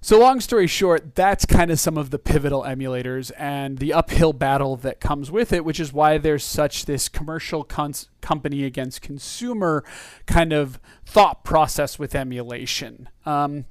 So, 0.00 0.16
long 0.20 0.38
story 0.38 0.68
short, 0.68 1.16
that's 1.16 1.44
kind 1.44 1.72
of 1.72 1.80
some 1.80 1.98
of 1.98 2.10
the 2.10 2.20
pivotal 2.20 2.62
emulators 2.62 3.32
and 3.36 3.78
the 3.78 3.92
uphill 3.92 4.32
battle 4.32 4.76
that 4.76 5.00
comes 5.00 5.28
with 5.28 5.52
it, 5.52 5.64
which 5.64 5.80
is 5.80 5.92
why 5.92 6.18
there's 6.18 6.44
such 6.44 6.84
this 6.84 7.08
commercial 7.08 7.64
cons- 7.64 8.08
company 8.20 8.62
against 8.62 9.02
consumer 9.02 9.84
kind 10.24 10.52
of 10.52 10.78
thought 11.04 11.42
process 11.42 11.98
with 11.98 12.14
emulation. 12.14 13.08
Um, 13.26 13.64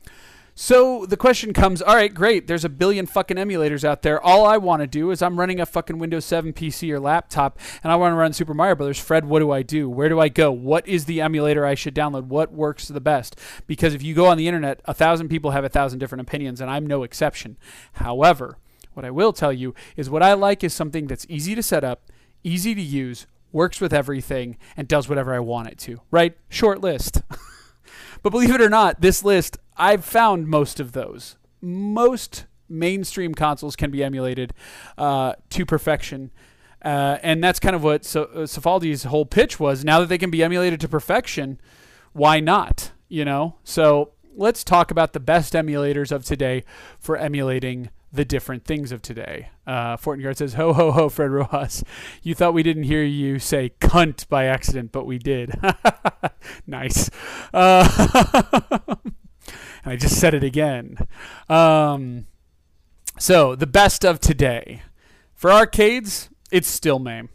so 0.59 1.05
the 1.05 1.17
question 1.17 1.53
comes, 1.53 1.83
all 1.83 1.93
right, 1.93 2.11
great. 2.11 2.47
There's 2.47 2.65
a 2.65 2.69
billion 2.69 3.05
fucking 3.05 3.37
emulators 3.37 3.83
out 3.83 4.01
there. 4.01 4.19
All 4.19 4.43
I 4.43 4.57
want 4.57 4.81
to 4.81 4.87
do 4.87 5.11
is 5.11 5.21
I'm 5.21 5.39
running 5.39 5.59
a 5.59 5.67
fucking 5.67 5.99
Windows 5.99 6.25
7 6.25 6.51
PC 6.51 6.89
or 6.91 6.99
laptop 6.99 7.59
and 7.83 7.91
I 7.91 7.95
want 7.95 8.13
to 8.13 8.15
run 8.15 8.33
Super 8.33 8.55
Mario 8.55 8.73
Brothers. 8.73 8.97
Fred, 8.97 9.25
what 9.25 9.37
do 9.37 9.51
I 9.51 9.61
do? 9.61 9.87
Where 9.87 10.09
do 10.09 10.19
I 10.19 10.29
go? 10.29 10.51
What 10.51 10.87
is 10.87 11.05
the 11.05 11.21
emulator 11.21 11.63
I 11.63 11.75
should 11.75 11.93
download? 11.93 12.23
What 12.23 12.51
works 12.51 12.87
the 12.87 12.99
best? 12.99 13.39
Because 13.67 13.93
if 13.93 14.01
you 14.01 14.15
go 14.15 14.25
on 14.25 14.37
the 14.37 14.47
internet, 14.47 14.81
a 14.85 14.95
thousand 14.95 15.29
people 15.29 15.51
have 15.51 15.63
a 15.63 15.69
thousand 15.69 15.99
different 15.99 16.23
opinions 16.23 16.59
and 16.59 16.71
I'm 16.71 16.87
no 16.87 17.03
exception. 17.03 17.59
However, 17.93 18.57
what 18.95 19.05
I 19.05 19.11
will 19.11 19.33
tell 19.33 19.53
you 19.53 19.75
is 19.95 20.09
what 20.09 20.23
I 20.23 20.33
like 20.33 20.63
is 20.63 20.73
something 20.73 21.05
that's 21.05 21.27
easy 21.29 21.53
to 21.53 21.61
set 21.61 21.83
up, 21.83 22.11
easy 22.43 22.73
to 22.73 22.81
use, 22.81 23.27
works 23.51 23.79
with 23.79 23.93
everything, 23.93 24.57
and 24.75 24.87
does 24.87 25.07
whatever 25.07 25.35
I 25.35 25.39
want 25.39 25.67
it 25.67 25.77
to. 25.81 26.01
Right? 26.09 26.35
Short 26.49 26.81
list. 26.81 27.21
but 28.23 28.31
believe 28.31 28.53
it 28.53 28.61
or 28.61 28.69
not, 28.69 29.01
this 29.01 29.23
list 29.23 29.57
I've 29.77 30.03
found 30.03 30.47
most 30.47 30.79
of 30.79 30.93
those. 30.93 31.37
Most 31.61 32.45
mainstream 32.69 33.33
consoles 33.33 33.75
can 33.75 33.91
be 33.91 34.03
emulated 34.03 34.53
uh, 34.97 35.33
to 35.49 35.65
perfection. 35.65 36.31
Uh, 36.83 37.17
and 37.23 37.43
that's 37.43 37.59
kind 37.59 37.75
of 37.75 37.83
what 37.83 38.05
so, 38.05 38.23
uh, 38.23 39.09
whole 39.09 39.25
pitch 39.25 39.59
was. 39.59 39.83
Now 39.83 39.99
that 39.99 40.09
they 40.09 40.17
can 40.17 40.29
be 40.29 40.43
emulated 40.43 40.79
to 40.81 40.87
perfection, 40.87 41.59
why 42.13 42.39
not? 42.39 42.91
You 43.07 43.25
know? 43.25 43.55
So 43.63 44.11
let's 44.35 44.63
talk 44.63 44.91
about 44.91 45.13
the 45.13 45.19
best 45.19 45.53
emulators 45.53 46.11
of 46.11 46.23
today 46.23 46.63
for 46.99 47.17
emulating 47.17 47.89
the 48.11 48.25
different 48.25 48.65
things 48.65 48.91
of 48.91 49.01
today. 49.01 49.49
Uh, 49.65 49.97
Fortengard 49.97 50.37
says, 50.37 50.53
Ho, 50.53 50.73
ho, 50.73 50.91
ho, 50.91 51.09
Fred 51.09 51.31
Rojas. 51.31 51.83
You 52.23 52.35
thought 52.35 52.53
we 52.53 52.63
didn't 52.63 52.83
hear 52.83 53.03
you 53.03 53.39
say 53.39 53.73
cunt 53.79 54.27
by 54.29 54.45
accident, 54.45 54.91
but 54.91 55.05
we 55.05 55.17
did. 55.17 55.59
nice. 56.67 57.09
Uh, 57.53 58.69
and 59.83 59.93
I 59.93 59.95
just 59.95 60.19
said 60.19 60.33
it 60.33 60.43
again. 60.43 60.97
Um, 61.49 62.27
so, 63.19 63.55
the 63.55 63.67
best 63.67 64.05
of 64.05 64.19
today. 64.19 64.83
For 65.33 65.51
arcades, 65.51 66.29
it's 66.51 66.67
still 66.67 66.99
MAME. 66.99 67.29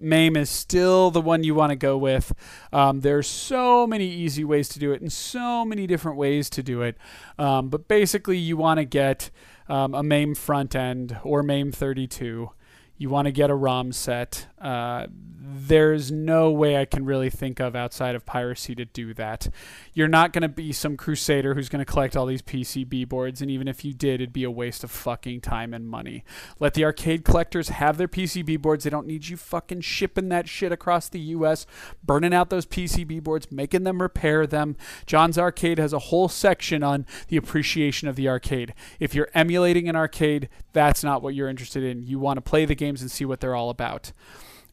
MAME 0.00 0.36
is 0.36 0.50
still 0.50 1.10
the 1.10 1.20
one 1.20 1.42
you 1.42 1.54
want 1.54 1.70
to 1.70 1.76
go 1.76 1.98
with. 1.98 2.32
Um, 2.72 3.00
there's 3.00 3.26
so 3.26 3.86
many 3.86 4.06
easy 4.06 4.44
ways 4.44 4.68
to 4.70 4.78
do 4.78 4.92
it 4.92 5.00
and 5.00 5.12
so 5.12 5.64
many 5.64 5.86
different 5.86 6.18
ways 6.18 6.48
to 6.50 6.62
do 6.62 6.82
it. 6.82 6.96
Um, 7.38 7.68
but 7.68 7.88
basically, 7.88 8.38
you 8.38 8.56
want 8.56 8.78
to 8.78 8.84
get 8.84 9.30
um, 9.68 9.94
a 9.94 10.02
MAME 10.02 10.34
front 10.34 10.74
end 10.74 11.18
or 11.22 11.42
MAME 11.42 11.72
32. 11.72 12.50
You 12.98 13.08
want 13.10 13.26
to 13.26 13.32
get 13.32 13.48
a 13.48 13.54
ROM 13.54 13.92
set. 13.92 14.46
Uh, 14.60 15.06
there's 15.50 16.12
no 16.12 16.50
way 16.50 16.76
I 16.76 16.84
can 16.84 17.04
really 17.04 17.30
think 17.30 17.58
of 17.58 17.74
outside 17.74 18.14
of 18.14 18.26
piracy 18.26 18.74
to 18.74 18.84
do 18.84 19.14
that. 19.14 19.48
You're 19.94 20.08
not 20.08 20.32
going 20.32 20.42
to 20.42 20.48
be 20.48 20.72
some 20.72 20.96
crusader 20.96 21.54
who's 21.54 21.70
going 21.70 21.84
to 21.84 21.90
collect 21.90 22.16
all 22.16 22.26
these 22.26 22.42
PCB 22.42 23.08
boards, 23.08 23.40
and 23.40 23.50
even 23.50 23.66
if 23.66 23.84
you 23.84 23.94
did, 23.94 24.20
it'd 24.20 24.32
be 24.32 24.44
a 24.44 24.50
waste 24.50 24.84
of 24.84 24.90
fucking 24.90 25.40
time 25.40 25.72
and 25.72 25.88
money. 25.88 26.24
Let 26.60 26.74
the 26.74 26.84
arcade 26.84 27.24
collectors 27.24 27.70
have 27.70 27.96
their 27.96 28.08
PCB 28.08 28.60
boards. 28.60 28.84
They 28.84 28.90
don't 28.90 29.06
need 29.06 29.28
you 29.28 29.36
fucking 29.36 29.80
shipping 29.80 30.28
that 30.28 30.48
shit 30.48 30.70
across 30.70 31.08
the 31.08 31.20
US, 31.20 31.66
burning 32.04 32.34
out 32.34 32.50
those 32.50 32.66
PCB 32.66 33.22
boards, 33.22 33.50
making 33.50 33.84
them 33.84 34.02
repair 34.02 34.46
them. 34.46 34.76
John's 35.06 35.38
Arcade 35.38 35.78
has 35.78 35.92
a 35.92 35.98
whole 35.98 36.28
section 36.28 36.82
on 36.82 37.06
the 37.28 37.36
appreciation 37.36 38.06
of 38.06 38.16
the 38.16 38.28
arcade. 38.28 38.74
If 39.00 39.14
you're 39.14 39.30
emulating 39.34 39.88
an 39.88 39.96
arcade, 39.96 40.48
that's 40.78 41.02
not 41.02 41.22
what 41.22 41.34
you're 41.34 41.48
interested 41.48 41.82
in. 41.82 42.06
You 42.06 42.20
want 42.20 42.36
to 42.36 42.40
play 42.40 42.64
the 42.64 42.76
games 42.76 43.02
and 43.02 43.10
see 43.10 43.24
what 43.24 43.40
they're 43.40 43.56
all 43.56 43.68
about. 43.68 44.12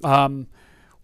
Um, 0.03 0.45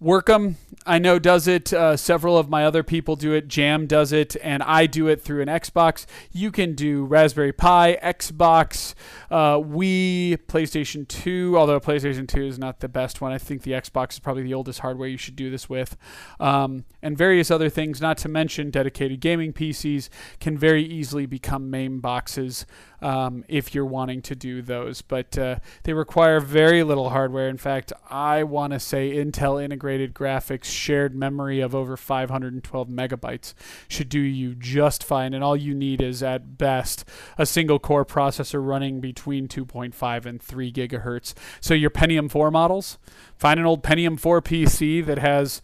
Workum, 0.01 0.55
I 0.83 0.97
know, 0.97 1.17
does 1.19 1.47
it. 1.47 1.71
Uh, 1.71 1.95
several 1.95 2.35
of 2.35 2.49
my 2.49 2.65
other 2.65 2.83
people 2.83 3.15
do 3.15 3.33
it. 3.33 3.47
Jam 3.47 3.85
does 3.85 4.11
it, 4.11 4.35
and 4.43 4.61
I 4.63 4.85
do 4.87 5.07
it 5.07 5.21
through 5.21 5.41
an 5.41 5.47
Xbox. 5.47 6.05
You 6.31 6.51
can 6.51 6.73
do 6.73 7.05
Raspberry 7.05 7.51
Pi, 7.51 7.99
Xbox, 8.01 8.95
uh, 9.29 9.57
Wii, 9.57 10.37
PlayStation 10.47 11.07
2, 11.07 11.55
although 11.55 11.79
PlayStation 11.79 12.27
2 12.27 12.45
is 12.45 12.57
not 12.57 12.79
the 12.79 12.89
best 12.89 13.21
one. 13.21 13.31
I 13.31 13.37
think 13.37 13.61
the 13.61 13.71
Xbox 13.71 14.13
is 14.13 14.19
probably 14.19 14.41
the 14.41 14.55
oldest 14.55 14.79
hardware 14.79 15.07
you 15.07 15.17
should 15.17 15.35
do 15.35 15.51
this 15.51 15.69
with. 15.69 15.95
Um, 16.39 16.85
and 17.03 17.15
various 17.15 17.51
other 17.51 17.69
things, 17.69 18.01
not 18.01 18.17
to 18.19 18.29
mention 18.29 18.71
dedicated 18.71 19.19
gaming 19.19 19.53
PCs, 19.53 20.09
can 20.39 20.57
very 20.57 20.83
easily 20.83 21.27
become 21.27 21.69
MAME 21.69 21.99
boxes 21.99 22.65
um, 23.01 23.43
if 23.47 23.73
you're 23.73 23.85
wanting 23.85 24.21
to 24.23 24.35
do 24.35 24.61
those. 24.61 25.01
But 25.01 25.37
uh, 25.37 25.57
they 25.83 25.93
require 25.93 26.39
very 26.39 26.83
little 26.83 27.09
hardware. 27.09 27.49
In 27.49 27.57
fact, 27.57 27.91
I 28.09 28.43
want 28.43 28.73
to 28.73 28.79
say 28.79 29.13
Intel 29.13 29.63
integrated 29.63 30.13
graphics 30.13 30.65
shared 30.65 31.15
memory 31.15 31.59
of 31.59 31.73
over 31.73 31.97
512 31.97 32.87
megabytes 32.87 33.53
should 33.87 34.09
do 34.09 34.19
you 34.19 34.55
just 34.55 35.03
fine. 35.03 35.33
And 35.33 35.43
all 35.43 35.57
you 35.57 35.73
need 35.73 36.01
is, 36.01 36.21
at 36.21 36.57
best, 36.57 37.05
a 37.37 37.45
single 37.45 37.79
core 37.79 38.05
processor 38.05 38.65
running 38.65 39.01
between 39.01 39.47
2.5 39.47 40.25
and 40.25 40.41
3 40.41 40.71
gigahertz. 40.71 41.33
So 41.59 41.73
your 41.73 41.89
Pentium 41.89 42.29
4 42.29 42.51
models, 42.51 42.97
find 43.37 43.59
an 43.59 43.65
old 43.65 43.83
Pentium 43.83 44.19
4 44.19 44.41
PC 44.41 45.05
that 45.05 45.19
has 45.19 45.61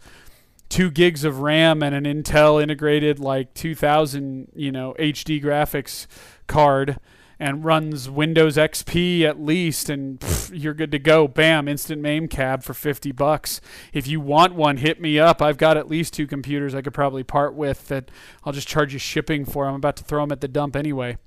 two 0.68 0.90
gigs 0.90 1.24
of 1.24 1.40
RAM 1.40 1.82
and 1.82 1.94
an 1.94 2.04
Intel 2.04 2.62
integrated 2.62 3.18
like 3.18 3.54
2000, 3.54 4.52
you 4.54 4.70
know, 4.70 4.94
HD 4.98 5.42
graphics 5.42 6.06
card 6.46 6.98
and 7.40 7.64
runs 7.64 8.10
Windows 8.10 8.56
XP 8.56 9.22
at 9.22 9.40
least, 9.40 9.88
and 9.88 10.18
pff, 10.20 10.50
you're 10.52 10.74
good 10.74 10.90
to 10.92 10.98
go. 10.98 11.28
Bam, 11.28 11.68
instant 11.68 12.02
MAME 12.02 12.28
cab 12.28 12.62
for 12.62 12.74
50 12.74 13.12
bucks. 13.12 13.60
If 13.92 14.06
you 14.06 14.20
want 14.20 14.54
one, 14.54 14.78
hit 14.78 15.00
me 15.00 15.18
up. 15.18 15.40
I've 15.40 15.58
got 15.58 15.76
at 15.76 15.88
least 15.88 16.14
two 16.14 16.26
computers 16.26 16.74
I 16.74 16.82
could 16.82 16.94
probably 16.94 17.22
part 17.22 17.54
with 17.54 17.88
that 17.88 18.10
I'll 18.44 18.52
just 18.52 18.68
charge 18.68 18.92
you 18.92 18.98
shipping 18.98 19.44
for. 19.44 19.66
I'm 19.66 19.74
about 19.74 19.96
to 19.96 20.04
throw 20.04 20.22
them 20.22 20.32
at 20.32 20.40
the 20.40 20.48
dump 20.48 20.74
anyway. 20.74 21.18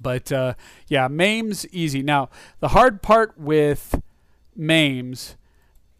But 0.00 0.30
uh, 0.30 0.54
yeah, 0.86 1.08
MAME's 1.08 1.66
easy. 1.68 2.02
Now, 2.02 2.30
the 2.60 2.68
hard 2.68 3.02
part 3.02 3.38
with 3.38 4.00
MAME's 4.54 5.36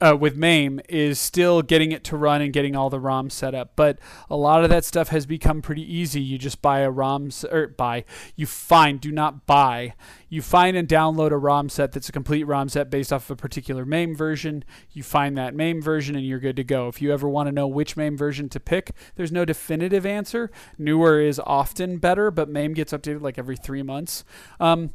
uh, 0.00 0.16
with 0.18 0.36
MAME 0.36 0.80
is 0.88 1.18
still 1.18 1.62
getting 1.62 1.92
it 1.92 2.04
to 2.04 2.16
run 2.16 2.40
and 2.40 2.52
getting 2.52 2.76
all 2.76 2.90
the 2.90 3.00
ROMs 3.00 3.32
set 3.32 3.54
up. 3.54 3.72
But 3.76 3.98
a 4.30 4.36
lot 4.36 4.62
of 4.62 4.70
that 4.70 4.84
stuff 4.84 5.08
has 5.08 5.26
become 5.26 5.62
pretty 5.62 5.82
easy. 5.82 6.20
You 6.20 6.38
just 6.38 6.62
buy 6.62 6.80
a 6.80 6.90
ROM 6.90 7.30
or 7.50 7.68
buy, 7.68 8.04
you 8.36 8.46
find, 8.46 9.00
do 9.00 9.10
not 9.10 9.46
buy. 9.46 9.94
You 10.28 10.42
find 10.42 10.76
and 10.76 10.86
download 10.86 11.30
a 11.30 11.36
ROM 11.36 11.68
set 11.68 11.92
that's 11.92 12.08
a 12.08 12.12
complete 12.12 12.44
ROM 12.44 12.68
set 12.68 12.90
based 12.90 13.12
off 13.12 13.30
of 13.30 13.38
a 13.38 13.40
particular 13.40 13.84
MAME 13.84 14.14
version. 14.14 14.64
You 14.92 15.02
find 15.02 15.36
that 15.36 15.54
MAME 15.54 15.82
version 15.82 16.16
and 16.16 16.26
you're 16.26 16.38
good 16.38 16.56
to 16.56 16.64
go. 16.64 16.88
If 16.88 17.00
you 17.02 17.12
ever 17.12 17.28
want 17.28 17.48
to 17.48 17.52
know 17.52 17.66
which 17.66 17.96
MAME 17.96 18.16
version 18.16 18.48
to 18.50 18.60
pick, 18.60 18.92
there's 19.16 19.32
no 19.32 19.44
definitive 19.44 20.04
answer. 20.06 20.50
Newer 20.76 21.20
is 21.20 21.40
often 21.44 21.98
better, 21.98 22.30
but 22.30 22.48
MAME 22.48 22.74
gets 22.74 22.92
updated 22.92 23.22
like 23.22 23.38
every 23.38 23.56
three 23.56 23.82
months. 23.82 24.24
Um, 24.60 24.90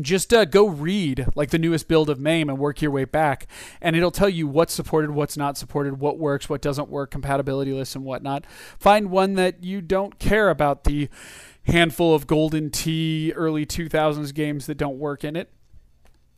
just 0.00 0.32
uh, 0.32 0.44
go 0.44 0.66
read 0.66 1.26
like 1.34 1.50
the 1.50 1.58
newest 1.58 1.88
build 1.88 2.08
of 2.08 2.18
MAME 2.18 2.48
and 2.48 2.58
work 2.58 2.80
your 2.80 2.90
way 2.90 3.04
back, 3.04 3.46
and 3.80 3.94
it'll 3.94 4.10
tell 4.10 4.28
you 4.28 4.46
what's 4.46 4.72
supported, 4.72 5.10
what's 5.10 5.36
not 5.36 5.58
supported, 5.58 6.00
what 6.00 6.18
works, 6.18 6.48
what 6.48 6.62
doesn't 6.62 6.88
work, 6.88 7.10
compatibility 7.10 7.72
lists, 7.72 7.94
and 7.94 8.04
whatnot. 8.04 8.46
Find 8.78 9.10
one 9.10 9.34
that 9.34 9.62
you 9.62 9.80
don't 9.80 10.18
care 10.18 10.48
about 10.48 10.84
the 10.84 11.08
handful 11.64 12.14
of 12.14 12.26
Golden 12.26 12.70
Tee 12.70 13.32
early 13.36 13.66
2000s 13.66 14.32
games 14.34 14.66
that 14.66 14.76
don't 14.76 14.98
work 14.98 15.24
in 15.24 15.36
it 15.36 15.50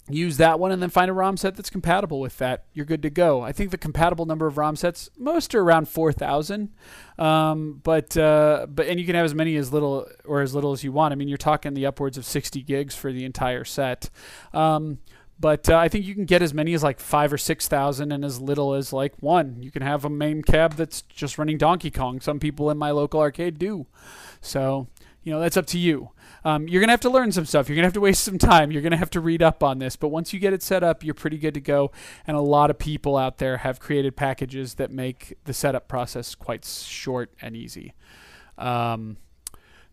use 0.09 0.36
that 0.36 0.60
one 0.60 0.70
and 0.70 0.82
then 0.82 0.90
find 0.90 1.10
a 1.10 1.14
ROM 1.14 1.36
set 1.36 1.56
that's 1.56 1.70
compatible 1.70 2.20
with 2.20 2.36
that. 2.39 2.64
You're 2.74 2.85
good 2.85 3.02
to 3.02 3.10
go. 3.10 3.43
I 3.43 3.52
think 3.52 3.70
the 3.70 3.78
compatible 3.78 4.26
number 4.26 4.47
of 4.47 4.59
ROM 4.59 4.76
sets, 4.76 5.09
most 5.18 5.55
are 5.55 5.62
around 5.62 5.89
4,000. 5.89 6.70
Um, 7.18 7.81
but, 7.82 8.16
uh, 8.16 8.66
but, 8.68 8.86
and 8.86 9.01
you 9.01 9.06
can 9.06 9.14
have 9.14 9.24
as 9.24 9.35
many 9.35 9.56
as 9.56 9.72
little 9.72 10.06
or 10.24 10.43
as 10.43 10.55
little 10.55 10.72
as 10.72 10.85
you 10.85 10.93
want. 10.93 11.12
I 11.12 11.14
mean, 11.14 11.28
you're 11.28 11.39
talking 11.39 11.74
the 11.74 11.86
upwards 11.86 12.18
of 12.18 12.26
60 12.26 12.62
gigs 12.62 12.94
for 12.94 13.12
the 13.12 13.24
entire 13.24 13.64
set. 13.64 14.10
Um, 14.52 14.98
but 15.40 15.68
uh, 15.68 15.76
I 15.76 15.89
think 15.89 16.05
you 16.05 16.14
can 16.14 16.26
get 16.26 16.43
as 16.43 16.55
many 16.55 16.74
as 16.74 16.82
like 16.82 17.01
five 17.01 17.32
or 17.32 17.39
six 17.39 17.66
thousand, 17.66 18.12
and 18.12 18.24
as 18.24 18.40
little 18.40 18.74
as 18.74 18.93
like 18.93 19.14
one. 19.20 19.62
You 19.62 19.70
can 19.70 19.82
have 19.82 20.05
a 20.05 20.10
main 20.10 20.43
cab 20.43 20.74
that's 20.74 21.02
just 21.02 21.39
running 21.39 21.59
Donkey 21.59 21.90
Kong. 21.90 22.20
Some 22.20 22.39
people 22.39 22.70
in 22.70 22.78
my 22.78 22.93
local 22.93 23.20
arcade 23.20 23.59
do. 23.59 23.86
So 24.40 24.86
you 25.24 25.32
know 25.32 25.40
that's 25.40 25.56
up 25.56 25.66
to 25.66 25.78
you. 25.78 26.10
Um, 26.44 26.68
you're 26.68 26.80
going 26.80 26.88
to 26.88 26.92
have 26.92 27.01
to 27.01 27.10
learn 27.10 27.32
some 27.32 27.46
stuff. 27.46 27.68
You're 27.68 27.76
going 27.76 27.84
to 27.84 27.86
have 27.86 27.94
to 27.94 28.01
waste 28.01 28.22
some 28.22 28.36
time. 28.36 28.70
You're 28.70 28.82
going 28.82 28.92
to 28.92 28.98
have 28.98 29.10
to 29.10 29.20
read 29.20 29.42
up 29.42 29.62
on 29.62 29.78
this. 29.78 29.96
But 29.96 30.09
once 30.09 30.34
you 30.34 30.38
get 30.38 30.52
it 30.52 30.62
set 30.62 30.82
up, 30.82 31.02
you're 31.02 31.14
pretty 31.14 31.38
good 31.38 31.55
to 31.55 31.60
go. 31.60 31.90
And 32.26 32.36
a 32.36 32.42
lot 32.42 32.68
of 32.68 32.78
people 32.78 33.16
out 33.16 33.38
there 33.38 33.59
have 33.59 33.80
created 33.80 34.14
packages 34.14 34.74
that 34.74 34.90
make 34.90 35.38
the 35.44 35.55
setup 35.55 35.88
process 35.88 36.34
quite 36.34 36.66
short 36.66 37.32
and 37.40 37.56
easy. 37.56 37.94
Um, 38.59 39.16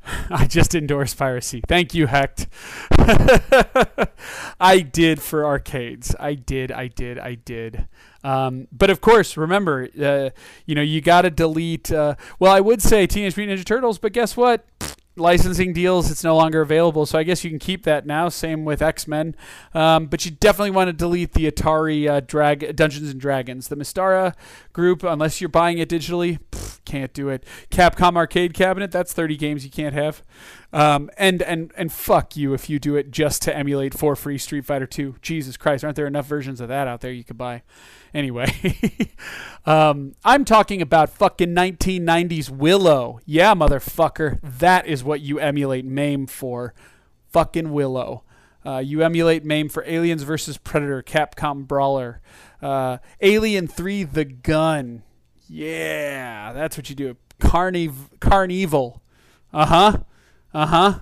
I 0.29 0.45
just 0.45 0.75
endorsed 0.75 1.17
piracy. 1.17 1.61
Thank 1.67 1.93
you, 1.93 2.07
Hecht. 2.07 2.47
I 4.59 4.79
did 4.79 5.21
for 5.21 5.45
arcades. 5.45 6.15
I 6.19 6.33
did, 6.33 6.71
I 6.71 6.87
did, 6.87 7.17
I 7.17 7.35
did. 7.35 7.87
Um, 8.23 8.67
but 8.71 8.89
of 8.89 9.01
course, 9.01 9.37
remember, 9.37 9.87
uh, 9.99 10.29
you 10.65 10.75
know, 10.75 10.81
you 10.81 11.01
got 11.01 11.23
to 11.23 11.29
delete. 11.29 11.91
Uh, 11.91 12.15
well, 12.39 12.51
I 12.51 12.59
would 12.59 12.81
say 12.81 13.07
Teenage 13.07 13.37
Mutant 13.37 13.59
Ninja 13.59 13.65
Turtles, 13.65 13.99
but 13.99 14.13
guess 14.13 14.35
what? 14.35 14.65
Licensing 15.21 15.73
deals, 15.73 16.11
it's 16.11 16.23
no 16.23 16.35
longer 16.35 16.61
available. 16.61 17.05
So 17.05 17.17
I 17.17 17.23
guess 17.23 17.43
you 17.43 17.49
can 17.49 17.59
keep 17.59 17.83
that 17.83 18.05
now. 18.05 18.29
Same 18.29 18.65
with 18.65 18.81
X 18.81 19.07
Men, 19.07 19.35
um, 19.73 20.07
but 20.07 20.25
you 20.25 20.31
definitely 20.31 20.71
want 20.71 20.89
to 20.89 20.93
delete 20.93 21.33
the 21.33 21.49
Atari 21.49 22.09
uh, 22.09 22.19
Drag 22.19 22.75
Dungeons 22.75 23.09
and 23.09 23.21
Dragons, 23.21 23.67
the 23.67 23.75
Mystara 23.75 24.35
group, 24.73 25.03
unless 25.03 25.39
you're 25.39 25.49
buying 25.49 25.77
it 25.77 25.89
digitally. 25.89 26.39
Can't 26.85 27.13
do 27.13 27.29
it. 27.29 27.43
Capcom 27.69 28.15
Arcade 28.15 28.53
Cabinet, 28.53 28.91
that's 28.91 29.13
30 29.13 29.37
games 29.37 29.63
you 29.63 29.69
can't 29.71 29.93
have. 29.93 30.23
Um, 30.73 31.11
and 31.17 31.41
and 31.41 31.71
and 31.77 31.91
fuck 31.91 32.35
you 32.35 32.53
if 32.53 32.69
you 32.69 32.79
do 32.79 32.95
it 32.95 33.11
just 33.11 33.41
to 33.43 33.55
emulate 33.55 33.93
for 33.93 34.15
free 34.15 34.37
Street 34.37 34.65
Fighter 34.65 34.87
2. 34.87 35.15
Jesus 35.21 35.57
Christ, 35.57 35.83
aren't 35.83 35.95
there 35.95 36.07
enough 36.07 36.25
versions 36.25 36.61
of 36.61 36.69
that 36.69 36.87
out 36.87 37.01
there 37.01 37.11
you 37.11 37.23
could 37.23 37.37
buy? 37.37 37.61
Anyway, 38.13 39.11
um, 39.65 40.13
I'm 40.25 40.43
talking 40.43 40.81
about 40.81 41.09
fucking 41.09 41.49
1990s 41.49 42.49
Willow. 42.49 43.19
Yeah, 43.25 43.53
motherfucker, 43.53 44.39
that 44.41 44.87
is 44.87 45.03
what 45.03 45.21
you 45.21 45.39
emulate 45.39 45.85
MAME 45.85 46.27
for. 46.27 46.73
Fucking 47.29 47.71
Willow. 47.71 48.23
Uh, 48.65 48.77
you 48.77 49.01
emulate 49.01 49.43
MAME 49.43 49.69
for 49.69 49.83
Aliens 49.85 50.23
vs 50.23 50.57
Predator, 50.57 51.01
Capcom 51.01 51.67
Brawler, 51.67 52.21
uh, 52.61 52.97
Alien 53.19 53.67
3: 53.67 54.03
The 54.03 54.25
Gun. 54.25 55.03
Yeah, 55.53 56.53
that's 56.53 56.77
what 56.77 56.89
you 56.89 56.95
do. 56.95 57.17
Carniv- 57.41 58.19
Carnival. 58.21 59.01
Uh 59.51 59.65
huh. 59.65 59.97
Uh 60.53 60.65
huh. 60.65 60.99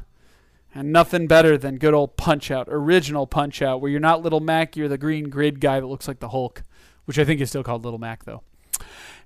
And 0.73 0.91
nothing 0.91 1.27
better 1.27 1.55
than 1.55 1.77
good 1.77 1.93
old 1.93 2.17
Punch 2.17 2.49
Out, 2.49 2.67
original 2.69 3.27
Punch 3.27 3.61
Out, 3.61 3.80
where 3.80 3.91
you're 3.91 3.99
not 3.99 4.23
Little 4.23 4.39
Mac, 4.39 4.76
you're 4.76 4.88
the 4.88 4.97
green 4.97 5.30
grid 5.30 5.59
guy 5.59 5.80
that 5.80 5.85
looks 5.85 6.07
like 6.07 6.19
the 6.19 6.30
Hulk, 6.30 6.63
which 7.05 7.19
I 7.19 7.26
think 7.26 7.41
is 7.41 7.49
still 7.49 7.63
called 7.63 7.84
Little 7.84 7.99
Mac, 7.99 8.26
though. 8.26 8.41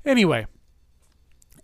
Anyway, 0.05 0.45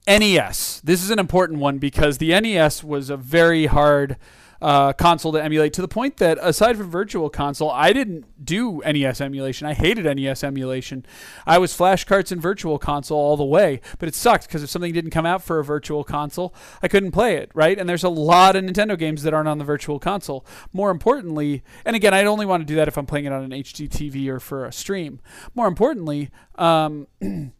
NES. 0.08 0.80
This 0.82 1.04
is 1.04 1.10
an 1.10 1.20
important 1.20 1.60
one 1.60 1.80
because 1.80 2.18
the 2.18 2.40
NES 2.40 2.82
was 2.82 3.10
a 3.10 3.18
very 3.18 3.66
hard 3.66 4.16
uh, 4.62 4.94
console 4.94 5.32
to 5.32 5.44
emulate 5.44 5.74
to 5.74 5.82
the 5.82 5.88
point 5.88 6.18
that 6.18 6.38
aside 6.42 6.78
from 6.78 6.90
Virtual 6.90 7.30
Console, 7.30 7.72
I 7.72 7.94
didn't 7.94 8.26
do 8.44 8.82
NES 8.86 9.22
emulation. 9.22 9.68
I 9.68 9.74
hated 9.74 10.06
NES 10.06 10.44
emulation. 10.44 11.06
I 11.46 11.58
was 11.58 11.76
flashcards 11.76 12.32
and 12.32 12.42
Virtual 12.42 12.78
Console 12.78 13.18
all 13.18 13.38
the 13.38 13.46
way, 13.46 13.82
but 13.98 14.10
it 14.10 14.16
sucked 14.16 14.48
because 14.48 14.64
if 14.64 14.70
something 14.70 14.94
didn't 14.94 15.12
come 15.12 15.26
out 15.26 15.44
for 15.44 15.60
a 15.60 15.64
Virtual 15.64 16.04
Console, 16.04 16.54
I 16.82 16.88
couldn't 16.88 17.12
play 17.12 17.36
it, 17.38 17.52
right? 17.54 17.78
And 17.78 17.88
there's 17.88 18.04
a 18.04 18.10
lot 18.10 18.56
of 18.56 18.64
Nintendo 18.64 18.98
games 18.98 19.24
that 19.24 19.34
aren't 19.34 19.48
on 19.50 19.58
the 19.58 19.66
Virtual 19.66 20.00
Console. 20.00 20.46
More 20.74 20.92
importantly, 20.92 21.64
and 21.86 21.96
again, 21.96 22.14
I'd 22.14 22.28
only 22.28 22.46
want 22.46 22.62
to 22.62 22.66
do 22.66 22.76
that 22.76 22.88
if 22.88 22.98
I'm 22.98 23.06
playing 23.06 23.26
it 23.26 23.34
on 23.34 23.44
an 23.44 23.52
HD 23.52 23.90
TV 23.90 24.28
or 24.28 24.40
for 24.40 24.66
a 24.66 24.72
stream. 24.72 25.20
More 25.56 25.68
importantly, 25.68 26.30
um, 26.56 27.08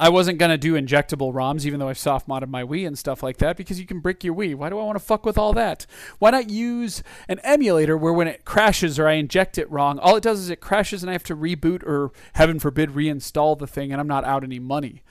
I 0.00 0.08
wasn't 0.08 0.38
gonna 0.38 0.56
do 0.56 0.80
injectable 0.80 1.32
ROMs, 1.34 1.66
even 1.66 1.78
though 1.78 1.88
I've 1.88 1.98
soft 1.98 2.26
modded 2.26 2.48
my 2.48 2.64
Wii 2.64 2.86
and 2.86 2.98
stuff 2.98 3.22
like 3.22 3.36
that, 3.36 3.58
because 3.58 3.78
you 3.78 3.84
can 3.84 4.00
brick 4.00 4.24
your 4.24 4.34
Wii. 4.34 4.54
Why 4.54 4.70
do 4.70 4.78
I 4.78 4.82
want 4.82 4.98
to 4.98 5.04
fuck 5.04 5.26
with 5.26 5.36
all 5.36 5.52
that? 5.52 5.84
Why 6.18 6.30
not 6.30 6.48
use 6.48 7.02
an 7.28 7.38
emulator 7.40 7.98
where 7.98 8.14
when 8.14 8.26
it 8.26 8.46
crashes 8.46 8.98
or 8.98 9.06
I 9.06 9.12
inject 9.12 9.58
it 9.58 9.70
wrong, 9.70 9.98
all 9.98 10.16
it 10.16 10.22
does 10.22 10.40
is 10.40 10.48
it 10.48 10.62
crashes 10.62 11.02
and 11.02 11.10
I 11.10 11.12
have 11.12 11.24
to 11.24 11.36
reboot 11.36 11.82
or 11.82 12.12
heaven 12.32 12.58
forbid 12.58 12.90
reinstall 12.90 13.58
the 13.58 13.66
thing, 13.66 13.92
and 13.92 14.00
I'm 14.00 14.08
not 14.08 14.24
out 14.24 14.42
any 14.42 14.58
money. 14.58 15.02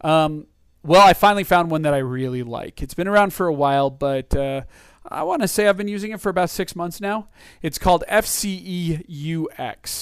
Um, 0.00 0.48
well, 0.82 1.06
I 1.06 1.12
finally 1.12 1.44
found 1.44 1.70
one 1.70 1.82
that 1.82 1.94
I 1.94 1.98
really 1.98 2.42
like. 2.42 2.82
It's 2.82 2.94
been 2.94 3.06
around 3.06 3.32
for 3.32 3.46
a 3.46 3.54
while, 3.54 3.90
but 3.90 4.34
uh, 4.34 4.62
I 5.08 5.24
want 5.24 5.42
to 5.42 5.48
say 5.48 5.68
I've 5.68 5.76
been 5.76 5.88
using 5.88 6.12
it 6.12 6.20
for 6.20 6.28
about 6.28 6.48
six 6.50 6.76
months 6.76 7.00
now. 7.00 7.28
It's 7.60 7.78
called 7.78 8.04
FCE-UX. 8.08 8.96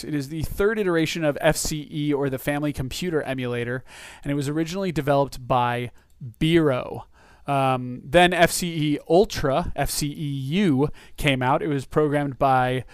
It 0.04 0.14
is 0.14 0.28
the 0.28 0.42
third 0.42 0.78
iteration 0.78 1.24
of 1.24 1.38
FCE 1.42 2.14
or 2.14 2.28
the 2.28 2.38
Family 2.38 2.72
Computer 2.72 3.22
Emulator, 3.22 3.82
and 4.22 4.30
it 4.30 4.34
was 4.34 4.48
originally 4.48 4.92
developed 4.92 5.46
by 5.46 5.90
Bero. 6.38 7.04
Um, 7.46 8.02
then 8.04 8.32
FCE 8.32 8.98
Ultra, 9.08 9.72
FCEU, 9.74 10.90
came 11.16 11.42
out. 11.42 11.62
It 11.62 11.68
was 11.68 11.86
programmed 11.86 12.38
by 12.38 12.84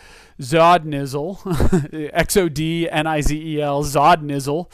Zodnizel, 0.41 2.11
X 2.13 2.37
O 2.37 2.49
D 2.49 2.89
N 2.89 3.07
I 3.07 3.21
Z 3.21 3.37
E 3.37 3.61
L, 3.61 3.83
Zodnizel. 3.83 4.71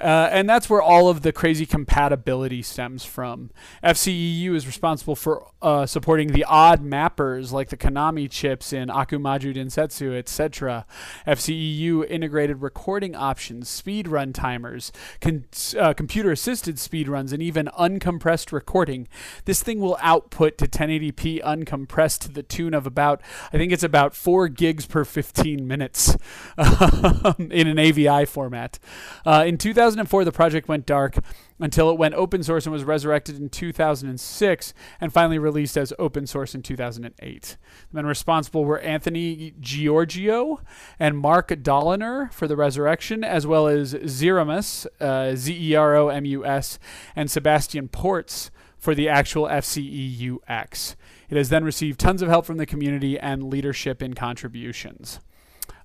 Uh, 0.00 0.28
and 0.32 0.48
that's 0.48 0.70
where 0.70 0.80
all 0.80 1.08
of 1.08 1.20
the 1.20 1.32
crazy 1.32 1.66
compatibility 1.66 2.62
stems 2.62 3.04
from. 3.04 3.50
FCEU 3.84 4.54
is 4.54 4.66
responsible 4.66 5.14
for 5.14 5.46
uh, 5.60 5.84
supporting 5.84 6.28
the 6.28 6.44
odd 6.44 6.82
mappers 6.82 7.52
like 7.52 7.68
the 7.68 7.76
Konami 7.76 8.30
chips 8.30 8.72
in 8.72 8.88
Akumaju 8.88 9.54
Densetsu, 9.54 10.16
etc. 10.16 10.86
FCEU 11.26 12.08
integrated 12.08 12.62
recording 12.62 13.14
options, 13.14 13.68
speed 13.68 14.08
run 14.08 14.32
timers, 14.32 14.90
con- 15.20 15.44
uh, 15.78 15.92
computer 15.92 16.32
assisted 16.32 16.78
speed 16.78 17.08
runs, 17.08 17.32
and 17.32 17.42
even 17.42 17.66
uncompressed 17.78 18.52
recording. 18.52 19.06
This 19.44 19.62
thing 19.62 19.80
will 19.80 19.98
output 20.00 20.56
to 20.58 20.66
1080p 20.66 21.42
uncompressed 21.42 22.20
to 22.20 22.32
the 22.32 22.42
tune 22.42 22.72
of 22.72 22.86
about, 22.86 23.20
I 23.52 23.58
think 23.58 23.70
it's 23.70 23.82
about 23.82 24.14
4 24.14 24.48
gigs 24.48 24.86
per 24.86 24.99
15 25.04 25.66
minutes 25.66 26.16
in 27.38 27.66
an 27.66 27.78
AVI 27.78 28.24
format. 28.24 28.78
Uh, 29.24 29.44
in 29.46 29.58
2004, 29.58 30.24
the 30.24 30.32
project 30.32 30.68
went 30.68 30.86
dark 30.86 31.18
until 31.58 31.90
it 31.90 31.98
went 31.98 32.14
open 32.14 32.42
source 32.42 32.66
and 32.66 32.72
was 32.72 32.84
resurrected 32.84 33.38
in 33.38 33.48
2006 33.48 34.74
and 35.00 35.12
finally 35.12 35.38
released 35.38 35.76
as 35.76 35.92
open 35.98 36.26
source 36.26 36.54
in 36.54 36.62
2008. 36.62 37.56
The 37.90 37.96
men 37.96 38.06
responsible 38.06 38.64
were 38.64 38.80
Anthony 38.80 39.54
Giorgio 39.60 40.60
and 40.98 41.18
Mark 41.18 41.62
Doliner 41.62 42.30
for 42.32 42.48
the 42.48 42.56
resurrection, 42.56 43.22
as 43.22 43.46
well 43.46 43.66
as 43.66 43.94
Zeromus, 43.94 44.86
uh, 45.00 45.36
Z 45.36 45.70
E 45.70 45.74
R 45.74 45.94
O 45.96 46.08
M 46.08 46.24
U 46.24 46.44
S, 46.44 46.78
and 47.14 47.30
Sebastian 47.30 47.88
Porst 47.88 48.50
for 48.78 48.94
the 48.94 49.08
actual 49.08 49.44
FCEUX. 49.44 50.96
It 51.30 51.36
has 51.36 51.48
then 51.48 51.64
received 51.64 52.00
tons 52.00 52.22
of 52.22 52.28
help 52.28 52.44
from 52.44 52.56
the 52.56 52.66
community 52.66 53.18
and 53.18 53.44
leadership 53.44 54.02
in 54.02 54.14
contributions. 54.14 55.20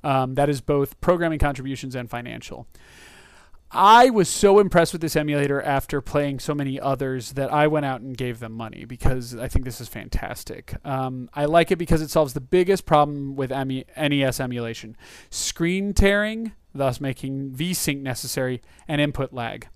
Um, 0.04 0.36
that 0.36 0.50
is 0.50 0.62
both 0.62 1.00
programming 1.02 1.40
contributions 1.40 1.96
and 1.96 2.10
financial. 2.10 2.68
I 3.72 4.10
was 4.10 4.30
so 4.30 4.60
impressed 4.60 4.94
with 4.94 5.02
this 5.02 5.16
emulator 5.16 5.62
after 5.62 6.00
playing 6.00 6.40
so 6.40 6.54
many 6.54 6.80
others 6.80 7.34
that 7.34 7.52
I 7.52 7.68
went 7.68 7.86
out 7.86 8.02
and 8.02 8.16
gave 8.16 8.40
them 8.40 8.54
money 8.54 8.86
because 8.86 9.36
I 9.36 9.48
think 9.48 9.66
this 9.66 9.82
is 9.82 9.88
fantastic. 9.88 10.76
Um, 10.86 11.30
I 11.34 11.46
like 11.46 11.72
it 11.72 11.78
because 11.78 12.02
it 12.02 12.10
solves 12.10 12.34
the 12.34 12.42
biggest 12.42 12.86
problem 12.86 13.36
with 13.36 13.50
NES 13.50 14.40
emulation 14.40 14.96
screen 15.30 15.94
tearing, 15.94 16.54
thus 16.74 17.02
making 17.02 17.52
VSync 17.52 18.02
necessary, 18.02 18.62
and 18.88 19.02
input 19.02 19.34
lag. 19.34 19.68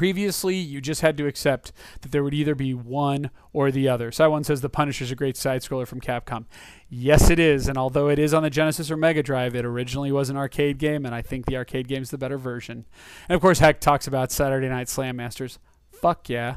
Previously, 0.00 0.56
you 0.56 0.80
just 0.80 1.02
had 1.02 1.18
to 1.18 1.26
accept 1.26 1.72
that 2.00 2.10
there 2.10 2.24
would 2.24 2.32
either 2.32 2.54
be 2.54 2.72
one 2.72 3.28
or 3.52 3.70
the 3.70 3.86
other. 3.86 4.10
Side1 4.10 4.46
says 4.46 4.62
The 4.62 4.70
Punisher 4.70 5.04
is 5.04 5.10
a 5.10 5.14
great 5.14 5.36
side 5.36 5.60
scroller 5.60 5.86
from 5.86 6.00
Capcom. 6.00 6.46
Yes, 6.88 7.28
it 7.28 7.38
is. 7.38 7.68
And 7.68 7.76
although 7.76 8.08
it 8.08 8.18
is 8.18 8.32
on 8.32 8.42
the 8.42 8.48
Genesis 8.48 8.90
or 8.90 8.96
Mega 8.96 9.22
Drive, 9.22 9.54
it 9.54 9.66
originally 9.66 10.10
was 10.10 10.30
an 10.30 10.38
arcade 10.38 10.78
game, 10.78 11.04
and 11.04 11.14
I 11.14 11.20
think 11.20 11.44
the 11.44 11.58
arcade 11.58 11.86
game 11.86 12.00
is 12.00 12.08
the 12.08 12.16
better 12.16 12.38
version. 12.38 12.86
And 13.28 13.36
of 13.36 13.42
course, 13.42 13.58
Heck 13.58 13.78
talks 13.78 14.06
about 14.06 14.32
Saturday 14.32 14.70
Night 14.70 14.88
Slam 14.88 15.16
Masters. 15.16 15.58
Fuck 15.92 16.30
yeah. 16.30 16.56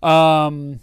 Um, 0.00 0.78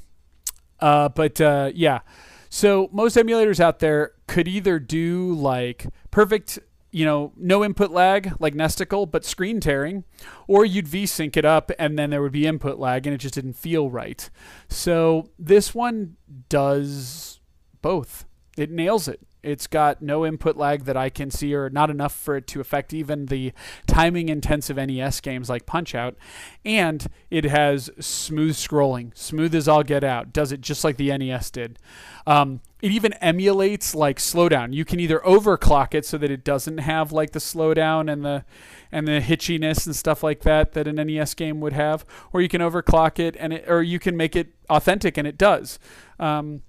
uh, 0.81 1.07
but 1.07 1.39
uh, 1.39 1.71
yeah. 1.73 2.01
So 2.49 2.89
most 2.91 3.15
emulators 3.15 3.61
out 3.61 3.79
there 3.79 4.11
could 4.27 4.49
either 4.49 4.77
do 4.77 5.35
like 5.35 5.85
perfect 6.11 6.59
you 6.93 7.05
know, 7.05 7.33
no 7.35 7.65
input 7.65 7.89
lag 7.89 8.33
like 8.39 8.53
Nesticle, 8.53 9.09
but 9.09 9.25
screen 9.25 9.59
tearing, 9.59 10.03
or 10.47 10.63
you'd 10.63 10.85
VSync 10.85 11.35
it 11.35 11.43
up 11.43 11.71
and 11.79 11.97
then 11.97 12.11
there 12.11 12.21
would 12.21 12.31
be 12.31 12.45
input 12.45 12.77
lag 12.77 13.07
and 13.07 13.15
it 13.15 13.17
just 13.17 13.33
didn't 13.33 13.53
feel 13.53 13.89
right. 13.89 14.29
So 14.69 15.31
this 15.39 15.73
one 15.73 16.17
does 16.49 17.39
both. 17.81 18.25
It 18.57 18.69
nails 18.69 19.07
it. 19.07 19.21
It's 19.43 19.67
got 19.67 20.01
no 20.01 20.25
input 20.25 20.55
lag 20.55 20.85
that 20.85 20.97
I 20.97 21.09
can 21.09 21.29
see, 21.29 21.53
or 21.53 21.69
not 21.69 21.89
enough 21.89 22.15
for 22.15 22.37
it 22.37 22.47
to 22.47 22.61
affect 22.61 22.93
even 22.93 23.27
the 23.27 23.53
timing 23.85 24.29
intensive 24.29 24.77
NES 24.77 25.21
games 25.21 25.49
like 25.49 25.65
Punch 25.65 25.93
Out. 25.93 26.15
And 26.65 27.07
it 27.29 27.43
has 27.43 27.89
smooth 27.99 28.55
scrolling, 28.55 29.15
smooth 29.17 29.53
as 29.53 29.67
all 29.67 29.83
get 29.83 30.03
out. 30.03 30.33
Does 30.33 30.51
it 30.51 30.61
just 30.61 30.83
like 30.83 30.97
the 30.97 31.15
NES 31.17 31.51
did. 31.51 31.79
Um, 32.25 32.61
it 32.81 32.91
even 32.91 33.13
emulates 33.13 33.95
like 33.95 34.17
slowdown. 34.17 34.73
You 34.73 34.83
can 34.83 34.99
either 34.99 35.19
overclock 35.19 35.93
it 35.93 36.05
so 36.05 36.17
that 36.17 36.29
it 36.29 36.43
doesn't 36.43 36.79
have 36.79 37.11
like 37.11 37.31
the 37.31 37.39
slowdown 37.39 38.11
and 38.11 38.25
the 38.25 38.43
and 38.91 39.07
the 39.07 39.21
hitchiness 39.21 39.85
and 39.85 39.95
stuff 39.95 40.21
like 40.21 40.41
that 40.41 40.73
that 40.73 40.87
an 40.87 40.95
NES 40.95 41.33
game 41.33 41.61
would 41.61 41.73
have, 41.73 42.05
or 42.31 42.41
you 42.41 42.49
can 42.49 42.61
overclock 42.61 43.19
it 43.19 43.35
and 43.39 43.53
it, 43.53 43.65
or 43.69 43.81
you 43.81 43.99
can 43.99 44.17
make 44.17 44.35
it 44.35 44.53
authentic 44.69 45.17
and 45.17 45.27
it 45.27 45.37
does. 45.37 45.79
Um, 46.19 46.61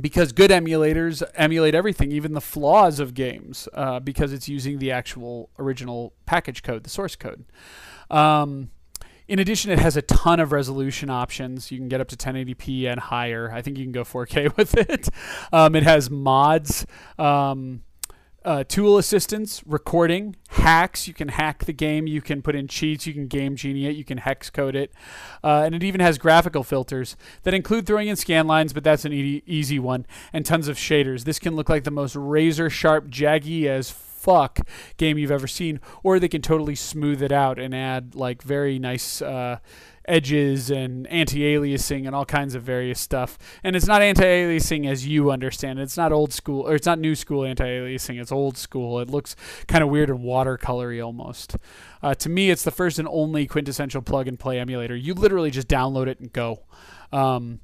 because 0.00 0.32
good 0.32 0.50
emulators 0.50 1.22
emulate 1.34 1.74
everything, 1.74 2.10
even 2.12 2.32
the 2.32 2.40
flaws 2.40 2.98
of 2.98 3.14
games, 3.14 3.68
uh, 3.74 4.00
because 4.00 4.32
it's 4.32 4.48
using 4.48 4.78
the 4.78 4.90
actual 4.90 5.50
original 5.58 6.12
package 6.26 6.62
code, 6.62 6.84
the 6.84 6.90
source 6.90 7.16
code. 7.16 7.44
Um, 8.10 8.70
in 9.26 9.38
addition, 9.38 9.70
it 9.70 9.78
has 9.78 9.96
a 9.96 10.02
ton 10.02 10.38
of 10.40 10.52
resolution 10.52 11.08
options. 11.08 11.70
You 11.70 11.78
can 11.78 11.88
get 11.88 12.00
up 12.00 12.08
to 12.08 12.16
1080p 12.16 12.86
and 12.86 13.00
higher. 13.00 13.50
I 13.50 13.62
think 13.62 13.78
you 13.78 13.84
can 13.84 13.92
go 13.92 14.04
4K 14.04 14.56
with 14.56 14.76
it. 14.76 15.08
Um, 15.52 15.74
it 15.74 15.82
has 15.82 16.10
mods. 16.10 16.86
Um, 17.18 17.82
uh, 18.44 18.64
tool 18.64 18.98
assistance, 18.98 19.62
recording, 19.66 20.36
hacks. 20.48 21.08
You 21.08 21.14
can 21.14 21.28
hack 21.28 21.64
the 21.64 21.72
game. 21.72 22.06
You 22.06 22.20
can 22.20 22.42
put 22.42 22.54
in 22.54 22.68
cheats. 22.68 23.06
You 23.06 23.14
can 23.14 23.26
game 23.26 23.56
genie 23.56 23.86
it. 23.86 23.96
You 23.96 24.04
can 24.04 24.18
hex 24.18 24.50
code 24.50 24.76
it. 24.76 24.92
Uh, 25.42 25.62
and 25.64 25.74
it 25.74 25.82
even 25.82 26.00
has 26.00 26.18
graphical 26.18 26.62
filters 26.62 27.16
that 27.44 27.54
include 27.54 27.86
throwing 27.86 28.08
in 28.08 28.16
scan 28.16 28.46
lines, 28.46 28.72
but 28.72 28.84
that's 28.84 29.04
an 29.04 29.12
e- 29.12 29.42
easy 29.46 29.78
one, 29.78 30.06
and 30.32 30.44
tons 30.44 30.68
of 30.68 30.76
shaders. 30.76 31.24
This 31.24 31.38
can 31.38 31.56
look 31.56 31.68
like 31.68 31.84
the 31.84 31.90
most 31.90 32.14
razor 32.16 32.68
sharp, 32.68 33.08
jaggy 33.08 33.66
as 33.66 33.90
fuck 33.90 34.60
game 34.96 35.18
you've 35.18 35.30
ever 35.30 35.46
seen, 35.46 35.80
or 36.02 36.18
they 36.18 36.28
can 36.28 36.42
totally 36.42 36.74
smooth 36.74 37.22
it 37.22 37.32
out 37.32 37.58
and 37.58 37.74
add 37.74 38.14
like 38.14 38.42
very 38.42 38.78
nice. 38.78 39.20
Uh, 39.20 39.58
edges 40.06 40.70
and 40.70 41.06
anti-aliasing 41.08 42.06
and 42.06 42.14
all 42.14 42.24
kinds 42.24 42.54
of 42.54 42.62
various 42.62 43.00
stuff. 43.00 43.38
And 43.62 43.74
it's 43.74 43.86
not 43.86 44.02
anti-aliasing 44.02 44.86
as 44.86 45.06
you 45.06 45.30
understand 45.30 45.78
it. 45.78 45.82
It's 45.82 45.96
not 45.96 46.12
old 46.12 46.32
school 46.32 46.68
or 46.68 46.74
it's 46.74 46.86
not 46.86 46.98
new 46.98 47.14
school 47.14 47.44
anti-aliasing. 47.44 48.20
It's 48.20 48.32
old 48.32 48.56
school. 48.56 49.00
It 49.00 49.08
looks 49.08 49.36
kind 49.66 49.82
of 49.82 49.90
weird 49.90 50.10
and 50.10 50.20
watercolory 50.20 51.04
almost. 51.04 51.56
Uh, 52.02 52.14
to 52.14 52.28
me, 52.28 52.50
it's 52.50 52.64
the 52.64 52.70
first 52.70 52.98
and 52.98 53.08
only 53.08 53.46
quintessential 53.46 54.02
plug 54.02 54.28
and 54.28 54.38
play 54.38 54.58
emulator. 54.58 54.96
You 54.96 55.14
literally 55.14 55.50
just 55.50 55.68
download 55.68 56.06
it 56.06 56.20
and 56.20 56.32
go. 56.32 56.64
Um, 57.12 57.60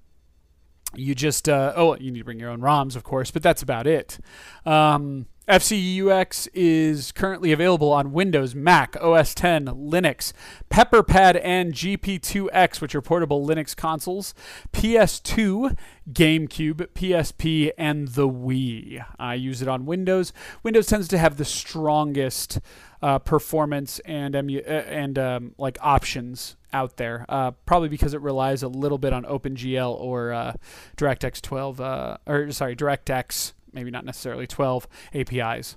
you 0.94 1.14
just 1.14 1.48
uh, 1.48 1.72
oh 1.76 1.96
you 1.96 2.10
need 2.10 2.18
to 2.18 2.24
bring 2.24 2.40
your 2.40 2.50
own 2.50 2.60
ROMs 2.60 2.96
of 2.96 3.04
course, 3.04 3.30
but 3.30 3.42
that's 3.42 3.62
about 3.62 3.86
it. 3.86 4.18
Um, 4.66 5.26
FCEUX 5.50 6.46
is 6.54 7.10
currently 7.10 7.50
available 7.50 7.90
on 7.90 8.12
Windows, 8.12 8.54
Mac, 8.54 8.96
OS 9.00 9.34
10, 9.34 9.64
Linux, 9.64 10.32
Pepperpad, 10.70 11.40
and 11.42 11.74
GP2X, 11.74 12.80
which 12.80 12.94
are 12.94 13.02
portable 13.02 13.44
Linux 13.44 13.74
consoles, 13.74 14.32
PS2, 14.72 15.76
GameCube, 16.12 16.86
PSP, 16.94 17.72
and 17.76 18.08
the 18.08 18.28
Wii. 18.28 19.04
I 19.18 19.34
use 19.34 19.60
it 19.60 19.66
on 19.66 19.86
Windows. 19.86 20.32
Windows 20.62 20.86
tends 20.86 21.08
to 21.08 21.18
have 21.18 21.36
the 21.36 21.44
strongest 21.44 22.60
uh, 23.02 23.18
performance 23.18 23.98
and 24.04 24.36
emu- 24.36 24.62
uh, 24.64 24.70
and 24.86 25.18
um, 25.18 25.54
like 25.58 25.78
options 25.80 26.54
out 26.72 26.96
there. 26.96 27.26
Uh, 27.28 27.50
probably 27.66 27.88
because 27.88 28.14
it 28.14 28.20
relies 28.20 28.62
a 28.62 28.68
little 28.68 28.98
bit 28.98 29.12
on 29.12 29.24
OpenGL 29.24 29.98
or 29.98 30.32
uh, 30.32 30.52
DirectX 30.96 31.40
12, 31.40 31.80
uh, 31.80 32.16
or 32.26 32.52
sorry, 32.52 32.76
DirectX, 32.76 33.54
maybe 33.72 33.90
not 33.90 34.04
necessarily 34.04 34.46
12 34.46 34.86
APIs. 35.14 35.76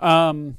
Um, 0.00 0.58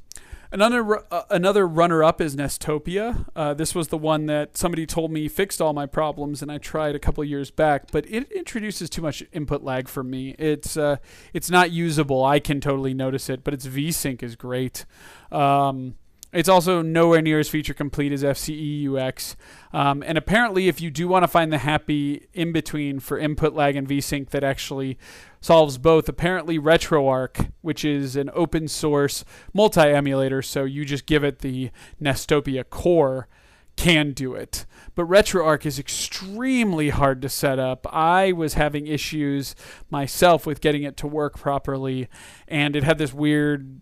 Another 0.54 1.04
uh, 1.12 1.24
another 1.32 1.68
runner 1.68 2.04
up 2.04 2.22
is 2.22 2.36
Nestopia. 2.36 3.26
Uh, 3.36 3.56
this 3.56 3.74
was 3.74 3.88
the 3.88 3.98
one 3.98 4.28
that 4.28 4.56
somebody 4.56 4.86
told 4.86 5.12
me 5.12 5.28
fixed 5.28 5.60
all 5.60 5.74
my 5.74 5.88
problems, 5.88 6.44
and 6.44 6.52
I 6.52 6.60
tried 6.60 6.94
a 6.94 7.00
couple 7.00 7.24
years 7.24 7.50
back. 7.50 7.92
But 7.92 8.06
it 8.08 8.32
introduces 8.32 8.88
too 8.88 9.02
much 9.02 9.24
input 9.32 9.64
lag 9.64 9.88
for 9.88 10.04
me. 10.04 10.36
It's 10.38 10.78
uh, 10.78 10.98
it's 11.34 11.50
not 11.50 11.72
usable. 11.72 12.24
I 12.24 12.40
can 12.40 12.62
totally 12.62 12.94
notice 12.94 13.32
it, 13.32 13.44
but 13.44 13.56
its 13.56 13.66
VSync 13.66 14.22
is 14.22 14.36
great. 14.36 14.86
Um, 15.32 15.96
it's 16.34 16.50
also 16.50 16.82
nowhere 16.82 17.22
near 17.22 17.40
as 17.40 17.48
feature 17.48 17.74
complete 17.74 18.12
as 18.12 18.24
FCE 18.24 18.90
UX. 18.92 19.36
Um, 19.72 20.04
and 20.06 20.18
apparently, 20.18 20.68
if 20.68 20.82
you 20.82 20.90
do 20.90 21.08
want 21.08 21.24
to 21.24 21.28
find 21.28 21.54
the 21.54 21.60
happy 21.60 22.28
in 22.34 22.52
between 22.52 23.00
for 23.00 23.18
input 23.18 23.54
lag 23.54 23.76
and 23.76 23.88
VSync 23.88 24.30
that 24.32 24.44
actually 24.44 24.98
solves 25.42 25.78
both, 25.78 26.10
apparently 26.10 26.58
RetroArch, 26.58 27.52
which 27.62 27.86
is 27.86 28.16
an 28.16 28.32
open 28.34 28.68
source 28.68 29.24
multi 29.54 29.82
emulator, 29.82 30.42
so 30.42 30.64
you 30.64 30.86
just 30.86 31.06
give 31.06 31.24
it 31.24 31.40
the 31.40 31.70
Nestopia 32.02 32.68
core, 32.68 33.28
can 33.76 34.12
do 34.12 34.34
it. 34.34 34.66
But 34.96 35.08
RetroArch 35.08 35.66
is 35.66 35.80
extremely 35.80 36.90
hard 36.90 37.22
to 37.24 37.30
set 37.30 37.60
up. 37.60 37.88
I 37.92 38.32
was 38.32 38.54
having 38.54 38.88
issues 38.88 39.56
myself 39.90 40.46
with 40.46 40.62
getting 40.62 40.84
it 40.84 40.98
to 40.98 41.08
work 41.08 41.38
properly, 41.38 42.08
and 42.48 42.76
it 42.76 42.84
had 42.84 42.98
this 42.98 43.14
weird 43.14 43.80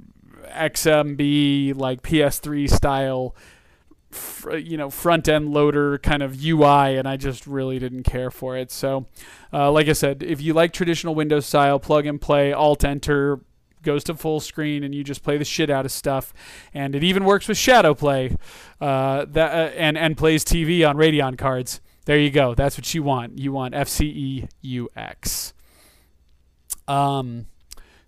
XMB 0.53 1.75
like 1.75 2.01
PS3 2.01 2.69
style 2.69 3.35
you 4.57 4.77
know 4.77 4.89
front 4.89 5.27
end 5.27 5.53
loader 5.53 5.97
kind 5.97 6.21
of 6.21 6.43
UI 6.43 6.97
and 6.97 7.07
I 7.07 7.17
just 7.17 7.47
really 7.47 7.79
didn't 7.79 8.03
care 8.03 8.31
for 8.31 8.57
it. 8.57 8.71
So 8.71 9.07
uh, 9.53 9.71
like 9.71 9.87
I 9.87 9.93
said, 9.93 10.23
if 10.23 10.41
you 10.41 10.53
like 10.53 10.73
traditional 10.73 11.15
Windows 11.15 11.45
style 11.45 11.79
plug 11.79 12.05
and 12.05 12.19
play 12.19 12.51
alt 12.53 12.83
enter 12.83 13.39
goes 13.83 14.03
to 14.03 14.13
full 14.13 14.39
screen 14.39 14.83
and 14.83 14.93
you 14.93 15.03
just 15.03 15.23
play 15.23 15.37
the 15.37 15.45
shit 15.45 15.69
out 15.69 15.85
of 15.85 15.91
stuff 15.91 16.33
and 16.73 16.95
it 16.95 17.03
even 17.03 17.25
works 17.25 17.47
with 17.47 17.57
shadow 17.57 17.95
play 17.95 18.35
uh, 18.79 19.25
that 19.27 19.51
uh, 19.51 19.75
and 19.75 19.97
and 19.97 20.17
plays 20.17 20.43
TV 20.43 20.87
on 20.87 20.97
Radeon 20.97 21.37
cards. 21.37 21.81
There 22.05 22.17
you 22.17 22.31
go. 22.31 22.55
That's 22.55 22.77
what 22.77 22.93
you 22.93 23.03
want. 23.03 23.39
You 23.39 23.51
want 23.51 23.73
FCE 23.73 24.49
UX. 24.65 25.53
Um 26.87 27.45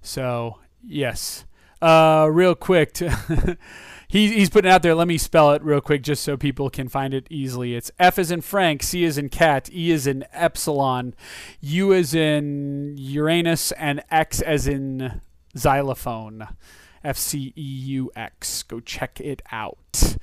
so 0.02 0.60
yes. 0.86 1.46
Uh, 1.84 2.28
real 2.28 2.56
quick, 2.56 2.98
he, 4.08 4.30
he's 4.30 4.50
putting 4.50 4.72
out 4.72 4.84
there. 4.84 4.96
Let 4.96 5.10
me 5.10 5.18
spell 5.18 5.52
it 5.52 5.62
real 5.62 5.82
quick 5.82 6.02
just 6.02 6.24
so 6.24 6.38
people 6.38 6.70
can 6.70 6.88
find 6.88 7.14
it 7.14 7.28
easily. 7.30 7.76
It's 7.76 7.92
F 8.00 8.18
is 8.18 8.32
in 8.32 8.40
Frank, 8.40 8.82
C 8.82 9.04
is 9.04 9.18
in 9.18 9.28
cat, 9.28 9.70
E 9.70 9.92
is 9.92 10.08
in 10.08 10.24
epsilon, 10.32 11.14
U 11.60 11.92
is 11.92 12.16
in 12.16 12.96
Uranus, 12.98 13.74
and 13.74 14.02
X 14.10 14.40
as 14.40 14.66
in 14.66 15.20
xylophone. 15.58 16.48
F 17.04 17.18
C 17.18 17.54
E 17.58 17.62
U 17.62 18.12
X. 18.16 18.64
Go 18.64 18.80
check 18.80 19.20
it 19.20 19.42
out. 19.52 20.16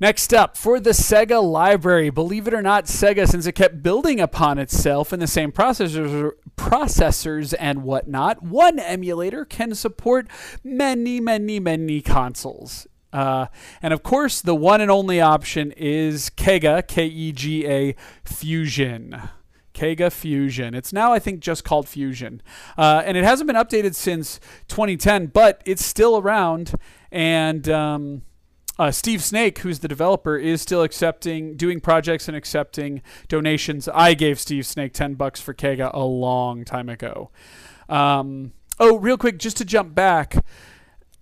Next 0.00 0.32
up, 0.32 0.56
for 0.56 0.78
the 0.78 0.90
Sega 0.90 1.42
library, 1.42 2.10
believe 2.10 2.46
it 2.46 2.54
or 2.54 2.62
not, 2.62 2.84
Sega, 2.84 3.26
since 3.26 3.46
it 3.46 3.52
kept 3.52 3.82
building 3.82 4.20
upon 4.20 4.56
itself 4.56 5.12
in 5.12 5.18
the 5.18 5.26
same 5.26 5.50
processors, 5.50 6.30
processors 6.56 7.52
and 7.58 7.82
whatnot, 7.82 8.40
one 8.40 8.78
emulator 8.78 9.44
can 9.44 9.74
support 9.74 10.28
many, 10.62 11.18
many, 11.18 11.58
many 11.58 12.00
consoles. 12.00 12.86
Uh, 13.12 13.46
and 13.82 13.92
of 13.92 14.04
course, 14.04 14.40
the 14.40 14.54
one 14.54 14.80
and 14.80 14.90
only 14.90 15.20
option 15.20 15.72
is 15.72 16.30
Kega, 16.30 16.84
K 16.86 17.06
E 17.06 17.32
G 17.32 17.66
A 17.66 17.96
Fusion. 18.22 19.20
Kega 19.72 20.10
Fusion. 20.10 20.74
It's 20.74 20.92
now, 20.92 21.12
I 21.12 21.18
think, 21.18 21.40
just 21.40 21.64
called 21.64 21.88
Fusion. 21.88 22.40
Uh, 22.76 23.02
and 23.04 23.16
it 23.16 23.24
hasn't 23.24 23.48
been 23.48 23.56
updated 23.56 23.96
since 23.96 24.38
2010, 24.68 25.26
but 25.26 25.60
it's 25.64 25.84
still 25.84 26.18
around. 26.18 26.74
And. 27.10 27.68
Um, 27.68 28.22
uh, 28.78 28.90
Steve 28.90 29.22
Snake, 29.22 29.58
who's 29.60 29.80
the 29.80 29.88
developer, 29.88 30.36
is 30.36 30.62
still 30.62 30.82
accepting, 30.82 31.56
doing 31.56 31.80
projects 31.80 32.28
and 32.28 32.36
accepting 32.36 33.02
donations. 33.26 33.88
I 33.88 34.14
gave 34.14 34.38
Steve 34.38 34.66
Snake 34.66 34.92
ten 34.92 35.14
bucks 35.14 35.40
for 35.40 35.52
Kega 35.52 35.90
a 35.92 36.04
long 36.04 36.64
time 36.64 36.88
ago. 36.88 37.30
Um, 37.88 38.52
oh, 38.78 38.96
real 38.98 39.16
quick, 39.16 39.38
just 39.38 39.56
to 39.58 39.64
jump 39.64 39.94
back. 39.94 40.36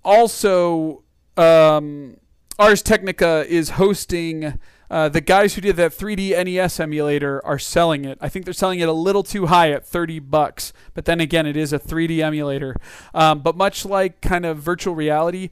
Also, 0.05 1.03
um, 1.37 2.19
Ars 2.59 2.83
Technica 2.83 3.45
is 3.49 3.71
hosting. 3.71 4.59
Uh, 4.89 5.09
the 5.09 5.21
guys 5.21 5.55
who 5.55 5.61
did 5.61 5.77
that 5.77 5.91
3D 5.91 6.31
NES 6.45 6.79
emulator 6.79 7.45
are 7.45 7.59
selling 7.59 8.05
it. 8.05 8.19
I 8.21 8.29
think 8.29 8.45
they're 8.45 8.55
selling 8.55 8.79
it 8.79 8.89
a 8.89 8.93
little 8.93 9.25
too 9.25 9.47
high 9.47 9.73
at 9.73 9.85
30 9.85 10.21
bucks. 10.21 10.73
But 10.95 11.07
then 11.07 11.21
again, 11.21 11.45
it 11.45 11.57
is 11.57 11.73
a 11.73 11.79
3D 11.79 12.21
emulator. 12.21 12.77
Um, 13.13 13.41
but 13.41 13.57
much 13.57 13.85
like 13.85 14.21
kind 14.21 14.47
of 14.47 14.59
virtual 14.59 14.95
reality, 14.95 15.51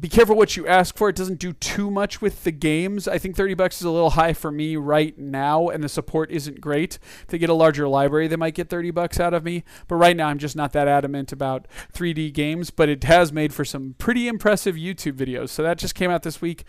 be 0.00 0.08
careful 0.08 0.36
what 0.36 0.56
you 0.56 0.66
ask 0.66 0.96
for. 0.96 1.10
It 1.10 1.16
doesn't 1.16 1.38
do 1.38 1.52
too 1.52 1.90
much 1.90 2.22
with 2.22 2.44
the 2.44 2.50
games. 2.50 3.06
I 3.06 3.18
think 3.18 3.36
30 3.36 3.54
bucks 3.54 3.76
is 3.76 3.84
a 3.84 3.90
little 3.90 4.10
high 4.10 4.32
for 4.32 4.50
me 4.50 4.76
right 4.76 5.16
now, 5.18 5.68
and 5.68 5.84
the 5.84 5.88
support 5.88 6.30
isn't 6.30 6.60
great. 6.60 6.98
If 7.22 7.26
they 7.28 7.38
get 7.38 7.50
a 7.50 7.54
larger 7.54 7.86
library, 7.86 8.26
they 8.26 8.36
might 8.36 8.54
get 8.54 8.70
30 8.70 8.90
bucks 8.90 9.20
out 9.20 9.34
of 9.34 9.44
me. 9.44 9.64
But 9.88 9.96
right 9.96 10.16
now, 10.16 10.28
I'm 10.28 10.38
just 10.38 10.56
not 10.56 10.72
that 10.72 10.88
adamant 10.88 11.30
about 11.30 11.68
3D 11.92 12.32
games. 12.32 12.70
But 12.70 12.88
it 12.88 13.04
has 13.04 13.32
made 13.32 13.52
for 13.52 13.64
some 13.64 13.94
pretty 13.98 14.28
impressive 14.28 14.76
YouTube 14.76 15.14
videos. 15.14 15.50
So 15.50 15.62
that 15.62 15.78
just 15.78 15.94
came 15.94 16.10
out 16.10 16.22
this 16.22 16.40
week. 16.40 16.64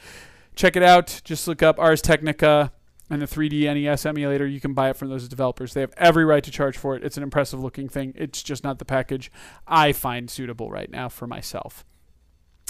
Check 0.55 0.75
it 0.75 0.83
out. 0.83 1.21
Just 1.23 1.47
look 1.47 1.63
up 1.63 1.79
Ars 1.79 2.01
Technica 2.01 2.73
and 3.09 3.21
the 3.21 3.25
3D 3.25 3.63
NES 3.73 4.05
emulator. 4.05 4.45
You 4.45 4.59
can 4.59 4.73
buy 4.73 4.89
it 4.89 4.97
from 4.97 5.09
those 5.09 5.27
developers. 5.29 5.73
They 5.73 5.81
have 5.81 5.93
every 5.97 6.25
right 6.25 6.43
to 6.43 6.51
charge 6.51 6.77
for 6.77 6.95
it. 6.95 7.03
It's 7.03 7.17
an 7.17 7.23
impressive 7.23 7.61
looking 7.61 7.87
thing. 7.87 8.13
It's 8.17 8.43
just 8.43 8.63
not 8.63 8.79
the 8.79 8.85
package 8.85 9.31
I 9.65 9.93
find 9.93 10.29
suitable 10.29 10.69
right 10.69 10.91
now 10.91 11.09
for 11.09 11.25
myself. 11.25 11.85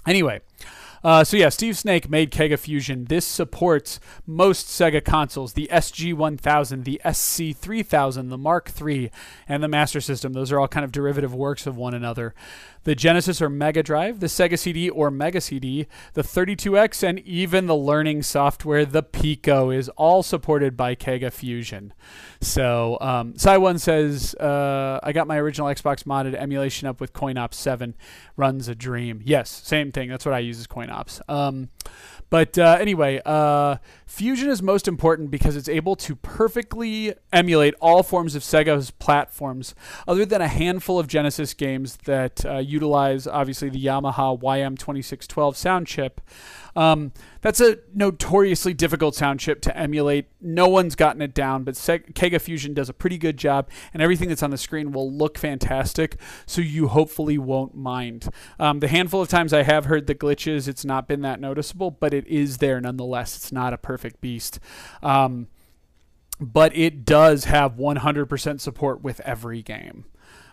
Anyway, 0.05 0.41
uh, 1.03 1.23
so 1.23 1.35
yeah, 1.35 1.49
Steve 1.49 1.77
Snake 1.77 2.09
made 2.09 2.31
Kega 2.31 2.55
Fusion. 2.55 3.05
This 3.05 3.25
supports 3.25 3.99
most 4.25 4.67
Sega 4.67 5.03
consoles: 5.03 5.53
the 5.53 5.69
SG-1000, 5.71 6.85
the 6.85 7.01
SC-3000, 7.03 8.29
the 8.29 8.37
Mark 8.37 8.71
III, 8.81 9.11
and 9.47 9.61
the 9.61 9.67
Master 9.67 9.99
System. 9.99 10.33
Those 10.33 10.51
are 10.51 10.59
all 10.59 10.67
kind 10.69 10.85
of 10.85 10.91
derivative 10.91 11.33
works 11.33 11.67
of 11.67 11.75
one 11.75 11.93
another 11.93 12.33
the 12.83 12.95
Genesis 12.95 13.41
or 13.41 13.49
Mega 13.49 13.83
Drive, 13.83 14.19
the 14.19 14.27
Sega 14.27 14.57
CD 14.57 14.89
or 14.89 15.09
Mega 15.09 15.41
CD, 15.41 15.87
the 16.13 16.21
32X, 16.21 17.07
and 17.07 17.19
even 17.19 17.67
the 17.67 17.75
learning 17.75 18.23
software, 18.23 18.85
the 18.85 19.03
Pico, 19.03 19.69
is 19.69 19.89
all 19.89 20.23
supported 20.23 20.75
by 20.75 20.95
Kega 20.95 21.31
Fusion. 21.31 21.93
So, 22.41 22.97
um, 23.01 23.33
One 23.37 23.79
says, 23.79 24.35
uh, 24.35 24.99
I 25.01 25.13
got 25.13 25.27
my 25.27 25.37
original 25.37 25.67
Xbox 25.67 26.03
modded 26.03 26.35
emulation 26.35 26.87
up 26.87 26.99
with 26.99 27.13
CoinOps 27.13 27.53
7. 27.53 27.95
Runs 28.35 28.67
a 28.67 28.75
dream. 28.75 29.21
Yes, 29.23 29.49
same 29.49 29.91
thing. 29.91 30.09
That's 30.09 30.25
what 30.25 30.33
I 30.33 30.39
use 30.39 30.59
as 30.59 30.67
CoinOps. 30.67 31.21
Um, 31.29 31.69
but 32.33 32.57
uh, 32.57 32.77
anyway, 32.79 33.21
uh, 33.25 33.77
Fusion 34.07 34.49
is 34.49 34.61
most 34.61 34.87
important 34.87 35.29
because 35.29 35.55
it's 35.55 35.69
able 35.69 35.95
to 35.97 36.15
perfectly 36.15 37.13
emulate 37.31 37.75
all 37.79 38.01
forms 38.01 38.33
of 38.33 38.41
Sega's 38.41 38.89
platforms, 38.89 39.75
other 40.07 40.25
than 40.25 40.41
a 40.41 40.47
handful 40.47 40.97
of 40.97 41.07
Genesis 41.07 41.53
games 41.53 41.97
that 42.05 42.43
uh, 42.43 42.57
utilize 42.57 43.27
obviously 43.27 43.69
the 43.69 43.85
Yamaha 43.85 44.41
YM2612 44.41 45.55
sound 45.55 45.85
chip. 45.85 46.21
Um, 46.75 47.11
that's 47.41 47.59
a 47.59 47.77
notoriously 47.93 48.73
difficult 48.73 49.15
sound 49.15 49.39
chip 49.39 49.61
to 49.61 49.77
emulate. 49.77 50.27
No 50.41 50.67
one's 50.67 50.95
gotten 50.95 51.21
it 51.21 51.33
down, 51.33 51.63
but 51.63 51.75
Kega 52.15 52.39
Fusion 52.39 52.73
does 52.73 52.89
a 52.89 52.93
pretty 52.93 53.17
good 53.17 53.37
job, 53.37 53.69
and 53.93 54.01
everything 54.01 54.29
that's 54.29 54.43
on 54.43 54.49
the 54.49 54.57
screen 54.57 54.91
will 54.91 55.11
look 55.11 55.37
fantastic, 55.37 56.17
so 56.45 56.61
you 56.61 56.87
hopefully 56.87 57.37
won't 57.37 57.75
mind. 57.75 58.29
Um, 58.59 58.79
the 58.79 58.87
handful 58.87 59.21
of 59.21 59.27
times 59.27 59.53
I 59.53 59.63
have 59.63 59.85
heard 59.85 60.07
the 60.07 60.15
glitches, 60.15 60.67
it's 60.67 60.85
not 60.85 61.07
been 61.07 61.21
that 61.21 61.39
noticeable, 61.39 61.91
but 61.91 62.13
it 62.13 62.27
is 62.27 62.57
there 62.57 62.81
nonetheless. 62.81 63.35
It's 63.35 63.51
not 63.51 63.73
a 63.73 63.77
perfect 63.77 64.21
beast. 64.21 64.59
Um, 65.01 65.47
but 66.39 66.75
it 66.75 67.05
does 67.05 67.45
have 67.45 67.73
100% 67.73 68.59
support 68.59 69.01
with 69.01 69.19
every 69.21 69.61
game. 69.61 70.05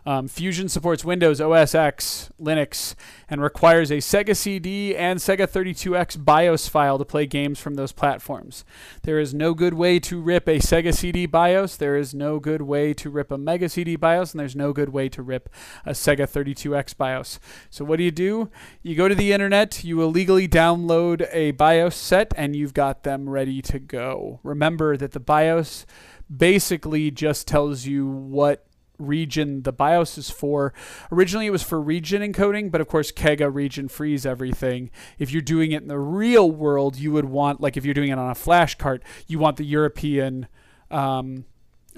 Um, 0.06 0.28
Fusion 0.28 0.68
supports 0.68 1.04
Windows, 1.04 1.40
OS 1.40 1.74
X, 1.74 2.30
Linux, 2.40 2.94
and 3.28 3.42
requires 3.42 3.90
a 3.90 3.98
Sega 3.98 4.36
CD 4.36 4.96
and 4.96 5.18
Sega 5.18 5.46
32X 5.46 6.24
BIOS 6.24 6.68
file 6.68 6.98
to 6.98 7.04
play 7.04 7.26
games 7.26 7.60
from 7.60 7.74
those 7.74 7.92
platforms. 7.92 8.64
There 9.02 9.18
is 9.18 9.34
no 9.34 9.54
good 9.54 9.74
way 9.74 9.98
to 10.00 10.20
rip 10.20 10.48
a 10.48 10.58
Sega 10.58 10.94
CD 10.94 11.26
BIOS, 11.26 11.76
there 11.76 11.96
is 11.96 12.14
no 12.14 12.38
good 12.38 12.62
way 12.62 12.94
to 12.94 13.10
rip 13.10 13.30
a 13.30 13.38
Mega 13.38 13.68
CD 13.68 13.96
BIOS, 13.96 14.32
and 14.32 14.40
there's 14.40 14.56
no 14.56 14.72
good 14.72 14.90
way 14.90 15.08
to 15.10 15.22
rip 15.22 15.48
a 15.84 15.90
Sega 15.90 16.28
32X 16.28 16.96
BIOS. 16.96 17.38
So, 17.68 17.84
what 17.84 17.98
do 17.98 18.04
you 18.04 18.10
do? 18.10 18.50
You 18.82 18.94
go 18.94 19.08
to 19.08 19.14
the 19.14 19.32
internet, 19.32 19.84
you 19.84 20.02
illegally 20.02 20.48
download 20.48 21.28
a 21.32 21.52
BIOS 21.52 21.94
set, 21.94 22.32
and 22.36 22.56
you've 22.56 22.74
got 22.74 23.02
them 23.02 23.28
ready 23.28 23.60
to 23.62 23.78
go. 23.78 24.40
Remember 24.42 24.96
that 24.96 25.12
the 25.12 25.20
BIOS 25.20 25.86
basically 26.34 27.10
just 27.10 27.48
tells 27.48 27.86
you 27.86 28.06
what 28.06 28.66
region 29.00 29.62
the 29.62 29.72
BIOS 29.72 30.18
is 30.18 30.30
for. 30.30 30.72
Originally, 31.10 31.46
it 31.46 31.50
was 31.50 31.62
for 31.62 31.80
region 31.80 32.22
encoding, 32.22 32.70
but 32.70 32.80
of 32.80 32.88
course, 32.88 33.10
Kega 33.10 33.50
region 33.50 33.88
frees 33.88 34.26
everything. 34.26 34.90
If 35.18 35.32
you're 35.32 35.42
doing 35.42 35.72
it 35.72 35.82
in 35.82 35.88
the 35.88 35.98
real 35.98 36.50
world, 36.50 36.96
you 36.96 37.12
would 37.12 37.26
want, 37.26 37.60
like 37.60 37.76
if 37.76 37.84
you're 37.84 37.94
doing 37.94 38.10
it 38.10 38.18
on 38.18 38.30
a 38.30 38.34
flash 38.34 38.76
cart, 38.76 39.02
you 39.26 39.38
want 39.38 39.56
the 39.56 39.64
European 39.64 40.46
um, 40.90 41.44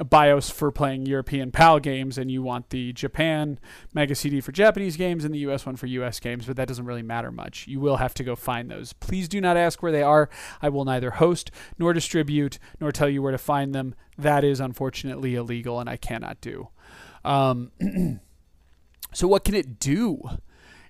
BIOS 0.03 0.49
for 0.49 0.71
playing 0.71 1.07
European 1.07 1.51
PAL 1.53 1.81
games, 1.81 2.17
and 2.17 2.31
you 2.31 2.43
want 2.43 2.71
the 2.71 2.93
Japan 2.93 3.59
Mega 3.93 4.15
CD 4.15 4.41
for 4.41 4.53
Japanese 4.53 4.97
games 4.97 5.25
and 5.25 5.35
the 5.35 5.41
US 5.41 5.67
one 5.67 5.77
for 5.77 5.87
US 5.87 6.19
games, 6.19 6.47
but 6.47 6.57
that 6.57 6.69
doesn't 6.69 6.87
really 6.87 7.03
matter 7.03 7.31
much. 7.31 7.67
You 7.69 7.81
will 7.81 7.97
have 7.97 8.15
to 8.15 8.25
go 8.25 8.35
find 8.35 8.71
those. 8.71 8.93
Please 8.95 9.29
do 9.29 9.41
not 9.41 9.57
ask 9.57 9.83
where 9.83 9.93
they 9.93 10.03
are. 10.03 10.31
I 10.63 10.71
will 10.71 10.85
neither 10.85 11.13
host 11.13 11.51
nor 11.79 11.93
distribute 11.93 12.59
nor 12.81 12.91
tell 12.91 13.09
you 13.09 13.23
where 13.23 13.33
to 13.33 13.39
find 13.39 13.75
them. 13.75 13.95
That 14.17 14.45
is 14.45 14.61
unfortunately 14.61 15.35
illegal, 15.35 15.79
and 15.79 15.91
I 15.91 15.97
cannot 15.97 16.41
do. 16.41 16.69
Um, 17.25 17.71
so, 19.13 19.29
what 19.29 19.45
can 19.45 19.55
it 19.55 19.79
do? 19.79 20.23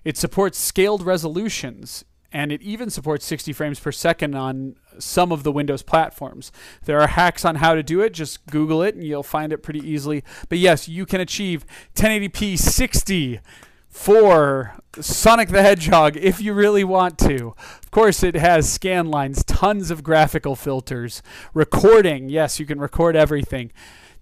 It 0.03 0.17
supports 0.17 0.57
scaled 0.57 1.03
resolutions 1.03 2.03
and 2.33 2.51
it 2.51 2.61
even 2.63 2.89
supports 2.89 3.25
60 3.25 3.53
frames 3.53 3.79
per 3.79 3.91
second 3.91 4.35
on 4.35 4.75
some 4.97 5.31
of 5.31 5.43
the 5.43 5.51
Windows 5.51 5.83
platforms. 5.83 6.51
There 6.85 6.99
are 6.99 7.07
hacks 7.07 7.45
on 7.45 7.55
how 7.55 7.75
to 7.75 7.83
do 7.83 8.01
it. 8.01 8.11
Just 8.11 8.45
Google 8.47 8.81
it 8.81 8.95
and 8.95 9.03
you'll 9.03 9.23
find 9.23 9.53
it 9.53 9.59
pretty 9.59 9.79
easily. 9.87 10.23
But 10.49 10.57
yes, 10.57 10.89
you 10.89 11.05
can 11.05 11.21
achieve 11.21 11.65
1080p 11.95 12.57
60 12.57 13.39
for 13.87 14.73
Sonic 14.99 15.49
the 15.49 15.61
Hedgehog 15.61 16.17
if 16.17 16.41
you 16.41 16.53
really 16.53 16.83
want 16.83 17.19
to. 17.19 17.53
Of 17.83 17.91
course, 17.91 18.23
it 18.23 18.33
has 18.33 18.71
scan 18.71 19.05
lines, 19.11 19.43
tons 19.43 19.91
of 19.91 20.03
graphical 20.03 20.55
filters, 20.55 21.21
recording. 21.53 22.29
Yes, 22.29 22.59
you 22.59 22.65
can 22.65 22.79
record 22.79 23.15
everything 23.15 23.71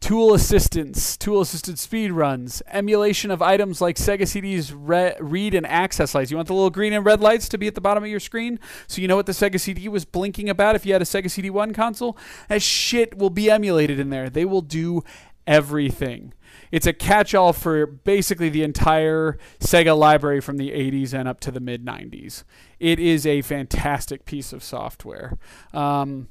tool 0.01 0.33
assistance, 0.33 1.15
tool 1.15 1.41
assisted 1.41 1.77
speed 1.77 2.11
runs, 2.11 2.61
emulation 2.67 3.29
of 3.29 3.41
items 3.41 3.79
like 3.79 3.95
Sega 3.95 4.27
CD's 4.27 4.73
re- 4.73 5.15
read 5.19 5.53
and 5.53 5.65
access 5.65 6.13
lights. 6.15 6.31
You 6.31 6.37
want 6.37 6.47
the 6.47 6.55
little 6.55 6.71
green 6.71 6.91
and 6.91 7.05
red 7.05 7.21
lights 7.21 7.47
to 7.49 7.57
be 7.57 7.67
at 7.67 7.75
the 7.75 7.81
bottom 7.81 8.03
of 8.03 8.09
your 8.09 8.19
screen 8.19 8.59
so 8.87 8.99
you 8.99 9.07
know 9.07 9.15
what 9.15 9.27
the 9.27 9.31
Sega 9.31 9.59
CD 9.59 9.87
was 9.87 10.03
blinking 10.03 10.49
about 10.49 10.75
if 10.75 10.85
you 10.85 10.93
had 10.93 11.03
a 11.03 11.05
Sega 11.05 11.25
CD1 11.25 11.73
console? 11.75 12.17
That 12.49 12.63
shit 12.63 13.17
will 13.17 13.29
be 13.29 13.49
emulated 13.49 13.99
in 13.99 14.09
there. 14.09 14.29
They 14.29 14.43
will 14.43 14.63
do 14.63 15.03
everything. 15.45 16.33
It's 16.71 16.87
a 16.87 16.93
catch 16.93 17.35
all 17.35 17.53
for 17.53 17.85
basically 17.85 18.49
the 18.49 18.63
entire 18.63 19.37
Sega 19.59 19.95
library 19.95 20.41
from 20.41 20.57
the 20.57 20.71
80s 20.71 21.13
and 21.13 21.27
up 21.27 21.39
to 21.41 21.51
the 21.51 21.59
mid 21.59 21.85
90s. 21.85 22.43
It 22.79 22.99
is 22.99 23.27
a 23.27 23.43
fantastic 23.43 24.25
piece 24.25 24.51
of 24.51 24.63
software. 24.63 25.37
Um, 25.73 26.29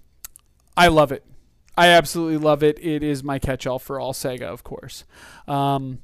I 0.76 0.88
love 0.88 1.12
it. 1.12 1.24
I 1.76 1.88
absolutely 1.88 2.38
love 2.38 2.62
it. 2.62 2.78
It 2.84 3.02
is 3.02 3.22
my 3.22 3.38
catch-all 3.38 3.78
for 3.78 3.98
all 3.98 4.12
Sega, 4.12 4.42
of 4.42 4.64
course. 4.64 5.04
Um, 5.46 6.00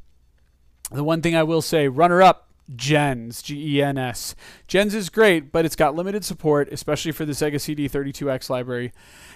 the 0.91 1.05
one 1.05 1.23
thing 1.23 1.37
I 1.37 1.43
will 1.43 1.63
say, 1.63 1.89
runner-up, 1.89 2.47
Gens, 2.75 3.43
G-E-N-S. 3.43 4.35
Gens 4.67 4.95
is 4.95 5.09
great, 5.09 5.53
but 5.53 5.65
it's 5.65 5.77
got 5.77 5.95
limited 5.95 6.25
support, 6.25 6.69
especially 6.73 7.13
for 7.13 7.25
the 7.25 7.33
Sega 7.33 7.55
CD32X 7.55 8.51
library. 8.51 8.93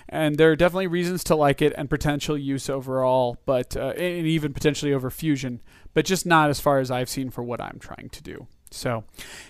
And 0.09 0.36
there 0.36 0.51
are 0.51 0.57
definitely 0.57 0.89
reasons 0.89 1.23
to 1.24 1.36
like 1.36 1.62
it 1.62 1.73
and 1.77 1.89
potential 1.89 2.36
use 2.36 2.69
overall, 2.69 3.36
but 3.47 3.77
uh, 3.77 3.90
and 3.90 4.27
even 4.27 4.52
potentially 4.52 4.93
over 4.93 5.11
Fusion, 5.11 5.61
but 5.94 6.05
just 6.05 6.27
not 6.27 6.51
as 6.51 6.59
far 6.59 6.81
as 6.81 6.90
I've 6.90 7.09
seen 7.09 7.31
for 7.31 7.43
what 7.44 7.61
I'm 7.61 7.78
trying 7.78 8.09
to 8.11 8.23
do. 8.23 8.48
So, 8.73 9.05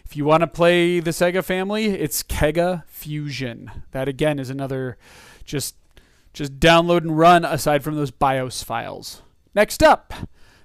if 0.04 0.16
you 0.16 0.24
want 0.24 0.42
to 0.42 0.46
play 0.46 1.00
the 1.00 1.10
Sega 1.10 1.44
family, 1.44 1.86
it's 1.86 2.22
Kega 2.22 2.84
Fusion. 2.88 3.70
That 3.92 4.08
again 4.08 4.38
is 4.38 4.50
another 4.50 4.98
just 5.44 5.74
just 6.32 6.58
download 6.58 7.02
and 7.02 7.18
run 7.18 7.44
aside 7.44 7.82
from 7.82 7.96
those 7.96 8.10
BIOS 8.10 8.62
files. 8.62 9.22
Next 9.54 9.82
up, 9.82 10.14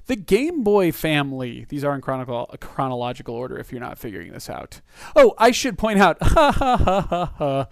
the 0.07 0.15
Game 0.15 0.63
Boy 0.63 0.91
family. 0.91 1.65
These 1.69 1.83
are 1.83 1.95
in 1.95 2.01
chronological, 2.01 2.57
chronological 2.59 3.35
order 3.35 3.57
if 3.57 3.71
you're 3.71 3.81
not 3.81 3.97
figuring 3.97 4.31
this 4.31 4.49
out. 4.49 4.81
Oh, 5.15 5.33
I 5.37 5.51
should 5.51 5.77
point 5.77 5.99
out, 5.99 6.17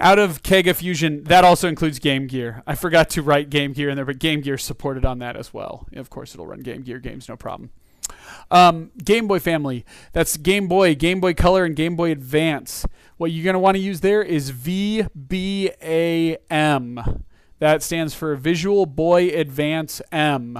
out 0.00 0.18
of 0.18 0.42
Kega 0.42 0.74
Fusion, 0.74 1.24
that 1.24 1.44
also 1.44 1.68
includes 1.68 1.98
Game 1.98 2.26
Gear. 2.26 2.62
I 2.66 2.74
forgot 2.74 3.10
to 3.10 3.22
write 3.22 3.50
Game 3.50 3.72
Gear 3.72 3.90
in 3.90 3.96
there, 3.96 4.04
but 4.04 4.18
Game 4.18 4.40
Gear 4.40 4.58
supported 4.58 5.04
on 5.04 5.20
that 5.20 5.36
as 5.36 5.54
well. 5.54 5.86
Of 5.94 6.10
course, 6.10 6.34
it'll 6.34 6.46
run 6.46 6.60
Game 6.60 6.82
Gear 6.82 6.98
games, 6.98 7.28
no 7.28 7.36
problem. 7.36 7.70
Um, 8.50 8.90
Game 9.02 9.26
Boy 9.28 9.38
family. 9.38 9.84
That's 10.12 10.36
Game 10.36 10.68
Boy, 10.68 10.94
Game 10.94 11.20
Boy 11.20 11.34
Color, 11.34 11.64
and 11.64 11.76
Game 11.76 11.96
Boy 11.96 12.10
Advance. 12.10 12.86
What 13.16 13.30
you're 13.30 13.44
going 13.44 13.54
to 13.54 13.60
want 13.60 13.76
to 13.76 13.82
use 13.82 14.00
there 14.00 14.22
is 14.22 14.52
VBAM. 14.52 15.08
That 17.58 17.82
stands 17.82 18.14
for 18.14 18.34
Visual 18.36 18.86
Boy 18.86 19.28
Advance 19.28 20.00
M. 20.10 20.58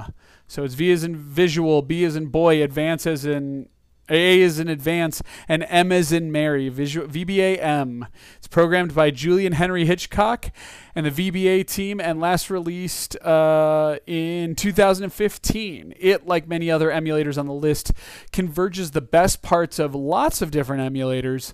So 0.51 0.65
it's 0.65 0.73
V 0.73 0.91
as 0.91 1.05
in 1.05 1.15
visual, 1.15 1.81
B 1.81 2.03
as 2.03 2.17
in 2.17 2.27
boy, 2.27 2.61
advance 2.61 3.07
as 3.07 3.25
in 3.25 3.69
a 4.11 4.41
is 4.41 4.59
in 4.59 4.67
advance, 4.67 5.23
and 5.47 5.65
M 5.69 5.91
is 5.91 6.11
in 6.11 6.31
Mary. 6.31 6.69
Visual, 6.69 7.07
VBA 7.07 7.63
M. 7.63 8.05
It's 8.37 8.47
programmed 8.47 8.93
by 8.93 9.09
Julian 9.09 9.53
Henry 9.53 9.85
Hitchcock 9.85 10.51
and 10.93 11.05
the 11.05 11.31
VBA 11.31 11.65
team, 11.65 11.99
and 12.01 12.19
last 12.19 12.49
released 12.49 13.15
uh, 13.21 13.97
in 14.05 14.55
2015. 14.55 15.93
It, 15.97 16.27
like 16.27 16.47
many 16.47 16.69
other 16.69 16.89
emulators 16.89 17.37
on 17.37 17.47
the 17.47 17.53
list, 17.53 17.93
converges 18.31 18.91
the 18.91 19.01
best 19.01 19.41
parts 19.41 19.79
of 19.79 19.95
lots 19.95 20.41
of 20.41 20.51
different 20.51 20.93
emulators. 20.93 21.53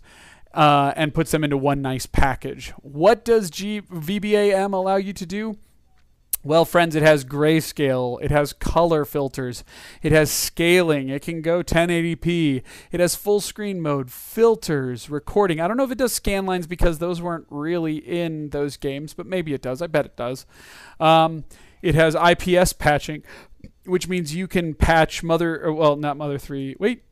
Uh, 0.53 0.91
and 0.95 1.13
puts 1.13 1.29
them 1.29 1.43
into 1.43 1.57
one 1.57 1.83
nice 1.83 2.07
package. 2.07 2.71
What 2.81 3.23
does 3.23 3.51
G- 3.51 3.81
VBAM 3.81 4.73
allow 4.73 4.95
you 4.95 5.13
to 5.13 5.25
do? 5.25 5.57
Well, 6.47 6.63
friends, 6.63 6.95
it 6.95 7.03
has 7.03 7.25
grayscale, 7.25 8.23
it 8.23 8.31
has 8.31 8.53
color 8.53 9.03
filters, 9.03 9.65
it 10.01 10.13
has 10.13 10.31
scaling, 10.31 11.09
it 11.09 11.21
can 11.21 11.41
go 11.41 11.61
1080p, 11.61 12.63
it 12.89 12.99
has 13.01 13.17
full 13.17 13.41
screen 13.41 13.81
mode, 13.81 14.09
filters, 14.09 15.09
recording. 15.09 15.59
I 15.59 15.67
don't 15.67 15.75
know 15.75 15.83
if 15.83 15.91
it 15.91 15.97
does 15.97 16.13
scan 16.13 16.45
lines 16.45 16.65
because 16.65 16.99
those 16.99 17.21
weren't 17.21 17.47
really 17.49 17.97
in 17.97 18.51
those 18.51 18.77
games, 18.77 19.13
but 19.13 19.25
maybe 19.25 19.53
it 19.53 19.61
does. 19.61 19.81
I 19.81 19.87
bet 19.87 20.05
it 20.05 20.15
does. 20.15 20.45
Um, 21.01 21.43
it 21.81 21.95
has 21.95 22.15
IPS 22.15 22.71
patching, 22.71 23.23
which 23.83 24.07
means 24.07 24.33
you 24.33 24.47
can 24.47 24.73
patch 24.73 25.23
Mother, 25.23 25.73
well, 25.73 25.97
not 25.97 26.15
Mother 26.15 26.37
3. 26.37 26.77
Wait, 26.79 27.03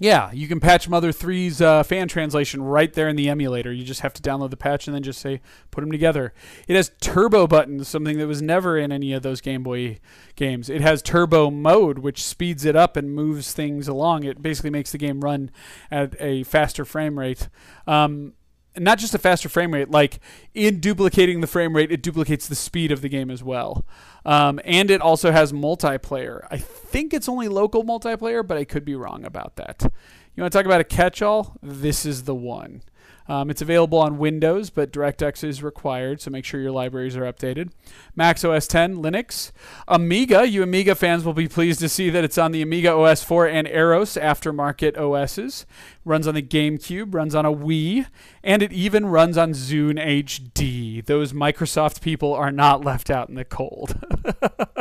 yeah, 0.00 0.32
you 0.32 0.48
can 0.48 0.60
patch 0.60 0.88
Mother 0.88 1.12
3's 1.12 1.60
uh, 1.60 1.82
fan 1.82 2.08
translation 2.08 2.62
right 2.62 2.90
there 2.90 3.06
in 3.06 3.16
the 3.16 3.28
emulator. 3.28 3.70
You 3.70 3.84
just 3.84 4.00
have 4.00 4.14
to 4.14 4.22
download 4.22 4.48
the 4.48 4.56
patch 4.56 4.86
and 4.86 4.94
then 4.94 5.02
just 5.02 5.20
say, 5.20 5.42
put 5.70 5.82
them 5.82 5.92
together. 5.92 6.32
It 6.66 6.74
has 6.74 6.90
turbo 7.02 7.46
buttons, 7.46 7.86
something 7.86 8.16
that 8.16 8.26
was 8.26 8.40
never 8.40 8.78
in 8.78 8.92
any 8.92 9.12
of 9.12 9.22
those 9.22 9.42
Game 9.42 9.62
Boy 9.62 9.98
games. 10.36 10.70
It 10.70 10.80
has 10.80 11.02
turbo 11.02 11.50
mode, 11.50 11.98
which 11.98 12.24
speeds 12.24 12.64
it 12.64 12.74
up 12.74 12.96
and 12.96 13.14
moves 13.14 13.52
things 13.52 13.88
along. 13.88 14.24
It 14.24 14.40
basically 14.40 14.70
makes 14.70 14.90
the 14.90 14.96
game 14.96 15.20
run 15.20 15.50
at 15.90 16.16
a 16.18 16.44
faster 16.44 16.86
frame 16.86 17.18
rate. 17.18 17.48
Um, 17.86 18.32
not 18.76 18.98
just 18.98 19.14
a 19.14 19.18
faster 19.18 19.48
frame 19.48 19.74
rate, 19.74 19.90
like 19.90 20.20
in 20.54 20.80
duplicating 20.80 21.40
the 21.40 21.46
frame 21.46 21.74
rate, 21.74 21.90
it 21.90 22.02
duplicates 22.02 22.46
the 22.46 22.54
speed 22.54 22.92
of 22.92 23.00
the 23.00 23.08
game 23.08 23.30
as 23.30 23.42
well. 23.42 23.84
Um, 24.24 24.60
and 24.64 24.90
it 24.90 25.00
also 25.00 25.32
has 25.32 25.52
multiplayer. 25.52 26.46
I 26.50 26.58
think 26.58 27.12
it's 27.12 27.28
only 27.28 27.48
local 27.48 27.84
multiplayer, 27.84 28.46
but 28.46 28.56
I 28.56 28.64
could 28.64 28.84
be 28.84 28.94
wrong 28.94 29.24
about 29.24 29.56
that. 29.56 29.90
You 30.34 30.42
want 30.42 30.52
to 30.52 30.58
talk 30.58 30.66
about 30.66 30.80
a 30.80 30.84
catch 30.84 31.22
all? 31.22 31.56
This 31.62 32.06
is 32.06 32.24
the 32.24 32.34
one. 32.34 32.82
Um, 33.30 33.48
it's 33.48 33.62
available 33.62 33.98
on 33.98 34.18
Windows, 34.18 34.70
but 34.70 34.92
DirectX 34.92 35.44
is 35.44 35.62
required, 35.62 36.20
so 36.20 36.32
make 36.32 36.44
sure 36.44 36.60
your 36.60 36.72
libraries 36.72 37.16
are 37.16 37.32
updated. 37.32 37.70
Mac 38.16 38.44
OS 38.44 38.66
10, 38.66 38.96
Linux. 38.96 39.52
Amiga, 39.86 40.48
you 40.48 40.64
Amiga 40.64 40.96
fans 40.96 41.24
will 41.24 41.32
be 41.32 41.46
pleased 41.46 41.78
to 41.78 41.88
see 41.88 42.10
that 42.10 42.24
it's 42.24 42.38
on 42.38 42.50
the 42.50 42.60
Amiga 42.60 42.90
OS 42.92 43.22
4 43.22 43.46
and 43.46 43.68
Aros 43.68 44.14
aftermarket 44.14 44.98
OSs. 44.98 45.64
Runs 46.04 46.26
on 46.26 46.34
the 46.34 46.42
GameCube, 46.42 47.14
runs 47.14 47.36
on 47.36 47.46
a 47.46 47.52
Wii, 47.52 48.06
and 48.42 48.62
it 48.62 48.72
even 48.72 49.06
runs 49.06 49.38
on 49.38 49.52
Zune 49.52 50.04
HD. 50.04 51.06
Those 51.06 51.32
Microsoft 51.32 52.00
people 52.00 52.34
are 52.34 52.50
not 52.50 52.84
left 52.84 53.10
out 53.10 53.28
in 53.28 53.36
the 53.36 53.44
cold. 53.44 53.94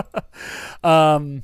um, 0.84 1.44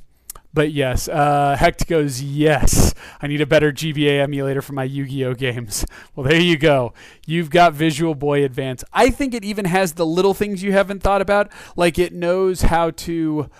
but 0.56 0.72
yes, 0.72 1.06
uh, 1.06 1.54
Hecht 1.54 1.86
goes, 1.86 2.22
yes, 2.22 2.94
I 3.20 3.26
need 3.26 3.42
a 3.42 3.46
better 3.46 3.72
GBA 3.72 4.22
emulator 4.22 4.62
for 4.62 4.72
my 4.72 4.84
Yu 4.84 5.04
Gi 5.04 5.26
Oh 5.26 5.34
games. 5.34 5.84
Well, 6.16 6.26
there 6.26 6.40
you 6.40 6.56
go. 6.56 6.94
You've 7.26 7.50
got 7.50 7.74
Visual 7.74 8.14
Boy 8.14 8.42
Advance. 8.42 8.82
I 8.90 9.10
think 9.10 9.34
it 9.34 9.44
even 9.44 9.66
has 9.66 9.92
the 9.92 10.06
little 10.06 10.32
things 10.32 10.62
you 10.62 10.72
haven't 10.72 11.02
thought 11.02 11.20
about, 11.20 11.52
like 11.76 11.98
it 11.98 12.14
knows 12.14 12.62
how 12.62 12.90
to. 12.90 13.50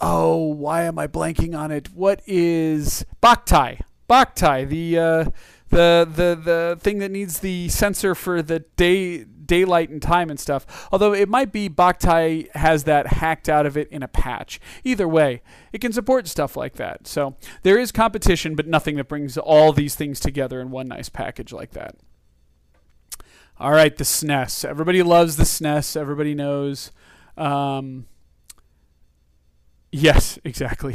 Oh, 0.00 0.46
why 0.46 0.84
am 0.84 0.98
I 0.98 1.08
blanking 1.08 1.54
on 1.54 1.70
it? 1.70 1.92
What 1.92 2.22
is 2.26 3.04
Boktai? 3.22 3.82
Boktai, 4.08 4.66
the 4.66 4.98
uh, 4.98 5.24
the 5.68 6.08
the 6.10 6.40
the 6.42 6.78
thing 6.80 6.98
that 7.00 7.10
needs 7.10 7.40
the 7.40 7.68
sensor 7.68 8.14
for 8.14 8.40
the 8.40 8.60
day 8.60 9.26
daylight 9.46 9.88
and 9.88 10.00
time 10.02 10.30
and 10.30 10.38
stuff. 10.38 10.88
Although 10.92 11.12
it 11.12 11.28
might 11.28 11.52
be 11.52 11.68
Boktai 11.68 12.54
has 12.54 12.84
that 12.84 13.06
hacked 13.06 13.48
out 13.48 13.66
of 13.66 13.76
it 13.76 13.88
in 13.90 14.02
a 14.02 14.08
patch. 14.08 14.60
Either 14.84 15.08
way, 15.08 15.42
it 15.72 15.80
can 15.80 15.92
support 15.92 16.28
stuff 16.28 16.56
like 16.56 16.74
that. 16.74 17.06
So 17.06 17.36
there 17.62 17.78
is 17.78 17.92
competition, 17.92 18.54
but 18.54 18.66
nothing 18.66 18.96
that 18.96 19.08
brings 19.08 19.36
all 19.38 19.72
these 19.72 19.94
things 19.94 20.20
together 20.20 20.60
in 20.60 20.70
one 20.70 20.88
nice 20.88 21.08
package 21.08 21.52
like 21.52 21.72
that. 21.72 21.96
All 23.58 23.72
right, 23.72 23.96
the 23.96 24.04
SNES. 24.04 24.64
Everybody 24.66 25.02
loves 25.02 25.36
the 25.36 25.44
SNES. 25.44 25.96
Everybody 25.96 26.34
knows. 26.34 26.90
Um, 27.38 28.06
Yes, 29.96 30.38
exactly. 30.44 30.94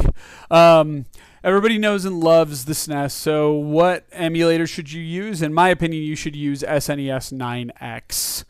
Um, 0.49 1.05
everybody 1.43 1.77
knows 1.77 2.05
and 2.05 2.19
loves 2.19 2.65
the 2.65 2.73
SNES. 2.73 3.11
So, 3.11 3.53
what 3.53 4.05
emulator 4.11 4.67
should 4.67 4.91
you 4.91 5.01
use? 5.01 5.41
In 5.41 5.53
my 5.53 5.69
opinion, 5.69 6.03
you 6.03 6.15
should 6.15 6.35
use 6.35 6.63
SNES 6.63 7.33
9X. 7.33 8.45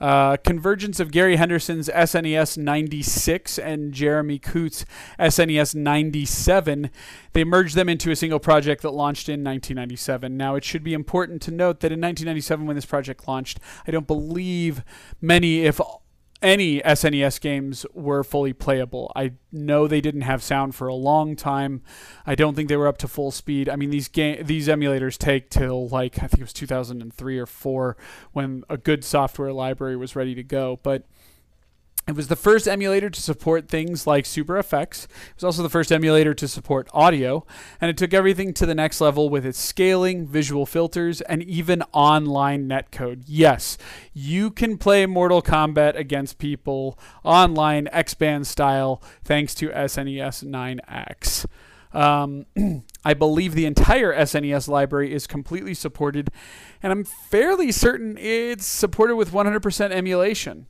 Uh, 0.00 0.36
convergence 0.38 1.00
of 1.00 1.10
Gary 1.10 1.36
Henderson's 1.36 1.88
SNES 1.88 2.58
96 2.58 3.58
and 3.58 3.92
Jerremy 3.92 4.38
Koot's 4.38 4.84
SNES 5.18 5.74
97. 5.74 6.90
They 7.32 7.44
merged 7.44 7.76
them 7.76 7.88
into 7.88 8.10
a 8.10 8.16
single 8.16 8.40
project 8.40 8.82
that 8.82 8.90
launched 8.90 9.28
in 9.28 9.44
1997. 9.44 10.36
Now, 10.36 10.56
it 10.56 10.64
should 10.64 10.82
be 10.82 10.94
important 10.94 11.40
to 11.42 11.50
note 11.50 11.80
that 11.80 11.92
in 11.92 12.00
1997, 12.00 12.66
when 12.66 12.76
this 12.76 12.84
project 12.84 13.26
launched, 13.28 13.60
I 13.86 13.92
don't 13.92 14.06
believe 14.06 14.84
many, 15.20 15.64
if 15.64 15.80
any 16.44 16.80
SNES 16.80 17.40
games 17.40 17.86
were 17.94 18.22
fully 18.22 18.52
playable. 18.52 19.10
I 19.16 19.32
know 19.50 19.88
they 19.88 20.00
didn't 20.00 20.20
have 20.20 20.42
sound 20.42 20.74
for 20.74 20.86
a 20.86 20.94
long 20.94 21.34
time. 21.34 21.82
I 22.26 22.34
don't 22.34 22.54
think 22.54 22.68
they 22.68 22.76
were 22.76 22.86
up 22.86 22.98
to 22.98 23.08
full 23.08 23.30
speed. 23.30 23.68
I 23.68 23.76
mean, 23.76 23.90
these 23.90 24.08
game 24.08 24.44
these 24.44 24.68
emulators 24.68 25.16
take 25.16 25.50
till 25.50 25.88
like 25.88 26.18
I 26.18 26.26
think 26.26 26.40
it 26.40 26.44
was 26.44 26.52
2003 26.52 27.38
or 27.38 27.46
4 27.46 27.96
when 28.32 28.62
a 28.68 28.76
good 28.76 29.04
software 29.04 29.52
library 29.52 29.96
was 29.96 30.14
ready 30.14 30.34
to 30.34 30.42
go. 30.42 30.78
But 30.82 31.04
it 32.06 32.14
was 32.14 32.28
the 32.28 32.36
first 32.36 32.68
emulator 32.68 33.08
to 33.08 33.20
support 33.20 33.68
things 33.68 34.06
like 34.06 34.26
Super 34.26 34.54
FX. 34.54 35.04
It 35.04 35.36
was 35.36 35.44
also 35.44 35.62
the 35.62 35.70
first 35.70 35.90
emulator 35.90 36.34
to 36.34 36.46
support 36.46 36.88
audio, 36.92 37.46
and 37.80 37.90
it 37.90 37.96
took 37.96 38.12
everything 38.12 38.52
to 38.54 38.66
the 38.66 38.74
next 38.74 39.00
level 39.00 39.30
with 39.30 39.46
its 39.46 39.58
scaling, 39.58 40.26
visual 40.26 40.66
filters, 40.66 41.22
and 41.22 41.42
even 41.42 41.82
online 41.92 42.68
netcode. 42.68 43.22
Yes, 43.26 43.78
you 44.12 44.50
can 44.50 44.76
play 44.76 45.06
Mortal 45.06 45.40
Kombat 45.40 45.96
against 45.96 46.38
people 46.38 46.98
online 47.22 47.88
X-Band 47.90 48.46
style 48.46 49.02
thanks 49.24 49.54
to 49.54 49.70
SNES 49.70 50.44
9X. 50.44 51.46
Um, 51.94 52.44
I 53.04 53.14
believe 53.14 53.54
the 53.54 53.66
entire 53.66 54.12
SNES 54.12 54.68
library 54.68 55.14
is 55.14 55.26
completely 55.26 55.72
supported, 55.72 56.30
and 56.82 56.92
I'm 56.92 57.04
fairly 57.04 57.72
certain 57.72 58.18
it's 58.18 58.66
supported 58.66 59.16
with 59.16 59.30
100% 59.30 59.90
emulation. 59.90 60.66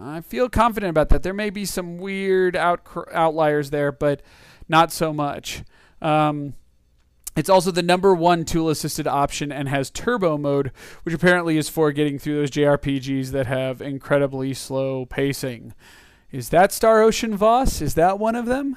I 0.00 0.20
feel 0.20 0.48
confident 0.48 0.90
about 0.90 1.08
that. 1.10 1.22
There 1.22 1.34
may 1.34 1.50
be 1.50 1.64
some 1.64 1.98
weird 1.98 2.56
out, 2.56 2.86
outliers 3.12 3.70
there, 3.70 3.92
but 3.92 4.22
not 4.68 4.92
so 4.92 5.12
much. 5.12 5.62
Um, 6.02 6.54
it's 7.36 7.48
also 7.48 7.70
the 7.70 7.82
number 7.82 8.14
one 8.14 8.44
tool 8.44 8.68
assisted 8.68 9.06
option 9.06 9.52
and 9.52 9.68
has 9.68 9.90
turbo 9.90 10.36
mode, 10.36 10.72
which 11.04 11.14
apparently 11.14 11.56
is 11.56 11.68
for 11.68 11.92
getting 11.92 12.18
through 12.18 12.34
those 12.36 12.50
JRPGs 12.50 13.30
that 13.30 13.46
have 13.46 13.80
incredibly 13.80 14.54
slow 14.54 15.06
pacing. 15.06 15.72
Is 16.30 16.48
that 16.48 16.72
Star 16.72 17.00
Ocean 17.00 17.36
Voss? 17.36 17.80
Is 17.80 17.94
that 17.94 18.18
one 18.18 18.34
of 18.34 18.46
them? 18.46 18.76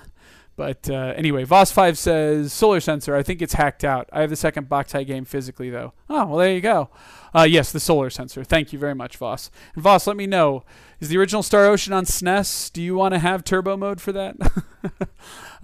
But 0.61 0.91
uh, 0.91 1.15
anyway, 1.17 1.43
Voss5 1.43 1.97
says 1.97 2.53
Solar 2.53 2.79
Sensor. 2.79 3.15
I 3.15 3.23
think 3.23 3.41
it's 3.41 3.55
hacked 3.55 3.83
out. 3.83 4.07
I 4.13 4.21
have 4.21 4.29
the 4.29 4.35
second 4.35 4.69
Boktai 4.69 5.07
game 5.07 5.25
physically, 5.25 5.71
though. 5.71 5.93
Oh, 6.07 6.27
well, 6.27 6.37
there 6.37 6.53
you 6.53 6.61
go. 6.61 6.91
Uh, 7.33 7.47
yes, 7.49 7.71
the 7.71 7.79
Solar 7.79 8.11
Sensor. 8.11 8.43
Thank 8.43 8.71
you 8.71 8.77
very 8.77 8.93
much, 8.93 9.17
Voss. 9.17 9.49
And 9.73 9.83
Voss, 9.83 10.05
let 10.05 10.15
me 10.15 10.27
know. 10.27 10.63
Is 10.99 11.09
the 11.09 11.17
original 11.17 11.41
Star 11.41 11.65
Ocean 11.65 11.93
on 11.93 12.05
SNES? 12.05 12.71
Do 12.73 12.83
you 12.83 12.93
want 12.93 13.15
to 13.15 13.19
have 13.19 13.43
turbo 13.43 13.75
mode 13.75 13.99
for 13.99 14.11
that? 14.11 14.35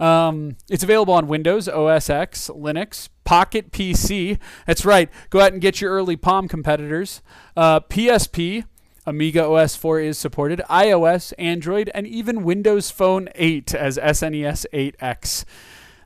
um, 0.04 0.56
it's 0.68 0.82
available 0.82 1.14
on 1.14 1.28
Windows, 1.28 1.68
OS 1.68 2.10
X, 2.10 2.50
Linux, 2.52 3.08
Pocket 3.22 3.70
PC. 3.70 4.40
That's 4.66 4.84
right. 4.84 5.08
Go 5.30 5.40
out 5.40 5.52
and 5.52 5.62
get 5.62 5.80
your 5.80 5.92
early 5.92 6.16
Palm 6.16 6.48
competitors. 6.48 7.22
Uh, 7.56 7.78
PSP. 7.78 8.64
Amiga 9.08 9.42
OS 9.46 9.74
4 9.74 10.00
is 10.00 10.18
supported, 10.18 10.60
iOS, 10.68 11.32
Android, 11.38 11.90
and 11.94 12.06
even 12.06 12.44
Windows 12.44 12.90
Phone 12.90 13.30
8 13.34 13.74
as 13.74 13.96
SNES 13.96 14.66
8X. 14.72 15.46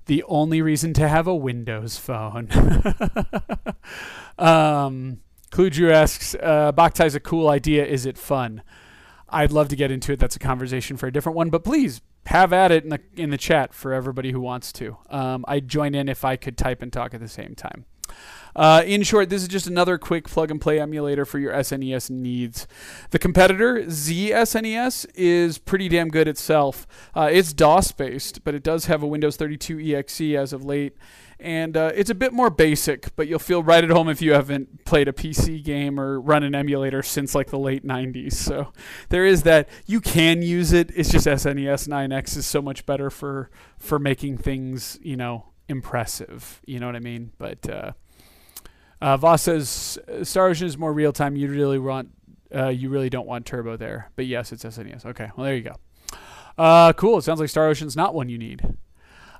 The 0.06 0.22
only 0.28 0.62
reason 0.62 0.94
to 0.94 1.08
have 1.08 1.26
a 1.26 1.34
Windows 1.34 1.96
phone. 1.96 2.48
um, 4.38 5.20
Kludru 5.50 5.92
asks, 5.92 6.36
uh, 6.40 6.70
Boktai's 6.72 7.16
a 7.16 7.20
cool 7.20 7.48
idea. 7.48 7.84
Is 7.84 8.06
it 8.06 8.16
fun? 8.16 8.62
I'd 9.28 9.50
love 9.50 9.68
to 9.68 9.76
get 9.76 9.90
into 9.90 10.12
it. 10.12 10.20
That's 10.20 10.36
a 10.36 10.40
conversation 10.40 10.96
for 10.96 11.08
a 11.08 11.12
different 11.12 11.36
one, 11.36 11.50
but 11.50 11.64
please 11.64 12.02
have 12.26 12.52
at 12.52 12.70
it 12.70 12.84
in 12.84 12.90
the 12.90 13.00
in 13.16 13.30
the 13.30 13.38
chat 13.38 13.74
for 13.74 13.92
everybody 13.92 14.30
who 14.30 14.40
wants 14.40 14.72
to. 14.74 14.96
Um, 15.10 15.44
I'd 15.48 15.66
join 15.66 15.96
in 15.96 16.08
if 16.08 16.24
I 16.24 16.36
could 16.36 16.56
type 16.56 16.82
and 16.82 16.92
talk 16.92 17.14
at 17.14 17.20
the 17.20 17.28
same 17.28 17.56
time. 17.56 17.84
Uh, 18.54 18.82
in 18.84 19.02
short, 19.02 19.28
this 19.28 19.42
is 19.42 19.48
just 19.48 19.66
another 19.66 19.98
quick 19.98 20.28
plug 20.28 20.50
and 20.50 20.60
play 20.60 20.80
emulator 20.80 21.24
for 21.24 21.38
your 21.38 21.52
SNES 21.52 22.10
needs. 22.10 22.66
The 23.10 23.18
competitor, 23.18 23.84
ZSNES, 23.84 25.06
is 25.14 25.58
pretty 25.58 25.88
damn 25.88 26.08
good 26.08 26.28
itself. 26.28 26.86
Uh, 27.14 27.28
it's 27.32 27.52
DOS 27.52 27.92
based, 27.92 28.44
but 28.44 28.54
it 28.54 28.62
does 28.62 28.86
have 28.86 29.02
a 29.02 29.06
Windows 29.06 29.36
32 29.36 29.78
EXE 29.78 30.34
as 30.34 30.52
of 30.52 30.64
late. 30.64 30.96
And 31.42 31.76
uh, 31.76 31.90
it's 31.96 32.10
a 32.10 32.14
bit 32.14 32.32
more 32.32 32.50
basic, 32.50 33.16
but 33.16 33.26
you'll 33.26 33.40
feel 33.40 33.64
right 33.64 33.82
at 33.82 33.90
home 33.90 34.08
if 34.08 34.22
you 34.22 34.32
haven't 34.32 34.84
played 34.84 35.08
a 35.08 35.12
PC 35.12 35.62
game 35.64 35.98
or 35.98 36.20
run 36.20 36.44
an 36.44 36.54
emulator 36.54 37.02
since 37.02 37.34
like 37.34 37.48
the 37.48 37.58
late 37.58 37.84
90s. 37.84 38.34
So 38.34 38.72
there 39.08 39.26
is 39.26 39.42
that. 39.42 39.68
You 39.84 40.00
can 40.00 40.42
use 40.42 40.72
it. 40.72 40.92
It's 40.94 41.10
just 41.10 41.26
SNES 41.26 41.88
9X 41.88 42.36
is 42.36 42.46
so 42.46 42.62
much 42.62 42.86
better 42.86 43.10
for 43.10 43.50
for 43.76 43.98
making 43.98 44.38
things, 44.38 45.00
you 45.02 45.16
know, 45.16 45.46
impressive. 45.68 46.60
You 46.64 46.78
know 46.78 46.86
what 46.86 46.94
I 46.94 47.00
mean? 47.00 47.32
But 47.38 47.68
uh, 47.68 47.92
uh, 49.02 49.16
Voss 49.16 49.42
says 49.42 49.98
Star 50.22 50.46
Ocean 50.46 50.66
is 50.66 50.78
more 50.78 50.92
real 50.92 51.12
time. 51.12 51.36
You 51.36 51.48
really 51.48 51.78
want, 51.78 52.10
uh, 52.54 52.68
you 52.68 52.88
really 52.88 53.10
don't 53.10 53.26
want 53.26 53.44
turbo 53.46 53.76
there. 53.76 54.10
But 54.14 54.26
yes, 54.26 54.52
it's 54.52 54.64
SNES. 54.64 55.04
Okay, 55.04 55.30
well 55.36 55.44
there 55.44 55.56
you 55.56 55.62
go. 55.62 55.76
Uh, 56.56 56.92
cool. 56.92 57.18
It 57.18 57.22
sounds 57.22 57.40
like 57.40 57.48
Star 57.48 57.66
Ocean's 57.66 57.96
not 57.96 58.14
one 58.14 58.28
you 58.28 58.38
need. 58.38 58.76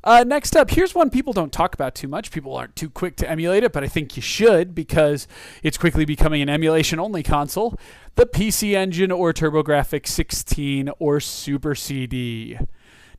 Uh, 0.05 0.25
next 0.27 0.57
up, 0.57 0.71
here's 0.71 0.97
one 0.97 1.11
people 1.11 1.33
don't 1.33 1.53
talk 1.53 1.75
about 1.75 1.95
too 1.95 2.09
much. 2.09 2.33
People 2.33 2.57
aren't 2.57 2.75
too 2.75 2.91
quick 2.91 3.15
to 3.17 3.31
emulate 3.31 3.63
it, 3.63 3.73
but 3.73 3.85
I 3.85 3.89
think 3.89 4.17
you 4.17 4.23
should 4.23 4.75
because 4.75 5.29
it's 5.63 5.79
quickly 5.79 6.05
becoming 6.05 6.43
an 6.43 6.49
emulation 6.49 6.99
only 6.99 7.23
console. 7.23 7.79
The 8.17 8.27
PC 8.27 8.75
Engine 8.75 9.13
or 9.13 9.33
TurboGrafx 9.33 10.09
16 10.09 10.91
or 10.99 11.21
Super 11.21 11.77
CD. 11.77 12.59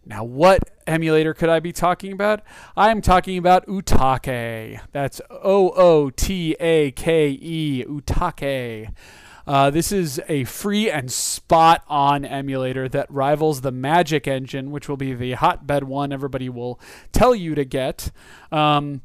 Now, 0.05 0.23
what 0.23 0.69
emulator 0.85 1.33
could 1.33 1.49
I 1.49 1.59
be 1.59 1.71
talking 1.71 2.11
about? 2.11 2.41
I'm 2.75 3.01
talking 3.01 3.37
about 3.37 3.65
Ootake. 3.67 4.81
That's 4.91 5.21
O 5.29 5.69
O 5.75 6.09
T 6.09 6.55
A 6.59 6.91
K 6.91 7.29
E, 7.29 7.85
Ootake. 7.87 8.93
Uh, 9.45 9.69
this 9.69 9.91
is 9.91 10.21
a 10.29 10.43
free 10.45 10.89
and 10.89 11.11
spot 11.11 11.83
on 11.87 12.23
emulator 12.23 12.87
that 12.89 13.11
rivals 13.11 13.61
the 13.61 13.71
Magic 13.71 14.27
Engine, 14.27 14.71
which 14.71 14.87
will 14.87 14.97
be 14.97 15.13
the 15.13 15.33
hotbed 15.33 15.83
one 15.83 16.13
everybody 16.13 16.49
will 16.49 16.79
tell 17.11 17.35
you 17.35 17.55
to 17.55 17.65
get. 17.65 18.11
Um, 18.51 19.01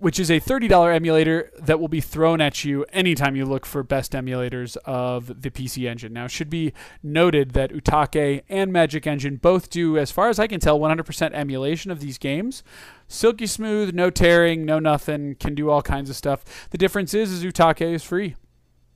which 0.00 0.18
is 0.18 0.30
a 0.30 0.40
$30 0.40 0.94
emulator 0.94 1.50
that 1.58 1.78
will 1.78 1.88
be 1.88 2.00
thrown 2.00 2.40
at 2.40 2.64
you 2.64 2.84
anytime 2.90 3.36
you 3.36 3.44
look 3.44 3.66
for 3.66 3.82
best 3.82 4.12
emulators 4.12 4.76
of 4.78 5.42
the 5.42 5.50
PC 5.50 5.88
Engine. 5.88 6.14
Now, 6.14 6.24
it 6.24 6.30
should 6.30 6.48
be 6.48 6.72
noted 7.02 7.50
that 7.50 7.70
Ootake 7.70 8.42
and 8.48 8.72
Magic 8.72 9.06
Engine 9.06 9.36
both 9.36 9.68
do, 9.68 9.98
as 9.98 10.10
far 10.10 10.30
as 10.30 10.38
I 10.38 10.46
can 10.46 10.58
tell, 10.58 10.80
100% 10.80 11.32
emulation 11.34 11.90
of 11.90 12.00
these 12.00 12.16
games. 12.16 12.62
Silky 13.08 13.46
smooth, 13.46 13.94
no 13.94 14.08
tearing, 14.08 14.64
no 14.64 14.78
nothing, 14.78 15.34
can 15.34 15.54
do 15.54 15.68
all 15.68 15.82
kinds 15.82 16.08
of 16.08 16.16
stuff. 16.16 16.68
The 16.70 16.78
difference 16.78 17.12
is, 17.12 17.30
is 17.30 17.44
Ootake 17.44 17.82
is 17.82 18.02
free. 18.02 18.36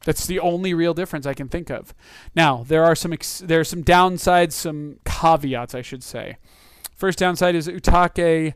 That's 0.06 0.26
the 0.26 0.40
only 0.40 0.72
real 0.72 0.94
difference 0.94 1.26
I 1.26 1.34
can 1.34 1.48
think 1.48 1.70
of. 1.70 1.94
Now, 2.34 2.64
there 2.66 2.84
are 2.84 2.94
some 2.94 3.12
ex- 3.12 3.42
there 3.44 3.60
are 3.60 3.64
some 3.64 3.84
downsides, 3.84 4.52
some 4.52 5.00
caveats, 5.04 5.74
I 5.74 5.82
should 5.82 6.02
say. 6.02 6.36
First 6.94 7.18
downside 7.18 7.54
is 7.54 7.68
Ootake 7.68 8.54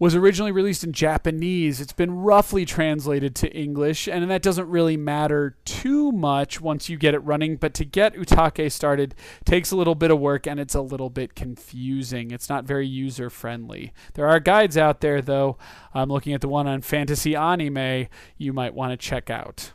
was 0.00 0.14
originally 0.14 0.50
released 0.50 0.82
in 0.82 0.92
Japanese. 0.92 1.78
It's 1.78 1.92
been 1.92 2.10
roughly 2.10 2.64
translated 2.64 3.36
to 3.36 3.52
English, 3.52 4.08
and 4.08 4.28
that 4.30 4.40
doesn't 4.42 4.68
really 4.68 4.96
matter 4.96 5.58
too 5.66 6.10
much 6.10 6.58
once 6.58 6.88
you 6.88 6.96
get 6.96 7.14
it 7.14 7.18
running. 7.18 7.56
But 7.56 7.74
to 7.74 7.84
get 7.84 8.14
Ootake 8.14 8.72
started 8.72 9.14
takes 9.44 9.70
a 9.70 9.76
little 9.76 9.94
bit 9.94 10.10
of 10.10 10.18
work, 10.18 10.46
and 10.46 10.58
it's 10.58 10.74
a 10.74 10.80
little 10.80 11.10
bit 11.10 11.34
confusing. 11.34 12.30
It's 12.30 12.48
not 12.48 12.64
very 12.64 12.86
user 12.86 13.28
friendly. 13.28 13.92
There 14.14 14.26
are 14.26 14.40
guides 14.40 14.78
out 14.78 15.02
there, 15.02 15.20
though. 15.20 15.58
I'm 15.92 16.08
looking 16.08 16.32
at 16.32 16.40
the 16.40 16.48
one 16.48 16.66
on 16.66 16.80
fantasy 16.80 17.36
anime 17.36 18.06
you 18.38 18.54
might 18.54 18.74
want 18.74 18.92
to 18.92 18.96
check 18.96 19.28
out. 19.28 19.72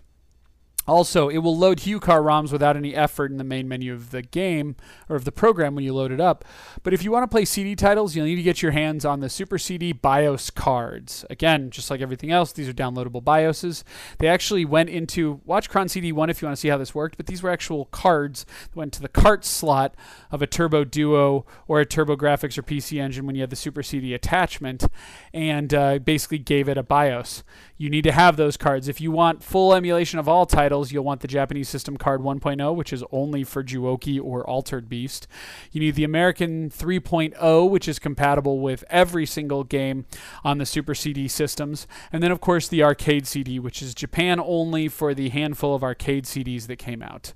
Also, 0.88 1.30
it 1.30 1.40
will 1.40 1.58
load 1.58 1.80
HuCard 1.80 2.24
ROMs 2.24 2.52
without 2.52 2.78
any 2.78 2.94
effort 2.94 3.32
in 3.32 3.38
the 3.38 3.44
main 3.44 3.68
menu 3.68 3.94
of 3.94 4.12
the 4.12 4.22
game 4.22 4.76
or 5.10 5.16
of 5.16 5.26
the 5.26 5.32
program 5.32 5.74
when 5.74 5.84
you 5.84 5.94
load 5.94 6.12
it 6.12 6.22
up. 6.22 6.46
But 6.84 6.94
if 6.94 7.04
you 7.04 7.12
want 7.12 7.24
to 7.24 7.28
play 7.28 7.46
CD 7.46 7.76
titles, 7.76 8.16
you'll 8.16 8.26
need 8.26 8.36
to 8.36 8.44
get 8.44 8.62
your 8.62 8.72
hands 8.72 9.04
on 9.04 9.20
the 9.20 9.30
Super 9.30 9.58
CD 9.58 9.94
BIOS 9.94 10.52
cards. 10.52 11.26
Again, 11.30 11.72
just 11.72 11.90
like 11.90 12.02
everything 12.02 12.32
else, 12.32 12.52
these 12.52 12.70
are 12.70 12.74
downloadable 12.74 13.24
BIOSes. 13.24 13.84
They 14.20 14.28
actually 14.28 14.64
went 14.64 14.90
into 14.90 15.42
watch 15.44 15.70
Cron 15.70 15.90
CD 15.90 16.12
1 16.12 16.30
if 16.30 16.42
you 16.42 16.48
want 16.48 16.56
to 16.56 16.62
see 16.62 16.70
how 16.70 16.78
this 16.78 16.94
worked, 16.94 17.18
but 17.18 17.26
these 17.26 17.42
were 17.42 17.50
actual 17.50 17.86
cards 17.86 18.46
that 18.70 18.76
went 18.76 18.94
to 18.94 19.02
the 19.02 19.10
cart 19.10 19.44
slot 19.44 19.96
of 20.32 20.42
a 20.42 20.48
Turbo 20.48 20.84
Duo 20.84 21.46
or 21.68 21.82
a 21.82 21.86
TurboGrafx 21.86 22.58
or 22.58 22.64
PC 22.64 23.02
Engine 23.02 23.26
when 23.26 23.36
you 23.36 23.42
had 23.42 23.50
the 23.50 23.56
Super 23.56 23.82
CD 23.82 24.14
attachment 24.14 24.86
and 25.34 25.74
uh, 25.74 25.98
basically 25.98 26.38
gave 26.38 26.70
it 26.70 26.78
a 26.78 26.84
BIOS. 26.84 27.44
You 27.78 27.90
need 27.90 28.04
to 28.04 28.12
have 28.12 28.38
those 28.38 28.56
cards. 28.56 28.88
If 28.88 29.02
you 29.02 29.12
want 29.12 29.44
full 29.44 29.74
emulation 29.74 30.20
of 30.20 30.30
all 30.30 30.46
titles, 30.46 30.75
titles, 30.76 30.92
you'll 30.92 31.04
want 31.04 31.22
the 31.22 31.28
Japanese 31.28 31.70
system 31.70 31.96
card 31.96 32.22
1.0, 32.22 32.76
which 32.76 32.92
is 32.92 33.04
only 33.12 33.44
for 33.44 33.64
Juoki 33.64 34.22
or 34.22 34.48
Altered 34.48 34.90
Beast. 34.90 35.28
You 35.72 35.80
need 35.80 35.96
the 35.96 36.04
American 36.04 36.70
3.0, 36.70 37.70
which 37.70 37.88
is 37.88 37.98
compatible 37.98 38.60
with 38.60 38.84
every 38.90 39.26
single 39.26 39.64
game 39.64 40.06
on 40.44 40.58
the 40.58 40.66
Super 40.66 40.94
CD 40.94 41.28
systems. 41.30 41.88
And 42.12 42.22
then, 42.22 42.32
of 42.32 42.42
course, 42.42 42.68
the 42.68 42.84
arcade 42.84 43.26
CD, 43.26 43.58
which 43.58 43.82
is 43.82 43.96
Japan 43.96 44.40
only 44.40 44.90
for 44.90 45.14
the 45.14 45.30
handful 45.30 45.74
of 45.74 45.84
arcade 45.84 46.26
CDs 46.26 46.68
that 46.68 46.78
came 46.78 47.02
out. 47.02 47.34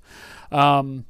Um, 0.51 1.05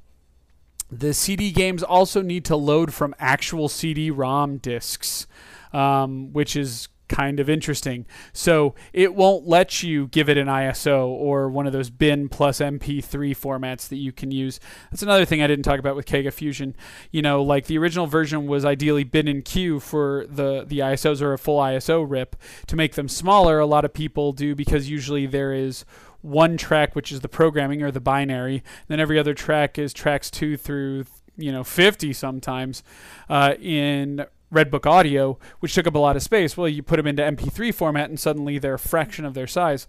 the 0.91 1.13
CD 1.13 1.51
games 1.51 1.81
also 1.81 2.21
need 2.21 2.45
to 2.45 2.55
load 2.55 2.93
from 2.93 3.15
actual 3.19 3.69
CD 3.69 4.11
ROM 4.11 4.57
discs, 4.57 5.25
um, 5.73 6.31
which 6.31 6.55
is 6.55 6.89
kind 7.09 7.39
of 7.39 7.49
interesting. 7.49 8.05
So 8.31 8.75
it 8.93 9.15
won't 9.15 9.47
let 9.47 9.83
you 9.83 10.07
give 10.07 10.29
it 10.29 10.37
an 10.37 10.47
ISO 10.47 11.07
or 11.07 11.49
one 11.49 11.67
of 11.67 11.73
those 11.73 11.89
bin 11.89 12.29
plus 12.29 12.59
MP3 12.59 13.35
formats 13.35 13.89
that 13.89 13.97
you 13.97 14.11
can 14.11 14.31
use. 14.31 14.59
That's 14.91 15.03
another 15.03 15.25
thing 15.25 15.41
I 15.41 15.47
didn't 15.47 15.65
talk 15.65 15.79
about 15.79 15.95
with 15.95 16.05
Kega 16.05 16.31
Fusion. 16.31 16.75
You 17.11 17.21
know, 17.21 17.43
like 17.43 17.65
the 17.65 17.77
original 17.77 18.07
version 18.07 18.47
was 18.47 18.63
ideally 18.63 19.03
bin 19.03 19.27
and 19.27 19.43
cue 19.43 19.79
for 19.79 20.25
the 20.29 20.63
the 20.65 20.79
ISOs 20.79 21.21
or 21.21 21.33
a 21.33 21.37
full 21.37 21.59
ISO 21.59 22.05
rip 22.07 22.35
to 22.67 22.75
make 22.75 22.95
them 22.95 23.09
smaller. 23.09 23.59
A 23.59 23.65
lot 23.65 23.83
of 23.83 23.93
people 23.93 24.31
do 24.31 24.55
because 24.55 24.89
usually 24.89 25.25
there 25.25 25.53
is 25.53 25.83
one 26.21 26.57
track 26.57 26.95
which 26.95 27.11
is 27.11 27.21
the 27.21 27.29
programming 27.29 27.81
or 27.81 27.91
the 27.91 28.01
binary, 28.01 28.63
then 28.87 28.99
every 28.99 29.17
other 29.17 29.33
track 29.33 29.77
is 29.77 29.93
tracks 29.93 30.29
2 30.29 30.57
through 30.57 31.05
you 31.37 31.51
know 31.51 31.63
50 31.63 32.13
sometimes 32.13 32.83
uh, 33.29 33.55
in 33.59 34.25
Redbook 34.53 34.85
Audio, 34.85 35.37
which 35.59 35.75
took 35.75 35.87
up 35.87 35.95
a 35.95 35.99
lot 35.99 36.15
of 36.15 36.23
space. 36.23 36.57
Well, 36.57 36.67
you 36.67 36.81
put 36.83 36.97
them 36.97 37.07
into 37.07 37.23
MP3 37.23 37.73
format, 37.73 38.09
and 38.09 38.19
suddenly 38.19 38.57
they're 38.57 38.75
a 38.75 38.79
fraction 38.79 39.25
of 39.25 39.33
their 39.33 39.47
size. 39.47 39.87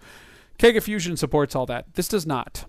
Kega 0.59 0.81
Fusion 0.81 1.17
supports 1.17 1.55
all 1.57 1.67
that. 1.67 1.95
This 1.95 2.09
does 2.09 2.27
not. 2.27 2.67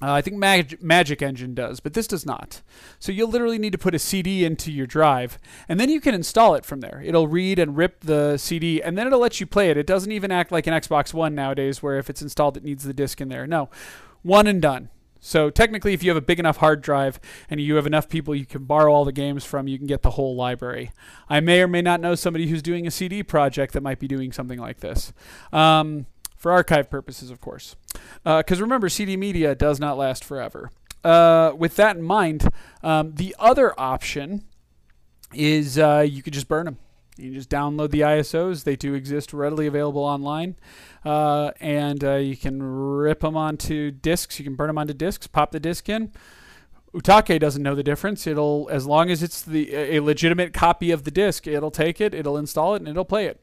Uh, 0.00 0.12
I 0.12 0.22
think 0.22 0.36
Mag- 0.36 0.80
Magic 0.80 1.22
Engine 1.22 1.54
does, 1.54 1.80
but 1.80 1.94
this 1.94 2.06
does 2.06 2.24
not. 2.24 2.62
So 3.00 3.10
you'll 3.10 3.30
literally 3.30 3.58
need 3.58 3.72
to 3.72 3.78
put 3.78 3.96
a 3.96 3.98
CD 3.98 4.44
into 4.44 4.70
your 4.70 4.86
drive, 4.86 5.38
and 5.68 5.80
then 5.80 5.90
you 5.90 6.00
can 6.00 6.14
install 6.14 6.54
it 6.54 6.64
from 6.64 6.80
there. 6.80 7.02
It'll 7.04 7.26
read 7.26 7.58
and 7.58 7.76
rip 7.76 8.00
the 8.00 8.36
CD, 8.36 8.80
and 8.80 8.96
then 8.96 9.08
it'll 9.08 9.18
let 9.18 9.40
you 9.40 9.46
play 9.46 9.70
it. 9.70 9.76
It 9.76 9.88
doesn't 9.88 10.12
even 10.12 10.30
act 10.30 10.52
like 10.52 10.68
an 10.68 10.74
Xbox 10.74 11.12
One 11.12 11.34
nowadays, 11.34 11.82
where 11.82 11.98
if 11.98 12.08
it's 12.08 12.22
installed, 12.22 12.56
it 12.56 12.62
needs 12.64 12.84
the 12.84 12.92
disc 12.92 13.20
in 13.20 13.28
there. 13.28 13.46
No, 13.46 13.70
one 14.22 14.46
and 14.46 14.62
done. 14.62 14.90
So 15.20 15.50
technically, 15.50 15.94
if 15.94 16.02
you 16.02 16.10
have 16.10 16.16
a 16.16 16.22
big 16.22 16.38
enough 16.38 16.58
hard 16.58 16.80
drive 16.80 17.20
and 17.50 17.60
you 17.60 17.76
have 17.76 17.86
enough 17.86 18.08
people 18.08 18.34
you 18.34 18.46
can 18.46 18.64
borrow 18.64 18.92
all 18.92 19.04
the 19.04 19.12
games 19.12 19.44
from, 19.44 19.68
you 19.68 19.78
can 19.78 19.86
get 19.86 20.02
the 20.02 20.10
whole 20.10 20.36
library. 20.36 20.92
I 21.28 21.40
may 21.40 21.62
or 21.62 21.68
may 21.68 21.82
not 21.82 22.00
know 22.00 22.14
somebody 22.14 22.48
who's 22.48 22.62
doing 22.62 22.86
a 22.86 22.90
CD 22.90 23.22
project 23.22 23.72
that 23.74 23.82
might 23.82 23.98
be 23.98 24.08
doing 24.08 24.32
something 24.32 24.58
like 24.58 24.80
this. 24.80 25.12
Um, 25.52 26.06
for 26.36 26.52
archive 26.52 26.88
purposes, 26.88 27.30
of 27.30 27.40
course. 27.40 27.76
Because 28.24 28.60
uh, 28.60 28.62
remember, 28.62 28.88
CD 28.88 29.16
media 29.16 29.54
does 29.54 29.80
not 29.80 29.98
last 29.98 30.24
forever. 30.24 30.70
Uh, 31.04 31.52
with 31.56 31.76
that 31.76 31.96
in 31.96 32.02
mind, 32.02 32.48
um, 32.82 33.14
the 33.14 33.34
other 33.38 33.78
option 33.78 34.44
is 35.34 35.78
uh, 35.78 36.06
you 36.08 36.22
could 36.22 36.32
just 36.32 36.48
burn 36.48 36.64
them. 36.64 36.78
You 37.18 37.34
just 37.34 37.50
download 37.50 37.90
the 37.90 38.00
ISOs. 38.00 38.64
They 38.64 38.76
do 38.76 38.94
exist 38.94 39.32
readily 39.32 39.66
available 39.66 40.04
online. 40.04 40.56
Uh, 41.04 41.50
and 41.60 42.02
uh, 42.04 42.14
you 42.14 42.36
can 42.36 42.62
rip 42.62 43.20
them 43.20 43.36
onto 43.36 43.90
discs. 43.90 44.38
You 44.38 44.44
can 44.44 44.54
burn 44.54 44.68
them 44.68 44.78
onto 44.78 44.94
discs, 44.94 45.26
pop 45.26 45.50
the 45.50 45.60
disc 45.60 45.88
in. 45.88 46.12
Ootake 46.94 47.38
doesn't 47.38 47.62
know 47.62 47.74
the 47.74 47.82
difference. 47.82 48.26
It'll, 48.26 48.68
as 48.70 48.86
long 48.86 49.10
as 49.10 49.22
it's 49.22 49.42
the 49.42 49.74
a 49.74 50.00
legitimate 50.00 50.54
copy 50.54 50.90
of 50.90 51.04
the 51.04 51.10
disc, 51.10 51.46
it'll 51.46 51.70
take 51.70 52.00
it, 52.00 52.14
it'll 52.14 52.38
install 52.38 52.74
it, 52.74 52.78
and 52.78 52.88
it'll 52.88 53.04
play 53.04 53.26
it. 53.26 53.42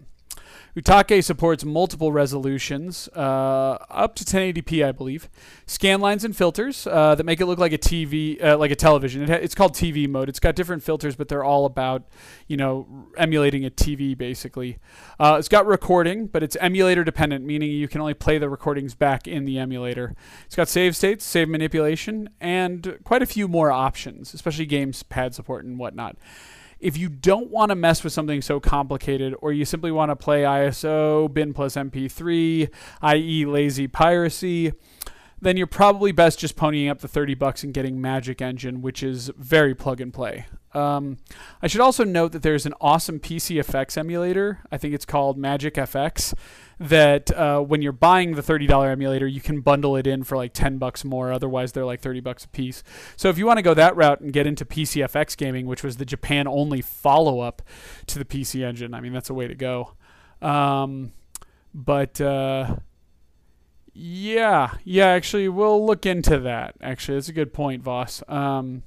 Ootake 0.77 1.23
supports 1.23 1.63
multiple 1.63 2.11
resolutions, 2.11 3.07
uh, 3.15 3.77
up 3.89 4.13
to 4.15 4.25
1080p, 4.25 4.85
I 4.85 4.91
believe. 4.91 5.29
Scan 5.65 6.01
lines 6.01 6.25
and 6.25 6.35
filters 6.35 6.85
uh, 6.85 7.15
that 7.15 7.23
make 7.23 7.39
it 7.39 7.45
look 7.45 7.59
like 7.59 7.71
a 7.71 7.77
TV, 7.77 8.43
uh, 8.43 8.57
like 8.57 8.71
a 8.71 8.75
television. 8.75 9.23
It 9.23 9.29
ha- 9.29 9.35
it's 9.35 9.55
called 9.55 9.73
TV 9.73 10.09
mode. 10.09 10.27
It's 10.27 10.39
got 10.39 10.55
different 10.55 10.83
filters, 10.83 11.15
but 11.15 11.29
they're 11.29 11.43
all 11.43 11.65
about, 11.65 12.03
you 12.47 12.57
know, 12.57 13.07
emulating 13.17 13.65
a 13.65 13.69
TV 13.69 14.17
basically. 14.17 14.77
Uh, 15.19 15.37
it's 15.39 15.47
got 15.47 15.65
recording, 15.65 16.27
but 16.27 16.43
it's 16.43 16.57
emulator 16.57 17.03
dependent, 17.05 17.45
meaning 17.45 17.71
you 17.71 17.87
can 17.87 18.01
only 18.01 18.13
play 18.13 18.37
the 18.37 18.49
recordings 18.49 18.95
back 18.95 19.27
in 19.27 19.45
the 19.45 19.57
emulator. 19.57 20.13
It's 20.45 20.55
got 20.55 20.67
save 20.67 20.95
states, 20.95 21.23
save 21.23 21.47
manipulation, 21.47 22.29
and 22.41 22.99
quite 23.05 23.21
a 23.21 23.25
few 23.25 23.47
more 23.47 23.71
options, 23.71 24.33
especially 24.33 24.65
games 24.65 25.03
pad 25.03 25.33
support 25.33 25.63
and 25.63 25.79
whatnot 25.79 26.17
if 26.79 26.97
you 26.97 27.09
don't 27.09 27.49
want 27.49 27.69
to 27.69 27.75
mess 27.75 28.03
with 28.03 28.13
something 28.13 28.41
so 28.41 28.59
complicated 28.59 29.35
or 29.41 29.51
you 29.53 29.65
simply 29.65 29.91
want 29.91 30.11
to 30.11 30.15
play 30.15 30.43
ISO, 30.43 31.33
bin 31.33 31.53
plus 31.53 31.75
MP3, 31.75 32.69
i.e., 33.01 33.45
lazy 33.45 33.87
piracy, 33.87 34.73
then 35.41 35.57
you're 35.57 35.67
probably 35.67 36.11
best 36.11 36.39
just 36.39 36.55
ponying 36.55 36.89
up 36.89 36.99
the 36.99 37.07
30 37.07 37.35
bucks 37.35 37.63
and 37.63 37.73
getting 37.73 38.01
Magic 38.01 38.41
Engine, 38.41 38.81
which 38.81 39.03
is 39.03 39.31
very 39.37 39.75
plug 39.75 39.99
and 40.01 40.13
play. 40.13 40.45
Um, 40.73 41.17
I 41.61 41.67
should 41.67 41.81
also 41.81 42.03
note 42.03 42.31
that 42.33 42.41
there's 42.41 42.65
an 42.65 42.73
awesome 42.81 43.19
PCFX 43.19 43.97
emulator. 43.97 44.59
I 44.71 44.77
think 44.77 44.93
it's 44.93 45.05
called 45.05 45.37
Magic 45.37 45.75
FX 45.75 46.33
that 46.79 47.31
uh, 47.31 47.61
when 47.61 47.81
you're 47.81 47.93
buying 47.93 48.35
the 48.35 48.41
$30 48.41 48.91
emulator, 48.91 49.27
you 49.27 49.39
can 49.39 49.61
bundle 49.61 49.95
it 49.95 50.05
in 50.05 50.23
for 50.23 50.35
like 50.35 50.53
10 50.53 50.77
bucks 50.77 51.05
more. 51.05 51.31
Otherwise, 51.31 51.71
they're 51.71 51.85
like 51.85 52.01
30 52.01 52.19
bucks 52.19 52.43
a 52.43 52.49
piece. 52.49 52.83
So 53.15 53.29
if 53.29 53.37
you 53.37 53.45
want 53.45 53.57
to 53.57 53.63
go 53.63 53.73
that 53.73 53.95
route 53.95 54.19
and 54.19 54.33
get 54.33 54.45
into 54.45 54.65
PCFX 54.65 55.37
gaming, 55.37 55.65
which 55.65 55.83
was 55.83 55.97
the 55.97 56.05
Japan 56.05 56.47
only 56.47 56.81
follow 56.81 57.39
up 57.39 57.61
to 58.07 58.19
the 58.19 58.25
PC 58.25 58.65
Engine, 58.65 58.93
I 58.93 58.99
mean, 58.99 59.13
that's 59.13 59.29
a 59.29 59.33
way 59.33 59.47
to 59.47 59.55
go. 59.55 59.93
Um, 60.41 61.13
but 61.73 62.19
uh, 62.19 62.75
yeah, 63.97 64.73
yeah, 64.83 65.07
actually, 65.07 65.47
we'll 65.47 65.85
look 65.85 66.05
into 66.05 66.37
that. 66.39 66.75
Actually, 66.81 67.15
that's 67.15 67.29
a 67.29 67.33
good 67.33 67.53
point, 67.53 67.81
Voss. 67.81 68.21
Um, 68.27 68.83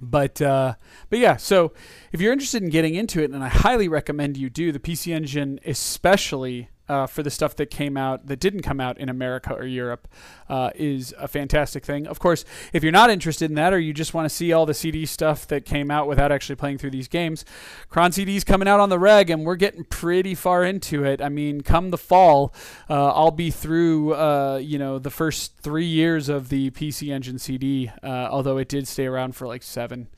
but 0.00 0.40
uh, 0.40 0.76
but 1.10 1.18
yeah, 1.18 1.36
so 1.36 1.74
if 2.10 2.18
you're 2.18 2.32
interested 2.32 2.62
in 2.62 2.70
getting 2.70 2.94
into 2.94 3.22
it, 3.22 3.30
and 3.30 3.44
I 3.44 3.48
highly 3.48 3.86
recommend 3.86 4.38
you 4.38 4.48
do, 4.48 4.72
the 4.72 4.78
PC 4.78 5.14
Engine 5.14 5.60
especially 5.66 6.70
uh, 6.88 7.06
for 7.06 7.22
the 7.22 7.30
stuff 7.30 7.56
that 7.56 7.70
came 7.70 7.96
out 7.96 8.26
that 8.26 8.40
didn't 8.40 8.62
come 8.62 8.80
out 8.80 8.98
in 8.98 9.08
America 9.08 9.52
or 9.52 9.64
Europe 9.66 10.08
uh, 10.48 10.70
is 10.74 11.14
a 11.18 11.28
fantastic 11.28 11.84
thing. 11.84 12.06
Of 12.06 12.18
course, 12.18 12.44
if 12.72 12.82
you're 12.82 12.92
not 12.92 13.10
interested 13.10 13.50
in 13.50 13.54
that 13.56 13.72
or 13.72 13.78
you 13.78 13.92
just 13.92 14.14
want 14.14 14.28
to 14.28 14.34
see 14.34 14.52
all 14.52 14.66
the 14.66 14.74
CD 14.74 15.06
stuff 15.06 15.46
that 15.48 15.64
came 15.64 15.90
out 15.90 16.08
without 16.08 16.32
actually 16.32 16.56
playing 16.56 16.78
through 16.78 16.90
these 16.90 17.08
games, 17.08 17.44
Cron 17.88 18.12
CD's 18.12 18.44
coming 18.44 18.68
out 18.68 18.80
on 18.80 18.88
the 18.88 18.98
reg 18.98 19.30
and 19.30 19.44
we're 19.44 19.56
getting 19.56 19.84
pretty 19.84 20.34
far 20.34 20.64
into 20.64 21.04
it. 21.04 21.20
I 21.20 21.28
mean, 21.28 21.60
come 21.60 21.90
the 21.90 21.98
fall, 21.98 22.54
uh, 22.88 23.08
I'll 23.08 23.30
be 23.30 23.50
through 23.50 24.14
uh, 24.14 24.60
you 24.62 24.78
know 24.78 24.98
the 24.98 25.10
first 25.10 25.58
three 25.58 25.86
years 25.86 26.28
of 26.28 26.48
the 26.48 26.70
PC 26.70 27.12
Engine 27.12 27.38
CD, 27.38 27.90
uh, 28.02 28.28
although 28.30 28.58
it 28.58 28.68
did 28.68 28.88
stay 28.88 29.06
around 29.06 29.36
for 29.36 29.46
like 29.46 29.62
seven. 29.62 30.08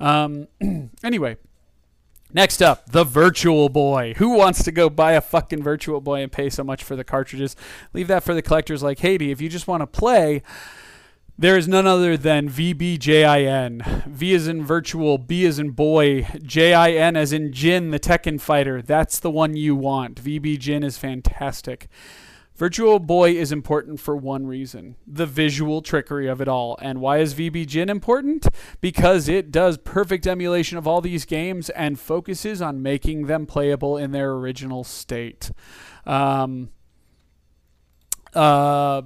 Um, 0.00 0.48
anyway. 1.02 1.36
Next 2.36 2.60
up, 2.60 2.92
the 2.92 3.02
Virtual 3.02 3.70
Boy. 3.70 4.12
Who 4.18 4.36
wants 4.36 4.62
to 4.64 4.70
go 4.70 4.90
buy 4.90 5.12
a 5.12 5.22
fucking 5.22 5.62
Virtual 5.62 6.02
Boy 6.02 6.20
and 6.20 6.30
pay 6.30 6.50
so 6.50 6.62
much 6.62 6.84
for 6.84 6.94
the 6.94 7.02
cartridges? 7.02 7.56
Leave 7.94 8.08
that 8.08 8.24
for 8.24 8.34
the 8.34 8.42
collectors 8.42 8.82
like 8.82 8.98
Haiti. 8.98 9.30
If 9.30 9.40
you 9.40 9.48
just 9.48 9.66
want 9.66 9.80
to 9.80 9.86
play, 9.86 10.42
there 11.38 11.56
is 11.56 11.66
none 11.66 11.86
other 11.86 12.14
than 12.14 12.50
VBJIN. 12.50 14.04
V 14.04 14.34
is 14.34 14.48
in 14.48 14.62
virtual, 14.62 15.16
B 15.16 15.46
is 15.46 15.58
in 15.58 15.70
boy, 15.70 16.28
JIN 16.42 17.16
as 17.16 17.32
in 17.32 17.54
Jin, 17.54 17.90
the 17.90 17.98
Tekken 17.98 18.38
fighter. 18.38 18.82
That's 18.82 19.18
the 19.18 19.30
one 19.30 19.56
you 19.56 19.74
want. 19.74 20.22
VB 20.22 20.58
Jin 20.58 20.82
is 20.82 20.98
fantastic. 20.98 21.88
Virtual 22.56 22.98
Boy 22.98 23.32
is 23.32 23.52
important 23.52 24.00
for 24.00 24.16
one 24.16 24.46
reason 24.46 24.96
the 25.06 25.26
visual 25.26 25.82
trickery 25.82 26.26
of 26.26 26.40
it 26.40 26.48
all. 26.48 26.78
And 26.80 27.00
why 27.00 27.18
is 27.18 27.34
VB 27.34 27.66
Jin 27.66 27.90
important? 27.90 28.48
Because 28.80 29.28
it 29.28 29.50
does 29.50 29.76
perfect 29.76 30.26
emulation 30.26 30.78
of 30.78 30.86
all 30.86 31.02
these 31.02 31.26
games 31.26 31.68
and 31.70 32.00
focuses 32.00 32.62
on 32.62 32.82
making 32.82 33.26
them 33.26 33.44
playable 33.44 33.98
in 33.98 34.12
their 34.12 34.32
original 34.32 34.84
state. 34.84 35.50
Um, 36.06 36.70
uh, 38.34 39.02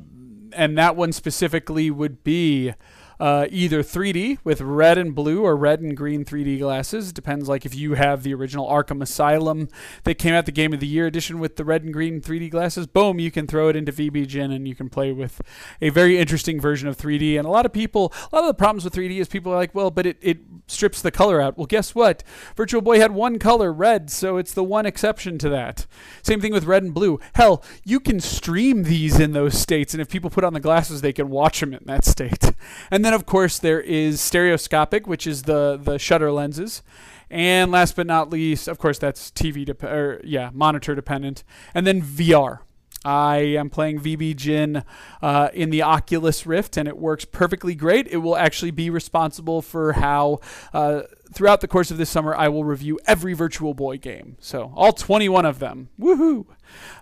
and 0.53 0.79
that 0.79 0.95
one 0.95 1.13
specifically 1.13 1.91
would 1.91 2.23
be 2.23 2.73
uh, 3.21 3.47
either 3.51 3.83
3D 3.83 4.39
with 4.43 4.63
red 4.63 4.97
and 4.97 5.15
blue 5.15 5.43
or 5.43 5.55
red 5.55 5.81
and 5.81 5.97
green 5.97 6.25
3D 6.25 6.59
glasses. 6.59 7.13
Depends 7.13 7.49
like 7.49 7.67
if 7.67 7.75
you 7.75 7.95
have 7.95 8.23
the 8.23 8.33
original 8.33 8.67
Arkham 8.67 9.03
Asylum 9.03 9.69
that 10.05 10.15
came 10.15 10.33
out 10.33 10.47
the 10.47 10.53
Game 10.53 10.73
of 10.73 10.81
the 10.81 10.87
Year 10.87 11.07
edition 11.07 11.39
with 11.39 11.57
the 11.57 11.65
red 11.65 11.85
and 11.85 11.93
green 11.93 12.21
3D 12.21 12.51
glasses. 12.51 12.87
Boom, 12.87 13.19
you 13.19 13.31
can 13.31 13.47
throw 13.47 13.69
it 13.69 13.77
into 13.77 13.93
VB 13.93 14.27
Jin 14.27 14.51
and 14.51 14.67
you 14.67 14.75
can 14.75 14.89
play 14.89 15.13
with 15.13 15.43
a 15.83 15.91
very 15.91 16.19
interesting 16.19 16.61
version 16.61 16.89
of 16.89 16.97
3D. 16.97 17.37
And 17.37 17.47
a 17.47 17.51
lot 17.51 17.67
of 17.67 17.73
people, 17.73 18.13
a 18.33 18.37
lot 18.37 18.45
of 18.45 18.49
the 18.49 18.55
problems 18.55 18.85
with 18.85 18.95
3D 18.95 19.19
is 19.19 19.29
people 19.29 19.53
are 19.53 19.57
like, 19.57 19.75
well, 19.75 19.91
but 19.91 20.07
it, 20.07 20.17
it 20.23 20.39
strips 20.67 21.03
the 21.03 21.11
color 21.11 21.41
out. 21.41 21.59
Well, 21.59 21.67
guess 21.67 21.95
what? 21.95 22.23
Virtual 22.57 22.81
Boy 22.81 23.01
had 23.01 23.13
one 23.13 23.39
color, 23.39 23.73
red, 23.73 24.11
so 24.11 24.39
it's 24.39 24.55
the 24.55 24.65
one 24.65 24.87
exception 24.87 25.37
to 25.39 25.49
that. 25.51 25.87
Same 26.23 26.41
thing 26.41 26.53
with 26.53 26.65
red 26.65 26.83
and 26.83 26.95
blue. 26.95 27.21
Hell, 27.35 27.63
you 27.85 28.01
can 28.01 28.21
stream 28.21 28.85
these 28.85 29.19
in 29.19 29.33
those 29.33 29.59
states, 29.59 29.93
and 29.93 30.01
if 30.01 30.09
people 30.09 30.31
put 30.31 30.45
on 30.45 30.55
the 30.55 30.61
glasses, 30.61 31.01
they 31.01 31.13
can 31.13 31.29
watch 31.29 31.61
them 31.61 31.75
in 31.75 31.83
that 31.87 32.05
state. 32.05 32.53
And 32.91 33.05
then 33.05 33.10
then, 33.11 33.17
of 33.17 33.27
course, 33.27 33.59
there 33.59 33.81
is 33.81 34.21
stereoscopic, 34.21 35.09
which 35.09 35.27
is 35.27 35.43
the 35.43 35.77
the 35.83 35.99
shutter 35.99 36.31
lenses. 36.31 36.83
And 37.29 37.73
last 37.73 37.97
but 37.97 38.07
not 38.07 38.31
least, 38.31 38.69
of 38.69 38.79
course, 38.79 38.99
that's 38.99 39.31
TV 39.33 39.65
dep- 39.65 39.83
or 39.83 40.21
yeah, 40.23 40.51
monitor 40.53 40.95
dependent. 40.95 41.43
And 41.75 41.87
then 41.87 42.03
VR. 42.03 42.61
I 43.03 43.39
am 43.39 43.71
playing 43.71 44.01
VB 44.01 44.37
Jin 44.37 44.85
uh, 45.23 45.49
in 45.55 45.71
the 45.71 45.83
Oculus 45.83 46.45
Rift, 46.45 46.77
and 46.77 46.87
it 46.87 46.99
works 46.99 47.25
perfectly 47.25 47.75
great. 47.75 48.07
It 48.09 48.19
will 48.19 48.37
actually 48.37 48.73
be 48.73 48.91
responsible 48.91 49.63
for 49.63 49.95
how, 49.95 50.41
uh, 50.75 51.03
throughout 51.33 51.63
the 51.63 51.69
course 51.69 51.91
of 51.91 51.97
this 51.97 52.11
summer, 52.11 52.35
I 52.35 52.49
will 52.49 52.63
review 52.63 53.01
every 53.07 53.33
Virtual 53.33 53.73
Boy 53.73 53.97
game. 53.97 54.37
So, 54.39 54.71
all 54.77 54.93
21 54.93 55.47
of 55.47 55.61
them. 55.61 55.89
Woohoo! 55.99 56.45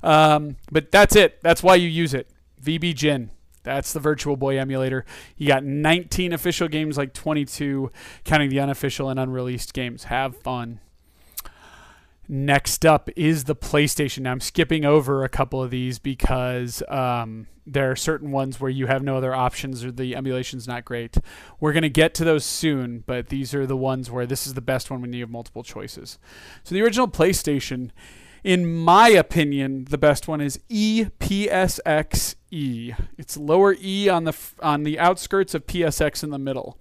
Um, 0.04 0.56
but 0.70 0.92
that's 0.92 1.16
it. 1.16 1.40
That's 1.42 1.64
why 1.64 1.74
you 1.74 1.88
use 1.88 2.14
it. 2.14 2.30
VB 2.62 2.94
Jin. 2.94 3.30
That's 3.68 3.92
the 3.92 4.00
Virtual 4.00 4.36
Boy 4.36 4.58
emulator. 4.58 5.04
You 5.36 5.46
got 5.46 5.62
19 5.62 6.32
official 6.32 6.68
games, 6.68 6.96
like 6.96 7.12
22, 7.12 7.92
counting 8.24 8.48
the 8.48 8.60
unofficial 8.60 9.10
and 9.10 9.20
unreleased 9.20 9.74
games. 9.74 10.04
Have 10.04 10.36
fun. 10.36 10.80
Next 12.30 12.86
up 12.86 13.10
is 13.14 13.44
the 13.44 13.54
PlayStation. 13.54 14.20
Now, 14.20 14.32
I'm 14.32 14.40
skipping 14.40 14.86
over 14.86 15.22
a 15.22 15.28
couple 15.28 15.62
of 15.62 15.70
these 15.70 15.98
because 15.98 16.82
um, 16.88 17.46
there 17.66 17.90
are 17.90 17.96
certain 17.96 18.30
ones 18.30 18.58
where 18.58 18.70
you 18.70 18.86
have 18.86 19.02
no 19.02 19.18
other 19.18 19.34
options 19.34 19.84
or 19.84 19.92
the 19.92 20.16
emulation's 20.16 20.66
not 20.66 20.86
great. 20.86 21.18
We're 21.60 21.74
going 21.74 21.82
to 21.82 21.90
get 21.90 22.14
to 22.14 22.24
those 22.24 22.44
soon, 22.44 23.04
but 23.06 23.28
these 23.28 23.54
are 23.54 23.66
the 23.66 23.76
ones 23.76 24.10
where 24.10 24.26
this 24.26 24.46
is 24.46 24.54
the 24.54 24.62
best 24.62 24.90
one 24.90 25.02
when 25.02 25.12
you 25.12 25.20
have 25.20 25.30
multiple 25.30 25.62
choices. 25.62 26.18
So, 26.64 26.74
the 26.74 26.82
original 26.82 27.08
PlayStation, 27.08 27.90
in 28.44 28.66
my 28.74 29.08
opinion, 29.08 29.86
the 29.90 29.98
best 29.98 30.28
one 30.28 30.40
is 30.40 30.58
EPSXE. 32.50 32.96
It's 33.16 33.36
lower 33.36 33.76
E 33.80 34.08
on 34.08 34.24
the 34.24 34.36
on 34.60 34.82
the 34.82 34.98
outskirts 34.98 35.54
of 35.54 35.66
PSX 35.66 36.22
in 36.22 36.30
the 36.30 36.38
middle. 36.38 36.78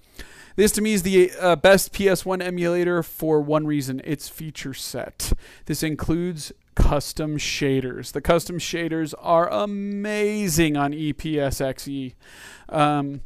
This 0.56 0.72
to 0.74 0.82
me 0.82 0.94
is 0.94 1.04
the 1.04 1.32
uh, 1.40 1.56
best 1.56 1.94
PS1 1.94 2.42
emulator 2.42 3.04
for 3.04 3.40
one 3.42 3.68
reason 3.68 4.02
its 4.04 4.28
feature 4.28 4.74
set. 4.74 5.34
This 5.66 5.84
includes 5.84 6.52
custom 6.76 7.38
shaders. 7.38 8.12
The 8.12 8.22
custom 8.22 8.58
shaders 8.58 9.14
are 9.20 9.50
amazing 9.52 10.76
on 10.76 10.94
EPSXE. 10.94 12.16
Um, 12.70 13.22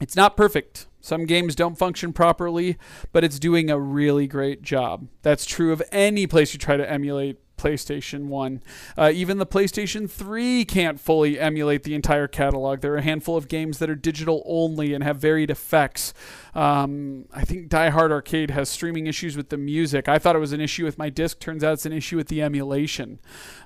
it's 0.00 0.16
not 0.16 0.36
perfect. 0.36 0.88
Some 1.00 1.26
games 1.26 1.54
don't 1.54 1.78
function 1.78 2.12
properly, 2.12 2.76
but 3.12 3.22
it's 3.22 3.38
doing 3.38 3.70
a 3.70 3.78
really 3.78 4.26
great 4.26 4.62
job. 4.62 5.06
That's 5.22 5.46
true 5.46 5.72
of 5.72 5.82
any 5.92 6.26
place 6.26 6.52
you 6.52 6.58
try 6.58 6.76
to 6.76 6.90
emulate 6.90 7.38
PlayStation 7.58 8.26
1. 8.26 8.62
Uh, 8.96 9.10
even 9.14 9.38
the 9.38 9.46
PlayStation 9.46 10.10
3 10.10 10.64
can't 10.64 10.98
fully 11.00 11.38
emulate 11.38 11.82
the 11.82 11.94
entire 11.94 12.28
catalog. 12.28 12.80
There 12.80 12.94
are 12.94 12.98
a 12.98 13.02
handful 13.02 13.36
of 13.36 13.48
games 13.48 13.78
that 13.78 13.90
are 13.90 13.94
digital 13.94 14.42
only 14.46 14.94
and 14.94 15.04
have 15.04 15.18
varied 15.18 15.50
effects. 15.50 16.14
Um, 16.54 17.26
I 17.32 17.44
think 17.44 17.68
Die 17.68 17.90
Hard 17.90 18.12
Arcade 18.12 18.50
has 18.50 18.68
streaming 18.68 19.06
issues 19.06 19.36
with 19.36 19.50
the 19.50 19.58
music. 19.58 20.08
I 20.08 20.18
thought 20.18 20.36
it 20.36 20.40
was 20.40 20.52
an 20.52 20.60
issue 20.60 20.84
with 20.84 20.98
my 20.98 21.10
disc. 21.10 21.40
Turns 21.40 21.62
out 21.62 21.74
it's 21.74 21.86
an 21.86 21.92
issue 21.92 22.16
with 22.16 22.28
the 22.28 22.42
emulation. 22.42 23.18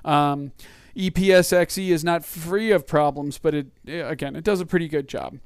Um, 0.03 0.51
EPSXE 0.95 1.89
is 1.89 2.03
not 2.03 2.23
free 2.23 2.71
of 2.71 2.85
problems, 2.85 3.37
but 3.39 3.55
it 3.55 3.67
again 3.87 4.35
it 4.35 4.43
does 4.43 4.61
a 4.61 4.65
pretty 4.65 4.87
good 4.87 5.07
job. 5.07 5.39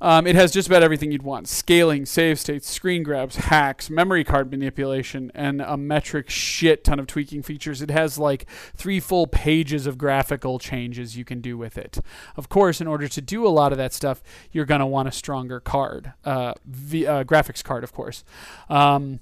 Um, 0.00 0.26
it 0.26 0.36
has 0.36 0.52
just 0.52 0.68
about 0.68 0.82
everything 0.82 1.12
you'd 1.12 1.22
want 1.22 1.48
scaling, 1.48 2.06
save 2.06 2.38
states, 2.38 2.68
screen 2.70 3.02
grabs, 3.02 3.36
hacks, 3.36 3.90
memory 3.90 4.24
card 4.24 4.50
manipulation, 4.50 5.30
and 5.34 5.60
a 5.60 5.76
metric 5.76 6.30
shit 6.30 6.84
ton 6.84 6.98
of 6.98 7.06
tweaking 7.06 7.42
features. 7.42 7.82
It 7.82 7.90
has 7.90 8.18
like 8.18 8.46
three 8.74 9.00
full 9.00 9.26
pages 9.26 9.86
of 9.86 9.98
graphical 9.98 10.58
changes 10.58 11.16
you 11.16 11.24
can 11.24 11.40
do 11.40 11.56
with 11.56 11.78
it. 11.78 11.98
Of 12.36 12.48
course, 12.48 12.80
in 12.80 12.86
order 12.86 13.08
to 13.08 13.20
do 13.20 13.46
a 13.46 13.48
lot 13.48 13.72
of 13.72 13.78
that 13.78 13.92
stuff, 13.92 14.22
you're 14.52 14.66
going 14.66 14.80
to 14.80 14.86
want 14.86 15.08
a 15.08 15.12
stronger 15.12 15.60
card, 15.60 16.12
uh, 16.24 16.54
v- 16.64 17.06
uh, 17.06 17.24
graphics 17.24 17.62
card, 17.64 17.84
of 17.84 17.92
course. 17.92 18.24
Um, 18.68 19.20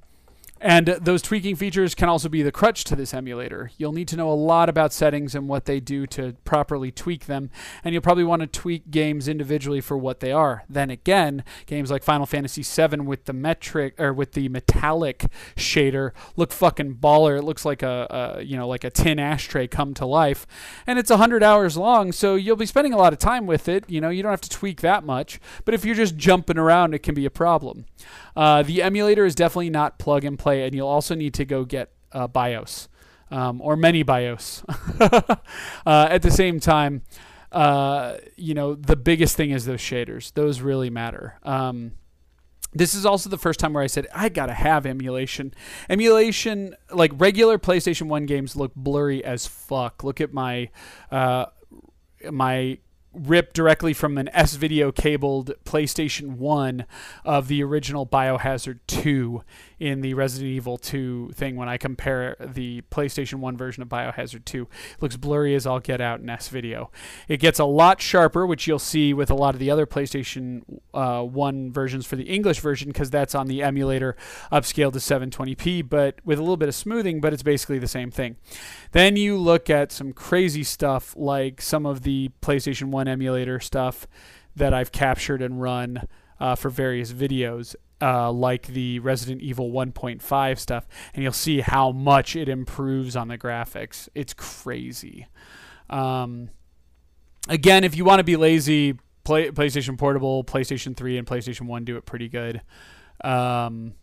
and 0.64 0.86
those 0.86 1.20
tweaking 1.20 1.56
features 1.56 1.94
can 1.94 2.08
also 2.08 2.30
be 2.30 2.42
the 2.42 2.50
crutch 2.50 2.84
to 2.84 2.96
this 2.96 3.12
emulator. 3.12 3.70
You'll 3.76 3.92
need 3.92 4.08
to 4.08 4.16
know 4.16 4.30
a 4.30 4.32
lot 4.32 4.70
about 4.70 4.94
settings 4.94 5.34
and 5.34 5.46
what 5.46 5.66
they 5.66 5.78
do 5.78 6.06
to 6.06 6.36
properly 6.46 6.90
tweak 6.90 7.26
them, 7.26 7.50
and 7.84 7.92
you'll 7.92 8.00
probably 8.00 8.24
want 8.24 8.40
to 8.40 8.46
tweak 8.46 8.90
games 8.90 9.28
individually 9.28 9.82
for 9.82 9.98
what 9.98 10.20
they 10.20 10.32
are. 10.32 10.64
Then 10.66 10.88
again, 10.88 11.44
games 11.66 11.90
like 11.90 12.02
Final 12.02 12.24
Fantasy 12.24 12.62
VII 12.62 13.02
with 13.02 13.26
the 13.26 13.34
metric 13.34 13.94
or 14.00 14.14
with 14.14 14.32
the 14.32 14.48
metallic 14.48 15.26
shader 15.54 16.12
look 16.34 16.50
fucking 16.50 16.94
baller. 16.94 17.38
It 17.38 17.42
looks 17.42 17.66
like 17.66 17.82
a, 17.82 18.36
a 18.38 18.42
you 18.42 18.56
know 18.56 18.66
like 18.66 18.84
a 18.84 18.90
tin 18.90 19.18
ashtray 19.18 19.66
come 19.66 19.92
to 19.94 20.06
life, 20.06 20.46
and 20.86 20.98
it's 20.98 21.10
100 21.10 21.42
hours 21.42 21.76
long, 21.76 22.10
so 22.10 22.36
you'll 22.36 22.56
be 22.56 22.64
spending 22.64 22.94
a 22.94 22.98
lot 22.98 23.12
of 23.12 23.18
time 23.18 23.46
with 23.46 23.68
it. 23.68 23.84
You 23.86 24.00
know, 24.00 24.08
you 24.08 24.22
don't 24.22 24.30
have 24.30 24.40
to 24.40 24.48
tweak 24.48 24.80
that 24.80 25.04
much, 25.04 25.40
but 25.66 25.74
if 25.74 25.84
you're 25.84 25.94
just 25.94 26.16
jumping 26.16 26.56
around, 26.56 26.94
it 26.94 27.02
can 27.02 27.14
be 27.14 27.26
a 27.26 27.30
problem. 27.30 27.84
Uh, 28.36 28.62
the 28.62 28.82
emulator 28.82 29.24
is 29.24 29.34
definitely 29.34 29.70
not 29.70 29.98
plug 29.98 30.24
and 30.24 30.38
play, 30.38 30.53
and 30.62 30.74
you'll 30.74 30.88
also 30.88 31.14
need 31.14 31.34
to 31.34 31.44
go 31.44 31.64
get 31.64 31.92
uh, 32.12 32.26
BIOS 32.26 32.88
um, 33.30 33.60
or 33.60 33.76
many 33.76 34.02
BIOS. 34.02 34.64
uh, 35.00 35.36
at 35.86 36.22
the 36.22 36.30
same 36.30 36.60
time, 36.60 37.02
uh, 37.52 38.16
you 38.36 38.54
know, 38.54 38.74
the 38.74 38.96
biggest 38.96 39.36
thing 39.36 39.50
is 39.50 39.64
those 39.64 39.80
shaders. 39.80 40.32
Those 40.34 40.60
really 40.60 40.90
matter. 40.90 41.38
Um, 41.42 41.92
this 42.72 42.94
is 42.94 43.06
also 43.06 43.30
the 43.30 43.38
first 43.38 43.60
time 43.60 43.72
where 43.72 43.82
I 43.82 43.86
said 43.86 44.08
I 44.12 44.28
gotta 44.28 44.54
have 44.54 44.84
emulation. 44.84 45.54
Emulation, 45.88 46.74
like 46.90 47.12
regular 47.14 47.58
PlayStation 47.58 48.08
One 48.08 48.26
games, 48.26 48.56
look 48.56 48.74
blurry 48.74 49.24
as 49.24 49.46
fuck. 49.46 50.02
Look 50.02 50.20
at 50.20 50.32
my 50.32 50.70
uh, 51.10 51.46
my 52.30 52.78
ripped 53.14 53.54
directly 53.54 53.92
from 53.92 54.18
an 54.18 54.28
S 54.32 54.56
video 54.56 54.90
cabled 54.90 55.52
PlayStation 55.64 56.36
1 56.36 56.84
of 57.24 57.48
the 57.48 57.62
original 57.62 58.06
Biohazard 58.06 58.80
2 58.88 59.42
in 59.78 60.00
the 60.00 60.14
Resident 60.14 60.50
Evil 60.50 60.76
2 60.76 61.32
thing 61.34 61.56
when 61.56 61.68
I 61.68 61.76
compare 61.76 62.36
the 62.40 62.82
PlayStation 62.90 63.34
1 63.34 63.56
version 63.56 63.82
of 63.82 63.88
Biohazard 63.88 64.44
2. 64.44 64.62
It 64.62 65.02
looks 65.02 65.16
blurry 65.16 65.54
as 65.54 65.66
all 65.66 65.80
get 65.80 66.00
out 66.00 66.20
in 66.20 66.30
S 66.30 66.48
video. 66.48 66.90
It 67.28 67.38
gets 67.38 67.58
a 67.58 67.64
lot 67.64 68.00
sharper, 68.00 68.46
which 68.46 68.66
you'll 68.66 68.78
see 68.78 69.12
with 69.12 69.30
a 69.30 69.34
lot 69.34 69.54
of 69.54 69.58
the 69.58 69.70
other 69.70 69.86
PlayStation 69.86 70.62
uh, 70.92 71.22
1 71.22 71.72
versions 71.72 72.06
for 72.06 72.16
the 72.16 72.24
English 72.24 72.60
version 72.60 72.88
because 72.88 73.10
that's 73.10 73.34
on 73.34 73.46
the 73.46 73.62
emulator 73.62 74.16
upscaled 74.52 74.92
to 74.92 74.98
720p, 74.98 75.88
but 75.88 76.20
with 76.24 76.38
a 76.38 76.42
little 76.42 76.56
bit 76.56 76.68
of 76.68 76.74
smoothing, 76.74 77.20
but 77.20 77.32
it's 77.32 77.42
basically 77.42 77.78
the 77.78 77.88
same 77.88 78.10
thing. 78.10 78.36
Then 78.92 79.16
you 79.16 79.36
look 79.36 79.68
at 79.68 79.92
some 79.92 80.12
crazy 80.12 80.62
stuff 80.62 81.14
like 81.16 81.60
some 81.60 81.86
of 81.86 82.02
the 82.02 82.30
PlayStation 82.40 82.90
1 82.90 83.08
emulator 83.08 83.60
stuff 83.60 84.06
that 84.56 84.72
I've 84.72 84.92
captured 84.92 85.42
and 85.42 85.60
run 85.60 86.06
uh, 86.40 86.54
for 86.54 86.68
various 86.68 87.12
videos 87.12 87.74
uh, 88.00 88.30
like 88.32 88.66
the 88.68 88.98
Resident 89.00 89.42
Evil 89.42 89.70
1.5 89.70 90.58
stuff, 90.58 90.86
and 91.14 91.22
you'll 91.22 91.32
see 91.32 91.60
how 91.60 91.92
much 91.92 92.36
it 92.36 92.48
improves 92.48 93.16
on 93.16 93.28
the 93.28 93.38
graphics. 93.38 94.08
It's 94.14 94.34
crazy. 94.34 95.26
Um, 95.90 96.50
again, 97.48 97.84
if 97.84 97.96
you 97.96 98.04
want 98.04 98.20
to 98.20 98.24
be 98.24 98.36
lazy, 98.36 98.98
play, 99.24 99.50
PlayStation 99.50 99.98
Portable, 99.98 100.44
PlayStation 100.44 100.96
3, 100.96 101.18
and 101.18 101.26
PlayStation 101.26 101.62
1 101.62 101.84
do 101.84 101.96
it 101.96 102.04
pretty 102.06 102.28
good. 102.28 102.62
Um, 103.22 103.94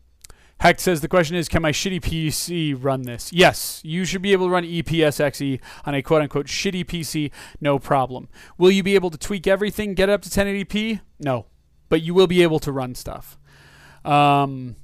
Heck 0.62 0.80
says 0.80 1.02
the 1.02 1.08
question 1.08 1.36
is, 1.36 1.50
can 1.50 1.64
my 1.64 1.72
shitty 1.72 2.00
PC 2.02 2.78
run 2.80 3.02
this? 3.02 3.34
Yes, 3.34 3.82
you 3.84 4.06
should 4.06 4.22
be 4.22 4.32
able 4.32 4.46
to 4.46 4.52
run 4.52 4.64
EPSXE 4.64 5.60
on 5.86 5.96
a 5.96 6.04
quote 6.04 6.22
unquote 6.22 6.46
shitty 6.46 6.86
PC, 6.86 7.32
no 7.60 7.80
problem. 7.80 8.30
Will 8.60 8.70
you 8.70 8.84
be 8.84 8.94
able 8.94 9.10
to 9.10 9.18
tweak 9.18 9.48
everything, 9.48 9.96
get 9.96 10.08
it 10.08 10.12
up 10.12 10.22
to 10.22 10.30
1080p? 10.30 11.02
No, 11.20 11.48
but 11.90 12.04
you 12.04 12.14
will 12.14 12.28
be 12.28 12.44
able 12.44 12.60
to 12.60 12.72
run 12.72 12.94
stuff. 12.94 13.40
Um, 14.04 14.76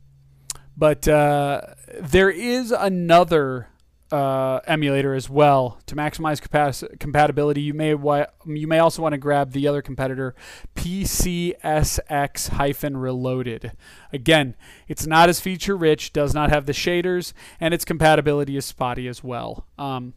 but 0.75 1.07
uh, 1.07 1.61
there 1.99 2.29
is 2.29 2.71
another 2.71 3.69
uh, 4.11 4.59
emulator 4.67 5.13
as 5.13 5.29
well 5.29 5.79
to 5.85 5.95
maximize 5.95 6.41
capac- 6.41 6.99
compatibility. 6.99 7.61
You 7.61 7.73
may 7.73 7.93
wa- 7.93 8.27
you 8.45 8.67
may 8.67 8.79
also 8.79 9.01
want 9.01 9.13
to 9.13 9.17
grab 9.17 9.51
the 9.51 9.67
other 9.67 9.81
competitor, 9.81 10.35
PCSX-Reloaded. 10.75 13.71
Again, 14.13 14.55
it's 14.87 15.05
not 15.05 15.29
as 15.29 15.39
feature 15.41 15.75
rich, 15.75 16.13
does 16.13 16.33
not 16.33 16.49
have 16.49 16.65
the 16.65 16.73
shaders, 16.73 17.33
and 17.59 17.73
its 17.73 17.83
compatibility 17.83 18.55
is 18.55 18.65
spotty 18.65 19.07
as 19.07 19.23
well. 19.23 19.67
Um, 19.77 20.13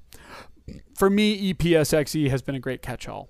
for 0.95 1.11
me, 1.11 1.53
EPSXE 1.53 2.31
has 2.31 2.43
been 2.43 2.55
a 2.55 2.61
great 2.61 2.83
catch-all. 2.83 3.29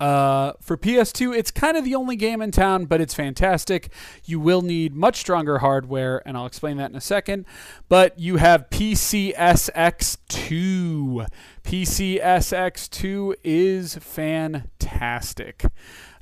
Uh, 0.00 0.52
for 0.60 0.76
PS2, 0.76 1.36
it's 1.36 1.50
kind 1.50 1.76
of 1.76 1.84
the 1.84 1.94
only 1.94 2.14
game 2.14 2.40
in 2.40 2.52
town, 2.52 2.84
but 2.84 3.00
it's 3.00 3.14
fantastic. 3.14 3.92
You 4.24 4.38
will 4.38 4.62
need 4.62 4.94
much 4.94 5.16
stronger 5.16 5.58
hardware, 5.58 6.22
and 6.24 6.36
I'll 6.36 6.46
explain 6.46 6.76
that 6.76 6.90
in 6.90 6.96
a 6.96 7.00
second. 7.00 7.46
But 7.88 8.16
you 8.18 8.36
have 8.36 8.70
PCSX2. 8.70 11.26
PCSX2 11.64 13.34
is 13.42 13.96
fantastic. 13.96 15.64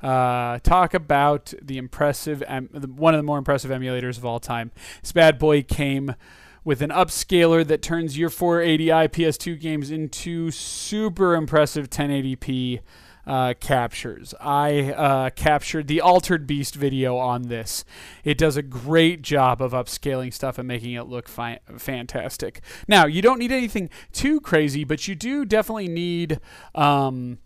Uh, 0.01 0.59
talk 0.59 0.95
about 0.95 1.53
the 1.61 1.77
impressive, 1.77 2.43
one 2.47 3.13
of 3.13 3.19
the 3.19 3.23
more 3.23 3.37
impressive 3.37 3.69
emulators 3.69 4.17
of 4.17 4.25
all 4.25 4.39
time. 4.39 4.71
This 5.01 5.11
bad 5.11 5.37
boy 5.37 5.61
came 5.61 6.15
with 6.63 6.81
an 6.81 6.89
upscaler 6.89 7.65
that 7.65 7.81
turns 7.81 8.17
your 8.17 8.29
480i 8.29 9.07
PS2 9.07 9.59
games 9.59 9.89
into 9.89 10.51
super 10.51 11.35
impressive 11.35 11.89
1080p 11.89 12.81
uh, 13.27 13.53
captures. 13.59 14.33
I 14.39 14.91
uh, 14.93 15.29
captured 15.31 15.87
the 15.87 15.99
Altered 15.99 16.47
Beast 16.47 16.75
video 16.75 17.17
on 17.17 17.43
this. 17.43 17.83
It 18.23 18.37
does 18.37 18.55
a 18.55 18.61
great 18.61 19.21
job 19.21 19.61
of 19.61 19.73
upscaling 19.73 20.33
stuff 20.33 20.57
and 20.57 20.67
making 20.67 20.93
it 20.93 21.03
look 21.03 21.27
fi- 21.27 21.59
fantastic. 21.77 22.61
Now, 22.87 23.05
you 23.05 23.21
don't 23.21 23.37
need 23.37 23.51
anything 23.51 23.89
too 24.13 24.39
crazy, 24.39 24.85
but 24.85 25.07
you 25.07 25.13
do 25.13 25.43
definitely 25.43 25.89
need 25.89 26.39
um, 26.73 27.39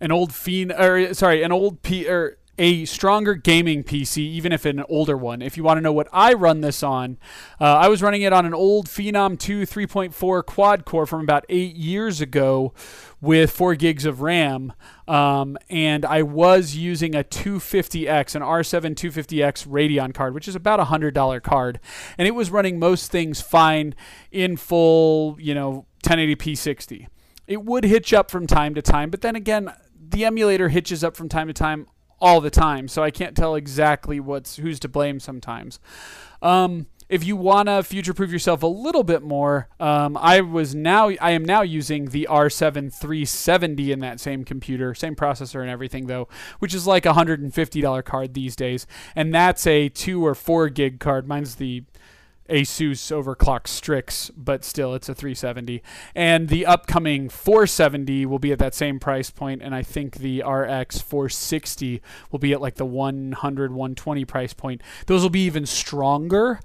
an 0.00 0.10
old 0.10 0.32
fiend, 0.32 0.72
or 0.72 1.12
sorry, 1.12 1.42
an 1.42 1.52
old 1.52 1.82
P 1.82 2.08
or 2.08 2.38
a 2.58 2.84
stronger 2.84 3.34
gaming 3.34 3.84
PC, 3.84 4.18
even 4.18 4.52
if 4.52 4.64
an 4.64 4.84
older 4.88 5.16
one. 5.16 5.40
If 5.40 5.56
you 5.56 5.62
want 5.62 5.78
to 5.78 5.80
know 5.80 5.92
what 5.92 6.08
I 6.12 6.32
run 6.32 6.60
this 6.60 6.82
on, 6.82 7.18
uh, 7.60 7.64
I 7.64 7.88
was 7.88 8.02
running 8.02 8.22
it 8.22 8.32
on 8.32 8.44
an 8.44 8.54
old 8.54 8.88
Phenom 8.88 9.38
2 9.38 9.62
3.4 9.62 10.44
quad 10.44 10.84
core 10.84 11.06
from 11.06 11.20
about 11.20 11.44
eight 11.48 11.76
years 11.76 12.20
ago 12.20 12.74
with 13.20 13.50
four 13.50 13.74
gigs 13.74 14.04
of 14.04 14.20
RAM. 14.20 14.72
Um, 15.06 15.56
and 15.70 16.04
I 16.04 16.22
was 16.22 16.74
using 16.74 17.14
a 17.14 17.22
250X, 17.22 18.34
an 18.34 18.42
R7 18.42 18.94
250X 18.94 19.66
Radeon 19.66 20.12
card, 20.12 20.34
which 20.34 20.48
is 20.48 20.56
about 20.56 20.80
a 20.80 20.84
$100 20.84 21.42
card. 21.42 21.80
And 22.18 22.26
it 22.26 22.32
was 22.32 22.50
running 22.50 22.78
most 22.78 23.10
things 23.10 23.40
fine 23.40 23.94
in 24.32 24.56
full, 24.56 25.36
you 25.40 25.54
know, 25.54 25.86
1080p 26.02 26.56
60. 26.56 27.08
It 27.46 27.64
would 27.64 27.84
hitch 27.84 28.12
up 28.12 28.30
from 28.30 28.46
time 28.46 28.74
to 28.74 28.82
time, 28.82 29.10
but 29.10 29.22
then 29.22 29.34
again, 29.34 29.72
the 30.10 30.24
emulator 30.24 30.68
hitches 30.68 31.02
up 31.02 31.16
from 31.16 31.28
time 31.28 31.46
to 31.48 31.54
time 31.54 31.86
all 32.20 32.40
the 32.40 32.50
time, 32.50 32.88
so 32.88 33.02
I 33.02 33.10
can't 33.10 33.36
tell 33.36 33.54
exactly 33.54 34.20
what's 34.20 34.56
who's 34.56 34.80
to 34.80 34.88
blame 34.88 35.20
sometimes. 35.20 35.78
Um, 36.42 36.86
if 37.08 37.24
you 37.24 37.36
wanna 37.36 37.82
future-proof 37.82 38.30
yourself 38.30 38.62
a 38.62 38.66
little 38.66 39.02
bit 39.02 39.22
more, 39.22 39.68
um, 39.80 40.16
I 40.18 40.42
was 40.42 40.74
now 40.74 41.08
I 41.20 41.30
am 41.30 41.44
now 41.44 41.62
using 41.62 42.10
the 42.10 42.28
R7 42.30 42.92
370 42.92 43.92
in 43.92 44.00
that 44.00 44.20
same 44.20 44.44
computer, 44.44 44.94
same 44.94 45.16
processor 45.16 45.62
and 45.62 45.70
everything 45.70 46.06
though, 46.06 46.28
which 46.58 46.74
is 46.74 46.86
like 46.86 47.06
a 47.06 47.14
hundred 47.14 47.40
and 47.40 47.54
fifty 47.54 47.80
dollar 47.80 48.02
card 48.02 48.34
these 48.34 48.54
days, 48.56 48.86
and 49.16 49.34
that's 49.34 49.66
a 49.66 49.88
two 49.88 50.24
or 50.24 50.34
four 50.34 50.68
gig 50.68 51.00
card. 51.00 51.26
Mine's 51.26 51.54
the 51.54 51.84
Asus 52.48 53.12
overclock 53.12 53.66
Strix, 53.66 54.30
but 54.30 54.64
still 54.64 54.94
it's 54.94 55.08
a 55.08 55.14
370. 55.14 55.82
And 56.14 56.48
the 56.48 56.66
upcoming 56.66 57.28
470 57.28 58.26
will 58.26 58.38
be 58.38 58.52
at 58.52 58.58
that 58.58 58.74
same 58.74 58.98
price 58.98 59.30
point, 59.30 59.62
and 59.62 59.74
I 59.74 59.82
think 59.82 60.16
the 60.16 60.42
RX 60.42 61.00
460 61.00 62.02
will 62.30 62.38
be 62.38 62.52
at 62.52 62.60
like 62.60 62.76
the 62.76 62.86
100 62.86 63.72
120 63.72 64.24
price 64.24 64.54
point. 64.54 64.82
Those 65.06 65.22
will 65.22 65.30
be 65.30 65.44
even 65.44 65.66
stronger 65.66 66.60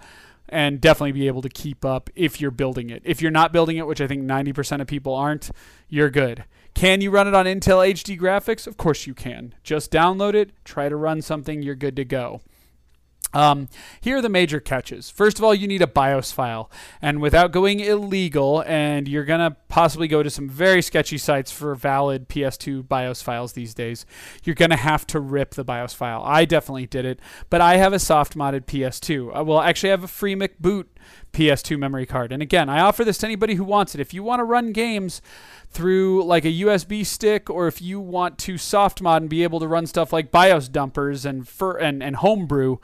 and 0.50 0.80
definitely 0.80 1.14
be 1.14 1.28
able 1.28 1.42
to 1.42 1.50
keep 1.50 1.84
up 1.84 2.10
if 2.16 2.40
you're 2.40 2.52
building 2.52 2.90
it. 2.90 3.02
If 3.06 3.22
you're 3.22 3.32
not 3.32 3.52
building 3.52 3.78
it, 3.78 3.88
which 3.88 4.02
I 4.02 4.08
think 4.08 4.24
90% 4.24 4.82
of 4.82 4.88
people 4.88 5.16
aren't, 5.16 5.52
you're 5.90 6.10
good. 6.10 6.46
Can 6.74 7.02
you 7.02 7.12
run 7.12 7.28
it 7.28 7.34
on 7.34 7.46
Intel 7.46 7.88
HD 7.88 8.20
graphics? 8.20 8.68
Of 8.68 8.78
course 8.78 9.08
you 9.08 9.14
can. 9.14 9.56
Just 9.64 9.92
download 9.92 10.34
it, 10.34 10.52
try 10.64 10.90
to 10.90 10.96
run 10.96 11.22
something, 11.22 11.62
you're 11.62 11.76
good 11.76 11.96
to 11.96 12.06
go. 12.06 12.42
Um, 13.34 13.68
here 14.02 14.18
are 14.18 14.22
the 14.22 14.30
major 14.30 14.60
catches. 14.60 15.10
First 15.10 15.38
of 15.38 15.44
all, 15.44 15.56
you 15.56 15.68
need 15.68 15.82
a 15.82 15.88
BIOS 15.88 16.32
file. 16.32 16.70
And 17.02 17.20
without 17.22 17.52
going 17.52 17.80
illegal, 17.80 18.64
and 18.68 19.08
you're 19.08 19.26
going 19.26 19.40
to 19.40 19.58
possibly 19.68 20.08
go 20.08 20.22
to 20.24 20.30
some 20.30 20.48
very 20.48 20.82
sketchy 20.82 21.18
sites 21.18 21.52
for 21.52 21.74
valid 21.76 22.30
PS2 22.30 22.88
BIOS 22.88 23.22
files 23.22 23.54
these 23.54 23.74
days, 23.74 24.06
you're 24.44 24.56
going 24.56 24.72
to 24.72 24.78
have 24.78 25.08
to 25.08 25.20
rip 25.20 25.56
the 25.56 25.64
BIOS 25.64 25.94
file. 25.94 26.22
I 26.24 26.46
definitely 26.46 26.86
did 26.86 27.06
it, 27.06 27.20
but 27.50 27.62
I 27.62 27.78
have 27.78 27.94
a 27.94 28.00
soft 28.00 28.38
modded 28.38 28.66
PS2. 28.66 29.34
I 29.34 29.42
will 29.42 29.62
actually, 29.62 29.90
have 29.90 30.04
a 30.04 30.08
FreeMcBoot 30.08 30.86
PS2 31.34 31.78
memory 31.78 32.06
card. 32.06 32.32
And 32.32 32.42
again, 32.42 32.70
I 32.70 32.80
offer 32.80 33.04
this 33.04 33.18
to 33.20 33.26
anybody 33.26 33.56
who 33.56 33.64
wants 33.64 33.96
it. 33.96 34.02
If 34.02 34.14
you 34.14 34.24
want 34.24 34.40
to 34.40 34.44
run 34.44 34.72
games 34.72 35.22
through 35.70 36.24
like 36.24 36.46
a 36.46 36.52
USB 36.52 37.06
stick, 37.06 37.50
or 37.50 37.68
if 37.68 37.82
you 37.82 38.00
want 38.00 38.38
to 38.40 38.58
soft 38.58 39.02
mod 39.02 39.24
and 39.24 39.30
be 39.30 39.44
able 39.44 39.60
to 39.60 39.68
run 39.68 39.88
stuff 39.88 40.14
like 40.14 40.32
BIOS 40.32 40.70
dumpers 40.70 41.26
and, 41.26 41.48
fur- 41.48 41.78
and, 41.78 42.04
and 42.04 42.18
homebrew, 42.18 42.78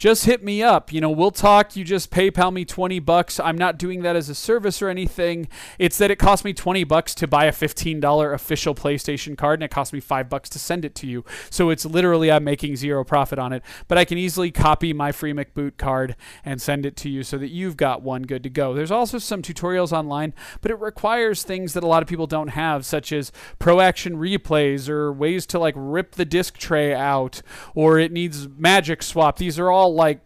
just 0.00 0.24
hit 0.24 0.42
me 0.42 0.62
up. 0.62 0.94
You 0.94 1.02
know, 1.02 1.10
we'll 1.10 1.30
talk. 1.30 1.76
You 1.76 1.84
just 1.84 2.10
PayPal 2.10 2.50
me 2.50 2.64
20 2.64 3.00
bucks. 3.00 3.38
I'm 3.38 3.58
not 3.58 3.76
doing 3.76 4.00
that 4.00 4.16
as 4.16 4.30
a 4.30 4.34
service 4.34 4.80
or 4.80 4.88
anything. 4.88 5.46
It's 5.78 5.98
that 5.98 6.10
it 6.10 6.16
cost 6.16 6.42
me 6.42 6.54
20 6.54 6.84
bucks 6.84 7.14
to 7.16 7.26
buy 7.26 7.44
a 7.44 7.52
$15 7.52 8.34
official 8.34 8.74
PlayStation 8.74 9.36
card 9.36 9.60
and 9.60 9.64
it 9.64 9.70
cost 9.70 9.92
me 9.92 10.00
5 10.00 10.30
bucks 10.30 10.48
to 10.48 10.58
send 10.58 10.86
it 10.86 10.94
to 10.96 11.06
you. 11.06 11.22
So 11.50 11.68
it's 11.68 11.84
literally 11.84 12.32
I'm 12.32 12.44
making 12.44 12.76
zero 12.76 13.04
profit 13.04 13.38
on 13.38 13.52
it, 13.52 13.62
but 13.88 13.98
I 13.98 14.06
can 14.06 14.16
easily 14.16 14.50
copy 14.50 14.94
my 14.94 15.12
free 15.12 15.34
McBoot 15.34 15.76
card 15.76 16.16
and 16.46 16.62
send 16.62 16.86
it 16.86 16.96
to 16.96 17.10
you 17.10 17.22
so 17.22 17.36
that 17.36 17.50
you've 17.50 17.76
got 17.76 18.00
one 18.00 18.22
good 18.22 18.42
to 18.44 18.50
go. 18.50 18.72
There's 18.72 18.90
also 18.90 19.18
some 19.18 19.42
tutorials 19.42 19.92
online, 19.92 20.32
but 20.62 20.70
it 20.70 20.80
requires 20.80 21.42
things 21.42 21.74
that 21.74 21.84
a 21.84 21.86
lot 21.86 22.02
of 22.02 22.08
people 22.08 22.26
don't 22.26 22.48
have 22.48 22.86
such 22.86 23.12
as 23.12 23.32
pro 23.58 23.80
action 23.80 24.16
replays 24.16 24.88
or 24.88 25.12
ways 25.12 25.44
to 25.48 25.58
like 25.58 25.74
rip 25.76 26.12
the 26.12 26.24
disc 26.24 26.56
tray 26.56 26.94
out 26.94 27.42
or 27.74 27.98
it 27.98 28.12
needs 28.12 28.48
magic 28.48 29.02
swap. 29.02 29.36
These 29.36 29.58
are 29.58 29.70
all 29.70 29.89
like 29.94 30.20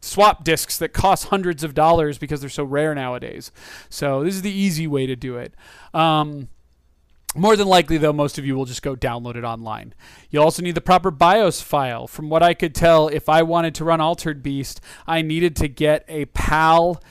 swap 0.00 0.44
discs 0.44 0.78
that 0.78 0.92
cost 0.92 1.28
hundreds 1.28 1.64
of 1.64 1.74
dollars 1.74 2.18
because 2.18 2.40
they're 2.40 2.50
so 2.50 2.64
rare 2.64 2.94
nowadays. 2.94 3.50
So 3.88 4.22
this 4.22 4.34
is 4.34 4.42
the 4.42 4.52
easy 4.52 4.86
way 4.86 5.06
to 5.06 5.16
do 5.16 5.36
it. 5.36 5.54
Um, 5.92 6.48
more 7.36 7.56
than 7.56 7.66
likely, 7.66 7.98
though, 7.98 8.12
most 8.12 8.38
of 8.38 8.46
you 8.46 8.54
will 8.54 8.64
just 8.64 8.82
go 8.82 8.94
download 8.94 9.34
it 9.34 9.44
online. 9.44 9.92
You'll 10.30 10.44
also 10.44 10.62
need 10.62 10.76
the 10.76 10.80
proper 10.80 11.10
BIOS 11.10 11.60
file. 11.60 12.06
From 12.06 12.30
what 12.30 12.44
I 12.44 12.54
could 12.54 12.74
tell, 12.74 13.08
if 13.08 13.28
I 13.28 13.42
wanted 13.42 13.74
to 13.76 13.84
run 13.84 14.00
Altered 14.00 14.42
Beast, 14.42 14.80
I 15.06 15.20
needed 15.20 15.56
to 15.56 15.68
get 15.68 16.04
a 16.06 16.26
PAL 16.26 17.02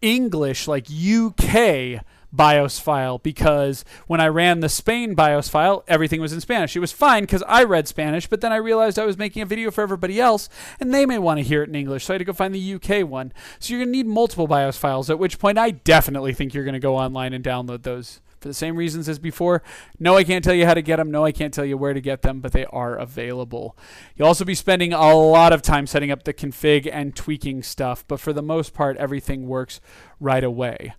English, 0.00 0.68
like 0.68 0.86
UK 0.90 2.02
BIOS 2.32 2.78
file 2.78 3.18
because 3.18 3.84
when 4.06 4.20
I 4.20 4.28
ran 4.28 4.60
the 4.60 4.68
Spain 4.68 5.14
BIOS 5.14 5.48
file, 5.48 5.84
everything 5.88 6.20
was 6.20 6.32
in 6.32 6.40
Spanish. 6.40 6.76
It 6.76 6.80
was 6.80 6.92
fine 6.92 7.22
because 7.22 7.42
I 7.48 7.64
read 7.64 7.88
Spanish, 7.88 8.26
but 8.26 8.40
then 8.40 8.52
I 8.52 8.56
realized 8.56 8.98
I 8.98 9.06
was 9.06 9.18
making 9.18 9.42
a 9.42 9.46
video 9.46 9.70
for 9.70 9.82
everybody 9.82 10.20
else 10.20 10.48
and 10.78 10.92
they 10.92 11.06
may 11.06 11.18
want 11.18 11.38
to 11.38 11.44
hear 11.44 11.62
it 11.62 11.68
in 11.68 11.74
English. 11.74 12.04
So 12.04 12.12
I 12.12 12.14
had 12.14 12.18
to 12.18 12.24
go 12.24 12.32
find 12.32 12.54
the 12.54 12.74
UK 12.74 13.08
one. 13.08 13.32
So 13.58 13.72
you're 13.72 13.80
going 13.80 13.92
to 13.92 13.96
need 13.96 14.06
multiple 14.06 14.46
BIOS 14.46 14.76
files, 14.76 15.10
at 15.10 15.18
which 15.18 15.38
point 15.38 15.58
I 15.58 15.70
definitely 15.70 16.34
think 16.34 16.54
you're 16.54 16.64
going 16.64 16.74
to 16.74 16.80
go 16.80 16.96
online 16.96 17.32
and 17.32 17.44
download 17.44 17.82
those 17.82 18.20
for 18.40 18.48
the 18.48 18.54
same 18.54 18.76
reasons 18.76 19.08
as 19.08 19.18
before. 19.18 19.62
No, 19.98 20.16
I 20.16 20.24
can't 20.24 20.44
tell 20.44 20.54
you 20.54 20.66
how 20.66 20.74
to 20.74 20.82
get 20.82 20.96
them. 20.96 21.10
No, 21.10 21.24
I 21.24 21.32
can't 21.32 21.52
tell 21.52 21.64
you 21.64 21.76
where 21.76 21.94
to 21.94 22.00
get 22.00 22.22
them, 22.22 22.40
but 22.40 22.52
they 22.52 22.66
are 22.66 22.96
available. 22.96 23.76
You'll 24.16 24.28
also 24.28 24.44
be 24.44 24.54
spending 24.54 24.92
a 24.92 25.14
lot 25.14 25.52
of 25.52 25.62
time 25.62 25.86
setting 25.86 26.10
up 26.10 26.24
the 26.24 26.34
config 26.34 26.88
and 26.90 27.16
tweaking 27.16 27.62
stuff, 27.62 28.04
but 28.06 28.20
for 28.20 28.32
the 28.32 28.42
most 28.42 28.74
part, 28.74 28.96
everything 28.96 29.48
works 29.48 29.80
right 30.20 30.44
away. 30.44 30.94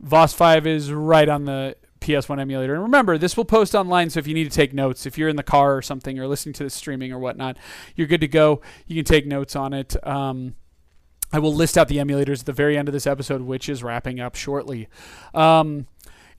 VOS 0.00 0.32
5 0.32 0.66
is 0.66 0.92
right 0.92 1.28
on 1.28 1.44
the 1.44 1.76
PS1 2.00 2.40
emulator. 2.40 2.74
And 2.74 2.82
remember, 2.82 3.18
this 3.18 3.36
will 3.36 3.44
post 3.44 3.74
online, 3.74 4.10
so 4.10 4.18
if 4.18 4.26
you 4.26 4.34
need 4.34 4.44
to 4.44 4.56
take 4.56 4.72
notes, 4.72 5.06
if 5.06 5.18
you're 5.18 5.28
in 5.28 5.36
the 5.36 5.42
car 5.42 5.76
or 5.76 5.82
something, 5.82 6.18
or 6.18 6.26
listening 6.26 6.54
to 6.54 6.64
the 6.64 6.70
streaming 6.70 7.12
or 7.12 7.18
whatnot, 7.18 7.56
you're 7.94 8.06
good 8.06 8.22
to 8.22 8.28
go. 8.28 8.60
You 8.86 8.96
can 8.96 9.04
take 9.04 9.26
notes 9.26 9.54
on 9.54 9.72
it. 9.72 9.96
Um, 10.06 10.54
I 11.32 11.38
will 11.38 11.54
list 11.54 11.78
out 11.78 11.88
the 11.88 11.98
emulators 11.98 12.40
at 12.40 12.46
the 12.46 12.52
very 12.52 12.76
end 12.76 12.88
of 12.88 12.92
this 12.92 13.06
episode, 13.06 13.42
which 13.42 13.68
is 13.68 13.82
wrapping 13.82 14.18
up 14.18 14.34
shortly. 14.34 14.88
Um, 15.32 15.86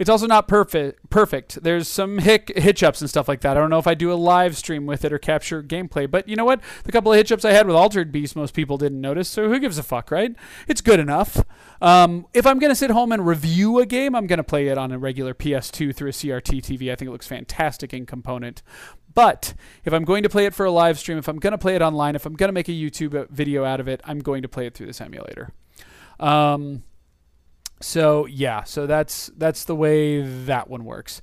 it's 0.02 0.10
also 0.10 0.26
not 0.26 0.48
perfect. 0.48 1.12
Perfect. 1.12 1.62
There's 1.62 1.88
some 1.88 2.18
hic 2.18 2.58
hitch 2.58 2.82
ups 2.82 3.02
and 3.02 3.10
stuff 3.10 3.28
like 3.28 3.42
that. 3.42 3.56
I 3.56 3.60
don't 3.60 3.70
know 3.70 3.78
if 3.78 3.86
I 3.86 3.94
do 3.94 4.12
a 4.12 4.16
live 4.16 4.58
stream 4.58 4.88
with 4.88 5.06
it 5.06 5.14
or 5.14 5.20
capture 5.20 5.62
gameplay, 5.62 6.10
but 6.10 6.28
you 6.28 6.36
know 6.36 6.44
what? 6.44 6.60
The 6.86 6.92
couple 6.92 7.14
of 7.14 7.18
hitch 7.18 7.32
ups 7.32 7.46
I 7.46 7.52
had 7.52 7.68
with 7.68 7.76
Altered 7.76 8.12
Beast, 8.12 8.36
most 8.36 8.56
people 8.56 8.80
didn't 8.80 9.00
notice. 9.00 9.30
So 9.30 9.48
who 9.48 9.60
gives 9.60 9.78
a 9.78 9.84
fuck, 9.84 10.10
right? 10.10 10.36
It's 10.68 10.82
good 10.82 11.00
enough. 11.00 11.46
Um, 11.84 12.26
if 12.34 12.48
I'm 12.48 12.58
gonna 12.58 12.74
sit 12.74 12.90
home 12.90 13.12
and 13.12 13.28
review 13.28 13.78
a 13.78 13.86
game, 13.86 14.16
I'm 14.16 14.26
gonna 14.26 14.44
play 14.44 14.70
it 14.70 14.78
on 14.80 14.92
a 14.92 14.98
regular 14.98 15.36
PS2 15.36 15.96
through 15.96 16.10
a 16.10 16.14
CRT 16.14 16.64
TV. 16.64 16.92
I 16.92 16.96
think 16.96 17.10
it 17.10 17.12
looks 17.12 17.28
fantastic 17.28 17.94
in 17.94 18.08
component. 18.08 18.64
But 19.14 19.54
if 19.86 19.94
I'm 19.94 20.04
going 20.04 20.24
to 20.24 20.30
play 20.30 20.48
it 20.48 20.56
for 20.56 20.66
a 20.66 20.72
live 20.72 20.98
stream, 20.98 21.20
if 21.20 21.28
I'm 21.28 21.38
going 21.38 21.52
to 21.52 21.60
play 21.60 21.76
it 21.76 21.84
online, 21.84 22.16
if 22.16 22.26
I'm 22.26 22.34
going 22.34 22.48
to 22.50 22.54
make 22.54 22.70
a 22.70 22.72
YouTube 22.72 23.30
video 23.30 23.66
out 23.66 23.80
of 23.80 23.88
it, 23.88 24.02
I'm 24.06 24.18
going 24.18 24.42
to 24.42 24.48
play 24.48 24.66
it 24.66 24.74
through 24.74 24.88
this 24.88 25.02
emulator. 25.02 25.52
Um, 26.20 26.84
so 27.82 28.26
yeah, 28.26 28.64
so 28.64 28.88
that's 28.88 29.32
that's 29.38 29.66
the 29.66 29.76
way 29.76 30.22
that 30.22 30.70
one 30.70 30.86
works. 30.86 31.22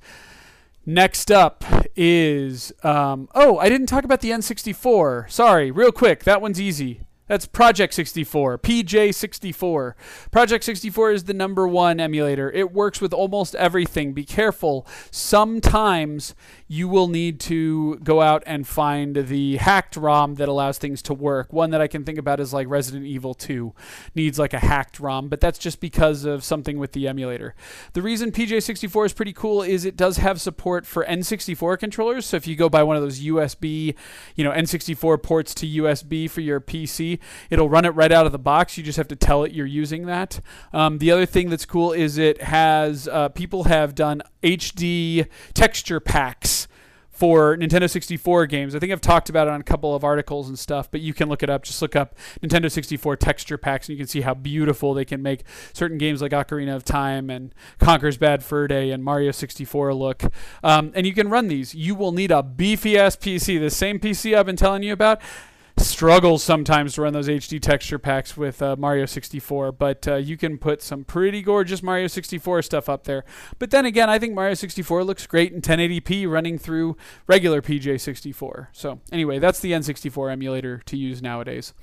Next 0.85 1.31
up 1.31 1.63
is 1.95 2.71
um, 2.83 3.29
oh, 3.35 3.57
I 3.57 3.69
didn't 3.69 3.87
talk 3.87 4.03
about 4.03 4.21
the 4.21 4.31
N64. 4.31 5.29
Sorry, 5.29 5.71
real 5.71 5.91
quick. 5.91 6.23
That 6.23 6.41
one's 6.41 6.59
easy. 6.59 7.01
That's 7.29 7.45
Project 7.45 7.93
64, 7.93 8.57
PJ64. 8.57 9.93
Project 10.31 10.63
64 10.63 11.11
is 11.11 11.23
the 11.25 11.33
number 11.35 11.67
one 11.67 11.99
emulator. 11.99 12.51
It 12.51 12.73
works 12.73 12.99
with 12.99 13.13
almost 13.13 13.53
everything. 13.53 14.13
Be 14.13 14.25
careful. 14.25 14.87
Sometimes 15.11 16.33
you 16.71 16.87
will 16.87 17.07
need 17.07 17.39
to 17.39 17.95
go 17.97 18.21
out 18.21 18.43
and 18.45 18.67
find 18.67 19.15
the 19.15 19.57
hacked 19.57 19.97
ROM 19.97 20.35
that 20.35 20.47
allows 20.47 20.77
things 20.77 21.01
to 21.01 21.15
work. 21.15 21.51
One 21.51 21.71
that 21.71 21.81
I 21.81 21.87
can 21.87 22.03
think 22.03 22.19
about 22.19 22.39
is 22.39 22.53
like 22.53 22.69
Resident 22.69 23.07
Evil 23.07 23.33
2 23.33 23.73
needs 24.13 24.37
like 24.37 24.53
a 24.53 24.59
hacked 24.59 24.99
ROM, 24.99 25.29
but 25.29 25.41
that's 25.41 25.57
just 25.57 25.79
because 25.79 26.25
of 26.25 26.43
something 26.43 26.77
with 26.77 26.91
the 26.91 27.07
emulator. 27.07 27.55
The 27.93 28.03
reason 28.03 28.31
PJ64 28.31 29.07
is 29.07 29.13
pretty 29.13 29.33
cool 29.33 29.63
is 29.63 29.83
it 29.83 29.97
does 29.97 30.17
have 30.17 30.39
support 30.39 30.85
for 30.85 31.03
N64 31.05 31.79
controllers. 31.79 32.27
So 32.27 32.37
if 32.37 32.45
you 32.45 32.55
go 32.55 32.69
buy 32.69 32.83
one 32.83 32.95
of 32.95 33.01
those 33.01 33.19
USB, 33.19 33.95
you 34.35 34.43
know, 34.43 34.51
N64 34.51 35.23
ports 35.23 35.55
to 35.55 35.65
USB 35.65 36.29
for 36.29 36.41
your 36.41 36.61
PC, 36.61 37.17
it'll 37.49 37.69
run 37.69 37.85
it 37.85 37.95
right 37.95 38.11
out 38.11 38.27
of 38.27 38.31
the 38.31 38.37
box. 38.37 38.77
You 38.77 38.83
just 38.83 38.97
have 38.97 39.07
to 39.07 39.15
tell 39.15 39.43
it 39.43 39.53
you're 39.53 39.65
using 39.65 40.05
that. 40.05 40.39
Um, 40.71 40.99
the 40.99 41.09
other 41.09 41.25
thing 41.25 41.49
that's 41.49 41.65
cool 41.65 41.93
is 41.93 42.19
it 42.19 42.43
has 42.43 43.07
uh, 43.07 43.29
people 43.29 43.63
have 43.63 43.95
done 43.95 44.21
HD 44.43 45.25
texture 45.55 45.99
packs 45.99 46.58
for 47.19 47.57
Nintendo 47.57 47.89
64 47.89 48.45
games. 48.45 48.73
I 48.73 48.79
think 48.79 48.93
I've 48.93 49.01
talked 49.01 49.29
about 49.29 49.49
it 49.49 49.51
on 49.51 49.59
a 49.59 49.63
couple 49.63 49.93
of 49.93 50.05
articles 50.05 50.47
and 50.47 50.57
stuff, 50.57 50.89
but 50.89 51.01
you 51.01 51.13
can 51.13 51.27
look 51.27 51.43
it 51.43 51.49
up. 51.49 51.63
Just 51.63 51.81
look 51.81 51.93
up 51.93 52.15
Nintendo 52.41 52.71
64 52.71 53.17
texture 53.17 53.57
packs, 53.57 53.89
and 53.89 53.97
you 53.97 54.01
can 54.01 54.07
see 54.07 54.21
how 54.21 54.33
beautiful 54.33 54.93
they 54.93 55.03
can 55.03 55.21
make 55.21 55.43
certain 55.73 55.97
games 55.97 56.21
like 56.21 56.31
Ocarina 56.31 56.73
of 56.73 56.85
Time 56.85 57.29
and 57.29 57.53
Conker's 57.77 58.17
Bad 58.17 58.41
Fur 58.41 58.69
Day 58.69 58.91
and 58.91 59.03
Mario 59.03 59.31
64 59.31 59.93
look. 59.93 60.23
Um, 60.63 60.93
and 60.95 61.05
you 61.05 61.13
can 61.13 61.27
run 61.27 61.49
these. 61.49 61.75
You 61.75 61.93
will 61.93 62.13
need 62.13 62.31
a 62.31 62.41
beefy 62.41 62.97
ass 62.97 63.17
PC, 63.17 63.59
the 63.59 63.69
same 63.69 63.99
PC 63.99 64.37
I've 64.37 64.45
been 64.45 64.55
telling 64.55 64.83
you 64.83 64.93
about 64.93 65.21
struggles 65.79 66.43
sometimes 66.43 66.93
to 66.93 67.01
run 67.01 67.13
those 67.13 67.27
HD 67.27 67.61
texture 67.61 67.99
packs 67.99 68.37
with 68.37 68.61
uh, 68.61 68.75
Mario 68.77 69.05
64, 69.05 69.71
but 69.71 70.07
uh, 70.07 70.15
you 70.15 70.37
can 70.37 70.57
put 70.57 70.81
some 70.81 71.03
pretty 71.03 71.41
gorgeous 71.41 71.83
Mario 71.83 72.07
64 72.07 72.61
stuff 72.61 72.89
up 72.89 73.03
there. 73.03 73.23
But 73.57 73.71
then 73.71 73.85
again, 73.85 74.09
I 74.09 74.19
think 74.19 74.33
Mario 74.33 74.53
64 74.53 75.03
looks 75.03 75.27
great 75.27 75.53
in 75.53 75.61
1080p 75.61 76.29
running 76.29 76.57
through 76.57 76.97
regular 77.27 77.61
PJ 77.61 77.99
64. 77.99 78.69
So, 78.71 78.99
anyway, 79.11 79.39
that's 79.39 79.59
the 79.59 79.71
N64 79.71 80.31
emulator 80.31 80.81
to 80.85 80.97
use 80.97 81.21
nowadays. 81.21 81.73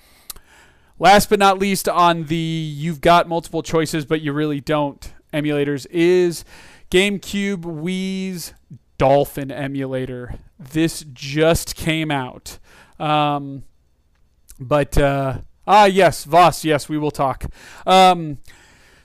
Last 0.98 1.28
but 1.28 1.38
not 1.38 1.58
least, 1.58 1.88
on 1.88 2.24
the 2.24 2.36
you've 2.36 3.00
got 3.00 3.28
multiple 3.28 3.62
choices, 3.62 4.04
but 4.06 4.22
you 4.22 4.32
really 4.32 4.60
don't 4.60 5.12
emulators 5.32 5.86
is 5.90 6.44
GameCube 6.90 7.62
Wii's 7.62 8.54
Dolphin 8.98 9.50
emulator. 9.50 10.34
This 10.58 11.04
just 11.12 11.76
came 11.76 12.10
out. 12.10 12.58
Um, 12.98 13.64
but 14.58 14.96
uh, 14.98 15.38
ah, 15.66 15.84
yes, 15.84 16.24
Voss. 16.24 16.64
Yes, 16.64 16.88
we 16.88 16.98
will 16.98 17.10
talk. 17.10 17.44
Um, 17.86 18.38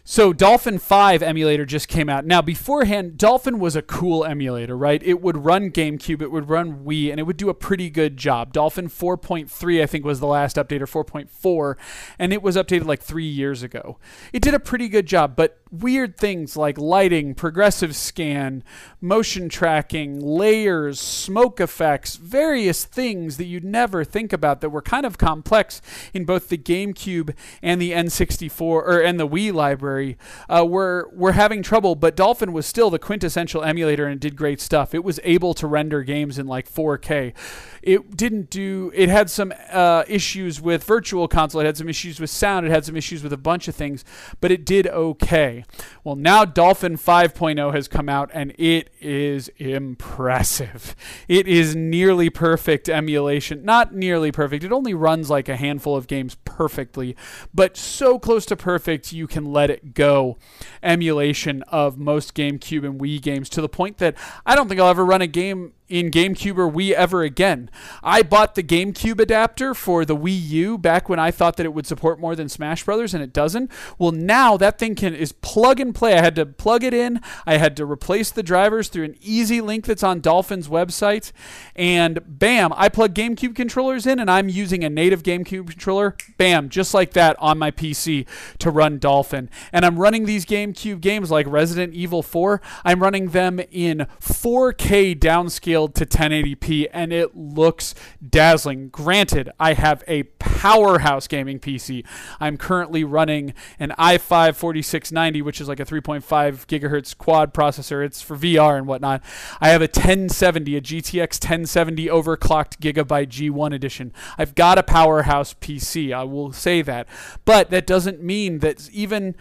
so 0.04 0.34
Dolphin 0.34 0.80
5 0.80 1.22
emulator 1.22 1.66
just 1.66 1.88
came 1.88 2.10
out. 2.10 2.26
Now 2.26 2.42
beforehand, 2.42 3.18
Dolphin 3.18 3.60
was 3.60 3.76
a 3.76 3.82
cool 3.82 4.26
emulator, 4.26 4.76
right? 4.76 5.02
It 5.04 5.22
would 5.22 5.46
run 5.46 5.70
GameCube, 5.70 6.22
it 6.22 6.32
would 6.32 6.50
run 6.50 6.84
Wii, 6.84 7.12
and 7.12 7.20
it 7.20 7.24
would 7.24 7.38
do 7.38 7.50
a 7.50 7.54
pretty 7.54 7.90
good 7.90 8.18
job. 8.18 8.52
Dolphin 8.52 8.90
4.3, 8.90 9.82
I 9.82 9.86
think, 9.86 10.04
was 10.04 10.20
the 10.20 10.28
last 10.28 10.58
update, 10.58 10.82
or 10.82 11.04
4.4, 11.06 11.78
and 12.18 12.34
it 12.34 12.42
was 12.42 12.56
updated 12.56 12.86
like 12.86 13.02
three 13.02 13.28
years 13.28 13.62
ago. 13.62 14.00
It 14.34 14.42
did 14.42 14.56
a 14.56 14.60
pretty 14.60 14.90
good 14.90 15.06
job, 15.06 15.36
but 15.36 15.61
weird 15.72 16.18
things 16.18 16.58
like 16.58 16.78
lighting, 16.78 17.34
progressive 17.34 17.96
scan, 17.96 18.64
motion 19.00 19.48
tracking, 19.48 20.20
layers, 20.20 21.00
smoke 21.00 21.60
effects, 21.62 22.18
various 22.18 22.84
things 22.84 23.38
that 23.38 23.46
you'd 23.46 23.64
never 23.64 24.04
think 24.04 24.34
about 24.34 24.62
that 24.62 24.70
were 24.70 24.82
kind 24.82 25.06
of 25.06 25.18
complex 25.18 25.82
in 26.14 26.26
both 26.26 26.50
the 26.50 26.58
GameCube 26.58 27.34
and 27.62 27.82
the 27.82 27.92
N64 27.92 28.62
or 28.62 29.00
and 29.00 29.20
the 29.20 29.28
Wii 29.28 29.54
library 29.54 30.18
uh, 30.50 30.66
were 30.66 31.10
were 31.14 31.32
having 31.32 31.64
trouble. 31.64 31.96
But 31.96 32.16
Dolphin 32.16 32.52
was 32.52 32.66
still 32.66 32.90
the 32.90 33.00
quintessential 33.00 33.64
emulator 33.64 34.06
and 34.08 34.20
did 34.20 34.36
great 34.36 34.60
stuff. 34.60 34.94
It 34.94 35.04
was 35.04 35.20
able 35.24 35.54
to 35.56 35.68
render 35.68 36.04
games 36.04 36.38
in 36.38 36.48
like 36.48 36.70
4K. 36.70 37.34
It 37.82 38.16
didn't 38.16 38.50
do. 38.50 38.92
It 38.94 39.10
had 39.10 39.30
some 39.30 39.54
uh, 39.72 40.04
issues 40.08 40.62
with 40.62 40.84
Virtual 40.84 41.28
Console. 41.28 41.62
It 41.62 41.66
had 41.66 41.78
some 41.78 41.90
issues 41.90 42.20
with 42.20 42.30
sound. 42.30 42.66
It 42.66 42.72
had 42.72 42.86
some 42.86 42.96
issues 42.96 43.24
with 43.24 43.34
a 43.34 43.38
bunch 43.38 43.68
of 43.68 43.76
things, 43.76 44.04
but 44.40 44.52
it 44.52 44.66
did 44.66 44.88
okay. 44.88 45.61
Well, 46.04 46.16
now 46.16 46.46
Dolphin 46.46 46.98
5.0 46.98 47.74
has 47.74 47.88
come 47.88 48.10
out 48.10 48.30
and 48.34 48.54
it 48.58 48.90
is 49.00 49.50
impressive. 49.58 50.96
It 51.28 51.48
is 51.48 51.76
nearly 51.76 52.30
perfect 52.30 52.90
emulation. 52.90 53.64
Not 53.64 53.94
nearly 53.94 54.32
perfect. 54.32 54.64
It 54.64 54.72
only 54.72 54.94
runs 54.94 55.30
like 55.30 55.50
a 55.50 55.56
handful 55.56 55.96
of 55.96 56.08
games 56.08 56.36
perfectly, 56.46 57.16
but 57.54 57.78
so 57.78 58.20
close 58.20 58.46
to 58.48 58.56
perfect 58.56 59.14
you 59.14 59.28
can 59.28 59.46
let 59.46 59.70
it 59.70 59.94
go. 59.94 60.38
Emulation 60.84 61.64
of 61.64 61.98
most 61.98 62.34
GameCube 62.34 62.86
and 62.86 63.00
Wii 63.00 63.22
games 63.22 63.50
to 63.50 63.62
the 63.62 63.70
point 63.70 63.98
that 64.00 64.16
I 64.46 64.56
don't 64.56 64.68
think 64.68 64.80
I'll 64.80 64.90
ever 64.90 65.06
run 65.06 65.22
a 65.22 65.28
game 65.28 65.74
in 65.92 66.10
GameCube 66.10 66.58
or 66.58 66.72
Wii 66.72 66.94
ever 66.94 67.22
again. 67.22 67.70
I 68.02 68.24
bought 68.24 68.56
the 68.56 68.64
GameCube 68.64 69.20
adapter 69.20 69.74
for 69.74 70.06
the 70.06 70.16
Wii 70.16 70.42
U 70.50 70.78
back 70.78 71.10
when 71.10 71.20
I 71.20 71.32
thought 71.32 71.58
that 71.58 71.66
it 71.66 71.74
would 71.74 71.86
support 71.86 72.20
more 72.20 72.34
than 72.34 72.48
Smash 72.48 72.86
Brothers 72.86 73.14
and 73.14 73.22
it 73.22 73.34
doesn't. 73.34 73.70
Well, 74.00 74.14
now 74.14 74.56
that 74.56 74.80
thing 74.80 74.96
can 74.96 75.14
is 75.14 75.34
plug 75.34 75.82
and 75.82 75.94
play. 75.94 76.14
I 76.14 76.22
had 76.22 76.36
to 76.36 76.46
plug 76.46 76.86
it 76.86 76.94
in. 76.94 77.20
I 77.46 77.58
had 77.58 77.76
to 77.76 77.86
replace 77.86 78.32
the 78.32 78.42
drivers 78.42 78.88
through 78.88 79.04
an 79.04 79.18
easy 79.20 79.60
link 79.60 79.86
that's 79.86 80.02
on 80.02 80.22
Dolphin's 80.22 80.70
website 80.70 81.34
and 81.76 82.20
bam, 82.26 82.72
I 82.76 82.88
plug 82.88 83.14
GameCube 83.14 83.56
controllers 83.56 84.08
in 84.08 84.18
and 84.20 84.32
I'm 84.32 84.48
using 84.48 84.86
a 84.86 84.90
native 84.90 85.24
GameCube 85.24 85.70
controller. 85.70 86.16
Bam, 86.38 86.70
just 86.70 86.94
like 86.94 87.12
that 87.14 87.36
on 87.40 87.58
my 87.58 87.70
PC 87.70 88.26
to 88.60 88.72
run 88.72 88.98
Dolphin. 88.98 89.50
And 89.74 89.86
I'm 89.86 90.00
running 90.00 90.26
these 90.26 90.46
GameCube 90.46 91.02
games 91.02 91.30
like 91.30 91.48
Resident 91.48 91.94
Evil 91.94 92.24
4. 92.24 92.62
I'm 92.86 93.04
running 93.04 93.30
them 93.30 93.60
in 93.72 94.08
4K 94.22 95.20
downscale 95.20 95.81
to 95.90 96.06
1080p 96.06 96.88
and 96.92 97.12
it 97.14 97.36
looks 97.36 97.96
dazzling. 98.28 98.90
Granted, 98.90 99.52
I 99.60 99.74
have 99.74 100.04
a 100.08 100.24
powerhouse 100.40 101.28
gaming 101.28 101.60
PC. 101.60 102.06
I'm 102.40 102.58
currently 102.58 103.04
running 103.04 103.54
an 103.80 103.94
i5 103.98 104.56
4690, 104.56 105.42
which 105.42 105.62
is 105.62 105.68
like 105.68 105.80
a 105.80 105.86
3.5 105.86 106.22
gigahertz 106.68 107.18
quad 107.18 107.54
processor. 107.54 108.06
It's 108.06 108.22
for 108.22 108.38
VR 108.38 108.78
and 108.78 108.88
whatnot. 108.88 109.24
I 109.60 109.70
have 109.70 109.82
a 109.82 109.86
1070, 109.86 110.76
a 110.76 110.82
GTX 110.82 111.44
1070 111.44 112.08
overclocked 112.08 112.78
Gigabyte 112.80 113.28
G1 113.28 113.74
edition. 113.74 114.14
I've 114.38 114.56
got 114.56 114.78
a 114.78 114.84
powerhouse 114.84 115.54
PC. 115.54 116.14
I 116.14 116.24
will 116.24 116.52
say 116.52 116.82
that. 116.82 117.08
But 117.46 117.70
that 117.70 117.88
doesn't 117.88 118.22
mean 118.22 118.60
that 118.60 118.90
even 118.92 119.36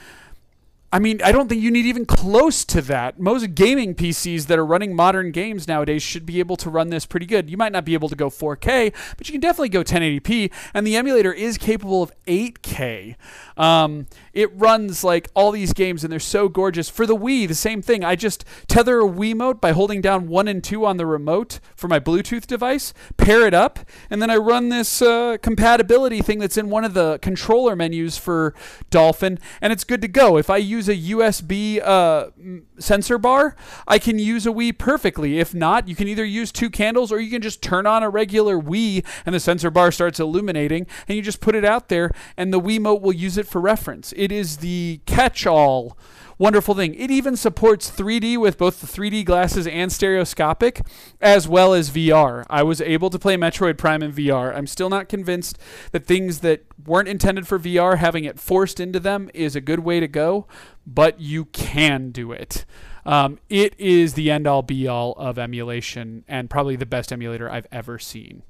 I 0.92 0.98
mean, 0.98 1.22
I 1.22 1.30
don't 1.30 1.48
think 1.48 1.62
you 1.62 1.70
need 1.70 1.86
even 1.86 2.04
close 2.04 2.64
to 2.64 2.82
that. 2.82 3.20
Most 3.20 3.54
gaming 3.54 3.94
PCs 3.94 4.46
that 4.46 4.58
are 4.58 4.66
running 4.66 4.96
modern 4.96 5.30
games 5.30 5.68
nowadays 5.68 6.02
should 6.02 6.26
be 6.26 6.40
able 6.40 6.56
to 6.56 6.68
run 6.68 6.88
this 6.88 7.06
pretty 7.06 7.26
good. 7.26 7.48
You 7.48 7.56
might 7.56 7.70
not 7.70 7.84
be 7.84 7.94
able 7.94 8.08
to 8.08 8.16
go 8.16 8.28
4K, 8.28 8.92
but 9.16 9.28
you 9.28 9.32
can 9.32 9.40
definitely 9.40 9.68
go 9.68 9.84
1080p, 9.84 10.50
and 10.74 10.84
the 10.84 10.96
emulator 10.96 11.32
is 11.32 11.58
capable 11.58 12.02
of 12.02 12.12
8K. 12.26 13.14
Um, 13.56 14.08
it 14.32 14.50
runs 14.58 15.04
like 15.04 15.28
all 15.34 15.52
these 15.52 15.72
games, 15.72 16.02
and 16.02 16.12
they're 16.12 16.18
so 16.18 16.48
gorgeous. 16.48 16.88
For 16.88 17.06
the 17.06 17.16
Wii, 17.16 17.46
the 17.46 17.54
same 17.54 17.82
thing. 17.82 18.02
I 18.02 18.16
just 18.16 18.44
tether 18.66 19.00
a 19.00 19.08
Wiimote 19.08 19.60
by 19.60 19.70
holding 19.70 20.00
down 20.00 20.26
one 20.26 20.48
and 20.48 20.62
two 20.62 20.84
on 20.84 20.96
the 20.96 21.06
remote 21.06 21.60
for 21.76 21.86
my 21.86 22.00
Bluetooth 22.00 22.48
device, 22.48 22.92
pair 23.16 23.46
it 23.46 23.54
up, 23.54 23.78
and 24.08 24.20
then 24.20 24.30
I 24.30 24.36
run 24.36 24.70
this 24.70 25.02
uh, 25.02 25.36
compatibility 25.40 26.20
thing 26.20 26.40
that's 26.40 26.56
in 26.56 26.68
one 26.68 26.84
of 26.84 26.94
the 26.94 27.20
controller 27.22 27.76
menus 27.76 28.18
for 28.18 28.54
Dolphin, 28.90 29.38
and 29.60 29.72
it's 29.72 29.84
good 29.84 30.02
to 30.02 30.08
go. 30.08 30.36
If 30.36 30.50
I 30.50 30.56
use 30.56 30.79
use 30.80 30.88
a 30.88 31.14
USB 31.14 31.80
uh, 31.84 32.30
sensor 32.78 33.18
bar, 33.18 33.54
I 33.86 33.98
can 33.98 34.18
use 34.18 34.46
a 34.46 34.50
Wii 34.50 34.78
perfectly. 34.78 35.38
If 35.38 35.54
not, 35.54 35.88
you 35.88 35.94
can 35.94 36.08
either 36.08 36.24
use 36.24 36.50
two 36.50 36.70
candles 36.70 37.12
or 37.12 37.20
you 37.20 37.30
can 37.30 37.42
just 37.42 37.60
turn 37.60 37.86
on 37.86 38.02
a 38.02 38.08
regular 38.08 38.58
Wii 38.58 39.04
and 39.26 39.34
the 39.34 39.40
sensor 39.40 39.70
bar 39.70 39.92
starts 39.92 40.18
illuminating 40.18 40.86
and 41.06 41.16
you 41.16 41.22
just 41.22 41.40
put 41.40 41.54
it 41.54 41.64
out 41.64 41.88
there 41.88 42.10
and 42.36 42.52
the 42.52 42.60
Wiimote 42.60 43.02
will 43.02 43.12
use 43.12 43.36
it 43.36 43.46
for 43.46 43.60
reference. 43.60 44.14
It 44.16 44.32
is 44.32 44.58
the 44.58 45.00
catch 45.04 45.46
all 45.46 45.98
wonderful 46.40 46.74
thing. 46.74 46.94
It 46.94 47.10
even 47.10 47.36
supports 47.36 47.90
3D 47.90 48.38
with 48.38 48.56
both 48.56 48.80
the 48.80 48.86
3D 48.86 49.26
glasses 49.26 49.66
and 49.66 49.92
stereoscopic, 49.92 50.80
as 51.20 51.46
well 51.46 51.74
as 51.74 51.90
VR. 51.90 52.46
I 52.48 52.62
was 52.62 52.80
able 52.80 53.10
to 53.10 53.18
play 53.18 53.36
Metroid 53.36 53.76
Prime 53.76 54.02
in 54.02 54.10
VR. 54.10 54.56
I'm 54.56 54.66
still 54.66 54.88
not 54.88 55.08
convinced 55.08 55.58
that 55.92 56.06
things 56.06 56.40
that 56.40 56.64
weren't 56.86 57.08
intended 57.08 57.46
for 57.46 57.58
VR, 57.58 57.98
having 57.98 58.24
it 58.24 58.40
forced 58.40 58.80
into 58.80 58.98
them, 58.98 59.30
is 59.34 59.54
a 59.54 59.60
good 59.60 59.80
way 59.80 60.00
to 60.00 60.08
go, 60.08 60.46
but 60.86 61.20
you 61.20 61.44
can 61.44 62.10
do 62.10 62.32
it. 62.32 62.64
Um, 63.04 63.38
it 63.50 63.78
is 63.78 64.14
the 64.14 64.30
end 64.30 64.46
all 64.46 64.62
be 64.62 64.88
all 64.88 65.12
of 65.12 65.38
emulation 65.38 66.24
and 66.26 66.48
probably 66.48 66.76
the 66.76 66.86
best 66.86 67.12
emulator 67.12 67.50
I've 67.50 67.66
ever 67.70 67.98
seen. 67.98 68.42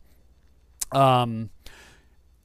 Um, 0.93 1.51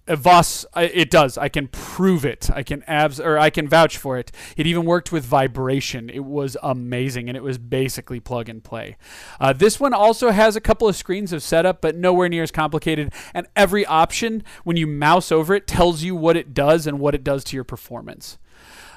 Voss, 0.07 0.65
it 0.75 1.09
does. 1.09 1.35
I 1.37 1.49
can 1.49 1.67
prove 1.67 2.25
it. 2.25 2.49
I 2.53 2.61
can 2.61 2.83
abs 2.83 3.19
or 3.19 3.39
I 3.39 3.49
can 3.49 3.67
vouch 3.67 3.97
for 3.97 4.19
it. 4.19 4.31
It 4.55 4.67
even 4.67 4.85
worked 4.85 5.11
with 5.11 5.25
vibration. 5.25 6.11
It 6.11 6.23
was 6.23 6.55
amazing, 6.61 7.27
and 7.27 7.35
it 7.35 7.41
was 7.41 7.57
basically 7.57 8.19
plug 8.19 8.47
and 8.47 8.63
play. 8.63 8.97
Uh, 9.39 9.51
this 9.53 9.79
one 9.79 9.93
also 9.93 10.29
has 10.29 10.55
a 10.55 10.61
couple 10.61 10.87
of 10.87 10.95
screens 10.95 11.33
of 11.33 11.41
setup, 11.41 11.81
but 11.81 11.95
nowhere 11.95 12.29
near 12.29 12.43
as 12.43 12.51
complicated. 12.51 13.13
And 13.33 13.47
every 13.55 13.83
option, 13.85 14.43
when 14.63 14.77
you 14.77 14.85
mouse 14.85 15.31
over 15.31 15.55
it, 15.55 15.65
tells 15.65 16.03
you 16.03 16.15
what 16.15 16.37
it 16.37 16.53
does 16.53 16.85
and 16.85 16.99
what 16.99 17.15
it 17.15 17.23
does 17.23 17.43
to 17.45 17.57
your 17.57 17.63
performance. 17.63 18.37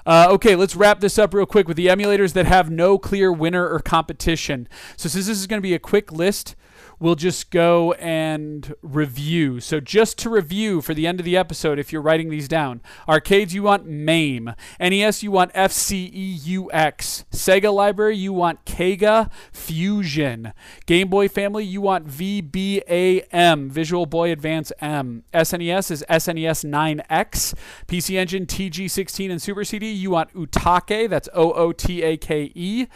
Uh, 0.05 0.26
okay, 0.30 0.56
let's 0.56 0.76
wrap 0.76 1.01
this 1.01 1.18
up 1.18 1.35
real 1.35 1.47
quick 1.47 1.68
with 1.68 1.76
the 1.76 1.86
emulators 1.86 2.32
that 2.32 2.47
have 2.47 2.70
no 2.70 2.98
clear 2.98 3.32
winner 3.32 3.68
or 3.68 3.80
competition. 3.80 4.68
So 4.97 5.09
since 5.09 5.26
this 5.26 5.39
is 5.39 5.47
going 5.47 5.59
to 5.59 5.66
be 5.66 5.74
a 5.74 5.78
quick 5.78 6.12
list, 6.12 6.55
we'll 7.00 7.14
just 7.14 7.50
go 7.50 7.92
and 7.94 8.74
review. 8.82 9.60
So, 9.60 9.80
just 9.80 10.18
to 10.18 10.30
review 10.30 10.80
for 10.80 10.94
the 10.94 11.06
end 11.06 11.20
of 11.20 11.24
the 11.24 11.36
episode, 11.36 11.78
if 11.78 11.92
you're 11.92 12.02
writing 12.02 12.30
these 12.30 12.48
down 12.48 12.80
arcades, 13.08 13.54
you 13.54 13.62
want 13.62 13.86
MAME. 13.86 14.54
NES, 14.80 15.22
you 15.22 15.30
want 15.30 15.52
FCEUX. 15.52 17.24
Sega 17.30 17.72
Library, 17.72 18.16
you 18.16 18.32
want 18.32 18.64
Kega 18.64 19.30
Fusion. 19.52 20.52
Game 20.86 21.08
Boy 21.08 21.28
Family, 21.28 21.64
you 21.64 21.80
want 21.80 22.08
VBAM, 22.08 23.70
Visual 23.70 24.06
Boy 24.06 24.32
Advance 24.32 24.72
M. 24.80 25.24
SNES 25.32 25.90
is 25.90 26.04
SNES 26.08 26.64
9X. 26.64 27.54
PC 27.86 28.16
Engine, 28.16 28.46
TG16, 28.46 29.30
and 29.30 29.40
Super 29.40 29.64
CD, 29.64 29.90
you 29.92 30.10
want 30.10 30.32
Ootake, 30.34 31.08
that's 31.08 31.28
O 31.34 31.52
O 31.52 31.72
T 31.72 32.02
A 32.02 32.16
K 32.16 32.50
E. 32.54 32.86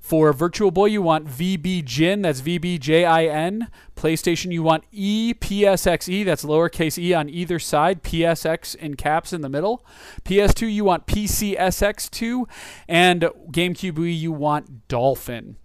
For 0.00 0.32
Virtual 0.32 0.70
Boy, 0.70 0.86
you 0.86 1.02
want 1.02 1.28
VB 1.28 1.84
Jin, 1.84 2.22
that's 2.22 2.40
VBJIN. 2.40 3.30
N. 3.30 3.68
PlayStation, 3.94 4.50
you 4.50 4.62
want 4.62 4.84
EPSXE, 4.92 6.24
that's 6.24 6.44
lowercase 6.44 6.98
e 6.98 7.14
on 7.14 7.28
either 7.28 7.58
side, 7.58 8.02
PSX 8.02 8.74
in 8.74 8.96
caps 8.96 9.32
in 9.32 9.42
the 9.42 9.48
middle. 9.48 9.84
PS2, 10.24 10.72
you 10.72 10.84
want 10.84 11.06
PCSX2. 11.06 12.48
And 12.88 13.22
GameCube 13.50 14.18
you 14.18 14.32
want 14.32 14.88
Dolphin. 14.88 15.56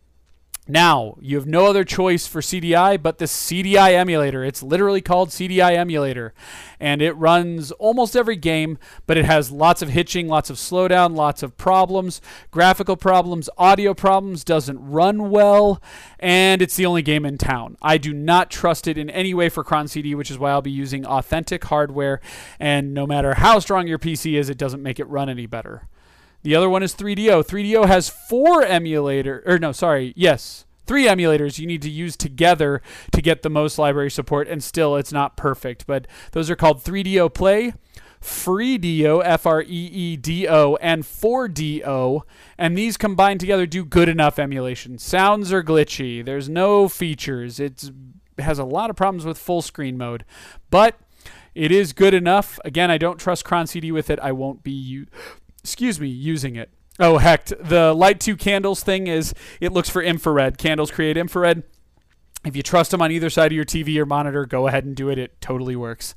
Now, 0.68 1.16
you 1.22 1.38
have 1.38 1.46
no 1.46 1.68
other 1.68 1.84
choice 1.84 2.26
for 2.26 2.42
CDI 2.42 3.02
but 3.02 3.20
the 3.20 3.26
CDI 3.26 3.94
emulator. 3.94 4.44
It's 4.44 4.64
literally 4.64 5.02
called 5.02 5.30
CDI 5.30 5.76
emulator. 5.76 6.34
And 6.80 7.04
it 7.04 7.14
runs 7.14 7.72
almost 7.74 8.16
every 8.16 8.36
game, 8.36 8.80
but 9.06 9.16
it 9.16 9.26
has 9.26 9.52
lots 9.52 9.84
of 9.84 9.90
hitching, 9.90 10.28
lots 10.28 10.50
of 10.50 10.58
slowdown, 10.58 11.16
lots 11.16 11.44
of 11.44 11.56
problems, 11.56 12.20
graphical 12.50 12.98
problems, 12.98 13.48
audio 13.60 13.94
problems, 13.94 14.44
doesn't 14.44 14.80
run 14.80 15.30
well, 15.30 15.82
and 16.20 16.62
it's 16.64 16.76
the 16.76 16.86
only 16.88 17.04
game 17.04 17.26
in 17.26 17.38
town. 17.38 17.78
I 17.82 18.00
do 18.00 18.12
not 18.12 18.50
trust 18.50 18.88
it 18.88 18.98
in 18.98 19.10
any 19.12 19.36
way 19.36 19.50
for 19.50 19.64
Cron 19.64 19.88
CD, 19.88 20.16
which 20.16 20.32
is 20.32 20.40
why 20.40 20.50
I'll 20.52 20.64
be 20.64 20.72
using 20.72 21.06
authentic 21.06 21.66
hardware. 21.66 22.20
And 22.60 22.94
no 22.94 23.06
matter 23.06 23.36
how 23.36 23.60
strong 23.60 23.88
your 23.88 24.00
PC 24.00 24.34
is, 24.38 24.50
it 24.50 24.58
doesn't 24.58 24.82
make 24.82 25.00
it 25.00 25.08
run 25.08 25.30
any 25.30 25.46
better. 25.46 25.88
The 26.46 26.54
other 26.54 26.70
one 26.70 26.84
is 26.84 26.94
3DO. 26.94 27.44
3DO 27.44 27.88
has 27.88 28.08
four 28.08 28.62
emulator 28.62 29.42
or 29.48 29.58
no, 29.58 29.72
sorry, 29.72 30.14
yes, 30.16 30.66
three 30.86 31.06
emulators 31.06 31.58
you 31.58 31.66
need 31.66 31.82
to 31.82 31.90
use 31.90 32.16
together 32.16 32.84
to 33.14 33.22
get 33.24 33.42
the 33.42 33.50
most 33.50 33.80
library 33.80 34.12
support, 34.12 34.48
and 34.48 34.64
still 34.64 34.96
it's 34.96 35.12
not 35.12 35.38
perfect. 35.38 35.88
But 35.88 36.06
those 36.34 36.52
are 36.52 36.56
called 36.56 36.84
3DO 36.84 37.34
Play, 37.34 37.74
FreeDO, 38.22 39.24
F 39.26 39.48
R 39.48 39.64
E 39.64 39.66
E 39.68 40.18
D 40.18 40.48
O, 40.48 40.76
and 40.76 41.02
4DO, 41.02 42.22
and 42.60 42.78
these 42.78 42.96
combined 42.96 43.40
together 43.40 43.66
do 43.66 43.84
good 43.84 44.08
enough 44.08 44.38
emulation. 44.38 45.00
Sounds 45.00 45.52
are 45.52 45.64
glitchy. 45.64 46.24
There's 46.24 46.48
no 46.48 46.88
features. 46.88 47.60
It's, 47.60 47.90
it 48.38 48.44
has 48.44 48.60
a 48.60 48.66
lot 48.66 48.92
of 48.92 48.96
problems 48.96 49.26
with 49.26 49.40
full 49.40 49.64
screen 49.64 49.98
mode, 49.98 50.24
but 50.70 51.00
it 51.56 51.72
is 51.72 51.92
good 51.92 52.14
enough. 52.14 52.60
Again, 52.64 52.92
I 52.92 53.00
don't 53.00 53.20
trust 53.20 53.46
Cron 53.46 53.66
CD 53.66 53.92
with 53.92 54.12
it. 54.12 54.20
I 54.20 54.32
won't 54.32 54.62
be 54.62 54.72
u- 54.72 55.08
excuse 55.66 56.00
me, 56.00 56.08
using 56.08 56.56
it. 56.56 56.70
Oh 57.00 57.18
heck, 57.18 57.46
the 57.46 57.92
light 57.92 58.20
two 58.20 58.38
candles 58.38 58.84
thing 58.84 59.08
is 59.08 59.34
it 59.60 59.74
looks 59.74 59.90
for 59.90 60.04
infrared. 60.04 60.60
Candles 60.60 60.92
create 60.92 61.18
infrared. 61.18 61.64
If 62.46 62.56
you 62.56 62.62
trust 62.62 62.92
them 62.92 63.02
on 63.02 63.12
either 63.12 63.32
side 63.32 63.52
of 63.52 63.56
your 63.56 63.66
TV 63.66 63.98
or 63.98 64.06
monitor, 64.06 64.46
go 64.46 64.68
ahead 64.68 64.86
and 64.86 64.96
do 64.96 65.10
it. 65.10 65.18
It 65.18 65.42
totally 65.42 65.76
works. 65.76 66.14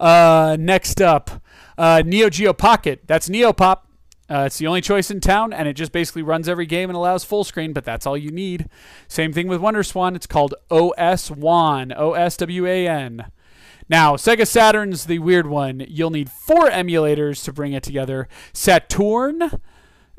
Uh, 0.00 0.56
next 0.58 1.02
up, 1.02 1.42
uh, 1.76 2.02
Neo 2.06 2.30
Geo 2.30 2.54
Pocket. 2.54 3.02
That's 3.06 3.28
Neopop. 3.28 3.80
Uh, 4.30 4.44
it's 4.46 4.56
the 4.56 4.66
only 4.66 4.80
choice 4.80 5.10
in 5.10 5.20
town, 5.20 5.52
and 5.52 5.68
it 5.68 5.74
just 5.74 5.92
basically 5.92 6.22
runs 6.22 6.48
every 6.48 6.66
game 6.66 6.88
and 6.88 6.96
allows 6.96 7.22
full 7.22 7.44
screen, 7.44 7.74
but 7.74 7.84
that's 7.84 8.06
all 8.06 8.16
you 8.16 8.30
need. 8.30 8.70
Same 9.08 9.30
thing 9.30 9.46
with 9.46 9.60
WonderSwan. 9.60 10.16
It's 10.16 10.26
called 10.26 10.54
OS 10.70 11.30
Wan, 11.30 11.92
O 11.94 12.14
S 12.14 12.38
W 12.38 12.66
A 12.66 12.88
N. 12.88 13.26
Now, 13.88 14.16
Sega 14.16 14.46
Saturn's 14.46 15.06
the 15.06 15.20
weird 15.20 15.46
one. 15.46 15.84
You'll 15.88 16.10
need 16.10 16.30
four 16.30 16.68
emulators 16.68 17.44
to 17.44 17.52
bring 17.52 17.72
it 17.72 17.82
together. 17.82 18.28
Satourne, 18.52 19.60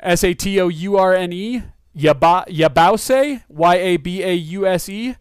S 0.00 0.24
A 0.24 0.34
T 0.34 0.60
O 0.60 0.68
U 0.68 0.96
R 0.96 1.14
N 1.14 1.32
E, 1.32 1.62
Yabause, 1.96 3.42
Y 3.48 3.74
A 3.74 3.96
B 3.98 4.22
A 4.22 4.32
U 4.32 4.66
S 4.66 4.88
E, 4.88 5.16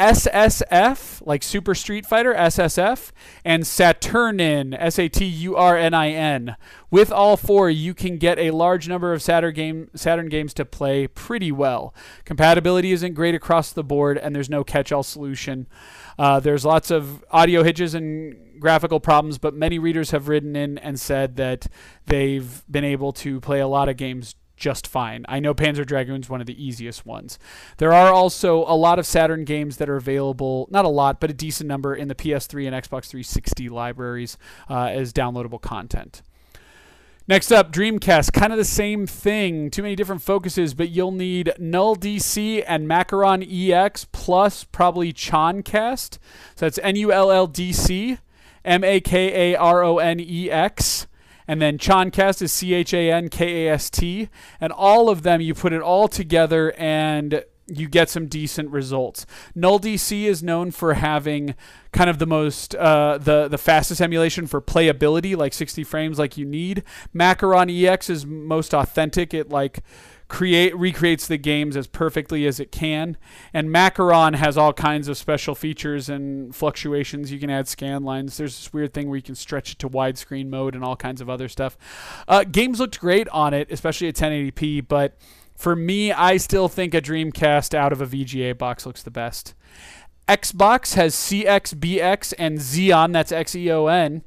SSF, 0.00 1.20
like 1.26 1.42
Super 1.42 1.74
Street 1.74 2.06
Fighter, 2.06 2.32
SSF, 2.32 3.10
and 3.44 3.64
Saturnin, 3.64 4.74
S 4.78 4.98
A 4.98 5.08
T 5.08 5.26
U 5.26 5.56
R 5.56 5.76
N 5.76 5.92
I 5.92 6.10
N. 6.10 6.56
With 6.90 7.12
all 7.12 7.36
four, 7.36 7.68
you 7.68 7.92
can 7.92 8.16
get 8.16 8.38
a 8.38 8.52
large 8.52 8.88
number 8.88 9.12
of 9.12 9.20
Saturn, 9.20 9.52
game, 9.52 9.90
Saturn 9.94 10.28
games 10.28 10.54
to 10.54 10.64
play 10.64 11.06
pretty 11.06 11.52
well. 11.52 11.94
Compatibility 12.24 12.92
isn't 12.92 13.14
great 13.14 13.34
across 13.34 13.72
the 13.72 13.84
board, 13.84 14.16
and 14.16 14.34
there's 14.34 14.48
no 14.48 14.64
catch 14.64 14.90
all 14.90 15.02
solution. 15.02 15.66
Uh, 16.20 16.38
there's 16.38 16.66
lots 16.66 16.90
of 16.90 17.24
audio 17.30 17.62
hitches 17.62 17.94
and 17.94 18.60
graphical 18.60 19.00
problems, 19.00 19.38
but 19.38 19.54
many 19.54 19.78
readers 19.78 20.10
have 20.10 20.28
written 20.28 20.54
in 20.54 20.76
and 20.76 21.00
said 21.00 21.36
that 21.36 21.66
they've 22.04 22.62
been 22.70 22.84
able 22.84 23.10
to 23.10 23.40
play 23.40 23.58
a 23.58 23.66
lot 23.66 23.88
of 23.88 23.96
games 23.96 24.34
just 24.54 24.86
fine. 24.86 25.24
I 25.30 25.40
know 25.40 25.54
Panzer 25.54 25.86
Dragoon's 25.86 26.28
one 26.28 26.42
of 26.42 26.46
the 26.46 26.62
easiest 26.62 27.06
ones. 27.06 27.38
There 27.78 27.94
are 27.94 28.12
also 28.12 28.64
a 28.64 28.76
lot 28.76 28.98
of 28.98 29.06
Saturn 29.06 29.46
games 29.46 29.78
that 29.78 29.88
are 29.88 29.96
available, 29.96 30.68
not 30.70 30.84
a 30.84 30.88
lot, 30.88 31.20
but 31.20 31.30
a 31.30 31.32
decent 31.32 31.68
number 31.68 31.94
in 31.94 32.08
the 32.08 32.14
PS3 32.14 32.66
and 32.66 32.76
Xbox 32.76 33.06
360 33.06 33.70
libraries 33.70 34.36
uh, 34.68 34.88
as 34.88 35.14
downloadable 35.14 35.62
content. 35.62 36.20
Next 37.30 37.52
up, 37.52 37.70
Dreamcast. 37.70 38.32
Kind 38.32 38.52
of 38.52 38.58
the 38.58 38.64
same 38.64 39.06
thing. 39.06 39.70
Too 39.70 39.84
many 39.84 39.94
different 39.94 40.20
focuses, 40.20 40.74
but 40.74 40.88
you'll 40.88 41.12
need 41.12 41.52
Null 41.60 41.94
DC 41.94 42.64
and 42.66 42.88
Makaron 42.88 43.46
EX 43.48 44.04
plus 44.06 44.64
probably 44.64 45.12
Chankast. 45.12 46.18
So 46.56 46.66
that's 46.66 46.80
N 46.82 46.96
U 46.96 47.12
L 47.12 47.30
L 47.30 47.46
D 47.46 47.72
C, 47.72 48.18
M 48.64 48.82
A 48.82 48.98
K 48.98 49.52
A 49.52 49.56
R 49.56 49.84
O 49.84 49.98
N 49.98 50.18
E 50.18 50.50
X. 50.50 51.06
And 51.46 51.62
then 51.62 51.78
Chankast 51.78 52.42
is 52.42 52.52
C 52.52 52.74
H 52.74 52.92
A 52.92 53.12
N 53.12 53.28
K 53.28 53.68
A 53.68 53.74
S 53.74 53.90
T. 53.90 54.28
And 54.60 54.72
all 54.72 55.08
of 55.08 55.22
them, 55.22 55.40
you 55.40 55.54
put 55.54 55.72
it 55.72 55.82
all 55.82 56.08
together 56.08 56.72
and 56.76 57.44
you 57.70 57.88
get 57.88 58.08
some 58.08 58.26
decent 58.26 58.70
results. 58.70 59.26
Null 59.54 59.80
DC 59.80 60.24
is 60.24 60.42
known 60.42 60.70
for 60.70 60.94
having 60.94 61.54
kind 61.92 62.08
of 62.08 62.18
the 62.18 62.26
most 62.26 62.74
uh, 62.74 63.18
the 63.18 63.48
the 63.48 63.58
fastest 63.58 64.00
emulation 64.00 64.46
for 64.46 64.60
playability, 64.60 65.36
like 65.36 65.52
60 65.52 65.84
frames, 65.84 66.18
like 66.18 66.36
you 66.36 66.44
need. 66.44 66.82
Makaron 67.14 67.70
EX 67.70 68.10
is 68.10 68.26
most 68.26 68.74
authentic. 68.74 69.34
It 69.34 69.48
like 69.48 69.82
create 70.30 70.74
recreates 70.78 71.26
the 71.26 71.36
games 71.36 71.76
as 71.76 71.86
perfectly 71.88 72.46
as 72.46 72.60
it 72.60 72.70
can. 72.70 73.16
And 73.52 73.68
Makaron 73.68 74.36
has 74.36 74.56
all 74.56 74.72
kinds 74.72 75.08
of 75.08 75.18
special 75.18 75.54
features 75.54 76.08
and 76.08 76.54
fluctuations. 76.54 77.32
You 77.32 77.40
can 77.40 77.50
add 77.50 77.68
scan 77.68 78.04
lines. 78.04 78.36
There's 78.36 78.56
this 78.56 78.72
weird 78.72 78.94
thing 78.94 79.08
where 79.08 79.16
you 79.16 79.22
can 79.22 79.34
stretch 79.34 79.72
it 79.72 79.78
to 79.80 79.90
widescreen 79.90 80.48
mode 80.48 80.74
and 80.74 80.84
all 80.84 80.96
kinds 80.96 81.20
of 81.20 81.28
other 81.28 81.48
stuff. 81.48 81.76
Uh, 82.28 82.44
games 82.44 82.78
looked 82.78 83.00
great 83.00 83.28
on 83.30 83.52
it, 83.52 83.70
especially 83.70 84.08
at 84.08 84.14
1080p, 84.14 84.86
but 84.86 85.18
for 85.60 85.76
me, 85.76 86.10
I 86.10 86.38
still 86.38 86.68
think 86.68 86.94
a 86.94 87.02
Dreamcast 87.02 87.74
out 87.74 87.92
of 87.92 88.00
a 88.00 88.06
VGA 88.06 88.56
box 88.56 88.86
looks 88.86 89.02
the 89.02 89.10
best. 89.10 89.54
Xbox 90.26 90.94
has 90.94 91.14
CX, 91.14 91.74
BX, 91.74 92.32
and 92.38 92.58
Xeon. 92.58 93.12
That's 93.12 93.30
X 93.30 93.54
E 93.54 93.70
O 93.70 93.86
N. 93.86 94.22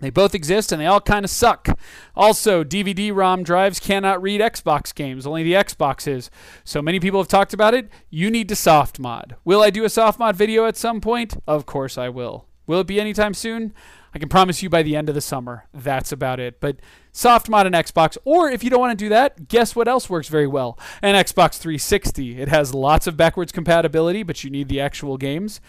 They 0.00 0.10
both 0.10 0.34
exist 0.34 0.72
and 0.72 0.80
they 0.80 0.86
all 0.86 1.00
kind 1.00 1.24
of 1.24 1.30
suck. 1.30 1.68
Also, 2.14 2.64
DVD 2.64 3.14
ROM 3.14 3.42
drives 3.42 3.80
cannot 3.80 4.20
read 4.20 4.40
Xbox 4.40 4.94
games, 4.94 5.26
only 5.26 5.42
the 5.42 5.54
Xbox 5.54 6.06
is. 6.06 6.30
So 6.64 6.82
many 6.82 7.00
people 7.00 7.20
have 7.20 7.28
talked 7.28 7.54
about 7.54 7.72
it. 7.72 7.88
You 8.10 8.30
need 8.30 8.48
to 8.50 8.56
soft 8.56 8.98
mod. 8.98 9.36
Will 9.44 9.62
I 9.62 9.70
do 9.70 9.84
a 9.84 9.88
soft 9.88 10.18
mod 10.18 10.36
video 10.36 10.66
at 10.66 10.76
some 10.76 11.00
point? 11.00 11.36
Of 11.46 11.64
course 11.64 11.96
I 11.96 12.08
will. 12.08 12.46
Will 12.66 12.80
it 12.80 12.86
be 12.86 13.00
anytime 13.00 13.32
soon? 13.32 13.72
I 14.16 14.18
can 14.18 14.30
promise 14.30 14.62
you 14.62 14.70
by 14.70 14.82
the 14.82 14.96
end 14.96 15.10
of 15.10 15.14
the 15.14 15.20
summer. 15.20 15.66
That's 15.74 16.10
about 16.10 16.40
it. 16.40 16.58
But 16.58 16.78
soft 17.12 17.50
mod 17.50 17.66
an 17.66 17.74
Xbox, 17.74 18.16
or 18.24 18.48
if 18.48 18.64
you 18.64 18.70
don't 18.70 18.80
want 18.80 18.98
to 18.98 19.04
do 19.04 19.10
that, 19.10 19.46
guess 19.46 19.76
what 19.76 19.88
else 19.88 20.08
works 20.08 20.28
very 20.28 20.46
well? 20.46 20.78
An 21.02 21.14
Xbox 21.14 21.58
360. 21.58 22.40
It 22.40 22.48
has 22.48 22.72
lots 22.72 23.06
of 23.06 23.18
backwards 23.18 23.52
compatibility, 23.52 24.22
but 24.22 24.42
you 24.42 24.48
need 24.48 24.68
the 24.68 24.80
actual 24.80 25.18
games, 25.18 25.60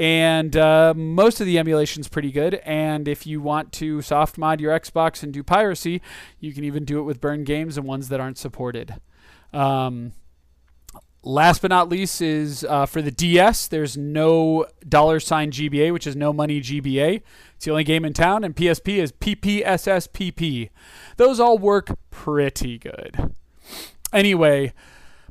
and 0.00 0.56
uh, 0.56 0.94
most 0.96 1.40
of 1.40 1.46
the 1.46 1.60
emulation 1.60 2.00
is 2.00 2.08
pretty 2.08 2.32
good. 2.32 2.54
And 2.64 3.06
if 3.06 3.24
you 3.24 3.40
want 3.40 3.70
to 3.74 4.02
soft 4.02 4.36
mod 4.36 4.60
your 4.60 4.76
Xbox 4.76 5.22
and 5.22 5.32
do 5.32 5.44
piracy, 5.44 6.02
you 6.40 6.52
can 6.52 6.64
even 6.64 6.84
do 6.84 6.98
it 6.98 7.02
with 7.04 7.20
burned 7.20 7.46
games 7.46 7.78
and 7.78 7.86
ones 7.86 8.08
that 8.08 8.18
aren't 8.18 8.36
supported. 8.36 8.96
Um, 9.52 10.10
Last 11.24 11.62
but 11.62 11.68
not 11.68 11.88
least 11.88 12.20
is 12.20 12.64
uh, 12.64 12.84
for 12.84 13.00
the 13.00 13.12
DS. 13.12 13.68
There's 13.68 13.96
no 13.96 14.66
dollar 14.88 15.20
sign 15.20 15.52
GBA, 15.52 15.92
which 15.92 16.06
is 16.06 16.16
no 16.16 16.32
money 16.32 16.60
GBA. 16.60 17.22
It's 17.54 17.64
the 17.64 17.70
only 17.70 17.84
game 17.84 18.04
in 18.04 18.12
town, 18.12 18.42
and 18.42 18.56
PSP 18.56 18.96
is 18.96 19.12
PPSSPP. 19.12 20.70
Those 21.18 21.38
all 21.38 21.58
work 21.58 21.96
pretty 22.10 22.76
good. 22.76 23.34
Anyway, 24.12 24.72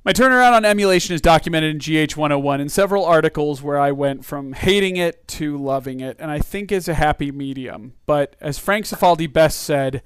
my 0.06 0.14
turnaround 0.14 0.54
on 0.54 0.64
emulation 0.64 1.14
is 1.14 1.20
documented 1.20 1.76
in 1.76 1.80
GH101 1.80 2.62
in 2.62 2.70
several 2.70 3.06
articles 3.06 3.62
where 3.62 3.78
I 3.78 3.92
went 3.92 4.24
from 4.24 4.54
hating 4.54 4.96
it 4.96 5.28
to 5.28 5.58
loving 5.58 6.00
it, 6.00 6.16
and 6.20 6.32
I 6.32 6.40
think 6.40 6.72
it's 6.72 6.88
a 6.88 6.94
happy 6.94 7.32
medium. 7.32 7.94
But 8.06 8.38
as 8.40 8.58
Frank 8.58 8.86
Cifaldi 8.86 9.32
best 9.32 9.60
said, 9.60 10.02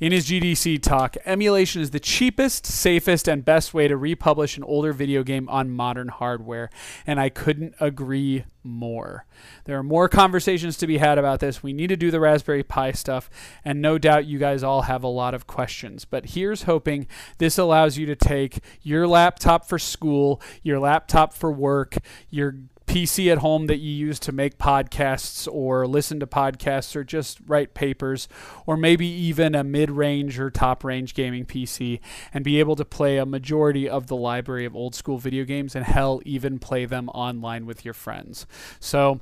in 0.00 0.12
his 0.12 0.26
GDC 0.26 0.80
talk, 0.82 1.16
emulation 1.24 1.82
is 1.82 1.90
the 1.90 2.00
cheapest, 2.00 2.66
safest, 2.66 3.26
and 3.26 3.44
best 3.44 3.74
way 3.74 3.88
to 3.88 3.96
republish 3.96 4.56
an 4.56 4.64
older 4.64 4.92
video 4.92 5.22
game 5.22 5.48
on 5.48 5.70
modern 5.70 6.08
hardware, 6.08 6.70
and 7.06 7.18
I 7.18 7.28
couldn't 7.28 7.74
agree 7.80 8.44
more. 8.62 9.26
There 9.64 9.78
are 9.78 9.82
more 9.82 10.08
conversations 10.08 10.76
to 10.76 10.86
be 10.86 10.98
had 10.98 11.18
about 11.18 11.40
this. 11.40 11.62
We 11.62 11.72
need 11.72 11.88
to 11.88 11.96
do 11.96 12.10
the 12.10 12.20
Raspberry 12.20 12.62
Pi 12.62 12.92
stuff, 12.92 13.28
and 13.64 13.82
no 13.82 13.98
doubt 13.98 14.26
you 14.26 14.38
guys 14.38 14.62
all 14.62 14.82
have 14.82 15.02
a 15.02 15.08
lot 15.08 15.34
of 15.34 15.46
questions. 15.46 16.04
But 16.04 16.26
here's 16.30 16.62
hoping 16.62 17.06
this 17.38 17.58
allows 17.58 17.98
you 17.98 18.06
to 18.06 18.16
take 18.16 18.60
your 18.82 19.08
laptop 19.08 19.66
for 19.68 19.78
school, 19.78 20.40
your 20.62 20.78
laptop 20.78 21.32
for 21.32 21.50
work, 21.50 21.96
your 22.30 22.56
PC 22.88 23.30
at 23.30 23.38
home 23.38 23.66
that 23.66 23.78
you 23.78 23.92
use 23.92 24.18
to 24.20 24.32
make 24.32 24.56
podcasts 24.58 25.46
or 25.50 25.86
listen 25.86 26.18
to 26.20 26.26
podcasts 26.26 26.96
or 26.96 27.04
just 27.04 27.38
write 27.46 27.74
papers, 27.74 28.28
or 28.66 28.76
maybe 28.76 29.06
even 29.06 29.54
a 29.54 29.62
mid 29.62 29.90
range 29.90 30.40
or 30.40 30.50
top 30.50 30.82
range 30.82 31.14
gaming 31.14 31.44
PC, 31.44 32.00
and 32.32 32.42
be 32.42 32.58
able 32.58 32.74
to 32.76 32.84
play 32.84 33.18
a 33.18 33.26
majority 33.26 33.88
of 33.88 34.06
the 34.06 34.16
library 34.16 34.64
of 34.64 34.74
old 34.74 34.94
school 34.94 35.18
video 35.18 35.44
games 35.44 35.76
and 35.76 35.84
hell, 35.84 36.20
even 36.24 36.58
play 36.58 36.86
them 36.86 37.10
online 37.10 37.66
with 37.66 37.84
your 37.84 37.94
friends. 37.94 38.46
So, 38.80 39.20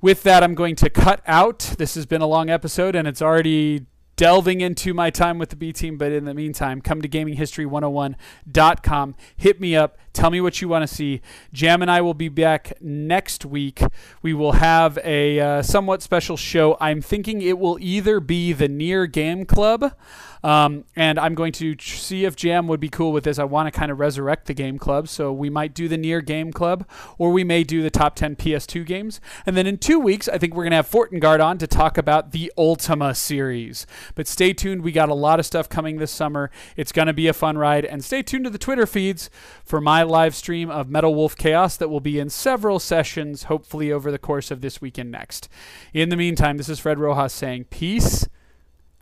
with 0.00 0.22
that, 0.24 0.42
I'm 0.42 0.54
going 0.54 0.76
to 0.76 0.90
cut 0.90 1.22
out. 1.26 1.74
This 1.78 1.94
has 1.94 2.06
been 2.06 2.22
a 2.22 2.26
long 2.26 2.50
episode, 2.50 2.96
and 2.96 3.06
it's 3.06 3.22
already 3.22 3.86
delving 4.16 4.60
into 4.60 4.92
my 4.94 5.10
time 5.10 5.38
with 5.38 5.50
the 5.50 5.56
B 5.56 5.72
team. 5.72 5.98
But 5.98 6.12
in 6.12 6.24
the 6.24 6.34
meantime, 6.34 6.80
come 6.80 7.02
to 7.02 7.08
gaminghistory101.com. 7.08 9.14
Hit 9.36 9.60
me 9.60 9.76
up. 9.76 9.98
Tell 10.12 10.30
me 10.30 10.40
what 10.40 10.60
you 10.60 10.68
want 10.68 10.88
to 10.88 10.94
see. 10.94 11.20
Jam 11.52 11.82
and 11.82 11.90
I 11.90 12.00
will 12.00 12.14
be 12.14 12.28
back 12.28 12.74
next 12.80 13.44
week. 13.44 13.82
We 14.22 14.32
will 14.32 14.52
have 14.52 14.96
a 15.02 15.40
uh, 15.40 15.62
somewhat 15.62 16.02
special 16.02 16.36
show. 16.36 16.76
I'm 16.80 17.00
thinking 17.00 17.42
it 17.42 17.58
will 17.58 17.78
either 17.80 18.20
be 18.20 18.52
the 18.52 18.68
Near 18.68 19.06
Game 19.06 19.44
Club. 19.44 19.96
Um, 20.44 20.84
and 20.94 21.18
I'm 21.18 21.34
going 21.34 21.52
to 21.52 21.74
tr- 21.74 21.96
see 21.96 22.26
if 22.26 22.36
Jam 22.36 22.68
would 22.68 22.78
be 22.78 22.90
cool 22.90 23.12
with 23.12 23.24
this. 23.24 23.38
I 23.38 23.44
want 23.44 23.66
to 23.66 23.76
kind 23.76 23.90
of 23.90 23.98
resurrect 23.98 24.44
the 24.44 24.52
game 24.52 24.78
club, 24.78 25.08
so 25.08 25.32
we 25.32 25.48
might 25.48 25.72
do 25.72 25.88
the 25.88 25.96
near 25.96 26.20
game 26.20 26.52
club, 26.52 26.86
or 27.16 27.32
we 27.32 27.44
may 27.44 27.64
do 27.64 27.82
the 27.82 27.90
top 27.90 28.14
10 28.14 28.36
PS2 28.36 28.84
games. 28.84 29.22
And 29.46 29.56
then 29.56 29.66
in 29.66 29.78
two 29.78 29.98
weeks, 29.98 30.28
I 30.28 30.36
think 30.36 30.54
we're 30.54 30.64
going 30.64 30.72
to 30.72 30.76
have 30.76 30.90
Fortengard 30.90 31.42
on 31.42 31.56
to 31.58 31.66
talk 31.66 31.96
about 31.96 32.32
the 32.32 32.52
Ultima 32.58 33.14
series. 33.14 33.86
But 34.14 34.28
stay 34.28 34.52
tuned. 34.52 34.82
We 34.82 34.92
got 34.92 35.08
a 35.08 35.14
lot 35.14 35.40
of 35.40 35.46
stuff 35.46 35.70
coming 35.70 35.96
this 35.96 36.10
summer. 36.10 36.50
It's 36.76 36.92
going 36.92 37.06
to 37.06 37.14
be 37.14 37.26
a 37.26 37.32
fun 37.32 37.56
ride. 37.56 37.86
And 37.86 38.04
stay 38.04 38.22
tuned 38.22 38.44
to 38.44 38.50
the 38.50 38.58
Twitter 38.58 38.86
feeds 38.86 39.30
for 39.64 39.80
my 39.80 40.02
live 40.02 40.34
stream 40.34 40.68
of 40.68 40.90
Metal 40.90 41.14
Wolf 41.14 41.36
Chaos 41.36 41.78
that 41.78 41.88
will 41.88 42.00
be 42.00 42.18
in 42.18 42.28
several 42.28 42.78
sessions, 42.78 43.44
hopefully 43.44 43.90
over 43.90 44.10
the 44.10 44.18
course 44.18 44.50
of 44.50 44.60
this 44.60 44.82
weekend 44.82 45.10
next. 45.10 45.48
In 45.94 46.10
the 46.10 46.16
meantime, 46.16 46.58
this 46.58 46.68
is 46.68 46.80
Fred 46.80 46.98
Rojas 46.98 47.32
saying 47.32 47.64
peace 47.70 48.28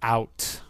out. 0.04 0.60